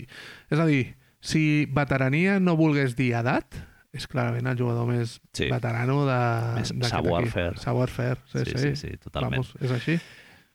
és 0.52 0.58
a 0.60 0.66
dir, 0.68 0.96
si 1.24 1.64
veterania 1.72 2.36
no 2.40 2.54
volgués 2.60 2.94
dir 2.98 3.14
edat, 3.16 3.56
és 3.94 4.04
clarament 4.10 4.48
el 4.50 4.58
jugador 4.58 4.88
més 4.90 5.20
Sí. 5.32 5.46
veterano 5.48 6.02
de, 6.04 6.20
Més 6.60 6.72
savoir-faire. 6.90 7.56
Savoir-faire, 7.62 8.18
sí, 8.32 8.44
Sí, 8.44 8.50
sí, 8.50 8.58
sí, 8.58 8.76
sí, 8.76 8.96
totalment. 8.98 9.40
Vamos, 9.40 9.54
és 9.62 9.70
així. 9.72 9.98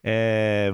Eh, 0.04 0.72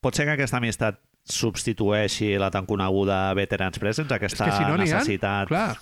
pot 0.00 0.14
ser 0.14 0.26
que 0.26 0.34
aquesta 0.36 0.58
amistat 0.58 1.00
substitueixi 1.30 2.32
la 2.40 2.48
tan 2.50 2.66
coneguda 2.66 3.32
Veterans 3.36 3.78
Presents, 3.78 4.10
És 4.10 4.16
aquesta 4.16 4.46
que 4.48 4.52
si 4.56 4.64
no 4.64 4.74
ha, 4.74 4.78
necessitat... 4.80 5.48
clar, 5.50 5.76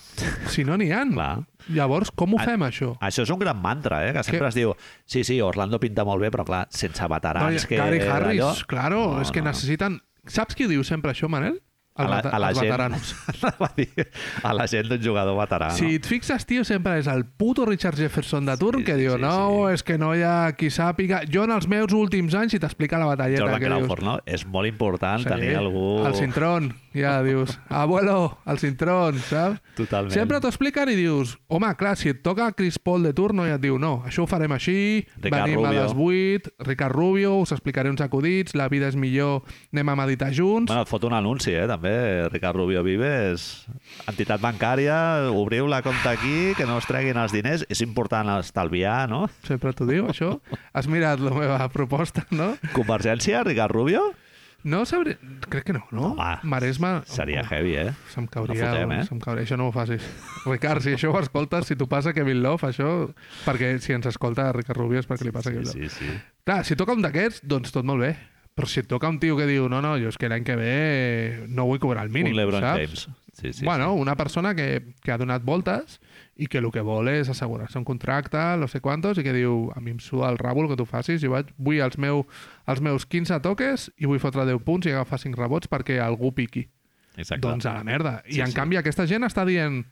si 0.50 0.64
no 0.66 0.76
n'hi 0.76 0.90
ha, 0.92 1.04
Clar. 1.08 1.38
llavors 1.72 2.10
com 2.10 2.34
ho 2.34 2.40
fem, 2.42 2.60
això? 2.66 2.94
Això 3.00 3.22
és 3.24 3.30
un 3.32 3.38
gran 3.40 3.60
mantra, 3.62 4.02
eh? 4.08 4.12
que 4.12 4.22
sempre 4.26 4.40
Que- 4.46 4.48
es 4.48 4.54
diu 4.58 4.74
sí, 5.06 5.24
sí, 5.24 5.40
Orlando 5.40 5.78
pinta 5.80 6.04
molt 6.04 6.20
bé, 6.20 6.30
però 6.34 6.44
clar, 6.44 6.66
sense 6.70 7.06
veterans 7.08 7.66
que... 7.66 7.76
Gary 7.78 8.00
Harris, 8.00 8.40
allò- 8.42 8.66
claro, 8.66 9.02
No, 9.14 9.22
és 9.22 9.30
que 9.32 9.40
no, 9.40 9.46
no. 9.48 9.50
necessiten... 9.52 10.00
Saps 10.28 10.54
qui 10.58 10.66
diu 10.68 10.82
sempre 10.84 11.12
això, 11.14 11.28
Manel? 11.30 11.62
A 11.98 12.06
la, 12.08 12.18
a 12.22 12.38
la 12.38 12.52
gent, 12.54 12.68
veteranos. 12.68 13.14
A 14.42 14.52
la 14.54 14.66
gent 14.70 14.88
d'un 14.88 15.00
jugador 15.02 15.36
veterà, 15.38 15.70
Si 15.74 15.84
no? 15.84 15.90
et 15.98 16.06
fixes, 16.06 16.44
tio, 16.46 16.64
sempre 16.64 16.96
és 17.00 17.08
el 17.10 17.24
puto 17.26 17.66
Richard 17.66 17.98
Jefferson 17.98 18.46
de 18.46 18.56
turn 18.60 18.80
Sí, 18.80 18.86
que 18.86 18.94
sí, 18.94 19.02
diu, 19.02 19.16
sí, 19.16 19.22
no, 19.22 19.66
sí. 19.68 19.74
és 19.74 19.82
que 19.82 19.98
no 19.98 20.12
hi 20.14 20.22
ha 20.22 20.52
qui 20.58 20.70
sàpiga... 20.70 21.22
Jo 21.28 21.44
en 21.48 21.54
els 21.56 21.66
meus 21.70 21.92
últims 21.96 22.34
anys, 22.38 22.54
i 22.54 22.60
t'explica 22.62 23.00
la 23.00 23.08
batalleta 23.10 23.42
Jordan 23.44 23.60
que 23.60 23.70
Crawford, 23.72 24.04
no? 24.06 24.16
És 24.26 24.46
molt 24.46 24.70
important 24.70 25.24
dius... 25.24 25.32
tenir 25.34 25.56
algú... 25.58 25.84
El 26.06 26.14
cintrón, 26.18 26.70
ja 26.94 27.18
dius, 27.26 27.58
abuelo, 27.68 28.38
el 28.46 28.58
cintrón, 28.62 29.18
saps? 29.28 29.58
Totalment. 29.78 30.14
Sempre 30.14 30.40
t'ho 30.42 30.50
expliquen 30.52 30.92
i 30.92 30.96
dius, 30.98 31.36
home, 31.50 31.70
clar, 31.80 31.96
si 31.98 32.12
et 32.14 32.22
toca 32.22 32.50
Chris 32.56 32.78
Paul 32.78 33.06
de 33.06 33.12
turno 33.16 33.46
i 33.48 33.52
et 33.54 33.62
diu, 33.62 33.78
no, 33.82 33.98
això 34.08 34.24
ho 34.24 34.30
farem 34.30 34.54
així, 34.56 35.04
Ricard 35.18 35.48
venim 35.48 35.60
Rubio. 35.62 35.68
a 35.68 35.74
les 35.82 35.94
8, 35.94 36.54
Ricard 36.70 36.94
Rubio, 36.94 37.34
us 37.42 37.52
explicaré 37.56 37.90
uns 37.90 38.02
acudits, 38.04 38.54
la 38.58 38.68
vida 38.70 38.88
és 38.90 38.96
millor, 38.98 39.42
anem 39.74 39.92
a 39.94 39.98
meditar 40.04 40.30
junts... 40.34 40.70
Bueno, 40.70 40.86
et 40.86 40.90
fot 40.90 41.04
un 41.08 41.16
anunci, 41.18 41.52
eh, 41.54 41.66
també. 41.70 41.87
Ricard 42.32 42.58
Rubio 42.58 42.84
Vives, 42.86 43.66
entitat 44.10 44.42
bancària, 44.42 44.98
obriu 45.32 45.66
la 45.70 45.82
compta 45.82 46.12
aquí, 46.14 46.52
que 46.58 46.66
no 46.68 46.78
es 46.78 46.86
treguin 46.88 47.18
els 47.20 47.34
diners. 47.34 47.66
És 47.72 47.82
important 47.84 48.30
estalviar, 48.38 49.08
no? 49.10 49.26
Sempre 49.48 49.74
t'ho 49.76 49.88
diu, 49.88 50.08
això. 50.12 50.36
Has 50.72 50.88
mirat 50.90 51.22
la 51.24 51.34
meva 51.34 51.60
proposta, 51.74 52.26
no? 52.30 52.54
Convergència, 52.76 53.44
Ricard 53.46 53.74
Rubio? 53.74 54.06
No 54.64 54.84
sabré... 54.84 55.16
Crec 55.48 55.68
que 55.68 55.72
no, 55.72 55.84
no? 55.94 56.12
Home, 56.12 56.38
Maresme... 56.42 57.02
Seria 57.06 57.44
oh, 57.44 57.46
heavy, 57.54 57.76
eh? 57.78 57.92
Se'm 58.10 58.26
cauria... 58.26 58.58
No 58.58 58.70
fotem, 58.72 58.94
eh? 58.96 59.04
Se'm 59.06 59.20
cauria... 59.22 59.44
Això 59.46 59.56
no 59.56 59.68
ho 59.68 59.74
facis. 59.74 60.02
Ricard, 60.48 60.82
si 60.82 60.96
això 60.96 61.12
ho 61.12 61.20
escoltes, 61.20 61.70
si 61.70 61.76
t'ho 61.78 61.86
passa 61.90 62.12
Kevin 62.16 62.42
Love, 62.42 62.66
això... 62.72 62.88
Perquè 63.44 63.76
si 63.84 63.94
ens 63.94 64.10
escolta 64.10 64.50
Ricard 64.56 64.80
Rubio 64.82 64.98
és 64.98 65.06
perquè 65.06 65.28
li 65.28 65.34
passa 65.34 65.52
Sí, 65.52 65.60
Kevin 65.60 65.70
Love. 65.70 65.92
sí, 65.94 66.02
sí. 66.02 66.18
Clar, 66.48 66.64
si 66.66 66.76
toca 66.80 66.98
un 66.98 67.06
d'aquests, 67.06 67.44
doncs 67.46 67.70
tot 67.74 67.86
molt 67.86 68.02
bé. 68.02 68.10
Però 68.58 68.66
si 68.66 68.80
et 68.82 68.88
toca 68.90 69.06
un 69.08 69.20
tio 69.22 69.36
que 69.38 69.46
diu 69.46 69.68
no, 69.70 69.78
no, 69.84 69.94
jo 70.02 70.10
és 70.10 70.18
que 70.18 70.28
l'any 70.28 70.42
que 70.46 70.56
ve 70.58 71.44
no 71.48 71.68
vull 71.68 71.78
cobrar 71.78 72.02
el 72.08 72.10
mínim, 72.10 72.34
un 72.34 72.40
LeBron 72.40 72.64
saps? 72.64 72.80
James. 72.82 73.08
Sí, 73.38 73.52
sí, 73.54 73.64
bueno, 73.64 73.92
una 73.94 74.16
persona 74.18 74.50
que, 74.58 74.94
que 75.00 75.12
ha 75.14 75.18
donat 75.20 75.44
voltes 75.46 76.00
i 76.34 76.48
que 76.50 76.58
el 76.58 76.72
que 76.74 76.82
vol 76.82 77.06
és 77.12 77.28
assegurar-se 77.30 77.78
un 77.78 77.84
contracte, 77.86 78.40
no 78.58 78.66
sé 78.66 78.80
quantos, 78.82 79.18
i 79.18 79.22
que 79.22 79.30
diu, 79.32 79.68
a 79.76 79.80
mi 79.80 79.92
em 79.94 80.00
suda 80.02 80.26
el 80.32 80.38
rabo 80.42 80.64
el 80.64 80.68
que 80.72 80.76
tu 80.80 80.86
facis, 80.90 81.22
jo 81.22 81.30
vaig, 81.36 81.52
vull 81.56 81.78
els, 81.84 81.94
meu, 82.02 82.24
els 82.66 82.82
meus 82.82 83.06
15 83.06 83.38
toques 83.46 83.92
i 83.96 84.10
vull 84.10 84.18
fotre 84.18 84.42
10 84.48 84.58
punts 84.66 84.90
i 84.90 84.94
agafar 84.96 85.20
5 85.22 85.38
rebots 85.38 85.70
perquè 85.70 86.00
algú 86.02 86.32
piqui. 86.34 86.66
sí. 87.14 87.20
Exacte. 87.22 87.46
Doncs 87.46 87.66
a 87.66 87.74
la 87.74 87.84
merda. 87.84 88.22
I 88.26 88.34
Sí, 88.34 88.40
en 88.40 88.50
sí. 88.50 88.54
canvi 88.58 88.76
aquesta 88.76 89.06
gent 89.06 89.22
està 89.26 89.46
dient 89.46 89.84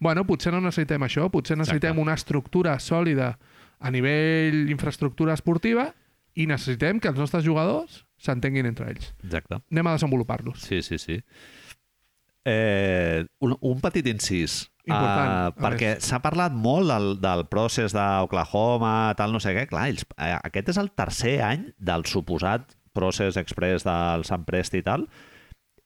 bueno, 0.00 0.24
potser 0.28 0.52
no 0.52 0.60
necessitem 0.60 1.02
això, 1.04 1.28
potser 1.30 1.56
necessitem 1.56 1.92
Exacte. 1.92 2.02
una 2.02 2.14
estructura 2.14 2.78
sòlida 2.78 3.38
a 3.80 3.90
nivell 3.90 4.70
infraestructura 4.70 5.32
esportiva 5.34 5.94
i 6.36 6.46
necessitem 6.46 7.00
que 7.00 7.08
els 7.12 7.18
nostres 7.18 7.44
jugadors 7.46 8.02
s'entenguin 8.20 8.66
entre 8.68 8.90
ells. 8.92 9.10
Exacte. 9.24 9.58
Anem 9.72 9.88
a 9.90 9.96
desenvolupar-los. 9.96 10.60
Sí, 10.62 10.82
sí, 10.84 10.98
sí. 11.00 11.20
Eh, 12.48 13.26
un, 13.40 13.56
un 13.60 13.80
petit 13.82 14.06
incís. 14.06 14.66
Important, 14.86 15.30
a 15.50 15.52
perquè 15.58 15.96
s'ha 15.98 16.20
parlat 16.22 16.54
molt 16.54 16.86
del, 16.92 17.08
del 17.18 17.40
procés 17.50 17.90
d'Oklahoma, 17.96 19.10
tal, 19.18 19.32
no 19.34 19.40
sé 19.42 19.50
què. 19.56 19.64
Clar, 19.66 19.88
ells, 19.90 20.04
eh, 20.14 20.30
aquest 20.46 20.70
és 20.70 20.78
el 20.78 20.92
tercer 20.94 21.40
any 21.42 21.64
del 21.82 22.04
suposat 22.06 22.76
procés 22.94 23.36
express 23.40 23.82
del 23.84 24.22
Sant 24.28 24.44
Prest 24.46 24.78
i 24.78 24.84
tal. 24.86 25.08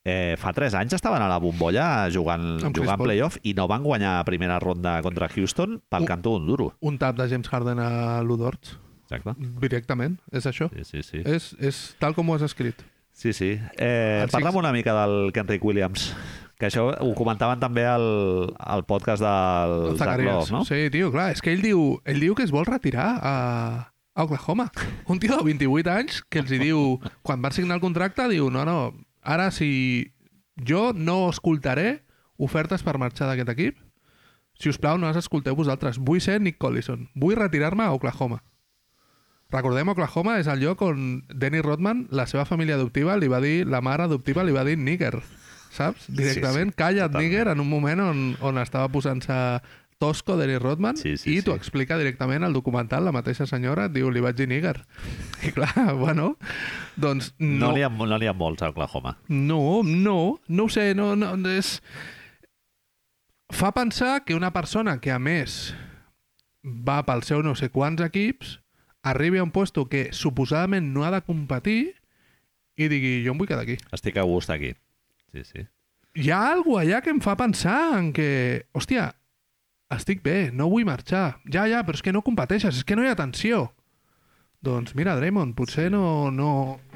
Eh, 0.05 0.37
fa 0.41 0.53
tres 0.57 0.73
anys 0.77 0.95
estaven 0.97 1.21
a 1.25 1.29
la 1.29 1.41
bombolla 1.41 1.87
jugant, 2.13 2.59
jugant 2.77 3.01
playoff 3.01 3.37
i 3.45 3.53
no 3.57 3.67
van 3.69 3.83
guanyar 3.85 4.19
primera 4.29 4.57
ronda 4.61 4.99
contra 5.05 5.29
Houston 5.33 5.81
pel 5.93 6.05
Un- 6.05 6.09
cantó 6.09 6.37
d'un 6.37 6.47
duro. 6.49 6.71
Un 6.81 6.97
tap 7.01 7.17
de 7.19 7.27
James 7.29 7.49
Harden 7.53 7.81
a 7.81 8.21
Ludorts, 8.25 8.77
Exacte. 9.11 9.35
directament, 9.61 10.19
és 10.31 10.47
això. 10.47 10.71
Sí, 10.71 10.85
sí, 10.85 11.03
sí. 11.03 11.23
És, 11.27 11.51
és 11.59 11.81
tal 11.99 12.15
com 12.15 12.29
ho 12.31 12.37
has 12.39 12.45
escrit. 12.47 12.83
Sí, 13.13 13.33
sí. 13.35 13.59
Eh, 13.77 14.27
Parla'm 14.31 14.57
una 14.57 14.73
mica 14.73 14.95
del 14.95 15.33
Kenrick 15.35 15.65
Williams, 15.65 16.15
que 16.59 16.69
això 16.69 16.87
ho 16.95 17.11
comentaven 17.19 17.61
també 17.61 17.85
al, 17.89 18.55
al 18.57 18.85
podcast 18.87 19.23
del 19.25 19.75
El 19.91 19.99
Zach. 19.99 20.23
Love, 20.23 20.55
no? 20.55 20.63
Sí, 20.65 20.87
tio, 20.95 21.11
clar, 21.11 21.33
és 21.35 21.43
que 21.43 21.53
ell 21.53 21.65
diu, 21.65 21.99
ell 22.07 22.23
diu 22.23 22.37
que 22.39 22.47
es 22.47 22.55
vol 22.55 22.69
retirar 22.69 23.11
a, 23.19 23.35
a 24.15 24.25
Oklahoma. 24.25 24.71
Un 25.11 25.19
tio 25.19 25.37
de 25.37 25.45
28 25.51 25.91
anys 25.91 26.23
que 26.31 26.41
els 26.45 26.55
hi 26.55 26.63
diu, 26.63 27.01
quan 27.27 27.43
van 27.43 27.53
signar 27.57 27.81
el 27.81 27.85
contracte, 27.85 28.29
diu, 28.31 28.49
no, 28.55 28.65
no, 28.65 28.79
ara 29.21 29.51
si 29.51 30.15
jo 30.57 30.93
no 30.95 31.27
escoltaré 31.31 32.05
ofertes 32.41 32.87
per 32.87 32.97
marxar 32.97 33.29
d'aquest 33.29 33.53
equip, 33.53 33.81
si 34.61 34.69
us 34.69 34.79
plau, 34.79 34.99
no 35.01 35.09
les 35.09 35.17
escolteu 35.17 35.57
vosaltres. 35.57 35.97
Vull 35.97 36.21
ser 36.21 36.37
Nick 36.41 36.59
Collison. 36.61 37.07
Vull 37.17 37.37
retirar-me 37.39 37.85
a 37.85 37.95
Oklahoma. 37.97 38.43
Recordem, 39.51 39.89
Oklahoma 39.91 40.39
és 40.39 40.47
el 40.47 40.61
lloc 40.63 40.83
on 40.87 41.25
Dennis 41.29 41.65
Rodman, 41.67 42.05
la 42.15 42.27
seva 42.31 42.45
família 42.47 42.77
adoptiva, 42.79 43.17
li 43.19 43.27
va 43.29 43.41
dir, 43.43 43.67
la 43.67 43.81
mare 43.83 44.05
adoptiva 44.07 44.45
li 44.47 44.53
va 44.55 44.63
dir 44.65 44.77
nigger, 44.79 45.17
saps? 45.75 46.07
Directament, 46.09 46.71
sí, 46.71 46.79
calla't 46.79 47.11
totalment. 47.11 47.27
nigger 47.31 47.49
en 47.51 47.61
un 47.61 47.69
moment 47.69 48.01
on, 48.05 48.21
on 48.47 48.59
estava 48.63 48.89
posant-se 48.89 49.35
tosco 50.01 50.39
Dennis 50.39 50.63
Rodman 50.63 50.97
Sí, 50.97 51.17
sí, 51.21 51.35
i 51.37 51.43
t'ho 51.45 51.53
sí. 51.53 51.59
explica 51.61 51.99
directament 52.01 52.47
al 52.47 52.55
documental, 52.57 53.05
la 53.05 53.13
mateixa 53.13 53.45
senyora 53.47 53.89
et 53.91 53.93
diu, 53.93 54.09
li 54.11 54.23
vaig 54.25 54.39
dir 54.39 54.47
nigger. 54.49 54.79
I 55.47 55.51
clar, 55.53 55.75
bueno, 55.99 56.37
doncs 56.97 57.35
No 57.39 57.67
no, 57.67 57.73
n'hi 57.75 57.83
ha, 57.85 57.91
no 57.91 58.17
ha 58.17 58.33
molts 58.33 58.63
a 58.63 58.71
Oklahoma. 58.71 59.17
no, 59.29 59.83
no, 59.85 60.41
no 60.49 60.65
ho 60.65 60.69
sé, 60.71 60.95
no, 60.95 61.17
no, 61.17 61.35
és... 61.51 61.81
Fa 63.51 63.73
pensar 63.75 64.25
que 64.25 64.37
una 64.37 64.53
persona 64.53 65.01
que, 65.01 65.11
a 65.11 65.19
més, 65.19 65.75
va 66.63 67.03
pel 67.03 67.25
seu 67.27 67.43
no 67.43 67.57
sé 67.59 67.69
quants 67.75 68.01
equips, 68.01 68.60
arribi 69.03 69.39
a 69.39 69.45
un 69.47 69.51
puesto 69.51 69.89
que 69.89 70.11
suposadament 70.13 70.93
no 70.93 71.05
ha 71.05 71.11
de 71.15 71.23
competir 71.25 71.95
i 72.77 72.89
digui, 72.89 73.21
jo 73.25 73.35
em 73.35 73.41
vull 73.41 73.49
quedar 73.49 73.65
aquí. 73.65 73.77
Estic 73.93 74.19
a 74.21 74.25
gust 74.29 74.53
aquí. 74.53 74.75
Sí, 75.33 75.45
sí. 75.45 75.67
Hi 76.19 76.31
ha 76.35 76.41
alguna 76.53 76.83
allà 76.83 77.01
que 77.05 77.13
em 77.13 77.21
fa 77.23 77.37
pensar 77.39 77.99
en 77.99 78.11
que, 78.17 78.67
hòstia, 78.75 79.11
estic 79.95 80.25
bé, 80.25 80.51
no 80.53 80.71
vull 80.73 80.89
marxar. 80.89 81.41
Ja, 81.47 81.67
ja, 81.71 81.85
però 81.87 81.99
és 81.99 82.03
que 82.03 82.15
no 82.15 82.25
competeixes, 82.27 82.81
és 82.81 82.87
que 82.87 82.97
no 82.99 83.05
hi 83.05 83.11
ha 83.11 83.19
tensió. 83.19 83.69
Doncs 84.61 84.93
mira, 84.93 85.15
Draymond, 85.17 85.55
potser 85.57 85.87
no, 85.89 86.29
no, 86.29 86.51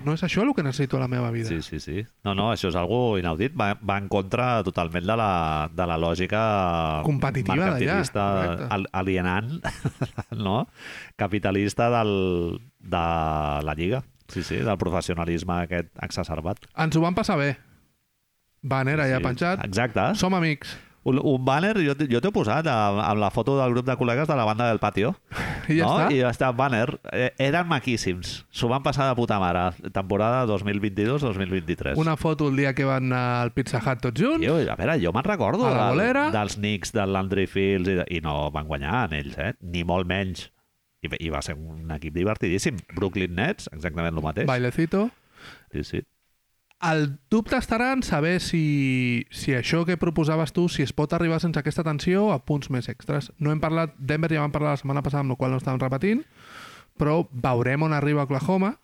no 0.04 0.12
és 0.12 0.22
això 0.26 0.42
el 0.44 0.50
que 0.52 0.62
necessito 0.66 0.98
a 0.98 1.00
la 1.00 1.08
meva 1.08 1.30
vida. 1.32 1.48
Sí, 1.48 1.62
sí, 1.64 1.78
sí. 1.80 2.02
No, 2.26 2.34
no, 2.36 2.50
això 2.52 2.68
és 2.68 2.76
algo 2.76 3.16
inaudit. 3.16 3.54
Va, 3.56 3.70
va 3.80 3.96
en 4.02 4.10
contra 4.12 4.58
totalment 4.66 5.06
de 5.08 5.16
la, 5.16 5.30
de 5.72 5.86
la 5.88 5.96
lògica 5.96 6.42
Competitiva 7.08 7.72
d'allà, 7.72 8.82
alienant, 9.00 9.54
no? 10.46 10.58
capitalista 11.16 11.88
del, 11.96 12.12
de 12.84 13.04
la 13.64 13.76
Lliga. 13.78 14.04
Sí, 14.28 14.42
sí, 14.44 14.60
del 14.60 14.76
professionalisme 14.80 15.62
aquest 15.64 15.88
exacerbat. 16.04 16.68
Ens 16.84 16.96
ho 16.96 17.04
van 17.04 17.16
passar 17.16 17.40
bé. 17.40 17.54
Banner 18.60 18.98
allà 19.00 19.22
sí. 19.22 19.24
penjat. 19.24 19.64
Exacte. 19.64 20.10
Som 20.20 20.36
amics. 20.36 20.76
Un, 21.04 21.18
un 21.20 21.42
banner, 21.44 21.74
jo, 21.84 21.92
jo 22.08 22.20
t'he 22.24 22.30
posat 22.32 22.64
amb, 22.72 23.02
amb 23.04 23.20
la 23.20 23.28
foto 23.30 23.58
del 23.58 23.74
grup 23.74 23.84
de 23.84 23.92
col·legues 24.00 24.24
de 24.30 24.36
la 24.38 24.46
banda 24.48 24.70
del 24.70 24.78
patio. 24.80 25.10
I 25.68 25.76
ja 25.76 25.84
no? 25.84 25.98
està. 25.98 26.06
I 26.14 26.20
ja 26.22 26.30
està, 26.32 26.48
banner. 26.56 26.86
Eh, 27.12 27.26
eren 27.44 27.68
maquíssims. 27.68 28.38
S'ho 28.48 28.70
van 28.72 28.80
passar 28.82 29.10
de 29.10 29.16
puta 29.18 29.36
mare. 29.42 29.66
Temporada 29.92 30.46
2022-2023. 30.48 31.98
Una 32.00 32.16
foto 32.16 32.48
el 32.48 32.56
dia 32.56 32.72
que 32.74 32.84
van 32.88 33.12
al 33.12 33.52
Pizza 33.52 33.82
Hut 33.84 34.00
tots 34.00 34.20
junts. 34.20 34.40
Tio, 34.44 34.56
a 34.56 34.76
veure, 34.80 34.96
jo 35.02 35.12
me'n 35.12 35.24
recordo 35.28 35.66
A 35.68 35.74
la 35.76 35.90
del, 35.92 36.32
dels 36.32 36.56
Knicks, 36.56 36.92
del 36.96 37.12
Landry 37.12 37.46
Fields, 37.46 37.88
i, 37.88 37.98
de- 38.00 38.06
i 38.16 38.20
no 38.24 38.50
van 38.54 38.66
guanyar 38.70 39.04
en 39.10 39.18
ells, 39.20 39.36
eh? 39.38 39.52
Ni 39.60 39.84
molt 39.84 40.08
menys. 40.08 40.48
I, 41.04 41.10
I 41.20 41.28
va 41.28 41.42
ser 41.44 41.58
un 41.60 41.90
equip 41.98 42.14
divertidíssim. 42.16 42.80
Brooklyn 42.96 43.36
Nets, 43.36 43.68
exactament 43.76 44.16
el 44.16 44.24
mateix. 44.24 44.48
Bailecito. 44.48 45.10
Sí, 45.72 45.84
sí. 45.84 46.02
El 46.84 47.06
dubte 47.32 47.56
estarà 47.56 47.92
en 47.94 48.02
saber 48.04 48.36
si, 48.44 49.24
si 49.32 49.54
això 49.56 49.84
que 49.88 49.96
proposaves 49.96 50.52
tu, 50.52 50.66
si 50.68 50.84
es 50.84 50.92
pot 50.92 51.14
arribar 51.16 51.38
sense 51.40 51.56
aquesta 51.60 51.84
tensió 51.86 52.26
a 52.34 52.42
punts 52.44 52.68
més 52.74 52.90
extras. 52.92 53.30
No 53.40 53.54
hem 53.54 53.62
parlat, 53.62 53.94
Denver 53.96 54.28
ja 54.34 54.42
vam 54.42 54.52
parlar 54.52 54.74
la 54.74 54.80
setmana 54.82 55.02
passada, 55.04 55.24
amb 55.24 55.32
la 55.32 55.38
qual 55.40 55.54
no 55.54 55.60
estàvem 55.62 55.80
repetint, 55.80 56.24
però 57.00 57.22
veurem 57.32 57.86
on 57.88 57.96
arriba 57.96 58.26
Oklahoma 58.28 58.74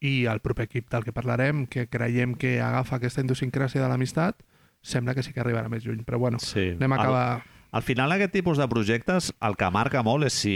i 0.00 0.26
el 0.28 0.42
proper 0.44 0.66
equip 0.68 0.90
del 0.92 1.06
que 1.06 1.16
parlarem, 1.16 1.64
que 1.68 1.86
creiem 1.88 2.34
que 2.36 2.58
agafa 2.64 2.98
aquesta 2.98 3.24
idiosincràsia 3.24 3.80
de 3.80 3.88
l'amistat, 3.88 4.44
sembla 4.80 5.14
que 5.16 5.24
sí 5.24 5.32
que 5.32 5.40
arribarà 5.40 5.72
més 5.72 5.84
lluny. 5.84 6.04
Però 6.04 6.20
bueno, 6.20 6.40
sí. 6.40 6.72
anem 6.76 6.96
a 6.96 7.00
acabar... 7.00 7.24
Al 7.70 7.84
final, 7.86 8.10
aquest 8.10 8.32
tipus 8.34 8.58
de 8.58 8.66
projectes, 8.66 9.30
el 9.46 9.54
que 9.56 9.68
marca 9.70 10.02
molt 10.02 10.26
és 10.26 10.36
si 10.42 10.54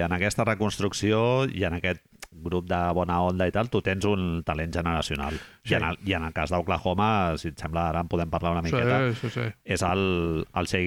en 0.00 0.14
aquesta 0.16 0.46
reconstrucció 0.48 1.44
i 1.52 1.66
en 1.68 1.76
aquest 1.76 2.00
grup 2.42 2.66
de 2.68 2.78
bona 2.96 3.20
onda 3.22 3.46
i 3.48 3.52
tal, 3.54 3.68
tu 3.70 3.80
tens 3.82 4.04
un 4.04 4.42
talent 4.44 4.72
generacional. 4.74 5.34
Sí. 5.62 5.72
I, 5.72 5.76
en 5.78 5.84
el, 5.90 5.98
I 6.04 6.14
en 6.18 6.24
el 6.28 6.32
cas 6.36 6.50
d'Oklahoma, 6.50 7.36
si 7.38 7.48
et 7.52 7.58
sembla, 7.60 7.88
ara 7.92 8.00
en 8.04 8.08
podem 8.08 8.30
parlar 8.30 8.52
una 8.56 8.62
miqueta, 8.62 8.98
Sí, 9.12 9.20
sí, 9.22 9.30
sí. 9.36 9.46
és 9.64 9.82
el, 9.86 10.44
el 10.54 10.66
Shea 10.66 10.82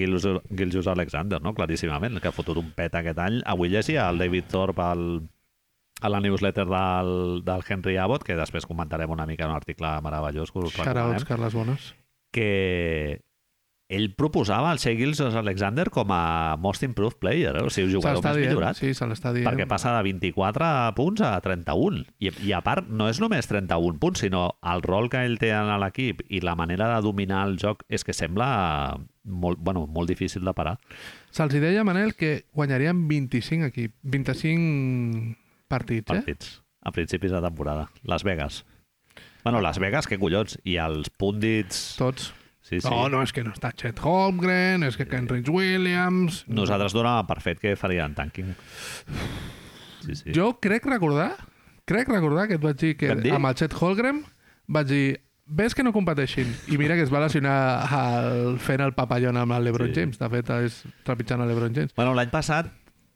Gilgeous 0.56 0.86
Alexander, 0.86 1.40
no? 1.42 1.54
claríssimament, 1.54 2.20
que 2.20 2.28
ha 2.28 2.32
fotut 2.36 2.58
un 2.60 2.70
pet 2.76 2.94
aquest 2.94 3.18
any. 3.18 3.40
Avui 3.46 3.68
llegia 3.72 4.08
el 4.10 4.18
David 4.18 4.44
Thorpe 4.50 4.82
al, 4.82 5.06
a 6.00 6.08
la 6.08 6.20
newsletter 6.20 6.66
del, 6.66 7.42
del 7.44 7.64
Henry 7.68 7.96
Abbott, 7.96 8.22
que 8.22 8.36
després 8.38 8.66
comentarem 8.66 9.10
una 9.10 9.26
mica 9.26 9.44
en 9.46 9.50
un 9.50 9.56
article 9.56 9.96
meravellós 10.02 10.52
que 10.52 10.58
us 10.60 10.76
recomanem 10.76 11.24
Carles 11.26 11.54
Bones. 11.54 11.94
que 12.30 13.22
ell 13.88 14.10
proposava 14.12 14.70
el 14.74 14.80
Shea 14.82 14.96
Gilgeous 14.98 15.36
Alexander 15.38 15.88
com 15.90 16.12
a 16.12 16.56
most 16.60 16.84
improved 16.84 17.18
player, 17.22 17.54
eh? 17.56 17.64
o 17.64 17.72
sigui, 17.72 17.94
jugador 17.96 18.20
més 18.20 18.36
dient, 18.36 18.52
millorat. 18.52 18.76
sí, 18.76 18.92
se 18.94 19.08
l'està 19.08 19.32
dient. 19.32 19.48
Perquè 19.48 19.64
passa 19.70 19.94
de 19.96 20.02
24 20.04 20.68
punts 20.98 21.24
a 21.24 21.32
31. 21.44 22.04
I, 22.20 22.32
I 22.50 22.52
a 22.58 22.60
part, 22.64 22.90
no 22.92 23.08
és 23.08 23.20
només 23.24 23.48
31 23.48 23.96
punts, 24.02 24.24
sinó 24.26 24.44
el 24.60 24.84
rol 24.84 25.08
que 25.12 25.24
ell 25.24 25.38
té 25.40 25.54
en 25.56 25.72
l'equip 25.80 26.20
i 26.28 26.42
la 26.44 26.56
manera 26.58 26.90
de 26.94 27.00
dominar 27.06 27.46
el 27.48 27.56
joc 27.60 27.86
és 27.88 28.04
que 28.04 28.16
sembla 28.16 28.50
molt, 29.24 29.60
bueno, 29.64 29.86
molt 29.88 30.12
difícil 30.12 30.44
de 30.44 30.54
parar. 30.56 30.76
Se'ls 31.32 31.56
deia, 31.56 31.84
Manel, 31.84 32.14
que 32.16 32.44
guanyarien 32.52 33.06
25 33.08 33.72
equip, 33.72 33.96
25 34.04 35.36
partits, 35.68 36.08
eh? 36.12 36.14
partits 36.14 36.58
a 36.88 36.92
principis 36.92 37.30
de 37.30 37.40
temporada. 37.40 37.90
Las 38.02 38.24
Vegas. 38.24 38.64
Bueno, 39.44 39.60
Las 39.60 39.78
Vegas, 39.78 40.08
què 40.08 40.18
collons? 40.20 40.58
I 40.64 40.76
els 40.82 41.10
púndits... 41.10 41.94
Tots. 42.00 42.32
Sí, 42.68 42.82
sí. 42.82 42.88
No, 42.90 43.06
no, 43.08 43.22
és 43.24 43.32
que 43.32 43.40
no 43.46 43.54
està 43.56 43.70
Chet 43.72 44.00
Holmgren, 44.04 44.82
és 44.84 44.98
que 45.00 45.06
Kenrich 45.08 45.48
Williams... 45.48 46.42
Nosaltres 46.52 46.92
donàvem 46.92 47.28
per 47.30 47.38
fet 47.40 47.62
que 47.62 47.72
farien 47.80 48.12
tanking. 48.18 48.50
Sí, 50.04 50.14
sí. 50.20 50.34
Jo 50.36 50.50
crec 50.60 50.84
recordar, 50.86 51.30
crec 51.88 52.10
recordar 52.12 52.44
que 52.50 52.58
et 52.58 52.64
vaig 52.64 52.76
dir 52.80 52.92
que 53.00 53.14
amb 53.14 53.48
el 53.48 53.56
Chet 53.56 53.72
Holmgren 53.78 54.20
vaig 54.68 54.90
dir 54.90 55.06
ves 55.48 55.72
que 55.74 55.82
no 55.82 55.94
competeixin. 55.96 56.50
I 56.68 56.76
mira 56.76 56.94
que 56.98 57.06
es 57.06 57.12
va 57.12 57.22
lesionar 57.24 57.56
el, 57.88 58.58
fent 58.60 58.84
el 58.84 58.92
papallon 58.92 59.38
amb 59.40 59.56
el 59.56 59.64
LeBron 59.64 59.88
Sí. 59.94 60.02
James. 60.02 60.20
De 60.20 60.28
fet, 60.28 60.50
és 60.68 60.82
trepitjant 61.08 61.40
el 61.40 61.48
LeBron 61.48 61.72
James. 61.74 61.94
Bueno, 61.96 62.12
l'any 62.18 62.28
passat 62.28 62.68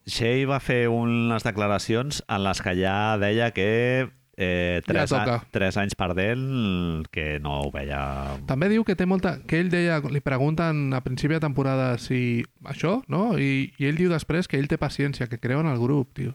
Shea 0.08 0.46
va 0.48 0.58
fer 0.64 0.86
unes 0.90 1.44
declaracions 1.44 2.22
en 2.26 2.42
les 2.42 2.64
que 2.64 2.72
ja 2.80 3.18
deia 3.20 3.52
que 3.54 4.08
eh, 4.36 4.80
tres, 4.86 5.10
Ja 5.10 5.18
toca. 5.24 5.34
a, 5.36 5.46
tres 5.50 5.76
anys 5.76 5.94
perdent 5.94 7.06
que 7.10 7.38
no 7.40 7.60
ho 7.62 7.70
veia... 7.72 8.38
També 8.46 8.68
diu 8.72 8.84
que 8.84 8.96
té 8.96 9.06
molta... 9.06 9.38
Que 9.46 9.60
ell 9.60 9.70
deia, 9.72 10.00
li 10.10 10.20
pregunten 10.24 10.92
a 10.94 11.02
principi 11.04 11.34
de 11.34 11.40
temporada 11.44 11.96
si 11.98 12.42
això, 12.64 13.02
no? 13.08 13.38
I, 13.38 13.72
i 13.78 13.86
ell 13.90 13.96
diu 14.00 14.10
després 14.12 14.48
que 14.48 14.56
ell 14.58 14.68
té 14.70 14.78
paciència, 14.78 15.28
que 15.28 15.38
creu 15.42 15.60
en 15.60 15.68
el 15.70 15.78
grup, 15.82 16.14
tio. 16.16 16.34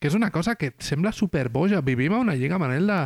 Que 0.00 0.08
és 0.08 0.14
una 0.18 0.30
cosa 0.34 0.56
que 0.56 0.72
et 0.72 0.82
sembla 0.82 1.12
superboja. 1.12 1.80
Vivim 1.80 2.12
a 2.12 2.18
una 2.24 2.34
lliga, 2.34 2.58
Manel, 2.58 2.86
de 2.88 3.02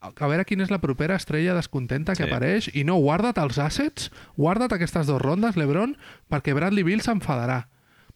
a 0.00 0.28
veure 0.30 0.46
quina 0.48 0.64
és 0.64 0.70
la 0.72 0.78
propera 0.80 1.16
estrella 1.18 1.52
descontenta 1.54 2.14
que 2.16 2.24
Sí. 2.24 2.28
apareix 2.30 2.70
i 2.74 2.84
no, 2.88 2.94
guarda't 2.96 3.36
els 3.42 3.58
assets, 3.60 4.10
guarda't 4.36 4.72
aquestes 4.72 5.06
dues 5.06 5.20
rondes, 5.20 5.56
l'Ebron, 5.60 5.96
perquè 6.30 6.54
Bradley 6.56 6.82
Bill 6.86 7.02
s'enfadarà. 7.04 7.66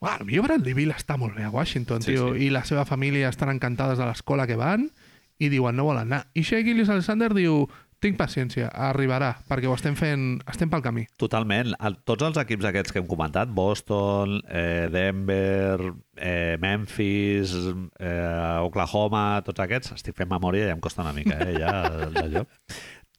Bueno, 0.01 0.25
jo 0.33 0.43
Bradley 0.43 0.73
Bill 0.75 0.93
està 0.97 1.19
molt 1.21 1.37
bé 1.37 1.45
a 1.45 1.51
Washington, 1.51 2.01
Sí, 2.03 2.13
tio, 2.13 2.33
sí. 2.35 2.47
i 2.47 2.51
la 2.51 2.65
seva 2.65 2.87
família 2.89 3.29
estan 3.29 3.51
encantades 3.53 3.99
de 4.01 4.07
l'escola 4.07 4.47
que 4.47 4.57
van 4.57 4.91
i 5.39 5.51
diuen 5.53 5.77
no 5.77 5.89
volen 5.89 6.09
anar. 6.09 6.27
I 6.35 6.45
Shea 6.47 6.63
Gillis 6.67 6.91
Alexander 6.93 7.33
diu 7.35 7.65
tinc 8.05 8.19
paciència, 8.21 8.69
arribarà, 8.69 9.31
perquè 9.49 9.69
ho 9.71 9.75
estem 9.77 9.95
fent, 9.97 10.25
estem 10.51 10.69
pel 10.69 10.83
camí. 10.85 11.07
Totalment. 11.21 11.73
El, 11.89 11.97
tots 12.05 12.27
els 12.27 12.37
equips 12.43 12.67
aquests 12.69 12.93
que 12.93 13.01
hem 13.01 13.09
comentat, 13.09 13.49
Boston, 13.55 14.43
eh, 14.45 14.91
Denver, 14.93 15.95
eh, 16.19 16.59
Memphis, 16.61 17.55
eh, 17.99 18.59
Oklahoma, 18.67 19.41
tots 19.47 19.65
aquests, 19.65 19.95
estic 19.97 20.19
fent 20.19 20.29
memòria 20.35 20.67
i 20.67 20.69
ja 20.69 20.77
em 20.77 20.85
costa 20.85 21.05
una 21.07 21.15
mica, 21.17 21.39
eh, 21.47 21.57
ja, 21.63 21.73
d'allò. 22.13 22.45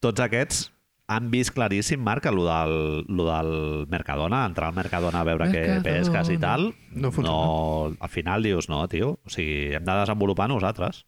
Tots 0.05 0.21
aquests 0.27 0.67
han 1.07 1.29
vist 1.33 1.53
claríssim, 1.53 2.01
Marc, 2.01 2.25
lo 2.33 2.45
del, 2.45 3.05
lo 3.09 3.27
del 3.29 3.87
Mercadona, 3.89 4.43
entrar 4.45 4.69
al 4.69 4.77
Mercadona 4.77 5.21
a 5.21 5.27
veure 5.27 5.49
què 5.49 5.65
Mercadona. 5.65 5.83
pesques 5.85 6.31
i 6.33 6.37
tal. 6.41 6.71
No 6.91 7.11
funciona. 7.11 7.33
no, 7.33 7.97
al 7.99 8.09
final 8.09 8.45
dius, 8.45 8.69
no, 8.69 8.83
tio, 8.89 9.19
o 9.23 9.33
sigui, 9.33 9.73
hem 9.77 9.85
de 9.85 9.99
desenvolupar 10.01 10.49
nosaltres. 10.49 11.05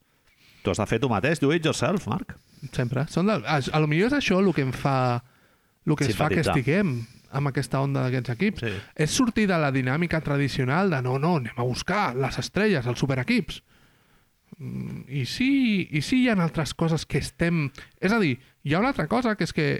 Tu 0.68 0.74
has 0.74 0.80
de 0.82 0.84
fer 0.90 0.98
tu 1.00 1.08
mateix, 1.08 1.40
do 1.40 1.48
it 1.54 1.64
yourself, 1.64 2.04
Marc. 2.12 2.34
Sempre. 2.76 3.06
Són 3.08 3.30
de... 3.30 3.38
A, 3.48 3.56
a 3.56 3.78
lo 3.80 3.88
millor 3.88 4.10
és 4.10 4.18
això 4.18 4.36
el 4.42 4.50
que 4.52 4.66
em 4.66 4.74
fa... 4.76 5.22
El 5.88 5.96
que 5.96 6.04
ens 6.04 6.18
fa 6.18 6.26
que 6.28 6.42
estiguem 6.42 6.98
amb 7.38 7.48
aquesta 7.48 7.80
onda 7.80 8.02
d'aquests 8.04 8.34
equips. 8.34 8.64
Sí. 8.66 8.72
És 9.06 9.14
sortir 9.16 9.46
de 9.48 9.56
la 9.56 9.70
dinàmica 9.72 10.20
tradicional 10.24 10.92
de 10.92 11.00
no, 11.04 11.16
no, 11.22 11.38
anem 11.40 11.56
a 11.56 11.64
buscar 11.64 12.10
les 12.20 12.36
estrelles, 12.42 12.84
els 12.84 13.00
superequips. 13.00 13.62
Mm, 14.58 15.06
I 15.08 15.24
sí, 15.24 15.50
I 15.88 16.04
sí 16.04 16.22
hi 16.24 16.28
ha 16.28 16.36
altres 16.36 16.76
coses 16.76 17.08
que 17.08 17.24
estem... 17.24 17.70
És 17.96 18.12
a 18.12 18.20
dir, 18.20 18.34
hi 18.60 18.76
ha 18.76 18.84
una 18.84 18.92
altra 18.92 19.08
cosa 19.08 19.32
que 19.40 19.48
és 19.48 19.56
que 19.56 19.70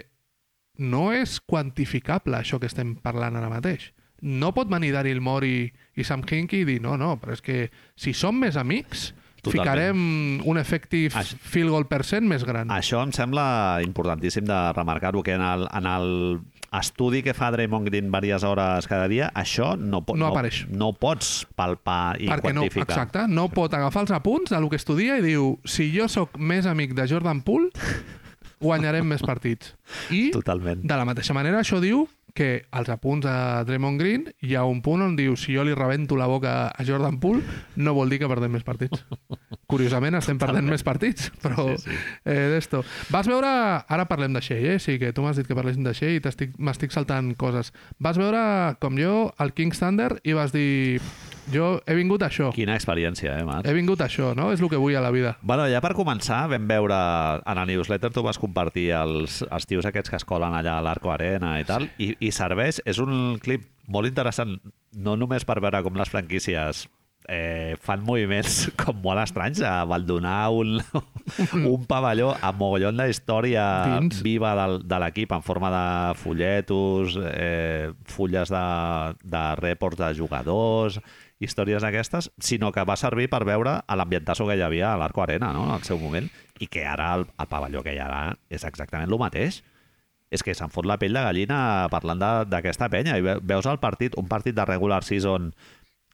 no 0.81 1.11
és 1.13 1.37
quantificable 1.45 2.41
això 2.41 2.57
que 2.57 2.69
estem 2.71 2.95
parlant 2.97 3.37
ara 3.37 3.53
mateix. 3.53 3.91
No 4.25 4.49
pot 4.57 4.73
venir 4.73 4.95
Daryl 4.95 5.21
Morey 5.21 5.69
i 5.69 6.03
Sam 6.07 6.25
Hinkie 6.25 6.63
i 6.63 6.67
dir 6.67 6.81
no, 6.81 6.97
no, 6.97 7.13
però 7.21 7.37
és 7.37 7.45
que 7.45 7.67
si 7.93 8.17
som 8.17 8.41
més 8.41 8.57
amics 8.57 9.11
Totalment. 9.41 9.61
ficarem 9.63 10.41
un 10.45 10.57
effective 10.57 11.13
Això- 11.15 11.37
field 11.39 11.69
goal 11.71 11.87
percent 11.87 12.27
més 12.27 12.43
gran. 12.43 12.69
Això 12.69 13.01
em 13.03 13.11
sembla 13.11 13.81
importantíssim 13.85 14.45
de 14.45 14.59
remarcar-ho, 14.73 15.23
que 15.23 15.33
en 15.33 15.41
el, 15.41 15.67
en 15.73 15.85
el 15.85 16.39
estudi 16.71 17.23
que 17.23 17.33
fa 17.33 17.49
Draymond 17.51 17.87
Green 17.87 18.11
diverses 18.11 18.43
hores 18.43 18.85
cada 18.87 19.07
dia, 19.07 19.31
això 19.33 19.75
no, 19.79 20.03
pot, 20.05 20.15
No 20.17 20.27
no, 20.27 20.31
apareix. 20.33 20.67
no 20.69 20.91
pots 20.93 21.47
palpar 21.55 22.19
i 22.21 22.27
perquè 22.27 22.53
no, 22.53 22.61
quantificar. 22.61 22.93
exacte, 22.97 23.27
no 23.27 23.47
pot 23.49 23.73
agafar 23.73 24.03
els 24.03 24.11
apunts 24.11 24.51
del 24.51 24.69
que 24.69 24.75
estudia 24.77 25.17
i 25.17 25.21
diu 25.25 25.57
si 25.65 25.89
jo 25.97 26.07
sóc 26.07 26.37
més 26.37 26.67
amic 26.69 26.93
de 26.93 27.07
Jordan 27.07 27.41
Poole 27.41 27.71
guanyarem 28.61 29.07
més 29.07 29.21
partits. 29.23 29.73
I 30.11 30.29
Totalment. 30.35 30.83
de 30.83 30.95
la 30.99 31.05
mateixa 31.07 31.33
manera 31.33 31.61
això 31.63 31.79
diu 31.81 32.07
que 32.39 32.63
als 32.71 32.87
apunts 32.93 33.27
a 33.27 33.65
Draymond 33.67 33.99
Green 33.99 34.29
hi 34.47 34.53
ha 34.55 34.63
un 34.63 34.79
punt 34.85 35.01
on 35.03 35.17
diu 35.19 35.35
si 35.35 35.51
jo 35.57 35.65
li 35.67 35.73
rebento 35.75 36.15
la 36.15 36.29
boca 36.31 36.69
a 36.71 36.85
Jordan 36.87 37.17
Poole 37.19 37.43
no 37.75 37.91
vol 37.97 38.07
dir 38.13 38.21
que 38.21 38.29
perdem 38.31 38.53
més 38.55 38.63
partits. 38.63 39.03
Curiosament 39.69 40.15
estem 40.17 40.39
perdent 40.41 40.65
més 40.71 40.81
partits, 40.87 41.27
però 41.43 41.67
Sí, 41.75 41.83
sí. 41.89 41.97
eh, 42.23 42.47
d'esto. 42.55 42.81
Vas 43.13 43.27
veure... 43.29 43.49
Ara 43.89 44.05
parlem 44.09 44.33
de 44.33 44.41
Shea, 44.41 44.75
eh? 44.75 44.79
Sí, 44.79 44.95
que 45.01 45.11
tu 45.13 45.21
m'has 45.25 45.37
dit 45.37 45.45
que 45.49 45.57
parléssim 45.57 45.83
de 45.85 45.93
Shea 45.93 46.15
i 46.15 46.21
m'estic 46.57 46.95
saltant 46.95 47.33
coses. 47.37 47.73
Vas 47.99 48.17
veure, 48.17 48.41
com 48.79 48.97
jo, 48.97 49.33
el 49.43 49.53
King's 49.53 49.81
Thunder 49.83 50.15
i 50.23 50.33
vas 50.37 50.55
dir 50.55 51.01
jo 51.53 51.69
he 51.85 51.95
vingut 51.97 52.23
a 52.23 52.29
això. 52.29 52.51
Quina 52.55 52.75
experiència, 52.77 53.37
eh, 53.39 53.45
Marc? 53.47 53.67
He 53.67 53.73
vingut 53.75 54.01
a 54.01 54.07
això, 54.09 54.33
no? 54.37 54.49
És 54.53 54.61
el 54.61 54.69
que 54.71 54.79
vull 54.81 54.97
a 54.97 55.03
la 55.03 55.11
vida. 55.15 55.35
Bueno, 55.41 55.67
ja 55.71 55.81
per 55.83 55.93
començar, 55.97 56.43
vam 56.51 56.67
veure 56.69 56.99
en 57.39 57.59
la 57.61 57.65
newsletter, 57.69 58.11
tu 58.13 58.23
vas 58.25 58.39
compartir 58.41 58.89
els, 58.97 59.41
els 59.49 59.69
tios 59.69 59.87
aquests 59.89 60.13
que 60.13 60.19
es 60.21 60.27
colen 60.27 60.55
allà 60.55 60.77
a 60.77 60.85
l'Arco 60.85 61.13
Arena 61.13 61.57
i 61.59 61.67
tal, 61.67 61.89
i, 61.97 62.13
i 62.19 62.31
serveix, 62.35 62.83
és 62.85 63.01
un 63.03 63.37
clip 63.43 63.67
molt 63.89 64.09
interessant, 64.09 64.57
no 64.95 65.17
només 65.17 65.45
per 65.45 65.59
veure 65.61 65.83
com 65.85 65.97
les 65.97 66.09
franquícies 66.09 66.87
eh, 67.29 67.77
fan 67.81 68.01
moviments 68.03 68.69
com 68.81 68.97
molt 69.03 69.21
estranys, 69.23 69.61
a 69.61 69.83
baldonar 69.87 70.49
un, 70.55 70.77
un 71.73 71.85
pavelló 71.89 72.33
amb 72.35 72.59
mogollon 72.61 72.99
de 72.99 73.09
història 73.11 73.63
Dins. 73.93 74.21
viva 74.25 74.55
del, 74.57 74.79
de 74.89 75.01
l'equip 75.03 75.33
en 75.37 75.45
forma 75.45 75.71
de 75.73 75.85
folletos, 76.19 77.17
eh, 77.29 77.91
fulles 78.09 78.51
de, 78.53 78.65
de 79.23 79.43
reports 79.61 80.01
de 80.01 80.13
jugadors, 80.17 80.99
històries 81.39 81.81
d'aquestes, 81.81 82.31
sinó 82.43 82.71
que 82.75 82.83
va 82.83 82.97
servir 82.99 83.29
per 83.31 83.45
veure 83.47 83.77
a 83.87 83.95
l'ambientasso 83.95 84.45
que 84.47 84.57
hi 84.59 84.61
havia 84.65 84.93
a 84.93 84.97
l'Arco 84.99 85.23
Arena, 85.23 85.53
no?, 85.55 85.69
al 85.73 85.83
seu 85.87 85.97
moment, 85.97 86.27
i 86.59 86.67
que 86.67 86.83
ara 86.85 87.13
el, 87.15 87.27
el 87.39 87.47
pavelló 87.47 87.81
que 87.83 87.93
hi 87.95 87.99
ha 87.99 88.07
ara 88.09 88.37
és 88.49 88.65
exactament 88.67 89.09
el 89.09 89.19
mateix. 89.19 89.63
és 90.29 90.43
que 90.45 90.53
se'n 90.53 90.69
fot 90.69 90.85
la 90.85 90.99
pell 91.01 91.15
de 91.15 91.23
gallina 91.25 91.87
parlant 91.89 92.19
d'aquesta 92.51 92.85
penya. 92.93 93.15
I 93.17 93.23
ve- 93.25 93.39
veus 93.41 93.65
el 93.65 93.79
partit, 93.81 94.13
un 94.19 94.27
partit 94.29 94.53
de 94.53 94.65
regular 94.67 94.99
season 95.03 95.47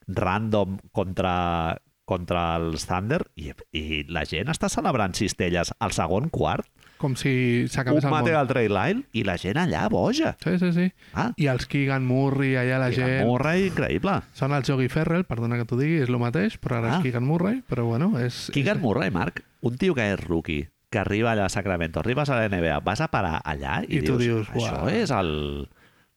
random 0.08 0.78
contra, 0.92 1.76
contra 2.06 2.56
els 2.56 2.86
Thunder 2.86 3.18
i, 3.36 3.50
i 3.76 4.04
la 4.08 4.24
gent 4.24 4.48
està 4.48 4.70
celebrant 4.72 5.12
cistelles 5.18 5.74
al 5.80 5.92
segon 5.92 6.30
quart, 6.30 6.64
Com 6.98 7.14
si 7.16 7.62
un 7.64 7.68
s'acabés 7.68 8.04
el 8.04 8.10
mate 8.10 8.30
món. 8.32 8.38
al 8.40 8.46
trail 8.48 8.72
line 8.72 9.02
i 9.12 9.22
la 9.24 9.36
gent 9.36 9.58
allà 9.60 9.82
boja. 9.92 10.34
Sí, 10.42 10.54
sí, 10.58 10.72
sí. 10.72 10.86
Ah, 11.12 11.30
I 11.36 11.46
els 11.52 11.66
Keegan 11.66 12.06
Murray, 12.08 12.54
allà 12.56 12.78
la 12.80 12.88
i 12.90 12.94
gent... 12.96 13.10
la 13.20 13.26
Murray, 13.28 13.66
increïble. 13.68 14.14
Són 14.34 14.52
els 14.56 14.68
Yogi 14.68 14.88
Ferrell, 14.88 15.26
perdona 15.28 15.58
que 15.60 15.66
t'ho 15.68 15.76
digui, 15.76 15.98
és 16.04 16.08
el 16.08 16.18
mateix, 16.22 16.56
però 16.58 16.78
ara 16.80 16.94
Ah. 16.94 16.96
és 16.98 17.02
Keegan 17.04 17.24
Murray, 17.28 17.62
però 17.68 17.84
bueno, 17.84 18.14
és... 18.18 18.46
Keegan 18.54 18.78
és... 18.78 18.82
Murray, 18.82 19.10
Marc, 19.10 19.42
un 19.60 19.76
tio 19.76 19.94
que 19.94 20.08
és 20.14 20.20
rookie, 20.24 20.68
que 20.90 20.98
arriba 20.98 21.32
allà 21.32 21.46
a 21.46 21.52
Sacramento, 21.52 22.00
arribes 22.00 22.30
a 22.30 22.36
la 22.40 22.48
NBA, 22.48 22.80
vas 22.80 23.00
a 23.04 23.08
parar 23.12 23.42
allà 23.44 23.82
i, 23.86 23.98
I 23.98 24.02
tu 24.06 24.16
dius, 24.16 24.48
això 24.54 24.84
"Uau". 24.84 24.88
és 24.88 25.10
el... 25.10 25.68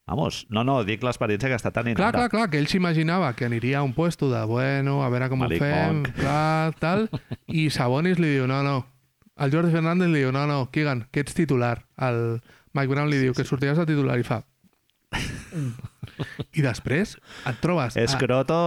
Vamos, 0.09 0.47
no, 0.49 0.63
no, 0.65 0.79
dic 0.87 1.03
l'experiència 1.05 1.49
que 1.51 1.57
està 1.59 1.69
tenint. 1.69 1.93
Clar, 1.99 2.09
clar, 2.15 2.29
clar, 2.33 2.47
que 2.49 2.57
ell 2.57 2.65
s'imaginava 2.65 3.27
que 3.37 3.45
aniria 3.45 3.77
a 3.77 3.83
un 3.85 3.91
puesto 3.93 4.25
de, 4.31 4.39
bueno, 4.49 5.03
a 5.05 5.09
veure 5.13 5.27
com 5.29 5.37
Malik 5.43 5.61
ho 5.61 5.65
fem, 5.67 5.99
Monk. 5.99 6.07
clar, 6.17 6.73
tal, 6.81 7.03
i 7.45 7.67
Sabonis 7.69 8.17
li 8.17 8.31
diu, 8.39 8.47
no, 8.49 8.63
no. 8.65 8.79
El 9.39 9.51
Jordi 9.53 9.71
Fernández 9.71 10.09
li 10.11 10.19
diu, 10.23 10.31
no, 10.35 10.45
no, 10.49 10.65
Keegan, 10.71 11.05
que 11.11 11.21
ets 11.23 11.33
titular. 11.37 11.85
El 11.97 12.41
Mike 12.75 12.91
Brown 12.91 13.09
li 13.11 13.19
diu 13.21 13.33
que 13.37 13.45
sortiràs 13.47 13.79
de 13.79 13.85
titular 13.89 14.17
i 14.19 14.25
fa... 14.27 14.41
I 16.57 16.61
després 16.65 17.15
et 17.47 17.59
trobes... 17.63 17.95
a- 17.97 18.03
Escroto 18.03 18.57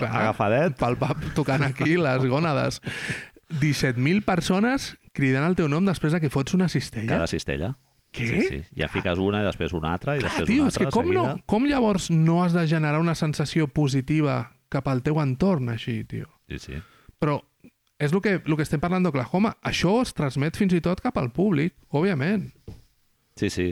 Clar. 0.00 0.12
agafadet. 0.22 0.76
pel 0.80 0.96
pub 1.00 1.24
tocant 1.36 1.64
aquí 1.66 1.96
les 2.00 2.24
gònades. 2.30 2.80
17.000 3.60 4.22
persones 4.24 4.92
cridant 5.16 5.44
el 5.48 5.56
teu 5.58 5.66
nom 5.68 5.84
després 5.88 6.14
de 6.14 6.20
que 6.22 6.30
fots 6.30 6.54
una 6.54 6.68
cistella. 6.70 7.16
Cada 7.18 7.26
cistella. 7.30 7.72
Què? 8.14 8.26
Sí, 8.26 8.46
sí. 8.48 8.60
Ja 8.78 8.88
fiques 8.90 9.18
una 9.22 9.42
i 9.42 9.46
després 9.46 9.74
una 9.76 9.92
altra 9.94 10.16
i 10.16 10.22
Clar, 10.22 10.30
després 10.32 10.48
tio, 10.50 10.62
una 10.64 10.72
és 10.72 10.78
que 10.78 10.86
altra 10.88 10.96
com, 11.02 11.12
no, 11.14 11.24
com 11.50 11.66
llavors 11.70 12.08
no 12.14 12.40
has 12.44 12.54
de 12.56 12.64
generar 12.70 12.98
una 13.02 13.14
sensació 13.18 13.68
positiva 13.70 14.40
cap 14.70 14.86
al 14.90 15.02
teu 15.06 15.18
entorn 15.22 15.68
així, 15.74 16.00
tio? 16.10 16.26
Sí, 16.50 16.58
sí. 16.62 16.80
Però 17.22 17.40
és 18.00 18.12
el 18.16 18.22
que, 18.24 18.38
el 18.40 18.56
que 18.56 18.64
estem 18.64 18.80
parlant 18.82 19.04
d'Oklahoma. 19.04 19.54
Això 19.68 19.98
es 20.02 20.14
transmet 20.16 20.56
fins 20.58 20.72
i 20.74 20.80
tot 20.84 21.02
cap 21.04 21.18
al 21.20 21.30
públic, 21.36 21.74
òbviament. 21.92 22.48
Sí, 23.36 23.50
sí. 23.52 23.68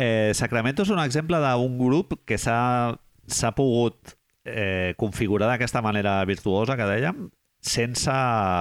Eh, 0.00 0.30
Sacramento 0.34 0.86
és 0.86 0.90
un 0.94 1.02
exemple 1.02 1.38
d'un 1.42 1.76
grup 1.78 2.14
que 2.24 2.38
s'ha 2.40 3.52
pogut 3.58 4.14
eh, 4.46 4.94
configurar 4.96 5.50
d'aquesta 5.50 5.82
manera 5.84 6.20
virtuosa 6.24 6.76
que 6.78 6.86
dèiem 6.88 7.28
sense 7.60 8.08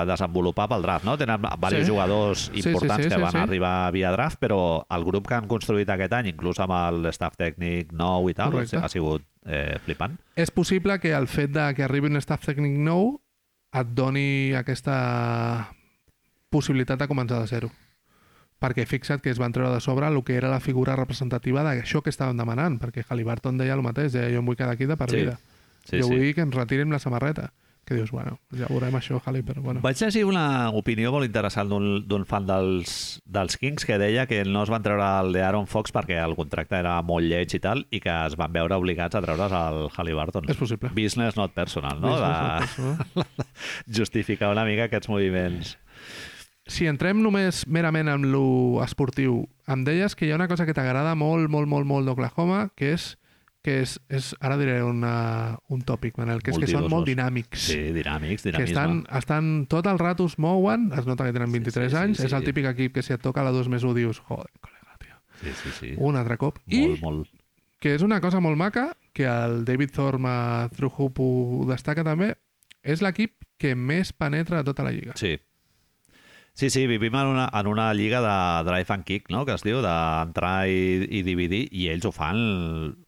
desenvolupar 0.10 0.66
pel 0.68 0.82
draft, 0.84 1.06
no? 1.08 1.14
Tenen 1.18 1.40
diversos 1.40 1.86
Sí. 1.86 1.90
jugadors 1.90 2.40
Sí, 2.54 2.62
sí, 2.62 2.70
importants 2.74 3.06
sí, 3.06 3.10
que 3.10 3.16
sí, 3.16 3.22
van 3.22 3.32
sí. 3.32 3.38
arribar 3.38 3.92
via 3.96 4.12
draft, 4.12 4.38
però 4.42 4.86
el 4.90 5.06
grup 5.08 5.28
que 5.30 5.36
han 5.38 5.48
construït 5.48 5.88
aquest 5.90 6.12
any, 6.18 6.28
inclús 6.34 6.60
amb 6.60 6.74
el 6.76 7.06
staff 7.14 7.38
tècnic 7.40 7.94
nou 7.96 8.28
i 8.30 8.34
tal, 8.36 8.52
Correcte. 8.52 8.76
ha 8.78 8.90
sigut 8.92 9.24
eh, 9.46 9.78
flipant. 9.86 10.18
És 10.36 10.52
possible 10.52 11.00
que 11.00 11.14
el 11.16 11.28
fet 11.32 11.52
de 11.56 11.70
que 11.76 11.84
arribi 11.88 12.08
un 12.12 12.18
staff 12.20 12.44
tècnic 12.46 12.76
nou 12.76 13.22
et 13.74 13.88
doni 13.94 14.54
aquesta 14.58 15.70
possibilitat 16.50 17.00
de 17.00 17.08
començar 17.08 17.40
de 17.42 17.48
zero. 17.48 17.70
Perquè 18.60 18.84
fixa't 18.90 19.22
que 19.24 19.32
es 19.32 19.40
van 19.40 19.54
treure 19.56 19.72
de 19.72 19.80
sobre 19.80 20.08
el 20.08 20.18
que 20.28 20.36
era 20.36 20.50
la 20.52 20.60
figura 20.60 20.96
representativa 20.98 21.64
d'això 21.64 22.02
que 22.04 22.12
estàvem 22.12 22.36
demanant, 22.38 22.80
perquè 22.82 23.06
Halliburton 23.08 23.58
deia 23.58 23.74
el 23.78 23.84
mateix, 23.86 24.12
deia 24.12 24.34
jo 24.34 24.42
em 24.42 24.46
vull 24.50 24.58
quedar 24.60 24.74
aquí 24.74 24.86
de 24.90 24.98
per 24.98 25.10
Sí. 25.10 25.16
vida. 25.22 25.40
Sí, 25.86 26.00
jo 26.02 26.08
sí. 26.08 26.16
vull 26.18 26.34
que 26.36 26.42
ens 26.42 26.56
retirin 26.56 26.92
la 26.92 27.00
samarreta. 27.00 27.54
Que 27.90 27.96
dius, 27.98 28.12
bueno, 28.14 28.36
ja 28.54 28.68
veurem 28.70 28.94
això, 29.00 29.18
Halli, 29.26 29.40
però 29.42 29.64
bueno. 29.66 29.82
Vaig 29.82 29.98
llegir 29.98 30.22
una 30.30 30.70
opinió 30.78 31.10
molt 31.10 31.26
interessant 31.26 31.72
d'un 31.72 32.26
fan 32.30 32.46
dels, 32.46 32.92
dels 33.26 33.58
Kings 33.58 33.88
que 33.90 33.98
deia 33.98 34.28
que 34.30 34.44
no 34.46 34.62
es 34.62 34.70
van 34.70 34.86
treure 34.86 35.08
el 35.24 35.34
de 35.34 35.42
Aaron 35.42 35.66
Fox 35.66 35.90
perquè 35.96 36.20
el 36.22 36.36
contracte 36.38 36.78
era 36.78 37.00
molt 37.02 37.26
lleig 37.26 37.56
i 37.58 37.62
tal 37.64 37.82
i 37.90 37.98
que 38.04 38.14
es 38.28 38.38
van 38.38 38.54
veure 38.54 38.78
obligats 38.78 39.18
a 39.18 39.24
treure's 39.26 39.56
el 39.58 39.88
Halliburton. 39.90 40.46
És 40.54 40.62
possible. 40.62 40.94
Business 40.94 41.40
not 41.40 41.58
personal, 41.58 41.98
no? 41.98 42.14
Business, 42.14 42.78
De 42.78 42.86
no? 42.86 43.50
justificar 44.02 44.54
una 44.54 44.68
mica 44.70 44.86
aquests 44.86 45.10
moviments. 45.10 45.74
Si 46.70 46.86
entrem 46.86 47.24
només 47.26 47.64
merament 47.66 48.14
amb 48.14 48.30
lo 48.30 48.84
esportiu, 48.86 49.48
em 49.66 49.82
deies 49.88 50.14
que 50.14 50.28
hi 50.28 50.36
ha 50.36 50.38
una 50.38 50.48
cosa 50.52 50.70
que 50.70 50.78
t'agrada 50.78 51.16
molt, 51.18 51.50
molt, 51.50 51.66
molt, 51.66 51.90
molt 51.90 52.06
d'Oklahoma, 52.06 52.68
que 52.78 52.94
és 52.94 53.16
que 53.66 53.82
és, 53.84 53.98
és, 54.08 54.32
ara 54.40 54.56
diré 54.60 54.78
una, 54.86 55.58
un 55.68 55.82
tòpic, 55.84 56.16
Manel, 56.20 56.40
que 56.44 56.54
és 56.54 56.60
que 56.62 56.70
són 56.72 56.88
molt 56.92 57.10
dinàmics. 57.10 57.66
Sí, 57.72 57.80
dinàmics, 57.96 58.46
que 58.46 58.54
dinamisme. 58.54 58.72
estan, 58.72 59.02
estan 59.20 59.50
tot 59.72 59.90
el 59.92 60.00
rato 60.00 60.26
es 60.32 60.38
mouen, 60.40 60.90
es 60.96 61.10
nota 61.10 61.28
que 61.28 61.36
tenen 61.36 61.52
23 61.52 61.90
sí, 61.92 61.96
sí, 61.96 62.02
anys, 62.04 62.22
sí. 62.22 62.30
és 62.30 62.36
el 62.38 62.48
típic 62.48 62.70
equip 62.72 62.96
que 62.96 63.04
si 63.04 63.16
et 63.16 63.24
toca 63.24 63.44
la 63.44 63.52
2 63.56 63.68
més 63.72 63.84
1 63.84 63.98
dius, 63.98 64.22
joder, 64.30 64.48
col·lega, 64.64 64.96
tio, 65.04 65.20
Sí, 65.42 65.56
sí, 65.64 65.76
sí. 65.80 65.94
un 65.98 66.16
altre 66.16 66.40
cop. 66.40 66.62
Molt, 66.66 66.72
I 66.72 67.04
molt. 67.04 67.28
que 67.80 67.96
és 67.96 68.04
una 68.04 68.22
cosa 68.24 68.40
molt 68.44 68.60
maca, 68.60 68.94
que 69.14 69.28
el 69.28 69.66
David 69.68 69.92
Thorne 69.96 70.30
a 70.30 70.70
ho 70.70 71.66
destaca 71.68 72.04
també, 72.04 72.34
és 72.82 73.04
l'equip 73.04 73.44
que 73.60 73.76
més 73.76 74.14
penetra 74.14 74.62
de 74.62 74.64
tota 74.72 74.84
la 74.88 74.92
lliga. 74.96 75.20
Sí. 75.20 75.36
Sí, 76.60 76.70
sí, 76.70 76.88
vivim 76.88 77.16
en 77.16 77.28
una, 77.28 77.50
en 77.54 77.68
una 77.68 77.94
lliga 77.94 78.20
de 78.20 78.70
drive 78.70 78.94
and 78.94 79.06
kick, 79.06 79.30
no?, 79.32 79.46
que 79.48 79.54
es 79.56 79.62
diu, 79.64 79.78
d'entrar 79.80 80.66
i, 80.68 81.06
i 81.08 81.22
dividir, 81.24 81.62
i 81.72 81.86
ells 81.88 82.04
ho 82.04 82.10
fan... 82.12 82.42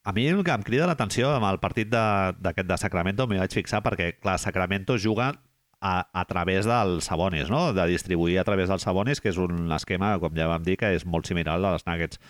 A 0.07 0.13
mi 0.15 0.23
el 0.31 0.39
que 0.47 0.53
em 0.55 0.61
crida 0.63 0.85
l'atenció 0.87 1.33
amb 1.35 1.49
el 1.49 1.59
partit 1.59 1.89
d'aquest 1.91 2.61
de, 2.61 2.69
de 2.69 2.77
Sacramento 2.79 3.25
m'hi 3.27 3.41
vaig 3.41 3.51
fixar 3.51 3.81
perquè, 3.83 4.13
clar, 4.21 4.37
Sacramento 4.39 4.95
juga 4.95 5.33
a, 5.81 5.91
a 5.99 6.23
través 6.29 6.69
dels 6.69 7.09
Sabonis, 7.11 7.51
no?, 7.51 7.73
de 7.75 7.89
distribuir 7.91 8.37
a 8.39 8.47
través 8.47 8.71
dels 8.71 8.87
Sabonis, 8.87 9.19
que 9.19 9.33
és 9.35 9.41
un 9.43 9.67
esquema, 9.75 10.13
com 10.23 10.31
ja 10.39 10.47
vam 10.47 10.63
dir, 10.63 10.77
que 10.79 10.93
és 10.95 11.03
molt 11.03 11.27
similar 11.27 11.57
al 11.59 11.67
dels 11.73 11.85
Nuggets. 11.91 12.23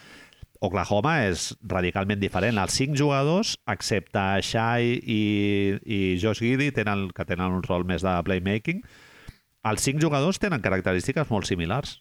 Oklahoma 0.66 1.20
és 1.28 1.52
radicalment 1.62 2.18
diferent. 2.26 2.58
Els 2.58 2.82
cinc 2.82 2.98
jugadors, 2.98 3.54
excepte 3.70 4.26
Shai 4.42 4.98
i, 4.98 5.22
i 5.86 6.02
Josh 6.18 6.42
Giddy, 6.42 6.74
tenen, 6.74 7.12
que 7.14 7.30
tenen 7.30 7.62
un 7.62 7.70
rol 7.70 7.86
més 7.86 8.02
de 8.02 8.18
playmaking, 8.26 8.82
els 9.68 9.84
cinc 9.86 10.02
jugadors 10.02 10.40
tenen 10.42 10.64
característiques 10.64 11.30
molt 11.30 11.50
similars. 11.50 12.00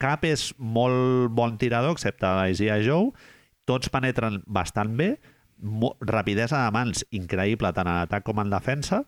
Cap 0.00 0.24
és 0.28 0.50
molt 0.58 1.32
bon 1.36 1.58
tirador, 1.60 1.96
excepte 1.96 2.28
Isaiah 2.52 2.80
Joe. 2.84 3.12
Tots 3.68 3.92
penetren 3.92 4.40
bastant 4.46 4.96
bé. 4.96 5.14
Mo 5.62 5.92
rapidesa 6.02 6.64
de 6.64 6.72
mans 6.74 7.04
increïble 7.14 7.70
tant 7.76 7.86
en 7.86 8.00
atac 8.06 8.24
com 8.26 8.40
en 8.42 8.50
defensa. 8.50 9.04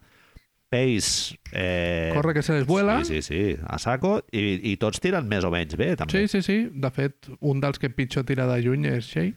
Pace... 0.70 1.38
Eh, 1.52 2.10
Corre 2.14 2.34
que 2.34 2.42
se 2.42 2.52
les 2.52 2.66
vuela. 2.66 3.00
Sí, 3.04 3.22
sí, 3.22 3.54
sí, 3.54 3.56
a 3.66 3.78
saco. 3.78 4.18
I, 4.32 4.60
I 4.72 4.76
tots 4.82 5.00
tiren 5.02 5.28
més 5.30 5.46
o 5.46 5.50
menys 5.54 5.76
bé, 5.78 5.94
també. 5.98 6.14
Sí, 6.14 6.28
sí, 6.30 6.42
sí. 6.42 6.58
De 6.70 6.90
fet, 6.94 7.30
un 7.40 7.60
dels 7.62 7.80
que 7.80 7.90
pitjor 7.90 8.26
tira 8.28 8.46
de 8.50 8.60
lluny 8.62 8.88
és 8.92 9.08
Shea. 9.08 9.32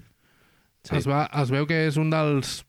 Sí. 0.88 0.95
Es, 0.99 1.07
va, 1.10 1.26
es 1.41 1.52
veu 1.52 1.68
que 1.68 1.85
és 1.88 1.98
un 1.99 2.11
dels 2.14 2.61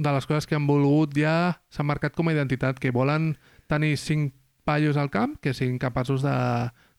de 0.00 0.12
les 0.14 0.26
coses 0.26 0.46
que 0.48 0.56
han 0.56 0.68
volgut 0.68 1.12
ja 1.16 1.60
s'han 1.72 1.88
marcat 1.88 2.14
com 2.16 2.28
a 2.30 2.34
identitat, 2.34 2.78
que 2.80 2.92
volen 2.94 3.34
tenir 3.68 3.96
cinc 4.00 4.32
pallos 4.70 4.96
al 5.00 5.10
camp 5.10 5.34
que 5.42 5.52
siguin 5.58 5.78
capaços 5.82 6.22
de, 6.22 6.36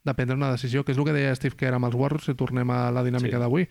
de 0.03 0.13
prendre 0.17 0.35
una 0.35 0.51
decisió, 0.51 0.83
que 0.83 0.91
és 0.91 0.99
el 0.99 1.07
que 1.07 1.15
deia 1.15 1.35
Steve 1.39 1.55
Kerr 1.55 1.79
amb 1.79 1.87
els 1.91 1.95
Warriors, 1.95 2.27
si 2.27 2.35
tornem 2.35 2.69
a 2.75 2.83
la 2.91 3.03
dinàmica 3.07 3.37
Sí. 3.39 3.43
d'avui. 3.45 3.67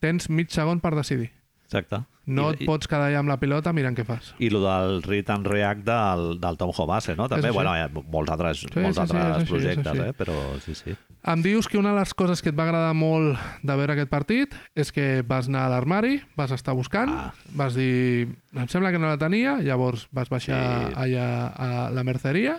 Tens 0.00 0.30
mig 0.30 0.48
segon 0.54 0.80
per 0.80 0.94
decidir. 0.96 1.32
Exacte. 1.70 2.00
No 2.30 2.48
I, 2.50 2.56
et 2.56 2.64
pots 2.66 2.88
quedar 2.90 3.08
allà 3.08 3.20
amb 3.22 3.30
la 3.30 3.36
pilota 3.38 3.70
mirant 3.74 3.94
què 3.94 4.02
fas. 4.06 4.32
I, 4.42 4.48
lo 4.50 4.58
del 4.64 5.02
read 5.04 5.28
and 5.30 5.46
react 5.46 5.84
del, 5.86 6.38
del 6.42 6.56
Tom 6.58 6.72
Hobase, 6.74 7.14
no? 7.18 7.28
També, 7.30 7.50
bueno, 7.54 7.72
hi 7.76 7.84
ha 7.84 7.88
molts 7.90 8.30
altres, 8.34 8.64
Sí, 8.64 8.70
molts 8.74 8.98
sí, 8.98 9.04
sí, 9.06 9.16
altres 9.16 9.36
així, 9.36 9.44
és 9.44 9.50
projectes, 9.50 9.92
així. 9.92 10.08
eh? 10.08 10.14
Però 10.18 10.36
sí, 10.64 10.74
sí. 10.78 10.96
Em 11.30 11.42
dius 11.44 11.68
que 11.68 11.78
una 11.78 11.92
de 11.92 12.00
les 12.00 12.14
coses 12.16 12.40
que 12.42 12.50
et 12.50 12.58
va 12.58 12.64
agradar 12.66 12.94
molt 12.96 13.38
de 13.62 13.76
veure 13.76 13.92
aquest 13.94 14.10
partit 14.10 14.54
és 14.74 14.90
que 14.94 15.20
vas 15.26 15.50
anar 15.50 15.66
a 15.68 15.72
l'armari, 15.74 16.20
vas 16.36 16.50
estar 16.56 16.74
buscant, 16.74 17.10
Ah. 17.12 17.30
vas 17.54 17.74
dir, 17.78 18.26
em 18.54 18.68
sembla 18.72 18.90
que 18.90 18.98
no 18.98 19.06
la 19.10 19.18
tenia, 19.20 19.58
llavors 19.62 20.08
vas 20.10 20.30
baixar 20.32 20.58
Sí. 20.88 20.94
allà 20.96 21.28
a 21.54 21.90
la 21.94 22.04
merceria 22.04 22.58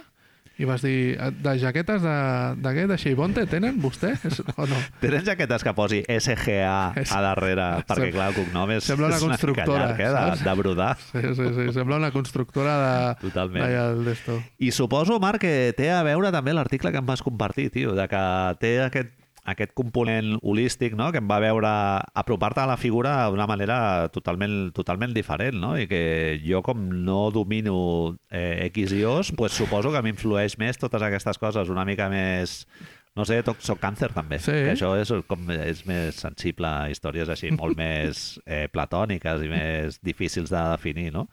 i 0.61 0.67
vas 0.69 0.83
dir, 0.85 1.17
de 1.41 1.53
jaquetes 1.57 2.03
de, 2.05 2.15
de 2.61 2.73
què? 2.75 2.83
De 2.89 2.97
Sheibonte 3.01 3.47
tenen 3.49 3.79
vostès 3.81 4.41
o 4.53 4.67
no? 4.69 4.77
Tenen 5.03 5.25
jaquetes 5.25 5.65
que 5.65 5.73
posi 5.77 6.01
SGA 6.05 6.75
a 7.17 7.21
darrere, 7.25 7.67
perquè 7.89 8.11
Sem- 8.11 8.15
clar, 8.15 8.27
el 8.31 8.37
cognom 8.37 8.73
és, 8.75 8.85
sembla 8.85 9.09
una 9.09 9.17
és 9.19 9.23
mica 9.25 9.31
constructora, 9.31 9.87
llarg, 9.87 10.03
eh, 10.05 10.11
de, 10.13 10.45
de 10.45 10.55
brodar. 10.59 10.91
Sí, 11.07 11.23
sí, 11.39 11.47
sí, 11.57 11.67
sembla 11.73 11.97
una 12.01 12.11
constructora 12.13 12.75
de... 12.83 13.15
Totalment. 13.23 14.05
d'esto. 14.05 14.37
I 14.61 14.71
suposo, 14.75 15.17
Marc, 15.23 15.41
que 15.41 15.73
té 15.77 15.89
a 15.89 16.03
veure 16.05 16.29
també 16.33 16.53
l'article 16.53 16.93
que 16.93 17.01
em 17.01 17.09
vas 17.09 17.23
compartir, 17.25 17.71
tio, 17.73 17.95
de 17.97 18.05
que 18.11 18.21
té 18.61 18.75
aquest, 18.85 19.15
aquest 19.49 19.73
component 19.73 20.35
holístic, 20.41 20.93
no?, 20.93 21.09
que 21.11 21.17
em 21.17 21.27
va 21.29 21.39
veure 21.41 21.67
apropar-te 22.13 22.61
a 22.61 22.67
la 22.69 22.77
figura 22.77 23.15
d'una 23.31 23.47
manera 23.49 24.07
totalment, 24.13 24.71
totalment 24.77 25.13
diferent, 25.17 25.57
no? 25.57 25.73
I 25.81 25.87
que 25.89 26.39
jo, 26.45 26.61
com 26.61 26.83
no 27.05 27.31
domino 27.33 28.17
eh, 28.29 28.69
X 28.69 28.93
i 28.93 29.03
O's, 29.09 29.31
pues 29.37 29.53
suposo 29.57 29.91
que 29.91 30.03
m'influeix 30.05 30.57
més 30.61 30.77
totes 30.77 31.01
aquestes 31.01 31.37
coses, 31.41 31.69
una 31.73 31.85
mica 31.85 32.09
més... 32.13 32.65
No 33.11 33.25
sé, 33.27 33.41
toc, 33.43 33.57
soc 33.59 33.75
càncer 33.83 34.07
també, 34.15 34.37
Sí. 34.39 34.53
que 34.53 34.71
això 34.71 34.93
és, 34.95 35.09
com, 35.27 35.49
és 35.51 35.81
més 35.85 36.15
sensible 36.15 36.63
a 36.69 36.85
històries 36.87 37.27
així 37.27 37.49
molt 37.59 37.75
més 37.75 38.37
eh, 38.45 38.69
platòniques 38.71 39.43
i 39.43 39.49
més 39.51 39.97
difícils 39.99 40.47
de 40.53 40.61
definir, 40.71 41.09
no? 41.11 41.25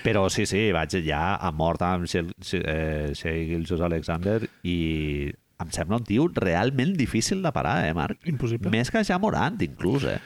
Però 0.00 0.22
sí, 0.32 0.46
sí, 0.48 0.70
vaig 0.72 0.96
ja 1.04 1.34
a 1.36 1.50
mort 1.52 1.84
amb 1.84 2.08
Shea, 2.08 2.24
eh, 2.56 3.12
Gilgeous 3.12 3.82
Alexander 3.84 4.38
i 4.64 5.28
em 5.62 5.70
sembla 5.74 5.98
un 6.00 6.04
tio 6.04 6.28
realment 6.34 6.94
difícil 6.98 7.42
de 7.42 7.52
parar, 7.54 7.84
eh, 7.88 7.94
Marc? 7.94 8.18
Impossible. 8.26 8.70
Més 8.74 8.90
que 8.90 9.04
ja 9.06 9.18
Morant, 9.22 9.60
inclús, 9.62 10.04
eh? 10.10 10.18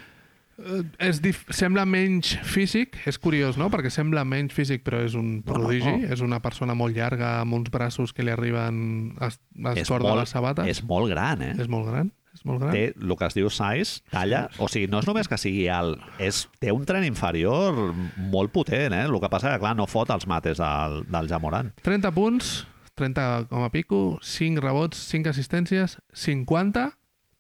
Eh, 0.59 0.83
és 1.07 1.21
dif... 1.23 1.45
Sembla 1.55 1.85
menys 1.87 2.33
físic, 2.43 2.97
és 3.07 3.19
curiós, 3.23 3.57
no? 3.61 3.69
Perquè 3.71 3.93
sembla 3.95 4.25
menys 4.27 4.55
físic, 4.57 4.83
però 4.87 5.05
és 5.07 5.15
un 5.15 5.37
No, 5.37 5.43
no, 5.45 5.53
prodigi. 5.53 5.93
no. 6.03 6.13
És 6.13 6.21
una 6.25 6.41
persona 6.43 6.75
molt 6.75 6.97
llarga, 6.97 7.37
amb 7.45 7.55
uns 7.61 7.71
braços 7.71 8.13
que 8.13 8.25
li 8.27 8.33
arriben 8.35 9.15
a, 9.21 9.29
a 9.29 9.75
és, 9.77 9.85
escort 9.85 10.07
de 10.09 10.17
les 10.19 10.33
sabates. 10.35 10.67
és 10.67 10.83
molt 10.83 11.11
gran, 11.13 11.43
eh? 11.43 11.53
és 11.59 11.69
molt 11.71 11.87
gran. 11.93 12.11
És 12.35 12.45
molt 12.47 12.61
gran. 12.61 12.71
té 12.75 12.93
el 12.95 13.15
que 13.19 13.27
es 13.27 13.35
diu 13.35 13.49
size, 13.51 14.03
talla, 14.13 14.45
o 14.63 14.69
sigui, 14.71 14.87
no 14.91 15.01
és 15.01 15.07
només 15.09 15.27
que 15.27 15.39
sigui 15.41 15.65
alt, 15.75 15.99
és, 16.23 16.45
té 16.63 16.71
un 16.71 16.85
tren 16.87 17.03
inferior 17.07 17.95
molt 18.31 18.53
potent, 18.55 18.93
eh? 18.95 19.05
El 19.09 19.17
que 19.19 19.31
passa 19.33 19.51
que, 19.55 19.59
clar, 19.63 19.73
no 19.79 19.87
fot 19.91 20.11
els 20.15 20.27
mates 20.31 20.59
del, 20.63 21.01
del 21.11 21.27
Jamorant. 21.31 21.73
30 21.83 22.13
punts, 22.15 22.53
30 22.99 23.47
com 23.49 23.65
a 23.65 23.71
pico, 23.73 24.19
5 24.23 24.61
rebots, 24.61 24.99
5 25.09 25.31
assistències, 25.31 25.99
50, 26.13 26.91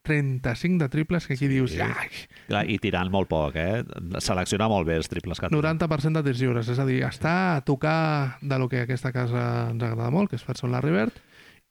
35 0.09 0.78
de 0.85 0.89
triples, 0.89 1.26
que 1.26 1.35
aquí 1.35 1.44
Sí. 1.44 1.52
dius... 1.52 1.74
Ai, 1.78 2.09
Clar, 2.48 2.62
I 2.70 2.78
tirant 2.80 3.10
molt 3.12 3.28
poc, 3.28 3.56
eh? 3.60 3.82
Selecciona 4.24 4.68
molt 4.72 4.86
bé 4.89 4.97
els 4.97 5.09
triples 5.12 5.39
que 5.39 5.51
té. 5.51 5.55
90% 5.55 6.16
de 6.16 6.22
tirs 6.30 6.40
lliures, 6.40 6.68
és 6.72 6.78
a 6.80 6.86
dir, 6.89 7.02
està 7.05 7.35
a 7.59 7.60
tocar 7.66 8.39
de 8.40 8.59
lo 8.59 8.70
que 8.70 8.80
aquesta 8.86 9.12
casa 9.12 9.68
ens 9.74 9.82
agrada 9.82 10.09
molt, 10.14 10.30
que 10.30 10.36
és 10.40 10.62
Larry 10.64 10.94
Bird, 10.94 11.18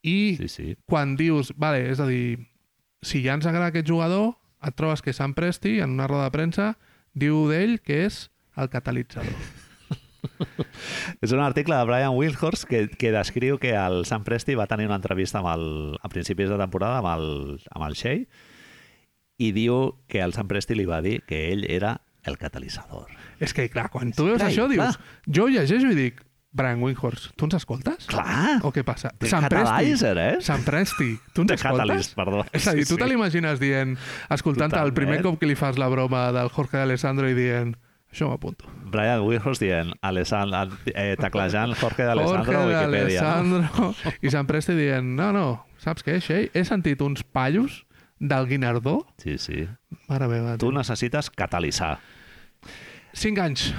i 0.03 0.35
Sí, 0.37 0.47
sí. 0.47 0.75
quan 0.85 1.15
dius, 1.17 1.53
vale, 1.57 1.89
és 1.89 1.99
a 1.99 2.05
dir, 2.05 2.37
si 3.01 3.23
ja 3.25 3.33
ens 3.33 3.45
agrada 3.49 3.71
aquest 3.73 3.87
jugador, 3.89 4.35
et 4.61 4.75
trobes 4.77 5.01
que 5.01 5.13
Sam 5.13 5.33
Presti, 5.33 5.79
en 5.81 5.97
una 5.97 6.05
roda 6.07 6.25
de 6.29 6.31
premsa, 6.37 6.77
diu 7.13 7.47
d'ell 7.49 7.79
que 7.81 8.05
és 8.05 8.27
el 8.57 8.69
catalitzador. 8.69 9.33
És 11.23 11.31
un 11.33 11.41
article 11.43 11.75
de 11.77 11.85
Brian 11.89 12.15
Wilhorst 12.17 12.67
que, 12.69 12.87
que 12.89 13.11
descriu 13.15 13.57
que 13.61 13.73
el 13.77 14.03
Sam 14.09 14.23
Presti 14.27 14.55
va 14.57 14.67
tenir 14.67 14.87
una 14.89 14.99
entrevista 14.99 15.39
amb 15.41 15.51
el, 15.53 15.65
a 16.01 16.09
principis 16.13 16.49
de 16.51 16.59
temporada 16.59 16.99
amb 17.01 17.11
el, 17.13 17.27
amb 17.71 17.87
el 17.89 17.97
Shea 17.97 18.23
i 19.37 19.51
diu 19.53 19.97
que 20.09 20.21
el 20.25 20.33
Sam 20.33 20.47
Presti 20.49 20.75
li 20.77 20.87
va 20.89 21.01
dir 21.05 21.19
que 21.29 21.47
ell 21.51 21.65
era 21.69 21.99
el 22.27 22.37
catalitzador. 22.41 23.11
És 23.39 23.53
que, 23.53 23.67
clar, 23.71 23.89
quan 23.93 24.09
tu 24.11 24.25
veus 24.25 24.39
clar, 24.41 24.49
això, 24.49 24.65
clar. 24.71 24.89
dius... 24.91 24.97
Jo 25.29 25.45
llegeixo 25.47 25.91
i 25.93 25.95
dic, 25.95 26.23
Brian 26.57 26.81
Windhorst, 26.81 27.29
tu 27.37 27.45
ens 27.45 27.53
escoltes? 27.59 28.07
Clar! 28.09 28.57
O 28.65 28.71
què 28.73 28.81
passa? 28.83 29.11
The 29.21 29.29
Sant 29.29 29.45
Presti. 29.51 29.93
Eh? 30.09 30.37
Sant 30.41 30.63
Presti, 30.65 31.11
tu 31.35 31.43
ens 31.45 31.51
The 31.53 31.57
escoltes? 31.59 31.83
Catalyst, 31.85 32.15
perdó. 32.17 32.41
És 32.51 32.65
a 32.67 32.73
dir, 32.73 32.87
Sí, 32.87 32.89
tu 32.89 32.97
te 32.97 33.05
sí. 33.05 33.11
l'imagines 33.11 33.61
dient, 33.61 33.93
escoltant 34.33 34.73
el 34.81 34.93
primer 34.97 35.19
Totalment. 35.19 35.37
cop 35.37 35.43
que 35.43 35.51
li 35.51 35.55
fas 35.59 35.77
la 35.77 35.87
broma 35.93 36.31
del 36.33 36.49
Jorge 36.49 36.81
Alessandro 36.81 37.29
i 37.29 37.37
dient, 37.37 37.75
això 38.17 38.31
m'apunto. 38.31 38.65
Brian 38.89 39.21
Wilhorst 39.21 39.61
dient, 39.61 39.93
Alessandro, 40.01 40.65
eh, 40.89 41.15
taclejant 41.19 41.75
Jorge 41.77 42.07
d'Alessandro 42.09 42.63
a 42.63 42.65
Wikipedia. 42.71 43.21
No? 43.21 43.61
Alessandro 43.61 44.15
i 44.25 44.33
Sant 44.33 44.49
Presti 44.49 44.75
dient, 44.77 45.15
no, 45.19 45.29
no, 45.35 45.47
saps 45.83 46.05
què, 46.05 46.17
Xei? 46.23 46.49
He 46.53 46.65
sentit 46.65 47.03
uns 47.05 47.23
pallos 47.23 47.83
del 48.19 48.49
Guinardó. 48.49 48.99
Sí, 49.21 49.37
sí. 49.37 49.67
Mare 50.09 50.27
meva. 50.31 50.57
Tu 50.57 50.71
necessites 50.73 51.29
catalitzar. 51.29 51.99
5 53.17 53.41
anys, 53.41 53.71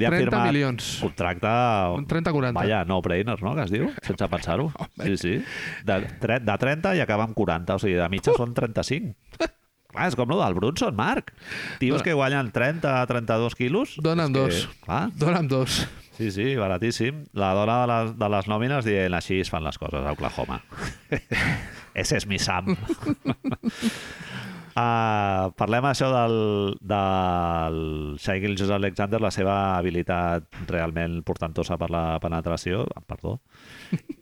Li 0.00 0.06
ha 0.06 0.10
30 0.12 0.22
firmat 0.22 0.46
milions. 0.48 0.86
Contracte... 1.02 1.50
30-40. 2.08 2.54
Vaja, 2.56 2.78
no-brainer, 2.88 3.36
no?, 3.44 3.52
que 3.56 3.66
es 3.66 3.72
diu, 3.72 3.90
sense 4.06 4.28
pensar-ho. 4.32 4.70
Sí, 5.02 5.16
sí. 5.20 5.34
De, 5.88 6.00
de 6.40 6.56
30 6.64 6.94
i 6.96 7.04
acaba 7.04 7.26
amb 7.28 7.36
40, 7.36 7.76
o 7.76 7.82
sigui, 7.82 7.98
de 8.00 8.08
mitja 8.12 8.36
són 8.36 8.56
35. 8.56 9.12
Clar, 9.96 10.08
és 10.12 10.16
com 10.18 10.32
el 10.34 10.42
del 10.44 10.54
Brunson, 10.58 10.94
Marc. 10.96 11.32
Tios 11.80 11.98
Dona- 11.98 12.04
que 12.04 12.12
guanyen 12.18 12.50
30-32 12.52 13.56
quilos. 13.56 13.96
Dona'm 14.04 14.32
dos. 14.36 14.66
Que, 14.68 14.84
clar, 14.84 15.46
dos. 15.48 15.86
sí, 16.16 16.30
sí, 16.30 16.54
baratíssim. 16.56 17.24
La 17.32 17.54
dona 17.56 17.80
de 17.82 17.86
les, 17.92 18.14
de 18.20 18.28
les 18.36 18.46
nòmines 18.52 18.84
dient 18.84 19.16
així 19.16 19.40
es 19.40 19.50
fan 19.52 19.64
les 19.64 19.78
coses 19.80 20.04
a 20.04 20.12
Oklahoma. 20.12 20.60
Ese 21.96 22.18
és 22.20 22.26
mi 22.28 22.36
Sam. 22.38 22.74
Uh, 24.76 25.48
parlem 25.60 25.86
això 25.88 26.10
del, 26.12 26.36
del 26.84 27.78
Shai 28.20 28.42
Gilgeous 28.42 28.72
Alexander, 28.76 29.20
la 29.24 29.30
seva 29.32 29.54
habilitat 29.78 30.44
realment 30.68 31.22
portantosa 31.24 31.78
per 31.80 31.88
la 31.92 32.18
penetració, 32.20 32.84
perdó, 33.08 33.38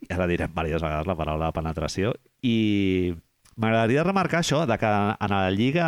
ara 0.06 0.28
direm 0.30 0.54
diverses 0.54 0.86
vegades 0.86 1.10
la 1.10 1.18
paraula 1.18 1.50
penetració, 1.56 2.14
i 2.46 3.14
m'agradaria 3.60 4.04
remarcar 4.04 4.40
això, 4.42 4.62
de 4.66 4.76
que 4.80 4.90
en 4.90 5.34
la 5.34 5.50
lliga 5.54 5.86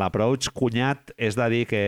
l'approach 0.00 0.50
cunyat 0.56 1.12
és 1.16 1.38
de 1.38 1.48
dir 1.52 1.62
que 1.70 1.82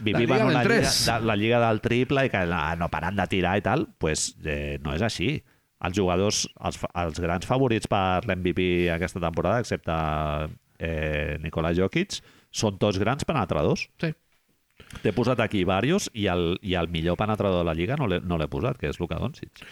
vivim 0.00 0.30
en 0.36 0.46
una 0.50 0.62
lliga, 0.64 0.90
de, 0.90 1.18
la 1.26 1.36
lliga 1.38 1.62
del 1.66 1.82
triple 1.84 2.26
i 2.26 2.32
que 2.32 2.44
no, 2.50 2.60
no 2.78 2.90
paren 2.92 3.18
de 3.18 3.26
tirar 3.30 3.56
i 3.58 3.64
tal, 3.64 3.86
pues, 3.98 4.32
eh, 4.44 4.78
no 4.84 4.94
és 4.96 5.04
així. 5.06 5.34
Els 5.82 5.98
jugadors, 5.98 6.44
els, 6.62 6.78
els 7.02 7.18
grans 7.18 7.46
favorits 7.48 7.90
per 7.90 8.22
l'MVP 8.28 8.92
aquesta 8.94 9.22
temporada, 9.22 9.64
excepte 9.64 9.96
eh, 10.78 11.38
Nikola 11.42 11.72
Jokic, 11.74 12.20
són 12.54 12.78
tots 12.78 13.00
grans 13.02 13.26
penetradors. 13.26 13.88
Sí. 14.02 14.12
T'he 15.02 15.12
posat 15.16 15.40
aquí 15.40 15.62
varios 15.64 16.08
i 16.12 16.26
el, 16.28 16.56
i 16.60 16.74
el 16.76 16.90
millor 16.92 17.16
penetrador 17.16 17.62
de 17.62 17.68
la 17.68 17.74
lliga 17.74 17.96
no 17.96 18.08
l'he 18.10 18.20
no 18.22 18.38
posat, 18.50 18.78
que 18.78 18.90
és 18.90 18.98
Luka 19.00 19.18
Doncic. 19.18 19.62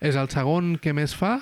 És 0.00 0.16
el 0.16 0.30
segon 0.32 0.76
que 0.80 0.94
més 0.96 1.14
fa 1.16 1.36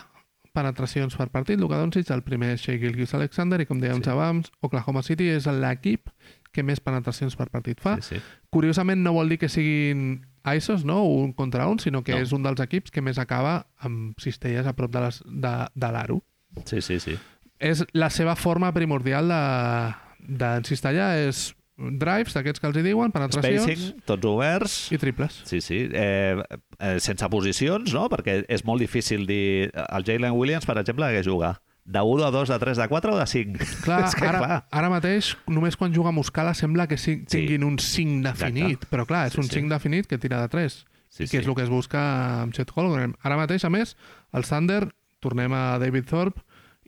penetracions 0.53 1.15
per 1.17 1.29
partit. 1.31 1.59
Luka 1.61 1.77
Doncic, 1.79 2.11
el 2.11 2.23
primer 2.23 2.55
és 2.55 2.63
Shea 2.63 2.79
Gilgis 2.79 3.15
Alexander 3.15 3.61
i 3.61 3.67
com 3.67 3.81
dèiem 3.81 4.03
Sí. 4.05 4.11
abans, 4.11 4.51
Oklahoma 4.61 5.03
City 5.03 5.29
és 5.29 5.47
l'equip 5.47 6.09
que 6.53 6.63
més 6.63 6.81
penetracions 6.81 7.37
per 7.37 7.49
partit 7.51 7.81
fa. 7.81 7.97
Sí, 8.01 8.17
sí. 8.17 8.23
Curiosament 8.51 9.03
no 9.03 9.13
vol 9.13 9.29
dir 9.29 9.39
que 9.39 9.49
siguin 9.49 10.27
ISOs, 10.45 10.85
no? 10.85 11.03
un 11.05 11.33
contra 11.33 11.67
un, 11.69 11.79
sinó 11.79 12.03
que 12.03 12.13
No. 12.13 12.19
no. 12.19 12.25
és 12.25 12.33
un 12.33 12.43
dels 12.43 12.61
equips 12.61 12.91
que 12.91 13.03
més 13.03 13.19
acaba 13.19 13.67
amb 13.79 14.19
cistelles 14.19 14.67
a 14.67 14.73
prop 14.75 14.91
de 14.91 15.01
les- 15.01 15.23
de, 15.27 15.67
de 15.75 15.93
l'aro. 15.93 16.23
Sí, 16.65 16.81
sí, 16.81 16.99
sí. 17.01 17.19
És 17.61 17.85
la 17.93 18.09
seva 18.09 18.35
forma 18.37 18.73
primordial 18.73 19.29
de, 19.29 19.95
d'encistellar 20.39 21.17
és 21.29 21.55
drives, 21.79 22.35
d'aquests 22.35 22.59
que 22.61 22.67
els 22.67 22.77
hi 22.81 22.83
diuen, 22.83 23.13
penetracions 23.15 23.63
Spacing, 23.65 24.03
tots 24.09 24.27
oberts. 24.27 24.77
i 24.93 24.99
triples. 24.99 25.37
Sí, 25.47 25.61
sí. 25.63 25.85
Eh, 25.93 26.35
eh, 26.79 26.99
sense 27.01 27.29
posicions, 27.31 27.93
no? 27.95 28.09
Perquè 28.11 28.41
és 28.51 28.65
molt 28.67 28.83
difícil 28.83 29.27
dir... 29.29 29.71
El 29.87 30.05
Jalen 30.05 30.35
Williams, 30.35 30.67
per 30.67 30.77
exemple, 30.83 31.07
hagués 31.07 31.27
jugar 31.27 31.61
de 31.89 32.03
1, 32.05 32.25
de 32.27 32.31
2, 32.35 32.49
de 32.53 32.59
3, 32.61 32.77
de 32.83 32.89
4 32.89 33.13
o 33.15 33.17
de 33.17 33.27
5. 33.27 33.69
Clar, 33.87 34.03
és 34.11 34.15
que, 34.19 34.27
ara, 34.29 34.39
clar, 34.43 34.57
ara 34.77 34.91
mateix, 34.93 35.31
només 35.49 35.79
quan 35.81 35.95
juga 35.95 36.11
Muscala 36.13 36.53
sembla 36.53 36.85
que 36.91 36.99
sí, 37.01 37.23
tinguin 37.25 37.65
un 37.65 37.79
5 37.81 38.21
definit, 38.27 38.75
Exacte. 38.75 38.91
però 38.93 39.07
clar, 39.09 39.23
és 39.31 39.39
Sí, 39.39 39.41
un 39.41 39.49
sí. 39.49 39.55
5 39.63 39.73
definit 39.73 40.07
que 40.11 40.19
tira 40.21 40.43
de 40.43 40.51
3, 40.53 40.77
sí, 41.09 41.25
i 41.25 41.29
que 41.31 41.39
és 41.41 41.47
el 41.49 41.55
que 41.57 41.65
es 41.65 41.71
busca 41.73 42.03
amb 42.43 42.53
Chet 42.53 42.75
Holmgren. 42.75 43.15
Ara 43.25 43.39
mateix, 43.41 43.65
a 43.65 43.71
més, 43.73 43.95
el 44.37 44.45
Thunder, 44.45 44.91
tornem 45.25 45.55
a 45.57 45.79
David 45.81 46.11
Thorpe 46.11 46.43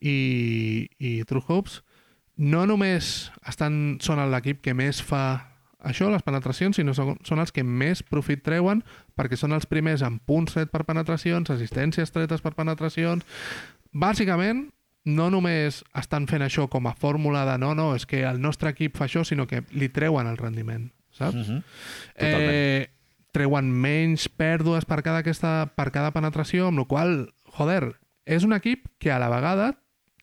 i, 0.04 0.88
i 0.98 1.24
True 1.24 1.46
Hopes, 1.48 1.80
no 2.40 2.64
només 2.66 3.30
estan, 3.48 3.98
són 4.00 4.22
l'equip 4.32 4.62
que 4.64 4.74
més 4.76 5.02
fa 5.04 5.24
això, 5.84 6.10
les 6.12 6.24
penetracions, 6.24 6.76
sinó 6.76 6.94
són, 6.96 7.14
són 7.24 7.40
els 7.40 7.52
que 7.52 7.64
més 7.64 8.02
profit 8.04 8.42
treuen 8.44 8.82
perquè 9.16 9.36
són 9.36 9.52
els 9.56 9.68
primers 9.68 10.04
amb 10.04 10.20
punts 10.28 10.56
tret 10.56 10.72
per 10.72 10.84
penetracions, 10.88 11.52
assistències 11.52 12.12
tretes 12.12 12.44
per 12.44 12.54
penetracions. 12.56 13.24
Bàsicament, 13.92 14.68
no 15.08 15.28
només 15.32 15.82
estan 15.96 16.28
fent 16.28 16.44
això 16.44 16.66
com 16.72 16.88
a 16.88 16.94
fórmula 16.96 17.46
de 17.48 17.58
no, 17.60 17.74
no, 17.76 17.90
és 17.96 18.06
que 18.08 18.22
el 18.28 18.40
nostre 18.40 18.72
equip 18.74 18.96
fa 19.00 19.06
això, 19.08 19.24
sinó 19.24 19.46
que 19.48 19.64
li 19.72 19.88
treuen 19.92 20.28
el 20.28 20.40
rendiment, 20.40 20.90
saps? 21.16 21.36
Mm 21.36 21.42
-hmm. 21.42 21.62
Totalment. 22.14 22.50
eh, 22.52 22.90
treuen 23.32 23.70
menys 23.72 24.28
pèrdues 24.28 24.84
per 24.84 25.02
cada, 25.02 25.18
aquesta, 25.18 25.72
per 25.76 25.90
cada 25.90 26.12
penetració, 26.12 26.68
amb 26.68 26.78
la 26.78 26.84
qual 26.84 27.32
joder, 27.56 27.96
és 28.24 28.44
un 28.44 28.52
equip 28.52 28.88
que 28.98 29.12
a 29.12 29.18
la 29.18 29.28
vegada 29.28 29.78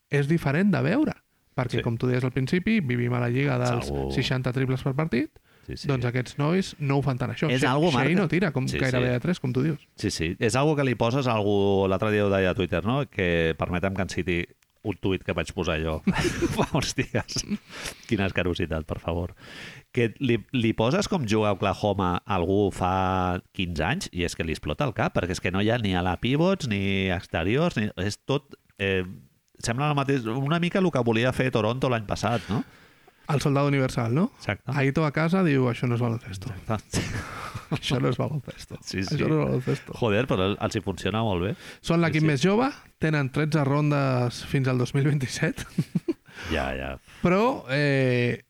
és 0.09 0.27
diferent 0.27 0.71
de 0.71 0.81
veure. 0.81 1.13
Perquè, 1.57 1.79
Sí. 1.79 1.83
com 1.85 1.97
tu 1.97 2.05
deies 2.07 2.23
al 2.23 2.31
principi, 2.35 2.79
vivim 2.85 3.13
a 3.17 3.19
la 3.23 3.29
lliga 3.33 3.57
dels 3.57 3.89
algo- 3.89 4.11
60 4.13 4.53
triples 4.53 4.83
per 4.85 4.93
partit, 4.93 5.39
sí, 5.65 5.75
sí. 5.75 5.87
doncs 5.89 6.05
aquests 6.05 6.37
nois 6.37 6.75
no 6.79 6.99
ho 6.99 7.01
fan 7.01 7.17
tant 7.17 7.33
això. 7.33 7.49
És 7.49 7.61
Shea- 7.63 7.71
algo, 7.73 7.89
Shea 7.91 8.13
no 8.15 8.27
tira 8.29 8.51
com 8.53 8.67
Sí, 8.67 8.77
sí, 8.77 8.83
gairebé 8.85 9.07
sí. 9.07 9.13
de 9.13 9.19
3, 9.25 9.39
com 9.41 9.51
tu 9.53 9.63
dius. 9.65 9.79
Sí, 9.95 10.11
sí. 10.11 10.35
És 10.39 10.55
algo 10.55 10.75
que 10.77 10.83
li 10.85 10.93
poses 10.95 11.25
a 11.27 11.33
algú, 11.33 11.87
l'altre 11.89 12.11
dia 12.13 12.25
ho 12.25 12.29
deia 12.29 12.51
a 12.51 12.55
Twitter, 12.55 12.85
no? 12.85 13.01
que 13.09 13.55
permetem 13.57 13.95
que 13.95 14.01
en 14.03 14.09
citi 14.09 14.45
un 14.87 14.95
tuit 15.01 15.23
que 15.25 15.33
vaig 15.33 15.49
posar 15.51 15.81
jo 15.83 15.97
fa 16.55 16.67
uns 16.77 16.93
dies. 16.95 17.41
Quina 18.07 18.27
escarositat, 18.29 18.85
per 18.87 18.99
favor. 19.03 19.33
Que 19.91 20.13
li, 20.19 20.37
li 20.53 20.71
poses 20.77 21.09
com 21.11 21.25
juga 21.27 21.49
a 21.49 21.55
Oklahoma 21.57 22.21
a 22.23 22.35
algú 22.37 22.69
fa 22.71 23.41
15 23.57 23.83
anys 23.83 24.09
i 24.13 24.23
és 24.23 24.35
que 24.37 24.45
li 24.45 24.53
explota 24.55 24.85
el 24.85 24.93
cap, 24.93 25.11
perquè 25.17 25.31
és 25.35 25.41
que 25.43 25.51
no 25.51 25.59
hi 25.59 25.71
ha 25.73 25.77
ni 25.81 25.95
a 25.97 26.03
la 26.05 26.15
pivots, 26.21 26.69
ni 26.69 27.09
exteriors, 27.11 27.75
ni... 27.75 27.89
és 27.97 28.19
tot... 28.23 28.55
Eh, 28.79 29.03
sembla 29.63 29.89
el 29.91 29.95
mateix, 29.97 30.25
una 30.25 30.59
mica 30.59 30.79
el 30.79 30.91
que 30.91 31.03
volia 31.03 31.31
fer 31.33 31.49
Toronto 31.51 31.89
l'any 31.89 32.05
passat, 32.09 32.41
no? 32.49 32.63
El 33.27 33.41
soldado 33.43 33.67
universal, 33.67 34.13
no? 34.15 34.29
Exacte. 34.37 34.71
Aito 34.79 35.03
a 35.03 35.11
casa 35.11 35.41
diu, 35.43 35.65
això 35.67 35.87
no 35.89 35.97
és 35.97 36.01
baloncesto. 36.01 36.47
Exacte. 36.61 37.01
això 37.75 37.97
no 37.99 38.07
és 38.13 38.15
baloncesto. 38.17 38.77
Sí, 38.81 39.01
sí. 39.03 39.17
Això 39.17 39.27
no 39.27 39.41
és 39.41 39.45
baloncesto. 39.49 39.95
Joder, 39.99 40.21
però 40.29 40.45
els 40.55 40.77
hi 40.79 40.81
funciona 40.85 41.23
molt 41.27 41.43
bé. 41.43 41.55
Són 41.83 41.99
l'equip 41.99 42.21
Sí, 42.23 42.27
sí. 42.27 42.31
més 42.31 42.43
jove, 42.45 42.69
tenen 43.03 43.27
13 43.35 43.65
rondes 43.67 44.43
fins 44.47 44.69
al 44.71 44.79
2027, 44.79 45.65
Ja, 46.53 46.69
ja. 46.77 46.93
però 47.23 47.65
eh, 47.73 48.45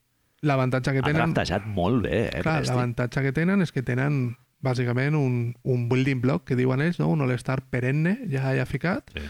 l'avantatge 0.45 0.93
que 0.93 1.01
tenen... 1.05 1.31
draftejat 1.33 1.65
molt 1.65 2.03
bé, 2.05 2.17
eh? 2.27 2.41
Clar, 2.45 2.59
l'avantatge 2.67 3.23
que 3.25 3.31
tenen 3.33 3.63
és 3.65 3.71
que 3.73 3.81
tenen 3.81 4.35
bàsicament 4.61 5.15
un, 5.17 5.55
un 5.63 5.87
building 5.89 6.21
block 6.21 6.43
que 6.51 6.57
diuen 6.59 6.81
ells, 6.83 6.99
no? 7.01 7.07
un 7.13 7.21
all-star 7.25 7.61
perenne 7.71 8.17
ja, 8.29 8.51
ja 8.57 8.65
ficat, 8.69 9.09
Sí. 9.15 9.25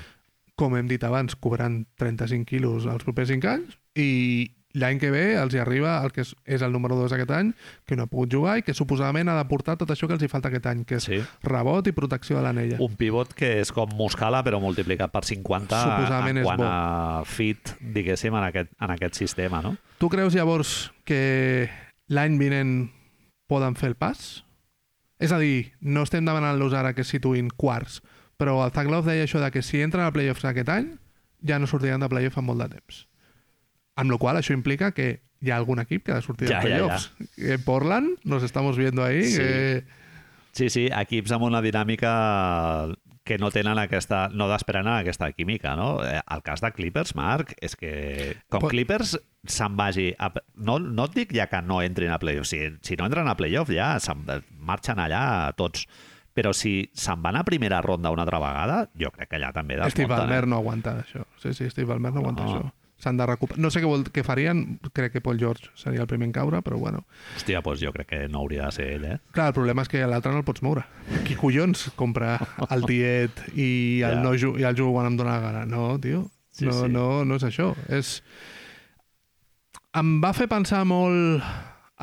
Com 0.58 0.74
hem 0.76 0.88
dit 0.90 1.04
abans, 1.06 1.36
cobrant 1.38 1.84
35 2.02 2.48
quilos 2.50 2.88
els 2.90 3.04
propers 3.06 3.30
5 3.30 3.48
anys 3.52 3.76
i 3.98 4.08
l'any 4.78 5.00
que 5.02 5.10
ve 5.10 5.22
els 5.40 5.54
hi 5.56 5.60
arriba 5.62 5.96
el 6.06 6.12
que 6.14 6.22
és, 6.22 6.32
és 6.46 6.62
el 6.62 6.74
número 6.74 6.94
2 7.00 7.14
aquest 7.16 7.32
any, 7.34 7.48
que 7.88 7.96
no 7.98 8.04
ha 8.06 8.10
pogut 8.12 8.30
jugar 8.34 8.58
i 8.60 8.64
que 8.66 8.76
suposadament 8.78 9.30
ha 9.32 9.38
de 9.40 9.46
portar 9.50 9.74
tot 9.80 9.90
això 9.94 10.06
que 10.10 10.14
els 10.18 10.22
hi 10.26 10.30
falta 10.30 10.52
aquest 10.52 10.68
any, 10.70 10.84
que 10.86 11.00
és 11.00 11.08
Sí. 11.08 11.18
rebot 11.46 11.88
i 11.90 11.94
protecció 11.98 12.38
de 12.38 12.44
l'anella. 12.44 12.78
Un 12.84 12.94
pivot 13.00 13.34
que 13.34 13.56
és 13.62 13.72
com 13.74 13.90
Muscala, 13.98 14.44
però 14.46 14.60
multiplicat 14.62 15.10
per 15.14 15.24
50 15.26 15.80
Suposadament 15.82 16.38
en 16.44 16.44
quant 16.46 16.62
bo. 16.62 16.68
a 16.70 17.24
fit, 17.26 17.74
diguéssim, 17.82 18.36
en 18.36 18.44
aquest, 18.52 18.70
en 18.80 18.92
aquest 18.98 19.16
sistema, 19.16 19.62
no? 19.66 19.78
Tu 19.98 20.10
creus 20.10 20.36
llavors 20.36 20.92
que 21.06 21.70
l'any 22.10 22.38
vinent 22.38 22.92
poden 23.48 23.76
fer 23.80 23.90
el 23.90 23.96
pas? 23.96 24.44
És 25.18 25.32
a 25.32 25.40
dir, 25.40 25.72
no 25.82 26.04
estem 26.06 26.26
demanant-los 26.28 26.74
ara 26.78 26.94
que 26.94 27.02
es 27.02 27.10
situïn 27.10 27.50
quarts, 27.50 28.04
però 28.38 28.60
el 28.66 28.72
Zaglov 28.76 29.06
deia 29.10 29.26
això 29.26 29.42
de 29.42 29.52
que 29.52 29.62
si 29.66 29.82
entren 29.82 30.06
a 30.06 30.12
playoffs 30.14 30.46
aquest 30.46 30.70
any, 30.70 30.92
ja 31.48 31.60
no 31.60 31.68
sortiran 31.70 32.02
de 32.02 32.10
playoff 32.10 32.38
en 32.38 32.46
molt 32.46 32.62
de 32.64 32.70
temps. 32.78 33.04
Amb 33.98 34.12
la 34.14 34.18
qual 34.22 34.38
això 34.38 34.54
implica 34.54 34.92
que 34.94 35.22
hi 35.42 35.52
ha 35.52 35.58
algun 35.58 35.80
equip 35.82 36.04
que 36.06 36.12
ha 36.14 36.20
de 36.22 36.26
sortir 36.26 36.48
Ja, 36.50 36.60
de 36.62 36.62
ja, 36.62 36.66
playoffs. 36.68 37.12
Eh, 37.38 37.58
Portland, 37.64 38.18
nos 38.24 38.44
estamos 38.44 38.78
viendo 38.78 39.04
ahí. 39.04 39.24
Sí. 39.26 39.38
Que... 39.38 39.84
Sí, 40.58 40.70
sí, 40.74 40.88
equips 40.90 41.34
amb 41.36 41.44
una 41.46 41.62
dinàmica 41.62 42.14
que 43.28 43.38
no 43.38 43.50
tenen 43.52 43.78
aquesta, 43.78 44.30
no 44.32 44.48
desprenen 44.50 44.88
aquesta 44.94 45.28
química, 45.36 45.76
no? 45.76 46.00
Eh, 46.06 46.22
El 46.34 46.42
cas 46.46 46.62
de 46.64 46.72
Clippers, 46.72 47.14
Marc, 47.18 47.52
és 47.62 47.76
que 47.76 48.38
com 48.50 48.62
Pot- 48.64 48.72
Clippers 48.72 49.18
se'n 49.48 49.76
vagi... 49.78 50.14
A, 50.18 50.32
no, 50.56 50.78
no 50.80 51.06
et 51.10 51.18
dic 51.18 51.34
ja 51.36 51.50
que 51.52 51.60
no 51.62 51.82
entrin 51.84 52.14
a 52.14 52.18
playoff, 52.22 52.48
si, 52.48 52.62
si 52.82 52.96
no 52.96 53.06
entren 53.10 53.28
a 53.28 53.36
playoff 53.38 53.70
ja 53.74 53.98
se'n 54.00 54.24
marxen 54.58 55.02
allà 55.04 55.52
tots. 55.60 55.84
Però 56.38 56.52
si 56.54 56.84
se'n 56.94 57.22
van 57.26 57.40
a 57.40 57.44
primera 57.48 57.80
ronda 57.82 58.12
una 58.14 58.22
altra 58.28 58.38
vegada, 58.44 58.82
jo 59.00 59.10
crec 59.16 59.32
que 59.32 59.40
allà 59.40 59.50
també 59.56 59.74
desmunten. 59.74 59.96
Steve 60.06 60.12
Ballmer 60.14 60.44
eh? 60.44 60.50
no 60.52 60.60
aguanta 60.62 61.00
això. 61.02 61.24
Sí, 61.42 61.54
sí, 61.58 61.70
Steve 61.74 61.90
Ballmer 61.90 62.12
no 62.14 62.22
aguanta 62.22 62.44
No. 62.46 62.52
això. 62.60 62.74
S'han 62.98 63.18
de 63.18 63.26
recuperar. 63.30 63.60
No 63.62 63.70
sé 63.70 63.78
què, 63.82 63.86
vol, 63.86 64.04
què 64.10 64.24
farien, 64.26 64.80
crec 64.94 65.12
que 65.14 65.22
Paul 65.22 65.38
George 65.38 65.68
seria 65.78 66.02
el 66.02 66.08
primer 66.10 66.26
en 66.26 66.32
caure, 66.34 66.64
però 66.66 66.80
bueno. 66.82 67.04
Hòstia, 67.38 67.60
doncs 67.62 67.82
jo 67.84 67.92
crec 67.94 68.08
que 68.10 68.22
no 68.28 68.40
hauria 68.42 68.66
de 68.66 68.72
ser 68.74 68.88
ell, 68.96 69.06
eh? 69.06 69.18
Clar, 69.36 69.52
el 69.52 69.54
problema 69.54 69.84
és 69.86 69.92
que 69.92 70.02
l'altre 70.10 70.32
no 70.34 70.40
el 70.42 70.46
pots 70.48 70.64
moure. 70.66 70.82
Qui 71.28 71.36
collons 71.38 71.92
compra 71.96 72.40
el 72.74 72.86
tiet 72.90 73.44
i 73.54 74.02
el, 74.02 74.16
Ja. 74.18 74.24
no 74.26 74.34
ju 74.34 74.56
i 74.58 74.66
el 74.66 74.76
jugo 74.78 74.94
quan 74.98 75.12
em 75.12 75.18
dóna 75.18 75.36
la 75.38 75.44
gana? 75.46 75.66
No, 75.70 76.00
tio. 76.02 76.24
Sí, 76.50 76.66
no, 76.66 76.74
sí. 76.74 76.90
no, 76.90 77.24
no 77.24 77.36
és 77.38 77.44
això. 77.46 77.76
És... 77.90 78.24
Em 79.98 80.18
va 80.22 80.34
fer 80.34 80.48
pensar 80.50 80.84
molt 80.86 81.44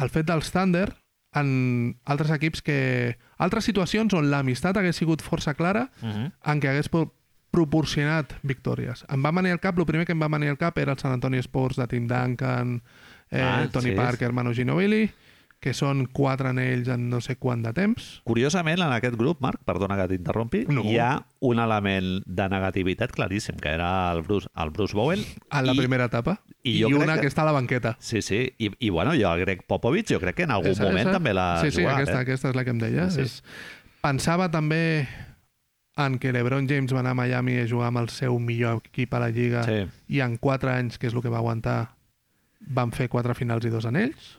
el 0.03 0.11
fet 0.15 0.27
dels 0.31 0.51
Thunder 0.55 0.89
en 1.35 1.97
altres 2.07 2.31
equips 2.31 2.63
que... 2.63 2.79
Altres 3.45 3.65
situacions 3.69 4.15
on 4.17 4.31
l'amistat 4.33 4.77
hagués 4.81 4.97
sigut 4.97 5.23
força 5.23 5.55
clara 5.55 5.91
Uh 6.03 6.09
-huh. 6.09 6.33
en 6.53 6.61
què 6.61 6.69
hagués 6.73 6.89
pro- 6.89 7.13
proporcionat 7.55 8.33
victòries. 8.43 9.05
Em 9.09 9.23
va 9.25 9.31
venir 9.31 9.53
al 9.55 9.61
cap, 9.61 9.79
el 9.79 9.87
primer 9.87 10.05
que 10.07 10.13
em 10.13 10.21
va 10.23 10.29
venir 10.29 10.49
al 10.51 10.59
cap 10.59 10.77
era 10.79 10.93
el 10.93 10.99
San 10.99 11.13
Antonio 11.13 11.39
Sports 11.41 11.77
de 11.77 11.87
Tim 11.87 12.09
Duncan, 12.09 12.83
eh, 13.31 13.41
Ah, 13.43 13.69
Tony 13.71 13.91
sí. 13.91 13.95
Parker, 13.97 14.33
Manu 14.33 14.53
Ginobili, 14.55 15.11
que 15.65 15.73
són 15.73 16.03
quatre 16.13 16.51
anells 16.53 16.91
en 16.93 17.07
no 17.09 17.23
sé 17.25 17.39
quant 17.41 17.63
de 17.65 17.71
temps. 17.73 18.21
Curiosament, 18.29 18.83
en 18.85 18.93
aquest 18.93 19.17
grup, 19.17 19.41
Marc, 19.41 19.63
perdona 19.65 19.97
que 19.97 20.09
t'interrompi, 20.13 20.67
No. 20.69 20.83
hi 20.85 20.99
ha 21.01 21.25
un 21.41 21.59
element 21.63 22.21
de 22.27 22.49
negativitat 22.53 23.13
claríssim, 23.17 23.57
que 23.57 23.71
era 23.73 24.13
el 24.13 24.21
Bruce, 24.27 24.47
el 24.55 24.71
Bruce 24.71 24.93
Bowen. 24.95 25.25
En 25.51 25.65
la 25.67 25.73
I- 25.73 25.79
primera 25.79 26.05
etapa. 26.13 26.41
i 26.63 26.79
jo 26.83 26.89
I 26.91 26.95
una 26.95 27.15
que- 27.17 27.23
que... 27.23 27.29
està 27.29 27.43
a 27.43 27.47
la 27.49 27.53
banqueta. 27.57 27.97
Sí, 28.01 28.21
sí. 28.23 28.53
I, 28.59 28.71
i 28.79 28.91
bueno, 28.91 29.13
jo, 29.13 29.33
el 29.33 29.41
Greg 29.41 29.65
Popovich, 29.67 30.13
jo 30.13 30.21
crec 30.21 30.37
que 30.37 30.43
en 30.45 30.51
algun 30.51 30.73
Esa, 30.73 30.85
moment 30.85 31.09
esa. 31.09 31.13
també 31.13 31.33
l'ha 31.35 31.61
Sí, 31.63 31.71
sí, 31.71 31.81
jugat. 31.83 31.95
aquesta, 31.97 32.19
eh? 32.19 32.23
aquesta 32.23 32.49
és 32.51 32.55
la 32.57 32.65
que 32.65 32.71
em 32.71 32.79
deia. 32.79 33.11
Sí, 33.11 33.17
sí. 33.17 33.23
És... 33.23 33.43
Pensava 34.03 34.51
també 34.51 35.09
en 35.97 36.19
que 36.19 36.33
l'Ebron 36.33 36.67
James 36.69 36.93
va 36.93 37.01
anar 37.01 37.13
a 37.13 37.15
Miami 37.15 37.57
a 37.61 37.67
jugar 37.69 37.89
amb 37.89 37.99
el 38.03 38.09
seu 38.11 38.39
millor 38.39 38.83
equip 38.85 39.15
a 39.15 39.21
la 39.21 39.31
Lliga 39.31 39.63
Sí. 39.65 39.87
i 40.09 40.21
en 40.21 40.37
quatre 40.37 40.71
anys, 40.73 40.99
que 40.99 41.07
és 41.07 41.15
el 41.15 41.23
que 41.23 41.29
va 41.31 41.39
aguantar, 41.39 41.95
van 42.61 42.93
fer 42.93 43.09
quatre 43.09 43.35
finals 43.35 43.65
i 43.65 43.71
dos 43.71 43.87
anells. 43.87 44.39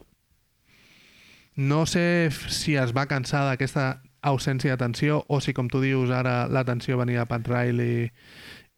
No 1.55 1.85
sé 1.85 2.29
si 2.31 2.75
es 2.75 2.91
va 2.95 3.07
cansar 3.07 3.45
d'aquesta 3.47 4.01
ausència 4.25 4.73
d'atenció 4.73 5.23
o 5.29 5.39
si, 5.39 5.53
com 5.53 5.69
tu 5.71 5.79
dius, 5.83 6.11
ara 6.11 6.45
l'atenció 6.51 6.97
venia 6.99 7.23
de 7.23 7.29
Pat 7.29 7.47
Riley 7.47 8.09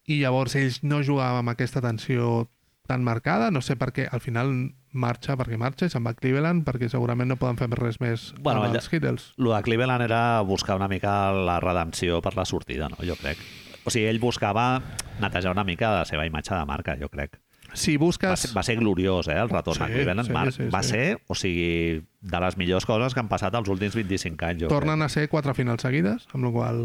i 0.08 0.20
llavors 0.22 0.56
ells 0.60 0.84
no 0.84 1.02
jugaven 1.04 1.42
amb 1.42 1.54
aquesta 1.56 1.82
atenció 1.82 2.48
tan 2.88 3.04
marcada. 3.04 3.50
No 3.52 3.62
sé 3.62 3.76
per 3.76 3.92
què. 3.96 4.08
Al 4.12 4.22
final 4.24 4.54
marxa 4.98 5.36
perquè 5.38 5.58
marxa 5.60 5.88
i 5.88 5.94
se'n 5.94 6.06
va 6.06 6.14
a 6.16 6.18
Cleveland 6.18 6.64
perquè 6.66 6.90
segurament 6.90 7.30
no 7.30 7.38
poden 7.38 7.60
fer 7.60 7.68
res 7.76 8.00
més 8.02 8.32
Bueno, 8.40 8.64
amb 8.64 8.76
els 8.76 8.90
Hittles. 8.92 9.32
Lo 9.38 9.54
de 9.54 9.62
Cleveland 9.66 10.06
era 10.08 10.42
buscar 10.42 10.78
una 10.80 10.88
mica 10.88 11.32
la 11.34 11.60
redempció 11.64 12.22
per 12.22 12.36
la 12.38 12.46
sortida, 12.46 12.90
no? 12.90 12.98
jo 13.04 13.18
crec. 13.20 13.42
O 13.86 13.92
sigui, 13.92 14.08
ell 14.08 14.20
buscava 14.20 14.82
netejar 15.22 15.54
una 15.54 15.64
mica 15.68 15.94
la 16.00 16.06
seva 16.06 16.26
imatge 16.28 16.56
de 16.56 16.66
marca, 16.66 16.98
jo 17.00 17.10
crec. 17.10 17.38
Si 17.74 17.98
Va 17.98 18.06
busques... 18.06 18.40
ser, 18.40 18.52
va 18.56 18.64
ser 18.64 18.76
gloriós, 18.78 19.28
eh, 19.28 19.38
el 19.40 19.50
retorn 19.50 19.82
a 19.84 19.88
Sí, 19.88 19.94
Cleveland. 19.94 20.28
sí, 20.28 20.34
Marc. 20.34 20.52
sí, 20.56 20.64
va 20.74 20.82
sí. 20.84 20.90
ser, 20.90 21.22
o 21.28 21.36
sigui, 21.36 22.02
de 22.22 22.40
les 22.40 22.58
millors 22.58 22.86
coses 22.86 23.14
que 23.14 23.20
han 23.20 23.28
passat 23.30 23.54
els 23.56 23.70
últims 23.70 23.96
25 23.96 24.46
anys, 24.46 24.62
jo 24.64 24.68
tornen 24.72 25.02
a 25.02 25.10
ser 25.10 25.28
quatre 25.30 25.54
finals 25.54 25.82
seguides, 25.82 26.28
amb 26.34 26.46
la 26.46 26.52
qual 26.52 26.82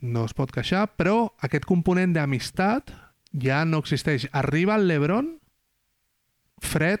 no 0.00 0.24
es 0.24 0.34
pot 0.34 0.50
queixar, 0.52 0.86
però 0.96 1.32
aquest 1.40 1.64
component 1.64 2.12
d'amistat 2.14 2.92
ja 3.32 3.64
no 3.64 3.78
existeix. 3.78 4.28
Arriba 4.32 4.76
el 4.76 4.86
Lebron 4.88 5.38
fred 6.62 7.00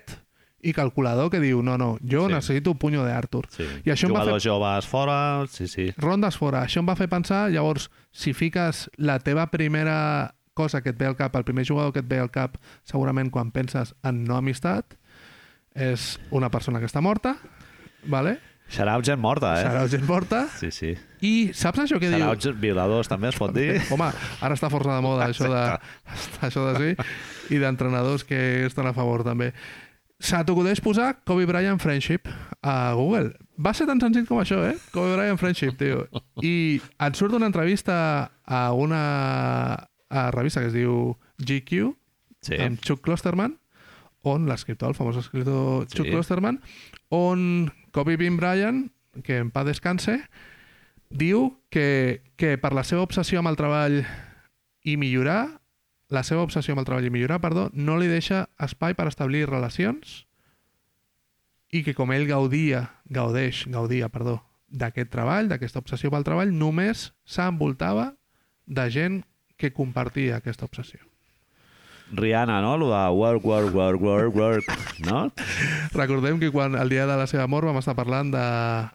i 0.66 0.72
calculador 0.74 1.30
que 1.30 1.38
diu 1.38 1.60
no, 1.62 1.76
no, 1.78 1.96
jo 2.02 2.24
Sí. 2.26 2.28
sí. 2.28 2.34
necessito 2.34 2.74
puño 2.74 3.04
de 3.04 3.12
Arthur. 3.12 3.46
crec. 3.48 3.68
Sí. 3.68 3.82
I 3.84 3.90
això 3.92 4.08
va 4.10 4.20
Jugadors 4.24 4.44
joves 4.44 4.86
fora, 4.86 5.46
sí, 5.48 5.68
sí. 5.68 5.92
Rondes 5.96 6.36
fora. 6.36 6.64
Això 6.64 6.80
em 6.80 6.88
va 6.88 6.96
fer 6.96 7.08
pensar, 7.08 7.50
llavors, 7.50 7.90
si 8.10 8.32
fiques 8.32 8.90
la 8.96 9.18
teva 9.20 9.46
primera 9.50 10.34
cosa 10.56 10.80
que 10.82 10.90
et 10.94 10.98
ve 10.98 11.06
al 11.10 11.16
cap, 11.20 11.36
el 11.36 11.44
primer 11.44 11.66
jugador 11.68 11.92
que 11.92 12.00
et 12.00 12.08
ve 12.08 12.18
al 12.22 12.32
cap, 12.32 12.56
segurament 12.88 13.28
quan 13.30 13.52
penses 13.52 13.92
en 14.02 14.24
no 14.24 14.38
amistat, 14.40 14.96
és 15.76 16.14
una 16.32 16.48
persona 16.50 16.80
que 16.80 16.88
està 16.88 17.02
morta, 17.04 17.36
vale? 18.08 18.38
Serà 18.72 18.96
gent 19.04 19.20
morta, 19.22 19.52
eh? 19.60 19.66
serà 19.68 19.84
gent 19.86 20.06
morta, 20.08 20.40
Sí, 20.58 20.72
sí. 20.74 20.88
i 21.22 21.52
saps 21.54 21.84
això 21.84 22.00
que 22.02 22.08
diu? 22.10 22.24
Serà 22.34 22.54
violadors, 22.58 23.06
també 23.06 23.28
es 23.30 23.36
pot 23.38 23.52
dir. 23.54 23.76
Home, 23.94 24.08
ara 24.42 24.56
està 24.58 24.70
força 24.72 24.96
de 24.96 25.04
moda 25.04 25.28
això 25.30 25.46
de, 25.52 25.60
això 26.48 26.64
de 26.72 26.80
sí, 26.80 27.10
i 27.54 27.60
d'entrenadors 27.62 28.24
que 28.26 28.40
estan 28.66 28.88
a 28.90 28.94
favor 28.96 29.22
també. 29.28 29.52
Se 30.18 30.38
t'acudeix 30.48 30.80
posar 30.80 31.12
Kobe 31.28 31.44
Bryant 31.46 31.78
Friendship 31.78 32.26
a 32.64 32.94
Google. 32.96 33.34
Va 33.60 33.74
ser 33.76 33.84
tan 33.86 34.00
senzill 34.00 34.24
com 34.26 34.40
això, 34.40 34.62
eh? 34.64 34.72
Kobe 34.90 35.12
Bryant 35.12 35.38
Friendship, 35.38 35.76
tio. 35.78 36.06
I 36.42 36.80
et 36.80 37.20
surt 37.20 37.36
una 37.36 37.46
entrevista 37.52 37.98
a 38.48 38.62
una 38.72 39.02
a 40.08 40.30
revista 40.30 40.60
que 40.60 40.68
es 40.70 40.76
diu 40.76 41.16
GQ, 41.38 41.94
Sí. 42.46 42.54
amb 42.62 42.78
Chuck 42.80 43.02
Klosterman, 43.02 43.56
on 44.22 44.46
l'escriptor, 44.46 44.90
el 44.90 44.94
famós 44.98 45.16
escriptor 45.16 45.86
Chuck 45.88 46.06
Sí. 46.06 46.12
Klosterman, 46.12 46.60
on 47.08 47.72
Kobe 47.92 48.16
Bean 48.16 48.36
Bryant, 48.36 48.90
que 49.24 49.38
en 49.38 49.50
pa 49.50 49.64
descanse, 49.64 50.20
diu 51.10 51.56
que, 51.70 52.22
que 52.36 52.56
per 52.58 52.72
la 52.74 52.84
seva 52.84 53.02
obsessió 53.06 53.38
amb 53.40 53.48
el 53.48 53.56
treball 53.58 54.04
i 54.84 54.96
millorar, 54.96 55.60
la 56.10 56.22
seva 56.22 56.42
obsessió 56.46 56.74
amb 56.74 56.80
el 56.84 56.86
treball 56.86 57.06
i 57.06 57.10
millorar, 57.10 57.40
perdó, 57.42 57.70
no 57.74 57.96
li 57.98 58.06
deixa 58.06 58.48
espai 58.62 58.94
per 58.94 59.08
establir 59.10 59.46
relacions 59.48 60.26
i 61.74 61.82
que 61.82 61.94
com 61.98 62.12
ell 62.14 62.26
gaudia, 62.28 62.84
gaudeix, 63.10 63.64
gaudia, 63.72 64.08
perdó, 64.08 64.38
d'aquest 64.70 65.10
treball, 65.10 65.48
d'aquesta 65.50 65.80
obsessió 65.82 66.10
pel 66.10 66.24
treball, 66.26 66.52
només 66.54 67.12
s'envoltava 67.26 68.12
de 68.66 68.86
gent 68.90 69.24
que 69.56 69.72
compartia 69.72 70.36
aquesta 70.36 70.64
obsessió. 70.66 71.00
Rihanna, 72.12 72.60
no? 72.62 72.76
Lo 72.78 72.90
de 72.94 73.08
work, 73.10 73.44
work, 73.44 73.74
work, 73.74 74.00
work, 74.00 74.34
work, 74.36 74.64
no? 75.04 75.32
Recordem 75.92 76.38
que 76.38 76.52
quan 76.52 76.76
el 76.78 76.88
dia 76.88 77.04
de 77.06 77.16
la 77.18 77.26
seva 77.26 77.48
mort 77.50 77.66
vam 77.66 77.80
estar 77.80 77.96
parlant 77.98 78.30
de 78.30 78.44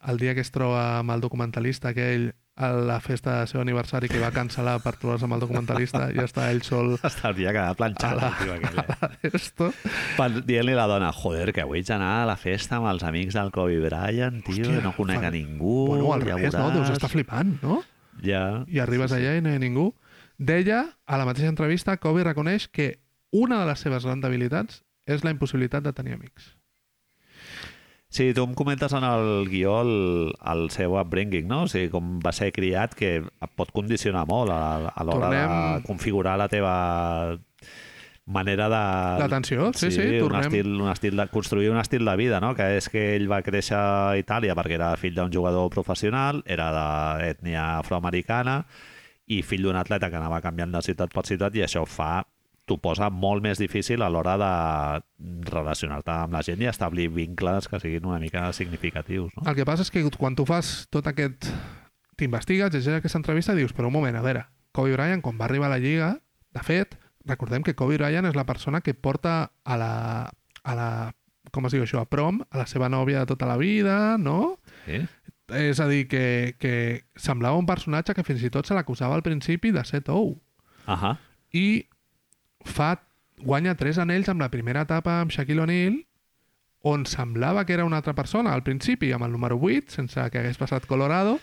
el 0.07 0.17
dia 0.21 0.33
que 0.33 0.39
es 0.45 0.51
troba 0.55 0.99
amb 1.01 1.11
el 1.11 1.19
documentalista 1.19 1.89
aquell 1.91 2.29
a 2.55 2.69
la 2.71 2.99
festa 3.03 3.41
de 3.41 3.47
seu 3.47 3.59
aniversari 3.63 4.07
que 4.11 4.19
va 4.21 4.29
cancel·lar 4.31 4.77
per 4.83 4.93
trobar-se 4.99 5.25
amb 5.27 5.33
el 5.35 5.41
documentalista 5.43 6.05
i 6.13 6.19
està 6.23 6.49
ell 6.51 6.61
sol 6.63 6.93
Hasta 7.03 7.31
el 7.31 7.35
dia 7.35 7.51
que 7.51 7.59
va 7.59 7.73
planxar. 7.75 8.13
La- 8.15 8.29
el 8.31 8.37
tio 8.39 8.53
aquell, 8.55 8.79
eh? 8.79 9.71
Per- 10.19 10.43
Dient-li 10.47 10.71
a 10.71 10.79
la 10.79 10.87
dona, 10.87 11.11
joder, 11.11 11.51
que 11.51 11.65
vull 11.67 11.83
anar 11.91 12.13
a 12.21 12.27
la 12.29 12.37
festa 12.39 12.77
amb 12.79 12.87
els 12.93 13.03
amics 13.03 13.35
del 13.35 13.51
Kobe 13.51 13.79
Bryant, 13.83 14.39
tio, 14.45 14.61
Hòstia, 14.63 14.83
no 14.85 14.93
conec 14.95 15.19
fa- 15.19 15.27
a 15.27 15.35
ningú, 15.35 15.87
bueno, 15.89 16.13
al 16.13 16.23
ja 16.23 16.35
revés, 16.37 16.53
no? 16.53 16.69
veuràs. 16.69 16.77
Deus 16.79 16.95
estar 16.95 17.09
flipant, 17.11 17.57
no? 17.63 17.81
Ja. 18.23 18.63
I 18.71 18.79
arribes 18.83 19.11
allà 19.15 19.35
i 19.35 19.41
no 19.43 19.51
hi 19.51 19.57
ha 19.59 19.63
ningú. 19.63 19.89
Deia, 20.41 20.81
a 21.05 21.19
la 21.21 21.25
mateixa 21.29 21.51
entrevista, 21.51 21.93
Kobe 22.01 22.23
reconeix 22.25 22.65
que 22.73 22.95
una 23.31 23.59
de 23.61 23.67
les 23.69 23.79
seves 23.83 24.07
grans 24.07 24.23
debilitats 24.25 24.81
és 25.05 25.21
la 25.25 25.29
impossibilitat 25.35 25.85
de 25.85 25.93
tenir 25.93 26.15
amics. 26.17 26.55
Sí, 28.11 28.33
tu 28.35 28.43
em 28.43 28.55
comentes 28.57 28.91
en 28.97 29.05
el 29.07 29.45
guió 29.47 29.77
el, 29.85 30.33
el 30.51 30.65
seu 30.73 30.97
upbringing, 30.99 31.45
no? 31.47 31.61
O 31.63 31.69
sigui, 31.71 31.87
com 31.93 32.17
va 32.19 32.33
ser 32.35 32.49
criat, 32.51 32.97
que 32.97 33.11
et 33.21 33.53
pot 33.55 33.69
condicionar 33.71 34.25
molt 34.27 34.51
a, 34.51 34.89
a 34.91 35.05
l'hora 35.07 35.29
de 35.31 35.39
Tornem- 35.45 35.85
configurar 35.87 36.33
la 36.41 36.49
teva 36.51 36.73
manera 38.25 38.67
de... 38.69 38.81
L'atenció, 39.21 39.71
sí, 39.73 39.91
sí, 39.95 40.03
un 40.19 40.25
tornem- 40.25 40.49
estil, 40.49 40.73
un 40.81 40.91
estil 40.91 41.15
de, 41.21 41.27
construir 41.31 41.69
un 41.71 41.79
estil 41.79 42.03
de 42.03 42.15
vida, 42.19 42.41
no? 42.43 42.51
Que 42.57 42.67
és 42.81 42.89
que 42.91 43.05
ell 43.15 43.29
va 43.31 43.39
créixer 43.45 43.77
a 43.79 44.17
Itàlia 44.19 44.57
perquè 44.59 44.75
era 44.81 44.91
fill 44.99 45.15
d'un 45.15 45.31
jugador 45.31 45.69
professional, 45.71 46.43
era 46.45 46.67
d'ètnia 47.21 47.77
afroamericana, 47.79 48.63
i 49.31 49.41
fill 49.45 49.67
d'un 49.67 49.79
atleta 49.79 50.09
que 50.11 50.19
anava 50.19 50.41
canviant 50.43 50.73
de 50.75 50.83
ciutat 50.85 51.13
per 51.13 51.25
ciutat 51.27 51.55
i 51.55 51.65
això 51.65 51.85
fa 51.87 52.21
t'ho 52.69 52.77
posa 52.79 53.09
molt 53.09 53.43
més 53.43 53.59
difícil 53.59 54.03
a 54.05 54.09
l'hora 54.11 54.37
de 54.39 54.51
relacionar-te 55.49 56.13
amb 56.13 56.35
la 56.37 56.43
gent 56.45 56.61
i 56.61 56.69
establir 56.69 57.09
vincles 57.11 57.67
que 57.67 57.79
siguin 57.81 58.07
una 58.07 58.19
mica 58.21 58.45
significatius. 58.53 59.31
No? 59.35 59.45
El 59.49 59.57
que 59.57 59.65
passa 59.67 59.83
és 59.87 59.91
que 59.91 60.03
quan 60.17 60.37
tu 60.37 60.47
fas 60.47 60.87
tot 60.93 61.07
aquest... 61.11 61.49
T'investigues, 62.21 62.69
llegeixes 62.69 62.99
aquesta 62.99 63.17
entrevista 63.17 63.55
i 63.55 63.57
dius, 63.57 63.71
però 63.73 63.87
un 63.89 63.95
moment, 63.95 64.13
a 64.13 64.21
veure, 64.21 64.43
Kobe 64.77 64.91
Bryant, 64.93 65.23
quan 65.25 65.39
va 65.39 65.47
arribar 65.47 65.71
a 65.71 65.73
la 65.73 65.79
Lliga, 65.81 66.11
de 66.53 66.61
fet, 66.61 66.93
recordem 67.25 67.63
que 67.65 67.73
Kobe 67.73 67.97
Bryant 67.97 68.27
és 68.29 68.37
la 68.37 68.45
persona 68.45 68.83
que 68.85 68.93
porta 68.93 69.33
a 69.65 69.77
la, 69.79 69.93
a 70.61 70.75
la 70.77 70.89
com 71.49 71.65
es 71.65 71.73
diu 71.73 71.81
això, 71.81 72.03
a 72.03 72.05
prom, 72.05 72.43
a 72.45 72.61
la 72.61 72.67
seva 72.69 72.91
nòvia 72.93 73.23
de 73.23 73.31
tota 73.31 73.47
la 73.49 73.57
vida, 73.57 73.95
no? 74.21 74.59
Sí? 74.85 75.01
És 75.57 75.79
a 75.83 75.87
dir, 75.89 76.05
que, 76.11 76.55
que 76.61 77.03
semblava 77.19 77.59
un 77.59 77.67
personatge 77.67 78.15
que 78.17 78.25
fins 78.27 78.43
i 78.43 78.51
tot 78.53 78.67
se 78.67 78.77
l'acusava 78.77 79.17
al 79.17 79.25
principi 79.25 79.73
de 79.75 79.83
ser 79.87 80.03
tou. 80.07 80.35
Ahà. 80.85 81.15
I 81.51 81.83
fa, 82.67 82.95
guanya 83.41 83.75
tres 83.75 83.99
anells 84.01 84.29
amb 84.31 84.43
la 84.43 84.51
primera 84.53 84.85
etapa 84.87 85.19
amb 85.21 85.33
Shaquille 85.33 85.63
O'Neal, 85.65 85.99
on 86.81 87.05
semblava 87.05 87.65
que 87.65 87.73
era 87.73 87.85
una 87.85 87.99
altra 88.01 88.15
persona 88.17 88.53
al 88.53 88.63
principi, 88.65 89.11
amb 89.13 89.27
el 89.27 89.31
número 89.31 89.59
8, 89.61 89.93
sense 89.93 90.29
que 90.33 90.41
hagués 90.41 90.57
passat 90.57 90.87
Colorado, 90.89 91.37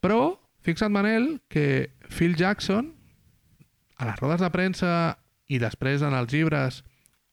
però 0.00 0.36
fixa't, 0.64 0.92
Manel, 0.94 1.40
que 1.48 1.90
Phil 2.08 2.36
Jackson, 2.38 2.92
a 3.98 4.06
les 4.06 4.18
rodes 4.20 4.42
de 4.42 4.50
premsa 4.54 4.92
i 5.50 5.58
després 5.58 6.02
en 6.02 6.14
els 6.14 6.32
llibres, 6.32 6.82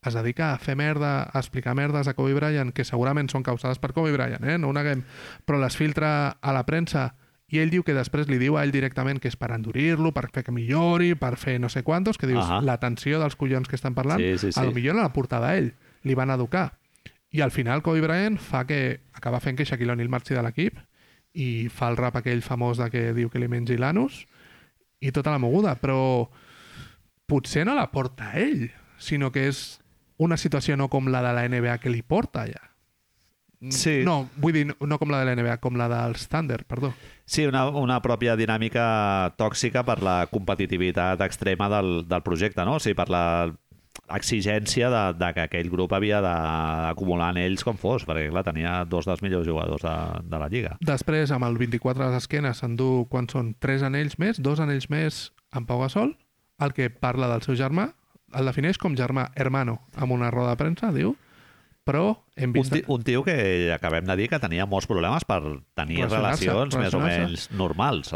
es 0.09 0.13
dedica 0.15 0.53
a 0.53 0.57
fer 0.57 0.75
merda, 0.75 1.29
a 1.31 1.39
explicar 1.39 1.75
merdes 1.75 2.07
a 2.07 2.15
Kobe 2.15 2.33
Bryant, 2.33 2.71
que 2.73 2.83
segurament 2.83 3.29
són 3.29 3.43
causades 3.45 3.77
per 3.77 3.91
Kobe 3.93 4.11
Bryant, 4.15 4.43
eh? 4.49 4.57
no 4.57 4.71
ho 4.71 4.73
neguem, 4.73 5.03
però 5.45 5.59
les 5.61 5.77
filtra 5.77 6.39
a 6.41 6.53
la 6.55 6.63
premsa 6.65 7.11
i 7.51 7.59
ell 7.61 7.69
diu 7.69 7.83
que 7.85 7.93
després 7.93 8.29
li 8.31 8.39
diu 8.41 8.55
a 8.57 8.63
ell 8.65 8.71
directament 8.73 9.19
que 9.21 9.29
és 9.29 9.35
per 9.37 9.51
endurir-lo, 9.53 10.09
per 10.15 10.29
fer 10.33 10.41
que 10.47 10.53
millori, 10.55 11.13
per 11.19 11.35
fer 11.37 11.59
no 11.61 11.69
sé 11.69 11.83
quantos, 11.83 12.17
que 12.17 12.25
dius, 12.25 12.41
Ahà. 12.47 12.61
l'atenció 12.65 13.19
dels 13.21 13.35
collons 13.37 13.69
que 13.69 13.77
estan 13.77 13.93
parlant, 13.93 14.23
Sí, 14.23 14.37
sí, 14.39 14.51
sí. 14.51 14.59
a 14.59 14.63
lo 14.65 14.71
millor 14.73 14.95
la 14.97 15.11
portava 15.13 15.53
ell, 15.59 15.73
li 16.01 16.15
van 16.17 16.31
educar. 16.33 16.79
I 17.29 17.41
al 17.45 17.51
final 17.51 17.83
Kobe 17.83 18.01
Bryant 18.01 18.39
fa 18.41 18.65
que 18.65 19.01
acaba 19.13 19.39
fent 19.39 19.59
que 19.59 19.65
Shaquille 19.69 19.91
O'Neal 19.93 20.09
marxi 20.09 20.33
de 20.33 20.41
l'equip 20.41 20.79
i 21.33 21.69
fa 21.69 21.91
el 21.91 21.99
rap 21.99 22.17
aquell 22.17 22.41
famós 22.41 22.81
de 22.81 22.89
que 22.89 23.03
diu 23.13 23.29
que 23.29 23.39
li 23.39 23.47
mengi 23.51 23.77
l'anus 23.77 24.25
i 24.99 25.11
tota 25.11 25.31
la 25.31 25.39
moguda, 25.39 25.75
però 25.77 26.25
potser 27.27 27.67
no 27.67 27.75
la 27.75 27.91
porta 27.91 28.33
ell, 28.39 28.71
sinó 28.97 29.29
que 29.31 29.45
és 29.51 29.80
una 30.21 30.37
situació 30.37 30.77
no 30.77 30.89
com 30.91 31.09
la 31.09 31.23
de 31.25 31.33
la 31.33 31.47
NBA 31.49 31.79
que 31.81 31.93
li 31.93 32.03
porta 32.05 32.45
ja. 32.49 32.61
Sí. 33.69 33.99
No, 34.05 34.25
vull 34.41 34.55
dir, 34.55 34.63
no 34.73 34.97
com 34.97 35.11
la 35.13 35.19
de 35.21 35.27
la 35.27 35.35
NBA, 35.37 35.59
com 35.61 35.75
la 35.77 35.85
dels 35.89 36.25
Thunder, 36.29 36.63
perdó. 36.65 36.95
Sí, 37.29 37.45
una, 37.45 37.67
una 37.69 37.99
pròpia 38.01 38.33
dinàmica 38.37 38.85
tòxica 39.37 39.83
per 39.85 39.99
la 40.01 40.15
competitivitat 40.31 41.21
extrema 41.21 41.67
del, 41.69 42.01
del 42.09 42.23
projecte, 42.25 42.65
no? 42.65 42.79
O 42.79 42.81
sigui, 42.81 42.97
per 42.97 43.11
la 43.13 43.25
exigència 44.17 44.89
de, 44.89 45.03
de 45.19 45.29
que 45.35 45.45
aquell 45.45 45.69
grup 45.71 45.93
havia 45.93 46.23
d'acumular 46.25 47.29
anells 47.31 47.61
com 47.63 47.77
fos, 47.79 48.05
perquè 48.07 48.31
clar, 48.31 48.43
tenia 48.47 48.81
dos 48.89 49.05
dels 49.07 49.21
millors 49.21 49.45
jugadors 49.47 49.85
de, 49.85 49.95
de 50.25 50.41
la 50.41 50.49
Lliga. 50.51 50.75
Després, 50.81 51.31
amb 51.31 51.45
el 51.45 51.61
24 51.61 52.01
a 52.07 52.09
les 52.09 52.23
esquenes, 52.23 52.63
s'endú, 52.63 53.05
quan 53.13 53.29
són 53.31 53.53
tres 53.61 53.85
anells 53.85 54.17
més, 54.17 54.41
dos 54.41 54.59
anells 54.63 54.89
més 54.89 55.27
amb 55.53 55.69
Pau 55.69 55.85
Gasol, 55.85 56.15
el 56.61 56.73
que 56.73 56.89
parla 56.89 57.29
del 57.29 57.45
seu 57.45 57.57
germà, 57.59 57.91
el 58.33 58.45
defineix 58.49 58.77
com 58.81 58.95
germà 58.97 59.29
hermano, 59.35 59.79
amb 59.95 60.11
una 60.15 60.31
roda 60.31 60.53
de 60.55 60.59
premsa, 60.61 60.91
diu, 60.95 61.15
però 61.87 62.15
hem 62.35 62.51
Un, 62.51 62.53
vist... 62.59 62.73
ti- 62.73 62.83
un 62.87 63.03
tio 63.03 63.23
que 63.25 63.71
acabem 63.73 64.05
de 64.05 64.15
dir 64.19 64.29
que 64.29 64.39
tenia 64.39 64.65
molts 64.69 64.87
problemes 64.87 65.25
per 65.25 65.41
tenir 65.75 66.05
relacions 66.07 66.75
més 66.77 66.93
o 66.93 67.01
menys 67.01 67.49
normals. 67.51 68.13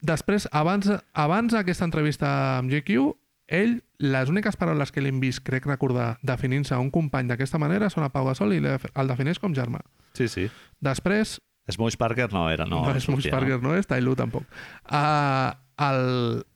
Després, 0.00 0.46
abans, 0.52 0.88
abans 1.12 1.52
d'aquesta 1.52 1.84
entrevista 1.84 2.30
amb 2.58 2.70
GQ, 2.72 3.10
ell, 3.50 3.80
les 3.98 4.30
úniques 4.30 4.56
paraules 4.56 4.92
que 4.94 5.02
l'hem 5.02 5.18
vist, 5.20 5.42
crec 5.44 5.66
recordar, 5.66 6.14
definint-se 6.22 6.72
a 6.72 6.78
un 6.80 6.88
company 6.94 7.28
d'aquesta 7.28 7.58
manera 7.58 7.90
són 7.90 8.06
a 8.06 8.12
Pau 8.14 8.24
Gasol 8.30 8.54
i 8.56 8.62
el 8.62 9.10
defineix 9.10 9.40
com 9.42 9.52
germà. 9.52 9.82
Sí, 10.14 10.28
sí. 10.30 10.46
Després, 10.80 11.40
Smush 11.70 11.98
Parker 12.00 12.30
no 12.32 12.46
era, 12.50 12.64
no. 12.64 12.84
no, 12.86 12.94
no 12.94 13.00
sortia, 13.02 13.30
Parker, 13.34 13.58
no 13.62 13.74
és 13.76 13.86
Tyloo 13.90 14.16
tampoc. 14.18 14.46
Uh, 14.86 15.50
el, 15.82 16.00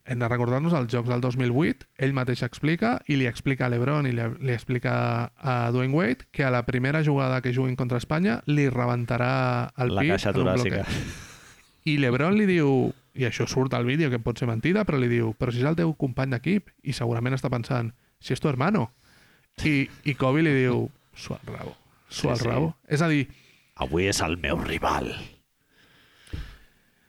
hem 0.05 0.19
de 0.21 0.29
recordar-nos 0.29 0.75
els 0.77 0.91
Jocs 0.93 1.09
del 1.09 1.23
2008, 1.25 1.87
ell 2.05 2.13
mateix 2.17 2.43
explica, 2.45 2.99
i 3.09 3.17
li 3.17 3.27
explica 3.29 3.67
a 3.67 3.71
l'Ebron 3.73 4.05
i 4.09 4.13
li, 4.13 4.25
li 4.45 4.53
explica 4.53 4.95
a 5.33 5.55
Dwayne 5.73 5.95
Wade 5.97 6.27
que 6.31 6.45
a 6.45 6.51
la 6.53 6.65
primera 6.67 7.01
jugada 7.05 7.41
que 7.41 7.55
juguin 7.57 7.77
contra 7.77 7.99
Espanya 7.99 8.43
li 8.47 8.69
rebentarà 8.69 9.71
el 9.81 9.95
La 9.97 10.03
pit 10.05 10.13
caixa 10.15 10.35
en 10.35 10.41
un 10.43 10.51
toràcica. 10.51 10.85
I 11.89 11.97
l'Ebron 12.01 12.37
li 12.37 12.45
diu, 12.49 12.91
i 13.17 13.25
això 13.29 13.47
surt 13.49 13.73
al 13.77 13.85
vídeo, 13.89 14.11
que 14.13 14.21
pot 14.21 14.39
ser 14.41 14.49
mentida, 14.49 14.85
però 14.85 15.01
li 15.01 15.09
diu, 15.09 15.33
però 15.39 15.53
si 15.53 15.63
és 15.65 15.69
el 15.69 15.77
teu 15.79 15.95
company 15.97 16.37
d'equip, 16.37 16.69
i 16.85 16.93
segurament 16.97 17.37
està 17.37 17.49
pensant, 17.53 17.93
si 18.21 18.33
és 18.37 18.41
tu 18.41 18.49
hermano. 18.53 18.91
I, 19.65 19.87
i 20.05 20.15
Kobe 20.19 20.43
li 20.45 20.53
diu, 20.65 20.89
su 21.17 21.33
al 21.37 21.45
rabo, 21.49 21.77
su 22.09 22.27
Sí, 22.27 22.29
al 22.29 22.41
sí. 22.41 22.49
rabo. 22.49 22.75
És 22.89 23.01
a 23.01 23.09
dir, 23.09 23.25
Avui 23.77 24.05
és 24.07 24.21
el 24.23 24.37
meu 24.39 24.61
rival. 24.63 25.09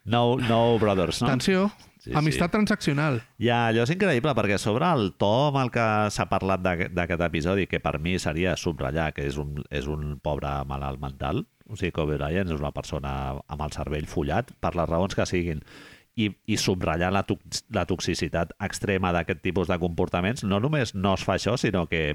No, 0.05 0.37
no 0.37 0.77
brothers, 0.79 1.21
no? 1.21 1.27
atenció, 1.27 1.71
Sí, 2.05 2.13
amistat 2.13 2.51
transaccional. 2.53 3.15
Ja, 3.41 3.63
allò 3.71 3.81
és 3.87 3.91
increïble, 3.95 4.35
perquè 4.37 4.59
sobre 4.61 4.85
el 4.93 5.07
to 5.17 5.31
amb 5.47 5.57
el 5.63 5.71
que 5.73 5.85
s'ha 6.13 6.27
parlat 6.29 6.61
d'aquest 6.61 7.23
episodi, 7.25 7.65
que 7.65 7.81
per 7.81 7.97
mi 8.03 8.19
seria 8.21 8.53
subratllar 8.59 9.09
que 9.15 9.25
és 9.25 9.39
un, 9.41 9.57
és 9.73 9.89
un 9.89 10.19
pobre 10.21 10.51
malalt 10.69 11.01
mental, 11.01 11.41
o 11.65 11.73
sigui, 11.73 11.95
Kobe 11.95 12.19
Bryant 12.19 12.53
és 12.53 12.61
una 12.61 12.69
persona 12.75 13.15
amb 13.41 13.65
el 13.65 13.73
cervell 13.73 14.05
follat, 14.05 14.53
per 14.61 14.75
les 14.77 14.89
raons 14.91 15.17
que 15.17 15.25
siguin, 15.25 15.65
i, 16.13 16.29
i 16.29 16.59
subratllar 16.61 17.09
la, 17.11 17.25
tox 17.25 17.65
la 17.73 17.87
toxicitat 17.89 18.53
extrema 18.63 19.09
d'aquest 19.15 19.41
tipus 19.41 19.71
de 19.71 19.79
comportaments, 19.81 20.45
no 20.45 20.61
només 20.61 20.93
no 20.93 21.15
es 21.17 21.25
fa 21.25 21.39
això, 21.39 21.57
sinó 21.57 21.87
que 21.89 22.05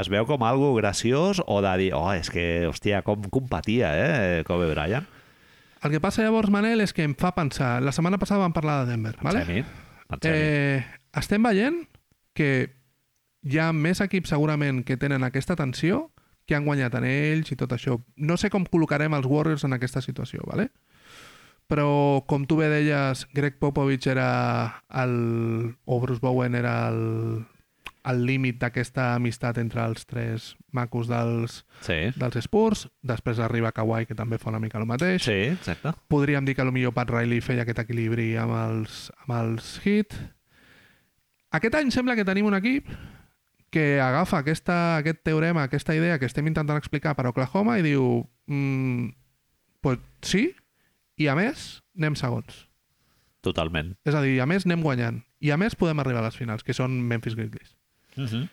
es 0.00 0.10
veu 0.12 0.24
com 0.26 0.42
algo 0.42 0.72
graciós 0.74 1.44
o 1.44 1.60
de 1.60 1.76
dir, 1.84 1.92
oh, 2.00 2.08
és 2.16 2.32
que, 2.32 2.64
hòstia, 2.72 3.04
com 3.04 3.28
competia, 3.28 3.92
eh, 3.92 4.42
Kobe 4.48 4.72
Bryant. 4.72 5.06
El 5.86 5.92
que 5.94 6.02
passa 6.02 6.24
llavors, 6.24 6.50
Manel, 6.50 6.82
és 6.82 6.92
que 6.92 7.04
em 7.06 7.14
fa 7.18 7.30
pensar... 7.36 7.76
La 7.84 7.94
setmana 7.94 8.18
passada 8.18 8.42
vam 8.42 8.54
parlar 8.54 8.80
de 8.82 8.90
Denver, 8.90 9.14
vale? 9.22 9.44
Eh, 10.26 10.82
estem 11.14 11.46
veient 11.46 11.84
que 12.36 12.50
hi 13.46 13.60
ha 13.62 13.70
més 13.72 14.02
equips 14.02 14.34
segurament 14.34 14.82
que 14.86 14.98
tenen 14.98 15.22
aquesta 15.26 15.56
tensió 15.58 16.08
que 16.46 16.58
han 16.58 16.66
guanyat 16.66 16.94
anells 16.98 17.54
i 17.54 17.58
tot 17.58 17.72
això. 17.74 18.00
No 18.18 18.36
sé 18.38 18.50
com 18.50 18.66
col·locarem 18.66 19.14
els 19.14 19.30
Warriors 19.30 19.66
en 19.66 19.78
aquesta 19.78 20.02
situació, 20.02 20.42
¿vale? 20.46 20.70
però 21.66 22.22
com 22.30 22.46
tu 22.46 22.58
bé 22.60 22.68
deies, 22.70 23.26
Greg 23.34 23.58
Popovich 23.58 24.06
era 24.06 24.82
el... 25.02 25.74
o 25.84 26.00
Bruce 26.00 26.22
Bowen 26.22 26.54
era 26.54 26.88
el, 26.88 27.46
el 28.06 28.20
límit 28.26 28.60
d'aquesta 28.62 29.14
amistat 29.16 29.58
entre 29.58 29.82
els 29.82 30.04
tres 30.06 30.52
macos 30.72 31.08
dels, 31.10 31.64
Sí, 31.82 31.96
dels 32.16 32.36
Spurs. 32.44 32.86
Després 33.02 33.40
arriba 33.42 33.72
Kawhi, 33.74 34.06
que 34.06 34.14
també 34.14 34.38
fa 34.38 34.50
una 34.52 34.60
mica 34.62 34.78
el 34.78 34.86
mateix. 34.86 35.24
sí, 35.26 35.50
exacte. 35.56 35.92
Podríem 36.08 36.44
dir 36.46 36.54
que 36.54 36.62
potser 36.64 36.92
Pat 36.94 37.10
Riley 37.10 37.40
feia 37.42 37.62
aquest 37.66 37.80
equilibri 37.82 38.36
amb 38.36 38.54
els, 38.54 39.10
amb 39.24 39.34
els 39.40 39.80
Heat. 39.84 40.14
Aquest 41.56 41.74
any 41.78 41.90
sembla 41.94 42.16
que 42.18 42.24
tenim 42.24 42.46
un 42.46 42.54
equip 42.58 42.88
que 43.70 44.00
agafa 44.00 44.38
aquesta, 44.38 44.98
aquest 44.98 45.22
teorema, 45.26 45.64
aquesta 45.66 45.94
idea 45.94 46.18
que 46.18 46.26
estem 46.26 46.46
intentant 46.46 46.78
explicar 46.78 47.14
per 47.18 47.26
Oklahoma 47.28 47.78
i 47.80 47.82
diu 47.84 48.22
mm, 48.46 49.08
pues 49.82 49.98
sí, 50.22 50.48
i 51.18 51.26
a 51.28 51.34
més 51.38 51.82
anem 51.98 52.14
segons. 52.18 52.66
Totalment. 53.46 53.94
És 54.04 54.14
a 54.14 54.22
dir, 54.24 54.38
a 54.42 54.46
més 54.46 54.64
anem 54.66 54.82
guanyant. 54.82 55.20
I 55.40 55.52
a 55.54 55.58
més 55.60 55.76
podem 55.78 56.00
arribar 56.02 56.22
a 56.22 56.26
les 56.28 56.36
finals, 56.38 56.64
que 56.66 56.74
són 56.74 56.96
Memphis 57.06 57.36
Grizzlies. 57.38 57.74
Uh 58.16 58.24
-huh. 58.24 58.48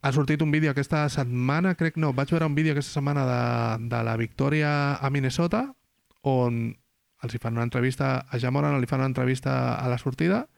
Ha 0.00 0.12
sortit 0.12 0.42
un 0.42 0.50
vídeo 0.50 0.70
aquesta 0.70 1.08
setmana, 1.08 1.74
crec 1.74 1.96
no, 1.96 2.12
vaig 2.12 2.30
veure 2.30 2.46
un 2.46 2.54
vídeo 2.54 2.72
aquesta 2.72 2.92
setmana 2.92 3.24
de, 3.26 3.88
de 3.88 4.04
la 4.04 4.16
victòria 4.16 4.94
a 4.94 5.10
Minnesota, 5.10 5.74
on 6.22 6.76
els 7.22 7.34
hi 7.34 7.38
fan 7.38 7.54
una 7.54 7.66
entrevista 7.66 8.26
a 8.30 8.38
Jamoran, 8.38 8.80
li 8.80 8.86
fan 8.86 9.00
una 9.00 9.10
entrevista 9.10 9.74
a 9.74 9.88
la 9.88 9.98
sortida, 9.98 10.48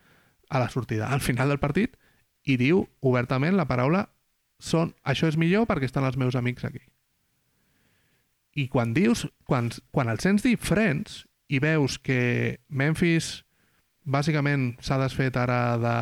a 0.51 0.59
la 0.59 0.69
sortida, 0.69 1.09
al 1.09 1.21
final 1.21 1.49
del 1.49 1.59
partit, 1.59 1.97
i 2.45 2.57
diu 2.57 2.89
obertament 3.01 3.57
la 3.57 3.69
paraula 3.69 4.09
són, 4.61 4.95
això 5.05 5.29
és 5.31 5.39
millor 5.41 5.67
perquè 5.69 5.89
estan 5.89 6.05
els 6.05 6.19
meus 6.21 6.37
amics 6.37 6.67
aquí. 6.69 6.83
I 8.57 8.69
quan 8.69 8.93
dius, 8.93 9.27
quan, 9.47 9.71
quan 9.91 10.11
el 10.13 10.21
sents 10.21 10.45
dir 10.45 10.57
friends 10.59 11.25
i 11.49 11.61
veus 11.63 11.99
que 11.99 12.61
Memphis 12.69 13.45
bàsicament 14.05 14.75
s'ha 14.85 14.99
desfet 15.01 15.37
ara 15.37 15.61
de 15.81 15.97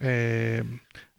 eh, 0.00 0.62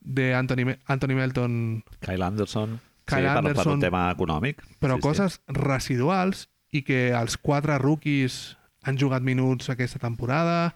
de 0.06 0.34
Anthony, 0.38 0.78
Anthony 0.86 1.18
Melton 1.18 1.84
Kyle 2.00 2.24
Anderson. 2.24 2.80
Kyle 3.06 3.22
sí, 3.22 3.28
per, 3.28 3.34
per 3.34 3.38
Anderson, 3.38 3.74
un 3.74 3.84
tema 3.84 4.06
econòmic. 4.14 4.64
però 4.80 4.98
sí, 5.00 5.06
coses 5.06 5.40
residuals 5.50 6.48
i 6.72 6.84
que 6.86 7.10
els 7.18 7.38
quatre 7.38 7.78
rookies 7.82 8.56
han 8.86 9.00
jugat 9.02 9.26
minuts 9.26 9.70
aquesta 9.74 10.00
temporada 10.00 10.76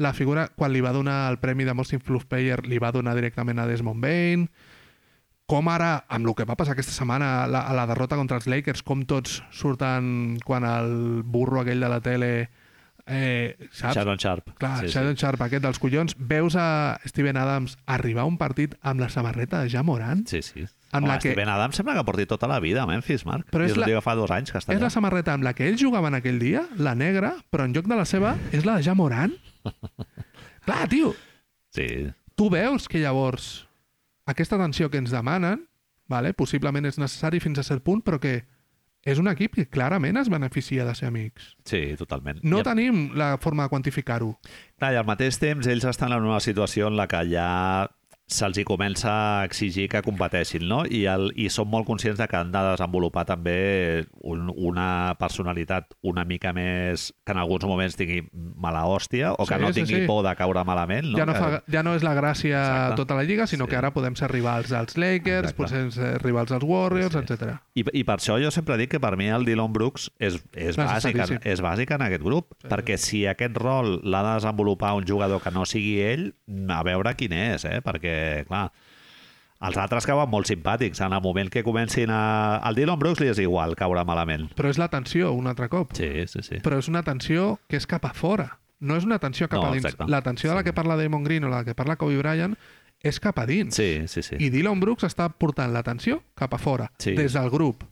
la 0.00 0.14
figura, 0.16 0.48
quan 0.56 0.72
li 0.72 0.80
va 0.80 0.94
donar 0.96 1.28
el 1.28 1.38
premi 1.38 1.66
de 1.68 1.74
Most 1.76 1.92
Influence 1.92 2.26
Player, 2.26 2.62
li 2.64 2.78
va 2.80 2.92
donar 2.92 3.12
directament 3.14 3.60
a 3.60 3.66
Desmond 3.68 4.00
Bain 4.00 4.46
com 5.50 5.66
ara, 5.68 6.06
amb 6.08 6.28
el 6.30 6.36
que 6.38 6.46
va 6.46 6.54
passar 6.54 6.76
aquesta 6.76 6.94
setmana 6.94 7.30
a 7.42 7.46
la, 7.50 7.64
a 7.66 7.74
la 7.74 7.84
derrota 7.90 8.16
contra 8.16 8.38
els 8.38 8.46
Lakers, 8.46 8.84
com 8.86 9.02
tots 9.02 9.40
surten 9.50 10.38
quan 10.46 10.64
el 10.64 11.24
burro 11.26 11.60
aquell 11.60 11.82
de 11.82 11.90
la 11.90 11.98
tele 12.04 12.30
Eh, 13.12 13.56
saps? 13.72 13.96
Shannon 13.96 14.18
Sharp. 14.22 14.52
Clar, 14.56 14.80
sí, 14.80 14.86
sí, 14.88 14.92
Sheldon 14.94 15.16
Sharp, 15.18 15.40
aquest 15.42 15.64
dels 15.64 15.78
collons. 15.82 16.14
Veus 16.16 16.54
a 16.56 17.00
Steven 17.04 17.36
Adams 17.36 17.76
arribar 17.86 18.22
a 18.22 18.30
un 18.30 18.36
partit 18.38 18.76
amb 18.82 19.00
la 19.02 19.08
samarreta 19.10 19.60
de 19.64 19.68
Ja 19.72 19.82
Morant? 19.82 20.26
Sí, 20.30 20.42
sí. 20.46 20.62
Amb 20.92 21.04
Home, 21.04 21.08
la 21.14 21.18
que- 21.18 21.32
Steven 21.32 21.48
Adams 21.48 21.76
sembla 21.76 21.94
que 21.96 22.04
porti 22.04 22.26
tota 22.26 22.46
la 22.48 22.60
vida 22.60 22.82
a 22.82 22.86
Memphis, 22.86 23.26
Marc. 23.26 23.48
Però 23.50 23.64
és 23.66 23.76
la- 23.76 23.86
que 23.86 24.00
fa 24.00 24.14
dos 24.14 24.30
anys 24.30 24.50
que 24.52 24.58
està 24.58 24.72
És 24.74 24.80
la 24.80 24.86
allà. 24.86 24.90
samarreta 24.90 25.32
amb 25.34 25.44
la 25.44 25.54
que 25.54 25.68
ells 25.68 25.80
jugaven 25.82 26.14
aquell 26.14 26.38
dia, 26.38 26.64
la 26.78 26.94
negra, 26.94 27.34
però 27.50 27.64
en 27.64 27.72
lloc 27.74 27.86
de 27.86 27.96
la 27.96 28.04
seva 28.04 28.36
és 28.52 28.64
la 28.64 28.76
de 28.76 28.82
Ja 28.82 28.94
Morant. 28.94 29.34
Clar, 30.64 30.88
tio, 30.88 31.14
Sí, 31.72 31.86
tu 32.34 32.50
veus 32.50 32.88
que 32.88 32.98
llavors 32.98 33.66
aquesta 34.26 34.56
atenció 34.56 34.90
que 34.90 34.98
ens 34.98 35.10
demanen, 35.10 35.68
vale, 36.08 36.32
possiblement 36.34 36.84
és 36.86 36.98
necessari 36.98 37.38
fins 37.40 37.58
a 37.58 37.62
cert 37.62 37.84
punt, 37.86 38.02
però 38.02 38.18
que 38.18 38.44
és 39.04 39.18
un 39.18 39.28
equip 39.28 39.54
que 39.56 39.66
clarament 39.68 40.16
es 40.20 40.28
beneficia 40.28 40.84
de 40.84 40.94
ser 40.94 41.08
amics. 41.08 41.56
sí, 41.64 41.94
totalment. 41.96 42.40
No 42.42 42.60
I, 42.60 42.62
tenim 42.66 43.10
la 43.16 43.36
forma 43.38 43.64
de 43.64 43.68
quantificar-ho. 43.72 44.38
clar, 44.78 44.92
I 44.92 44.96
al 45.00 45.06
mateix 45.06 45.38
temps 45.38 45.66
ells 45.66 45.84
estan 45.84 46.12
en 46.12 46.22
una 46.24 46.40
situació 46.40 46.88
en 46.88 46.96
la 46.96 47.06
que 47.08 47.22
ja 47.32 47.90
se'ls 48.30 48.58
hi 48.60 48.64
comença 48.64 49.10
a 49.10 49.44
exigir 49.44 49.88
que 49.90 50.02
competeixin, 50.06 50.66
no? 50.68 50.84
I, 50.86 51.04
el, 51.10 51.32
I 51.36 51.48
són 51.50 51.68
molt 51.70 51.86
conscients 51.88 52.18
de 52.20 52.26
que 52.30 52.36
han 52.38 52.52
de 52.54 52.62
desenvolupar 52.70 53.24
també 53.26 54.06
un, 54.22 54.48
una 54.54 55.14
personalitat 55.18 55.94
una 56.02 56.24
mica 56.24 56.52
més... 56.54 57.10
que 57.26 57.32
en 57.34 57.38
alguns 57.42 57.64
moments 57.66 57.96
tingui 57.98 58.22
mala 58.32 58.84
hòstia 58.86 59.32
o 59.34 59.46
que 59.46 59.54
Sí, 59.56 59.60
no 59.62 59.72
sí, 59.72 59.80
tingui 59.82 60.00
sí. 60.02 60.06
por 60.06 60.22
de 60.26 60.34
caure 60.38 60.62
malament, 60.64 61.10
no? 61.10 61.18
ja, 61.18 61.26
no 61.26 61.32
Que- 61.34 61.40
fa, 61.40 61.62
ja 61.70 61.82
no 61.82 61.94
és 61.98 62.02
la 62.06 62.14
gràcia 62.14 62.60
Exacte. 62.60 62.96
tota 63.02 63.14
la 63.18 63.24
lliga, 63.24 63.46
sinó 63.46 63.64
Sí. 63.66 63.70
que 63.70 63.76
ara 63.76 63.90
podem 63.92 64.14
ser 64.16 64.30
rivals 64.30 64.70
dels 64.70 64.96
Lakers, 64.96 65.50
Exacte. 65.50 65.56
podem 65.62 65.90
ser 65.90 66.22
rivals 66.22 66.50
dels 66.50 66.64
Warriors, 66.64 67.12
Sí. 67.14 67.18
etc. 67.24 67.58
I, 67.74 67.84
I 68.00 68.04
per 68.04 68.18
això 68.18 68.38
jo 68.42 68.50
sempre 68.50 68.76
dic 68.78 68.90
que 68.94 69.00
per 69.00 69.16
mi 69.16 69.26
el 69.28 69.44
Dylan 69.44 69.72
Brooks 69.72 70.10
és, 70.18 70.38
és, 70.54 70.76
bàsic, 70.78 71.18
en, 71.18 71.38
és 71.44 71.60
bàsic 71.62 71.90
en 71.94 72.02
aquest 72.06 72.22
grup, 72.22 72.54
Sí, 72.62 72.68
perquè 72.68 72.96
si 72.96 73.24
aquest 73.26 73.56
rol 73.58 74.00
l'ha 74.04 74.22
de 74.22 74.34
desenvolupar 74.40 74.94
un 74.94 75.06
jugador 75.06 75.40
que 75.42 75.50
no 75.50 75.64
sigui 75.66 75.98
ell, 76.00 76.34
a 76.70 76.82
veure 76.86 77.14
quin 77.16 77.32
és, 77.32 77.64
eh? 77.64 77.80
perquè, 77.82 78.14
clar, 78.48 78.70
els 79.60 79.76
altres 79.76 80.06
cauen 80.08 80.30
molt 80.32 80.48
simpàtics. 80.48 81.00
En 81.04 81.12
el 81.12 81.20
moment 81.22 81.50
que 81.52 81.62
comencin 81.62 82.10
a... 82.10 82.56
Al 82.64 82.74
Dylan 82.78 82.98
Brooks 82.98 83.20
li 83.20 83.28
és 83.28 83.38
igual 83.42 83.74
caure 83.76 84.04
malament. 84.08 84.48
Però 84.56 84.70
és 84.72 84.78
la 84.80 84.88
tensió, 84.88 85.32
un 85.36 85.46
altre 85.50 85.68
cop. 85.68 85.92
Sí, 85.98 86.08
sí, 86.26 86.42
sí. 86.46 86.60
Però 86.64 86.78
és 86.80 86.88
una 86.88 87.02
tensió 87.04 87.58
que 87.68 87.76
és 87.76 87.86
cap 87.86 88.04
a 88.08 88.14
fora. 88.16 88.58
No 88.80 88.96
és 88.96 89.04
una 89.04 89.18
tensió 89.20 89.48
cap 89.52 89.60
No, 89.60 89.68
a 89.68 89.72
dins. 89.74 89.84
exacte. 89.84 90.08
La 90.10 90.22
tensió 90.24 90.48
de 90.48 90.56
la 90.56 90.64
que 90.64 90.72
parla 90.72 90.96
Damon 90.96 91.24
Green 91.24 91.44
o 91.44 91.50
la 91.52 91.64
que 91.64 91.74
parla 91.76 91.96
Kobe 92.00 92.16
Bryant 92.16 92.56
és 93.04 93.20
cap 93.20 93.38
a 93.38 93.44
dins. 93.46 93.74
Sí, 93.76 94.06
sí, 94.08 94.22
sí. 94.24 94.36
I 94.40 94.48
Dylan 94.48 94.80
Brooks 94.80 95.04
està 95.04 95.28
portant 95.28 95.72
l'atenció 95.74 96.22
cap 96.34 96.54
a 96.54 96.58
fora, 96.58 96.90
Sí. 96.98 97.12
des 97.12 97.32
del 97.36 97.50
grup. 97.50 97.84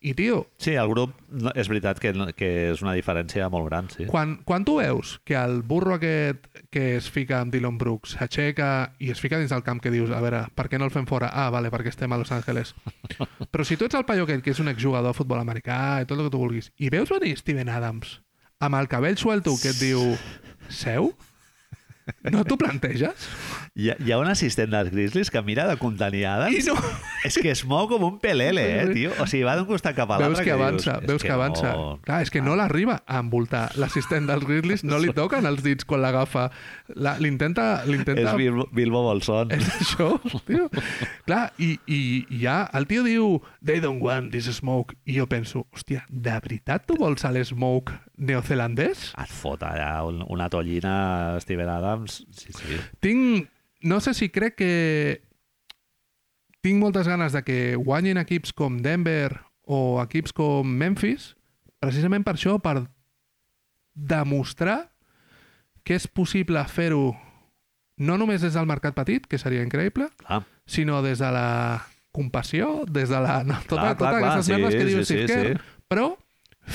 I, 0.00 0.14
tio, 0.16 0.46
Sí, 0.56 0.72
el 0.80 0.88
grup 0.88 1.12
és 1.52 1.68
veritat 1.68 1.98
que, 2.00 2.14
que 2.32 2.48
és 2.70 2.80
una 2.80 2.94
diferència 2.96 3.50
molt 3.52 3.66
gran, 3.68 3.90
sí. 3.92 4.06
quan, 4.08 4.38
quan 4.48 4.64
tu 4.64 4.78
veus 4.78 5.18
que 5.28 5.36
el 5.36 5.60
burro 5.60 5.98
aquest 5.98 6.46
que 6.72 6.96
es 6.96 7.10
fica 7.12 7.42
amb 7.42 7.52
Dylan 7.52 7.76
Brooks 7.76 8.14
s'aixeca 8.16 8.70
i 8.98 9.10
es 9.12 9.20
fica 9.20 9.36
dins 9.36 9.52
del 9.52 9.64
camp 9.66 9.82
que 9.84 9.92
dius, 9.92 10.08
a 10.08 10.22
veure, 10.24 10.46
per 10.56 10.70
què 10.72 10.80
no 10.80 10.88
el 10.88 10.94
fem 10.94 11.04
fora? 11.10 11.28
Ah, 11.28 11.50
vale, 11.52 11.68
perquè 11.68 11.92
estem 11.92 12.12
a 12.12 12.20
Los 12.20 12.32
Angeles. 12.32 12.72
Però 13.52 13.66
si 13.66 13.76
tu 13.76 13.84
ets 13.84 13.98
el 13.98 14.08
paio 14.08 14.24
aquest, 14.24 14.44
que 14.46 14.54
és 14.54 14.62
un 14.64 14.72
exjugador 14.72 15.12
de 15.12 15.20
futbol 15.20 15.42
americà 15.42 16.00
i 16.00 16.08
tot 16.08 16.16
el 16.16 16.30
que 16.30 16.32
tu 16.32 16.40
vulguis, 16.40 16.72
i 16.80 16.88
veus 16.92 17.12
venir 17.12 17.36
Steven 17.36 17.68
Adams 17.68 18.20
amb 18.60 18.80
el 18.80 18.88
cabell 18.88 19.20
suelto 19.20 19.56
que 19.60 19.74
et 19.74 19.80
diu 19.80 20.14
seu? 20.72 21.12
No 22.32 22.42
t'ho 22.48 22.56
planteges? 22.60 23.28
Hi 23.78 23.90
ha, 23.92 23.94
hi 24.02 24.10
ha 24.10 24.18
un 24.18 24.26
assistent 24.28 24.72
dels 24.72 24.90
Grizzlies 24.90 25.30
que 25.30 25.40
mira 25.46 25.66
de 25.68 25.76
contenir 25.78 26.24
Adams 26.26 26.56
I 26.58 26.68
no... 26.68 26.74
És 27.24 27.36
que 27.38 27.50
es 27.52 27.60
mou 27.68 27.84
com 27.86 28.02
un 28.06 28.14
pelele, 28.18 28.62
eh, 28.80 28.86
tio? 28.96 29.10
O 29.20 29.26
sigui, 29.28 29.44
va 29.46 29.52
d'un 29.58 29.66
costat 29.68 29.94
cap 29.94 30.08
a 30.10 30.16
l'altre. 30.18 30.32
Veus 30.40 30.46
que 30.46 30.52
avança, 30.54 30.94
dius, 30.98 31.06
veus 31.10 31.20
"És 31.20 31.26
que 31.28 31.32
avança. 31.34 31.72
No... 31.76 31.98
Clar, 32.06 32.22
és 32.24 32.30
que 32.32 32.40
no 32.42 32.56
l'arriba 32.56 32.96
a 33.06 33.20
envoltar. 33.20 33.66
L'assistent 33.78 34.26
dels 34.26 34.46
Grizzlies 34.48 34.82
no 34.88 34.98
li 34.98 35.12
toquen 35.20 35.44
els 35.46 35.62
dits 35.62 35.84
quan 35.84 36.00
l'agafa. 36.02 36.46
La- 36.96 37.14
L'intenta... 37.20 37.82
És 37.86 38.32
Bilbo, 38.40 38.66
Bilbo 38.72 39.02
Bolson. 39.04 39.52
És 39.52 39.68
això, 39.76 40.08
tio. 40.48 40.70
Clar, 41.28 41.52
i, 41.60 41.74
i, 41.86 42.00
i 42.32 42.40
ja 42.42 42.62
el 42.74 42.88
tio 42.90 43.04
diu 43.06 43.28
they 43.62 43.78
don't 43.84 44.00
want 44.02 44.32
this 44.32 44.48
smoke. 44.56 44.96
I 45.04 45.20
jo 45.20 45.28
penso, 45.30 45.66
hòstia, 45.76 46.06
de 46.08 46.34
veritat 46.40 46.88
tu 46.88 46.96
vols 46.98 47.22
el 47.28 47.38
smoke 47.44 47.92
neozelandès? 48.16 49.10
Et 49.20 49.30
fot 49.32 49.62
allà 49.62 49.92
un, 50.08 50.24
una 50.32 50.48
tollina 50.52 51.36
Steven 51.44 51.68
Adams. 51.68 52.22
Sí, 52.32 52.52
sí. 52.56 52.80
Tinc... 53.04 53.48
No 53.82 54.00
sé 54.00 54.14
si 54.14 54.30
crec 54.30 54.56
que... 54.60 54.72
Tinc 56.60 56.76
moltes 56.76 57.08
ganes 57.08 57.32
de 57.32 57.40
que 57.40 57.58
guanyin 57.80 58.20
equips 58.20 58.52
com 58.52 58.82
Denver 58.84 59.40
o 59.64 60.00
equips 60.02 60.34
com 60.36 60.68
Memphis, 60.68 61.30
precisament 61.80 62.26
per 62.26 62.34
això, 62.36 62.58
per 62.60 62.82
demostrar 63.96 64.90
que 65.84 65.96
és 65.96 66.04
possible 66.06 66.60
fer-ho 66.68 67.14
no 68.00 68.16
només 68.20 68.44
des 68.44 68.56
del 68.56 68.68
mercat 68.68 68.96
petit, 68.96 69.26
que 69.28 69.38
seria 69.40 69.64
increïble, 69.64 70.08
Clar. 70.20 70.42
sinó 70.68 71.00
des 71.04 71.20
de 71.20 71.30
la 71.32 71.80
compassió, 72.12 72.84
des 72.88 73.08
de 73.08 73.20
la... 73.20 73.42
No, 73.44 73.60
tota, 73.68 73.94
Clar, 73.94 73.96
clar, 73.96 73.96
totes 73.96 74.18
clar, 74.18 74.20
aquestes 74.20 74.46
sí, 74.46 74.52
merdes 74.52 74.76
que 74.76 74.88
diu 74.88 75.00
sí, 75.00 75.04
sí, 75.04 75.22
Steve 75.24 75.26
Kerr, 75.28 75.60
sí. 75.60 75.84
però 75.88 76.06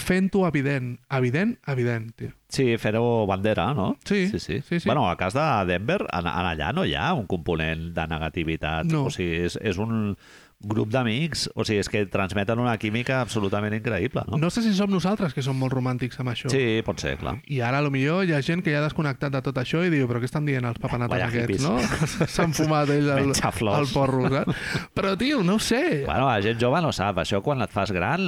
fent-ho 0.05 0.45
evident, 0.47 0.95
evident, 1.09 1.55
evident, 1.71 2.11
tio. 2.19 2.33
Sí, 2.55 2.77
fer-ho 2.79 3.25
bandera, 3.27 3.67
no? 3.75 3.97
Sí, 4.07 4.27
sí, 4.29 4.39
sí. 4.39 4.61
sí, 4.61 4.79
sí. 4.79 4.87
Bueno, 4.87 5.09
a 5.09 5.17
cas 5.19 5.35
de 5.35 5.43
Denver, 5.67 6.05
en, 6.11 6.29
en 6.31 6.49
allà 6.53 6.71
no 6.73 6.85
hi 6.87 6.95
ha 6.95 7.11
un 7.13 7.27
component 7.27 7.89
de 7.95 8.07
negativitat. 8.07 8.87
No. 8.91 9.05
O 9.09 9.13
sigui, 9.13 9.43
és, 9.49 9.59
és 9.61 9.79
un 9.81 10.15
grup 10.67 10.89
d'amics, 10.93 11.47
o 11.55 11.63
sigui, 11.67 11.79
és 11.83 11.89
que 11.91 12.03
transmeten 12.11 12.59
una 12.61 12.75
química 12.81 13.19
absolutament 13.21 13.75
increïble, 13.77 14.23
no? 14.29 14.39
No 14.41 14.49
sé 14.53 14.63
si 14.65 14.73
som 14.75 14.91
nosaltres 14.91 15.33
que 15.35 15.43
som 15.45 15.57
molt 15.59 15.73
romàntics 15.75 16.19
amb 16.21 16.33
això. 16.33 16.49
Sí, 16.51 16.81
pot 16.85 16.99
ser, 17.01 17.15
clar. 17.21 17.37
I 17.47 17.61
ara, 17.65 17.79
a 17.79 17.85
lo 17.85 17.91
millor, 17.93 18.25
hi 18.25 18.33
ha 18.35 18.41
gent 18.45 18.63
que 18.65 18.73
ja 18.73 18.81
ha 18.81 18.85
desconnectat 18.87 19.33
de 19.35 19.41
tot 19.45 19.57
això 19.61 19.83
i 19.85 19.91
diu, 19.93 20.07
però 20.09 20.21
què 20.23 20.29
estan 20.29 20.45
dient 20.47 20.65
els 20.67 20.79
papanates 20.81 21.13
Vaya 21.15 21.29
aquests, 21.29 21.61
hippies. 21.61 21.65
no? 21.65 22.27
S'han 22.35 22.53
fumat 22.57 22.91
ells 22.95 23.09
el, 23.15 23.31
el 23.75 23.89
porro, 23.93 24.27
saps? 24.33 24.65
Però, 24.97 25.15
tio, 25.19 25.41
no 25.45 25.57
ho 25.59 25.63
sé. 25.63 26.03
Bueno, 26.05 26.27
la 26.29 26.41
gent 26.45 26.59
jove 26.61 26.81
no 26.83 26.91
sap. 26.95 27.21
Això, 27.23 27.41
quan 27.45 27.61
et 27.65 27.71
fas 27.73 27.91
gran, 27.95 28.21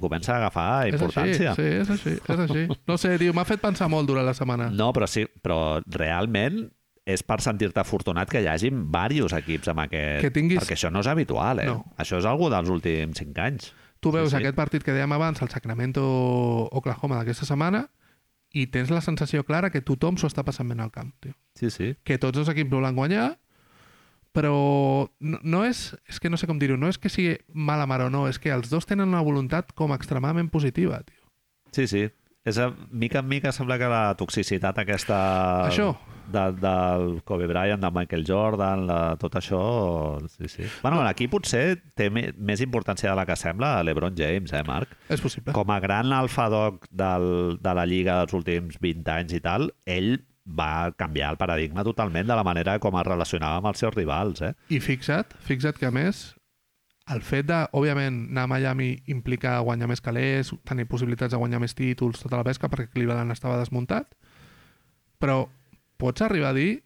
comença 0.00 0.34
a 0.34 0.40
agafar 0.40 0.68
és 0.88 0.94
així, 0.94 1.04
importància. 1.04 1.54
sí, 1.58 1.68
és 1.82 1.90
així, 1.96 2.16
és 2.20 2.44
així. 2.46 2.66
No 2.88 2.98
sé, 3.00 3.16
tio, 3.20 3.34
m'ha 3.36 3.46
fet 3.48 3.62
pensar 3.62 3.88
molt 3.92 4.08
durant 4.08 4.26
la 4.26 4.34
setmana. 4.36 4.70
No, 4.70 4.92
però 4.96 5.08
sí, 5.10 5.26
però 5.42 5.80
realment 5.90 6.68
és 7.06 7.22
per 7.26 7.40
sentir-te 7.40 7.80
afortunat 7.80 8.28
que 8.30 8.42
hi 8.42 8.46
hagin 8.50 8.84
diversos 8.92 9.32
equips 9.38 9.68
amb 9.72 9.80
aquest... 9.86 10.20
Que 10.22 10.30
tinguis- 10.30 10.60
Perquè 10.62 10.76
això 10.76 10.90
no 10.92 11.00
és 11.00 11.08
habitual, 11.10 11.58
eh? 11.64 11.66
No. 11.66 11.84
Això 11.98 12.18
és 12.20 12.26
algú 12.28 12.50
dels 12.52 12.68
últims 12.70 13.18
cinc 13.18 13.38
anys. 13.38 13.72
Tu 14.00 14.10
veus 14.12 14.30
Sí, 14.30 14.36
sí. 14.36 14.40
aquest 14.42 14.56
partit 14.56 14.84
que 14.84 14.92
dèiem 14.96 15.12
abans, 15.12 15.40
el 15.42 15.48
Sacramento-Oklahoma 15.52 17.18
d'aquesta 17.20 17.46
setmana, 17.48 17.86
i 18.52 18.66
tens 18.66 18.90
la 18.90 19.00
sensació 19.04 19.44
clara 19.46 19.70
que 19.70 19.80
tothom 19.86 20.16
s'ho 20.18 20.26
està 20.30 20.42
passant 20.46 20.68
ben 20.68 20.80
al 20.82 20.90
camp, 20.90 21.12
tio. 21.22 21.34
Sí, 21.54 21.70
sí. 21.70 21.94
que 22.04 22.18
tots 22.18 22.38
els 22.40 22.48
equips 22.50 22.70
volen 22.72 22.96
guanyar, 22.96 23.38
però 24.34 25.10
no, 25.20 25.38
no 25.42 25.64
és, 25.66 25.96
és 26.08 26.18
que 26.22 26.30
no 26.30 26.36
sé 26.38 26.46
com 26.46 26.58
dir-ho, 26.58 26.76
no 26.78 26.88
és 26.90 26.98
que 26.98 27.10
sigui 27.10 27.36
mala 27.52 27.86
mar 27.90 28.00
o 28.06 28.10
no, 28.10 28.26
és 28.30 28.38
que 28.38 28.50
els 28.54 28.70
dos 28.70 28.86
tenen 28.86 29.08
una 29.10 29.22
voluntat 29.26 29.72
com 29.74 29.92
extremadament 29.94 30.50
positiva, 30.50 31.00
tio. 31.06 31.18
Sí, 31.74 31.86
sí. 31.86 32.08
És 32.44 32.56
a, 32.56 32.70
mica 32.90 33.20
en 33.20 33.28
mica 33.28 33.52
sembla 33.52 33.76
que 33.80 33.90
la 33.90 34.14
toxicitat 34.16 34.78
aquesta... 34.80 35.18
Això. 35.68 35.92
De, 36.30 36.44
del 36.62 37.16
Kobe 37.26 37.48
Bryant, 37.50 37.82
de 37.82 37.90
Michael 37.90 38.24
Jordan, 38.26 38.86
la, 38.86 38.98
tot 39.20 39.34
això... 39.40 39.60
Sí, 40.30 40.48
sí. 40.48 40.68
Bueno, 40.80 41.02
aquí 41.02 41.26
potser 41.28 41.80
té 41.98 42.06
me, 42.08 42.28
més 42.38 42.62
importància 42.62 43.10
de 43.10 43.18
la 43.18 43.26
que 43.26 43.36
sembla 43.36 43.74
l'Ebron 43.84 44.14
James, 44.16 44.54
eh, 44.54 44.62
Marc? 44.66 44.94
És 45.10 45.20
possible. 45.20 45.52
Com 45.56 45.74
a 45.74 45.80
gran 45.82 46.14
alfadog 46.14 46.86
del, 46.88 47.58
de 47.60 47.76
la 47.76 47.86
Lliga 47.90 48.20
dels 48.22 48.36
últims 48.38 48.78
20 48.80 49.14
anys 49.18 49.36
i 49.36 49.44
tal, 49.44 49.72
ell 49.90 50.12
va 50.50 50.90
canviar 50.98 51.34
el 51.34 51.38
paradigma 51.38 51.84
totalment 51.84 52.30
de 52.30 52.36
la 52.38 52.46
manera 52.46 52.78
com 52.82 52.96
es 52.98 53.06
relacionava 53.06 53.60
amb 53.60 53.70
els 53.70 53.82
seus 53.82 53.94
rivals, 53.94 54.40
eh? 54.46 54.54
I 54.70 54.80
fixa't, 54.82 55.36
fixa't 55.46 55.78
que 55.78 55.90
a 55.90 55.94
més 55.94 56.30
el 57.10 57.22
fet 57.26 57.48
de, 57.48 57.58
òbviament, 57.76 58.22
anar 58.30 58.46
a 58.46 58.50
Miami 58.50 58.90
implica 59.10 59.58
guanyar 59.66 59.88
més 59.90 60.02
calés, 60.04 60.52
tenir 60.68 60.86
possibilitats 60.90 61.34
de 61.34 61.40
guanyar 61.40 61.60
més 61.62 61.74
títols, 61.74 62.22
tota 62.22 62.38
la 62.38 62.46
pesca, 62.46 62.70
perquè 62.70 62.90
Cleveland 62.92 63.34
estava 63.34 63.58
desmuntat, 63.60 64.14
però 65.20 65.42
pots 66.00 66.22
arribar 66.24 66.54
a 66.54 66.56
dir 66.56 66.82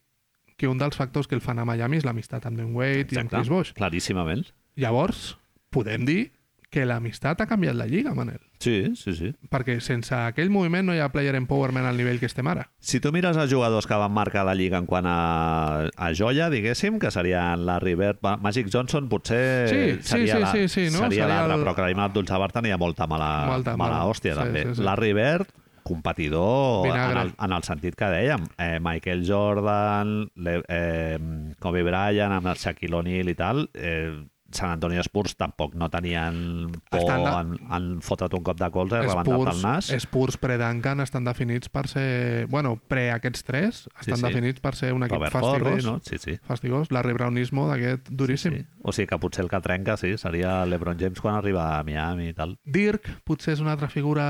que 0.56 0.70
un 0.70 0.78
dels 0.78 0.96
factors 0.96 1.28
que 1.28 1.36
el 1.36 1.42
fan 1.44 1.58
a 1.58 1.66
Miami 1.68 1.98
és 2.00 2.06
l'amistat 2.06 2.46
amb 2.48 2.60
Dan 2.60 2.74
Wade 2.76 3.14
i 3.14 3.20
amb 3.20 3.32
Chris 3.32 3.50
Bosh. 3.50 3.74
claríssimament. 3.76 4.46
Llavors, 4.80 5.34
podem 5.74 6.06
dir 6.06 6.33
que 6.74 6.82
l'amistat 6.88 7.40
ha 7.40 7.46
canviat 7.46 7.76
la 7.78 7.86
lliga, 7.86 8.10
Manel. 8.18 8.40
Sí, 8.58 8.94
sí, 8.98 9.12
sí. 9.14 9.30
Perquè 9.52 9.76
sense 9.84 10.14
aquell 10.16 10.50
moviment 10.50 10.86
no 10.88 10.94
hi 10.96 10.98
ha 11.04 11.08
player 11.14 11.36
empowerment 11.38 11.86
al 11.86 11.96
nivell 12.00 12.18
que 12.18 12.26
estem 12.26 12.48
ara. 12.50 12.66
Si 12.82 12.98
tu 13.00 13.12
mires 13.14 13.36
els 13.38 13.52
jugadors 13.52 13.86
que 13.86 13.94
van 14.00 14.12
marcar 14.12 14.42
la 14.48 14.54
Lliga 14.58 14.78
en 14.82 14.86
quant 14.90 15.06
a, 15.06 15.86
a 15.94 16.10
joia, 16.16 16.50
diguéssim, 16.50 16.98
que 16.98 17.10
serien 17.14 17.62
Bird, 17.84 18.18
Va- 18.24 18.36
Magic 18.42 18.66
Johnson 18.72 19.08
potser 19.08 19.68
Sí, 19.68 19.82
sí, 20.00 20.08
seria 20.08 20.34
sí, 20.36 20.40
la, 20.42 20.52
sí, 20.52 20.68
sí, 20.68 20.84
no? 20.90 20.98
seria 21.04 21.10
Seria 21.10 21.28
l'altre, 21.28 21.58
el- 21.58 21.64
però 21.64 21.74
Karim 21.76 22.00
Abdul-Jabbar 22.00 22.50
tenia 22.52 22.76
molta 22.76 23.06
mala, 23.06 23.46
Molta, 23.46 23.76
mala 23.76 24.00
mala. 24.00 24.06
hòstia, 24.10 24.34
Sí, 24.34 24.40
també. 24.40 24.62
sí, 24.64 24.74
sí. 24.76 24.82
Larry 24.82 25.12
Bird, 25.12 25.46
competidor 25.84 26.86
en 26.88 27.16
el, 27.18 27.32
en 27.38 27.52
el 27.52 27.62
sentit 27.62 27.94
que 27.94 28.06
dèiem. 28.08 28.46
Eh, 28.58 28.78
Michael 28.80 29.24
Jordan, 29.28 30.30
le, 30.36 30.62
eh, 30.68 31.18
Kobe 31.60 31.82
Bryant, 31.84 32.32
amb 32.32 32.46
el 32.52 32.56
Shaquille 32.56 32.96
O'Neal 32.96 33.28
i 33.28 33.34
tal, 33.38 33.68
eh, 33.74 34.12
San 34.54 34.70
Antonio 34.70 35.02
Spurs 35.02 35.34
tampoc 35.36 35.74
no 35.74 35.90
tenien 35.90 36.70
por 36.90 37.00
Estan 37.00 37.24
de- 37.24 37.34
en, 37.40 37.72
en 37.74 38.00
fotre't 38.02 38.34
un 38.38 38.44
cop 38.46 38.58
de 38.60 38.70
colze 38.70 39.00
i 39.02 39.06
rebentar-te 39.08 39.50
el 39.56 39.62
nas. 39.62 39.90
Spurs 40.04 40.38
pre-Duncan 40.40 41.00
estan 41.04 41.24
definits 41.26 41.68
per 41.68 41.86
ser... 41.90 42.46
Bueno, 42.48 42.76
pre 42.88 43.10
aquests 43.12 43.44
tres 43.44 43.82
estan 44.00 44.18
sí. 44.20 44.26
definits 44.28 44.62
per 44.64 44.74
ser 44.78 44.92
un 44.94 45.04
equip 45.06 45.18
Robert 45.18 45.34
fastigós. 45.34 45.72
Horry, 45.72 45.82
no? 45.84 45.98
Sí, 46.06 46.18
sí. 46.22 46.38
Fastigós, 46.46 46.90
Larry 46.94 47.12
Brownismo 47.16 47.66
d'aquest 47.70 48.08
duríssim. 48.10 48.58
sí. 48.60 48.66
O 48.84 48.92
sigui 48.92 49.08
que 49.08 49.18
potser 49.18 49.44
el 49.44 49.50
que 49.50 49.60
trenca, 49.64 49.96
sí, 49.96 50.14
seria 50.20 50.62
l'Ebron 50.68 50.98
James 51.00 51.20
quan 51.20 51.38
arriba 51.38 51.78
a 51.78 51.82
Miami 51.84 52.28
i 52.30 52.34
tal. 52.36 52.56
Dirk 52.64 53.08
potser 53.24 53.54
és 53.56 53.62
una 53.64 53.72
altra 53.74 53.88
figura 53.88 54.26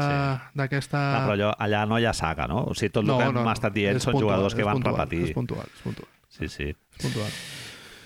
d'aquesta... 0.55 1.01
Ah, 1.01 1.23
però 1.27 1.35
allò, 1.35 1.53
allà 1.59 1.85
no 1.91 1.99
hi 1.99 2.07
ha 2.07 2.15
saga, 2.15 2.47
no? 2.51 2.65
O 2.71 2.75
sigui, 2.79 2.93
tot 2.95 3.05
el 3.05 3.13
que 3.19 3.29
hem 3.33 3.53
estat 3.53 3.75
dient 3.75 3.99
és 3.99 4.07
són 4.07 4.15
puntual, 4.15 4.31
jugadors 4.31 4.55
que 4.55 4.65
van 4.67 4.79
puntual, 4.81 4.97
repetir. 5.03 5.23
És 5.29 5.37
puntual, 5.37 5.69
és 5.75 5.85
puntual. 5.85 6.11
Sí, 6.35 6.49
sí. 6.49 6.71
És 6.71 7.03
puntual. 7.03 7.31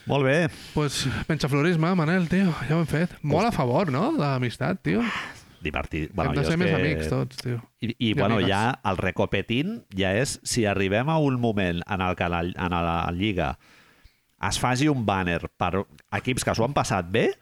Molt 0.08 0.24
bé. 0.24 0.48
Pues 0.74 1.02
penxaflorisme, 1.28 1.90
Manel, 1.98 2.28
tio, 2.28 2.52
ja 2.68 2.76
ho 2.76 2.80
hem 2.82 2.88
fet. 2.90 3.12
Molt 3.22 3.48
a 3.50 3.52
favor, 3.52 3.90
no?, 3.92 4.12
de 4.16 4.22
l'amistat, 4.22 4.80
tio. 4.82 5.02
Divertit. 5.60 6.12
Bueno, 6.14 6.30
hem 6.32 6.38
de 6.38 6.44
ser 6.46 6.54
és 6.54 6.58
més 6.60 6.70
que- 6.70 6.76
amics 6.78 7.08
tots, 7.10 7.36
tio. 7.42 7.58
I, 7.82 7.88
i 7.90 8.10
I 8.10 8.12
bueno, 8.14 8.36
amigues. 8.36 8.50
ja 8.54 8.78
el 8.90 8.96
recopetín 8.96 9.82
ja 9.96 10.12
és 10.16 10.36
si 10.46 10.64
arribem 10.70 11.08
a 11.10 11.18
un 11.18 11.40
moment 11.40 11.82
en 11.86 12.00
el 12.04 12.14
que 12.16 12.28
la, 12.30 12.40
en 12.46 12.70
la 12.76 13.10
Lliga 13.12 13.58
es 14.48 14.58
faci 14.62 14.86
un 14.88 15.04
banner 15.04 15.40
per 15.58 15.84
equips 16.14 16.44
que 16.46 16.54
s'ho 16.54 16.64
han 16.64 16.74
passat 16.76 17.08
bé, 17.10 17.32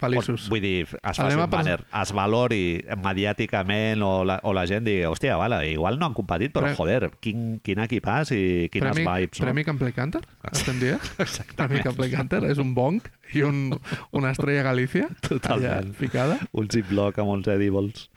Feliços. 0.00 0.48
vull 0.50 0.60
dir, 0.60 0.86
es 0.90 1.16
faci 1.20 1.36
un 1.38 1.50
banner, 1.50 1.78
es 2.02 2.12
valori 2.16 2.82
mediàticament 3.04 4.02
o 4.02 4.24
la, 4.26 4.40
o 4.42 4.52
la 4.56 4.66
gent 4.66 4.84
digui, 4.86 5.04
hòstia, 5.08 5.36
vale, 5.40 5.60
igual 5.70 5.98
no 6.00 6.08
han 6.10 6.16
competit, 6.16 6.52
però 6.54 6.66
Pre- 6.70 6.76
joder, 6.78 7.10
quin, 7.22 7.60
quin 7.64 7.78
equipàs 7.84 8.32
i 8.34 8.68
quines 8.72 8.96
Premi, 8.96 9.06
vibes, 9.06 9.40
no? 9.40 9.46
Premi 9.46 9.92
Canter, 9.96 10.22
estem 10.52 10.80
dient? 10.82 11.00
Premi 11.58 11.82
Campley 11.86 12.10
Canter 12.10 12.42
és 12.50 12.58
un 12.62 12.74
bonc 12.74 13.08
i 13.34 13.42
un, 13.46 13.70
una 14.12 14.34
estrella 14.34 14.62
Galícia 14.66 15.08
Totalment. 15.22 15.90
allà 15.90 15.98
ficada. 15.98 16.38
Un 16.52 16.68
ziploc 16.72 17.18
amb 17.22 17.36
uns 17.38 17.48
edibles. 17.54 18.08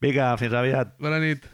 Vinga, 0.00 0.34
fins 0.40 0.52
aviat. 0.54 0.96
Bona 1.00 1.18
nit. 1.22 1.46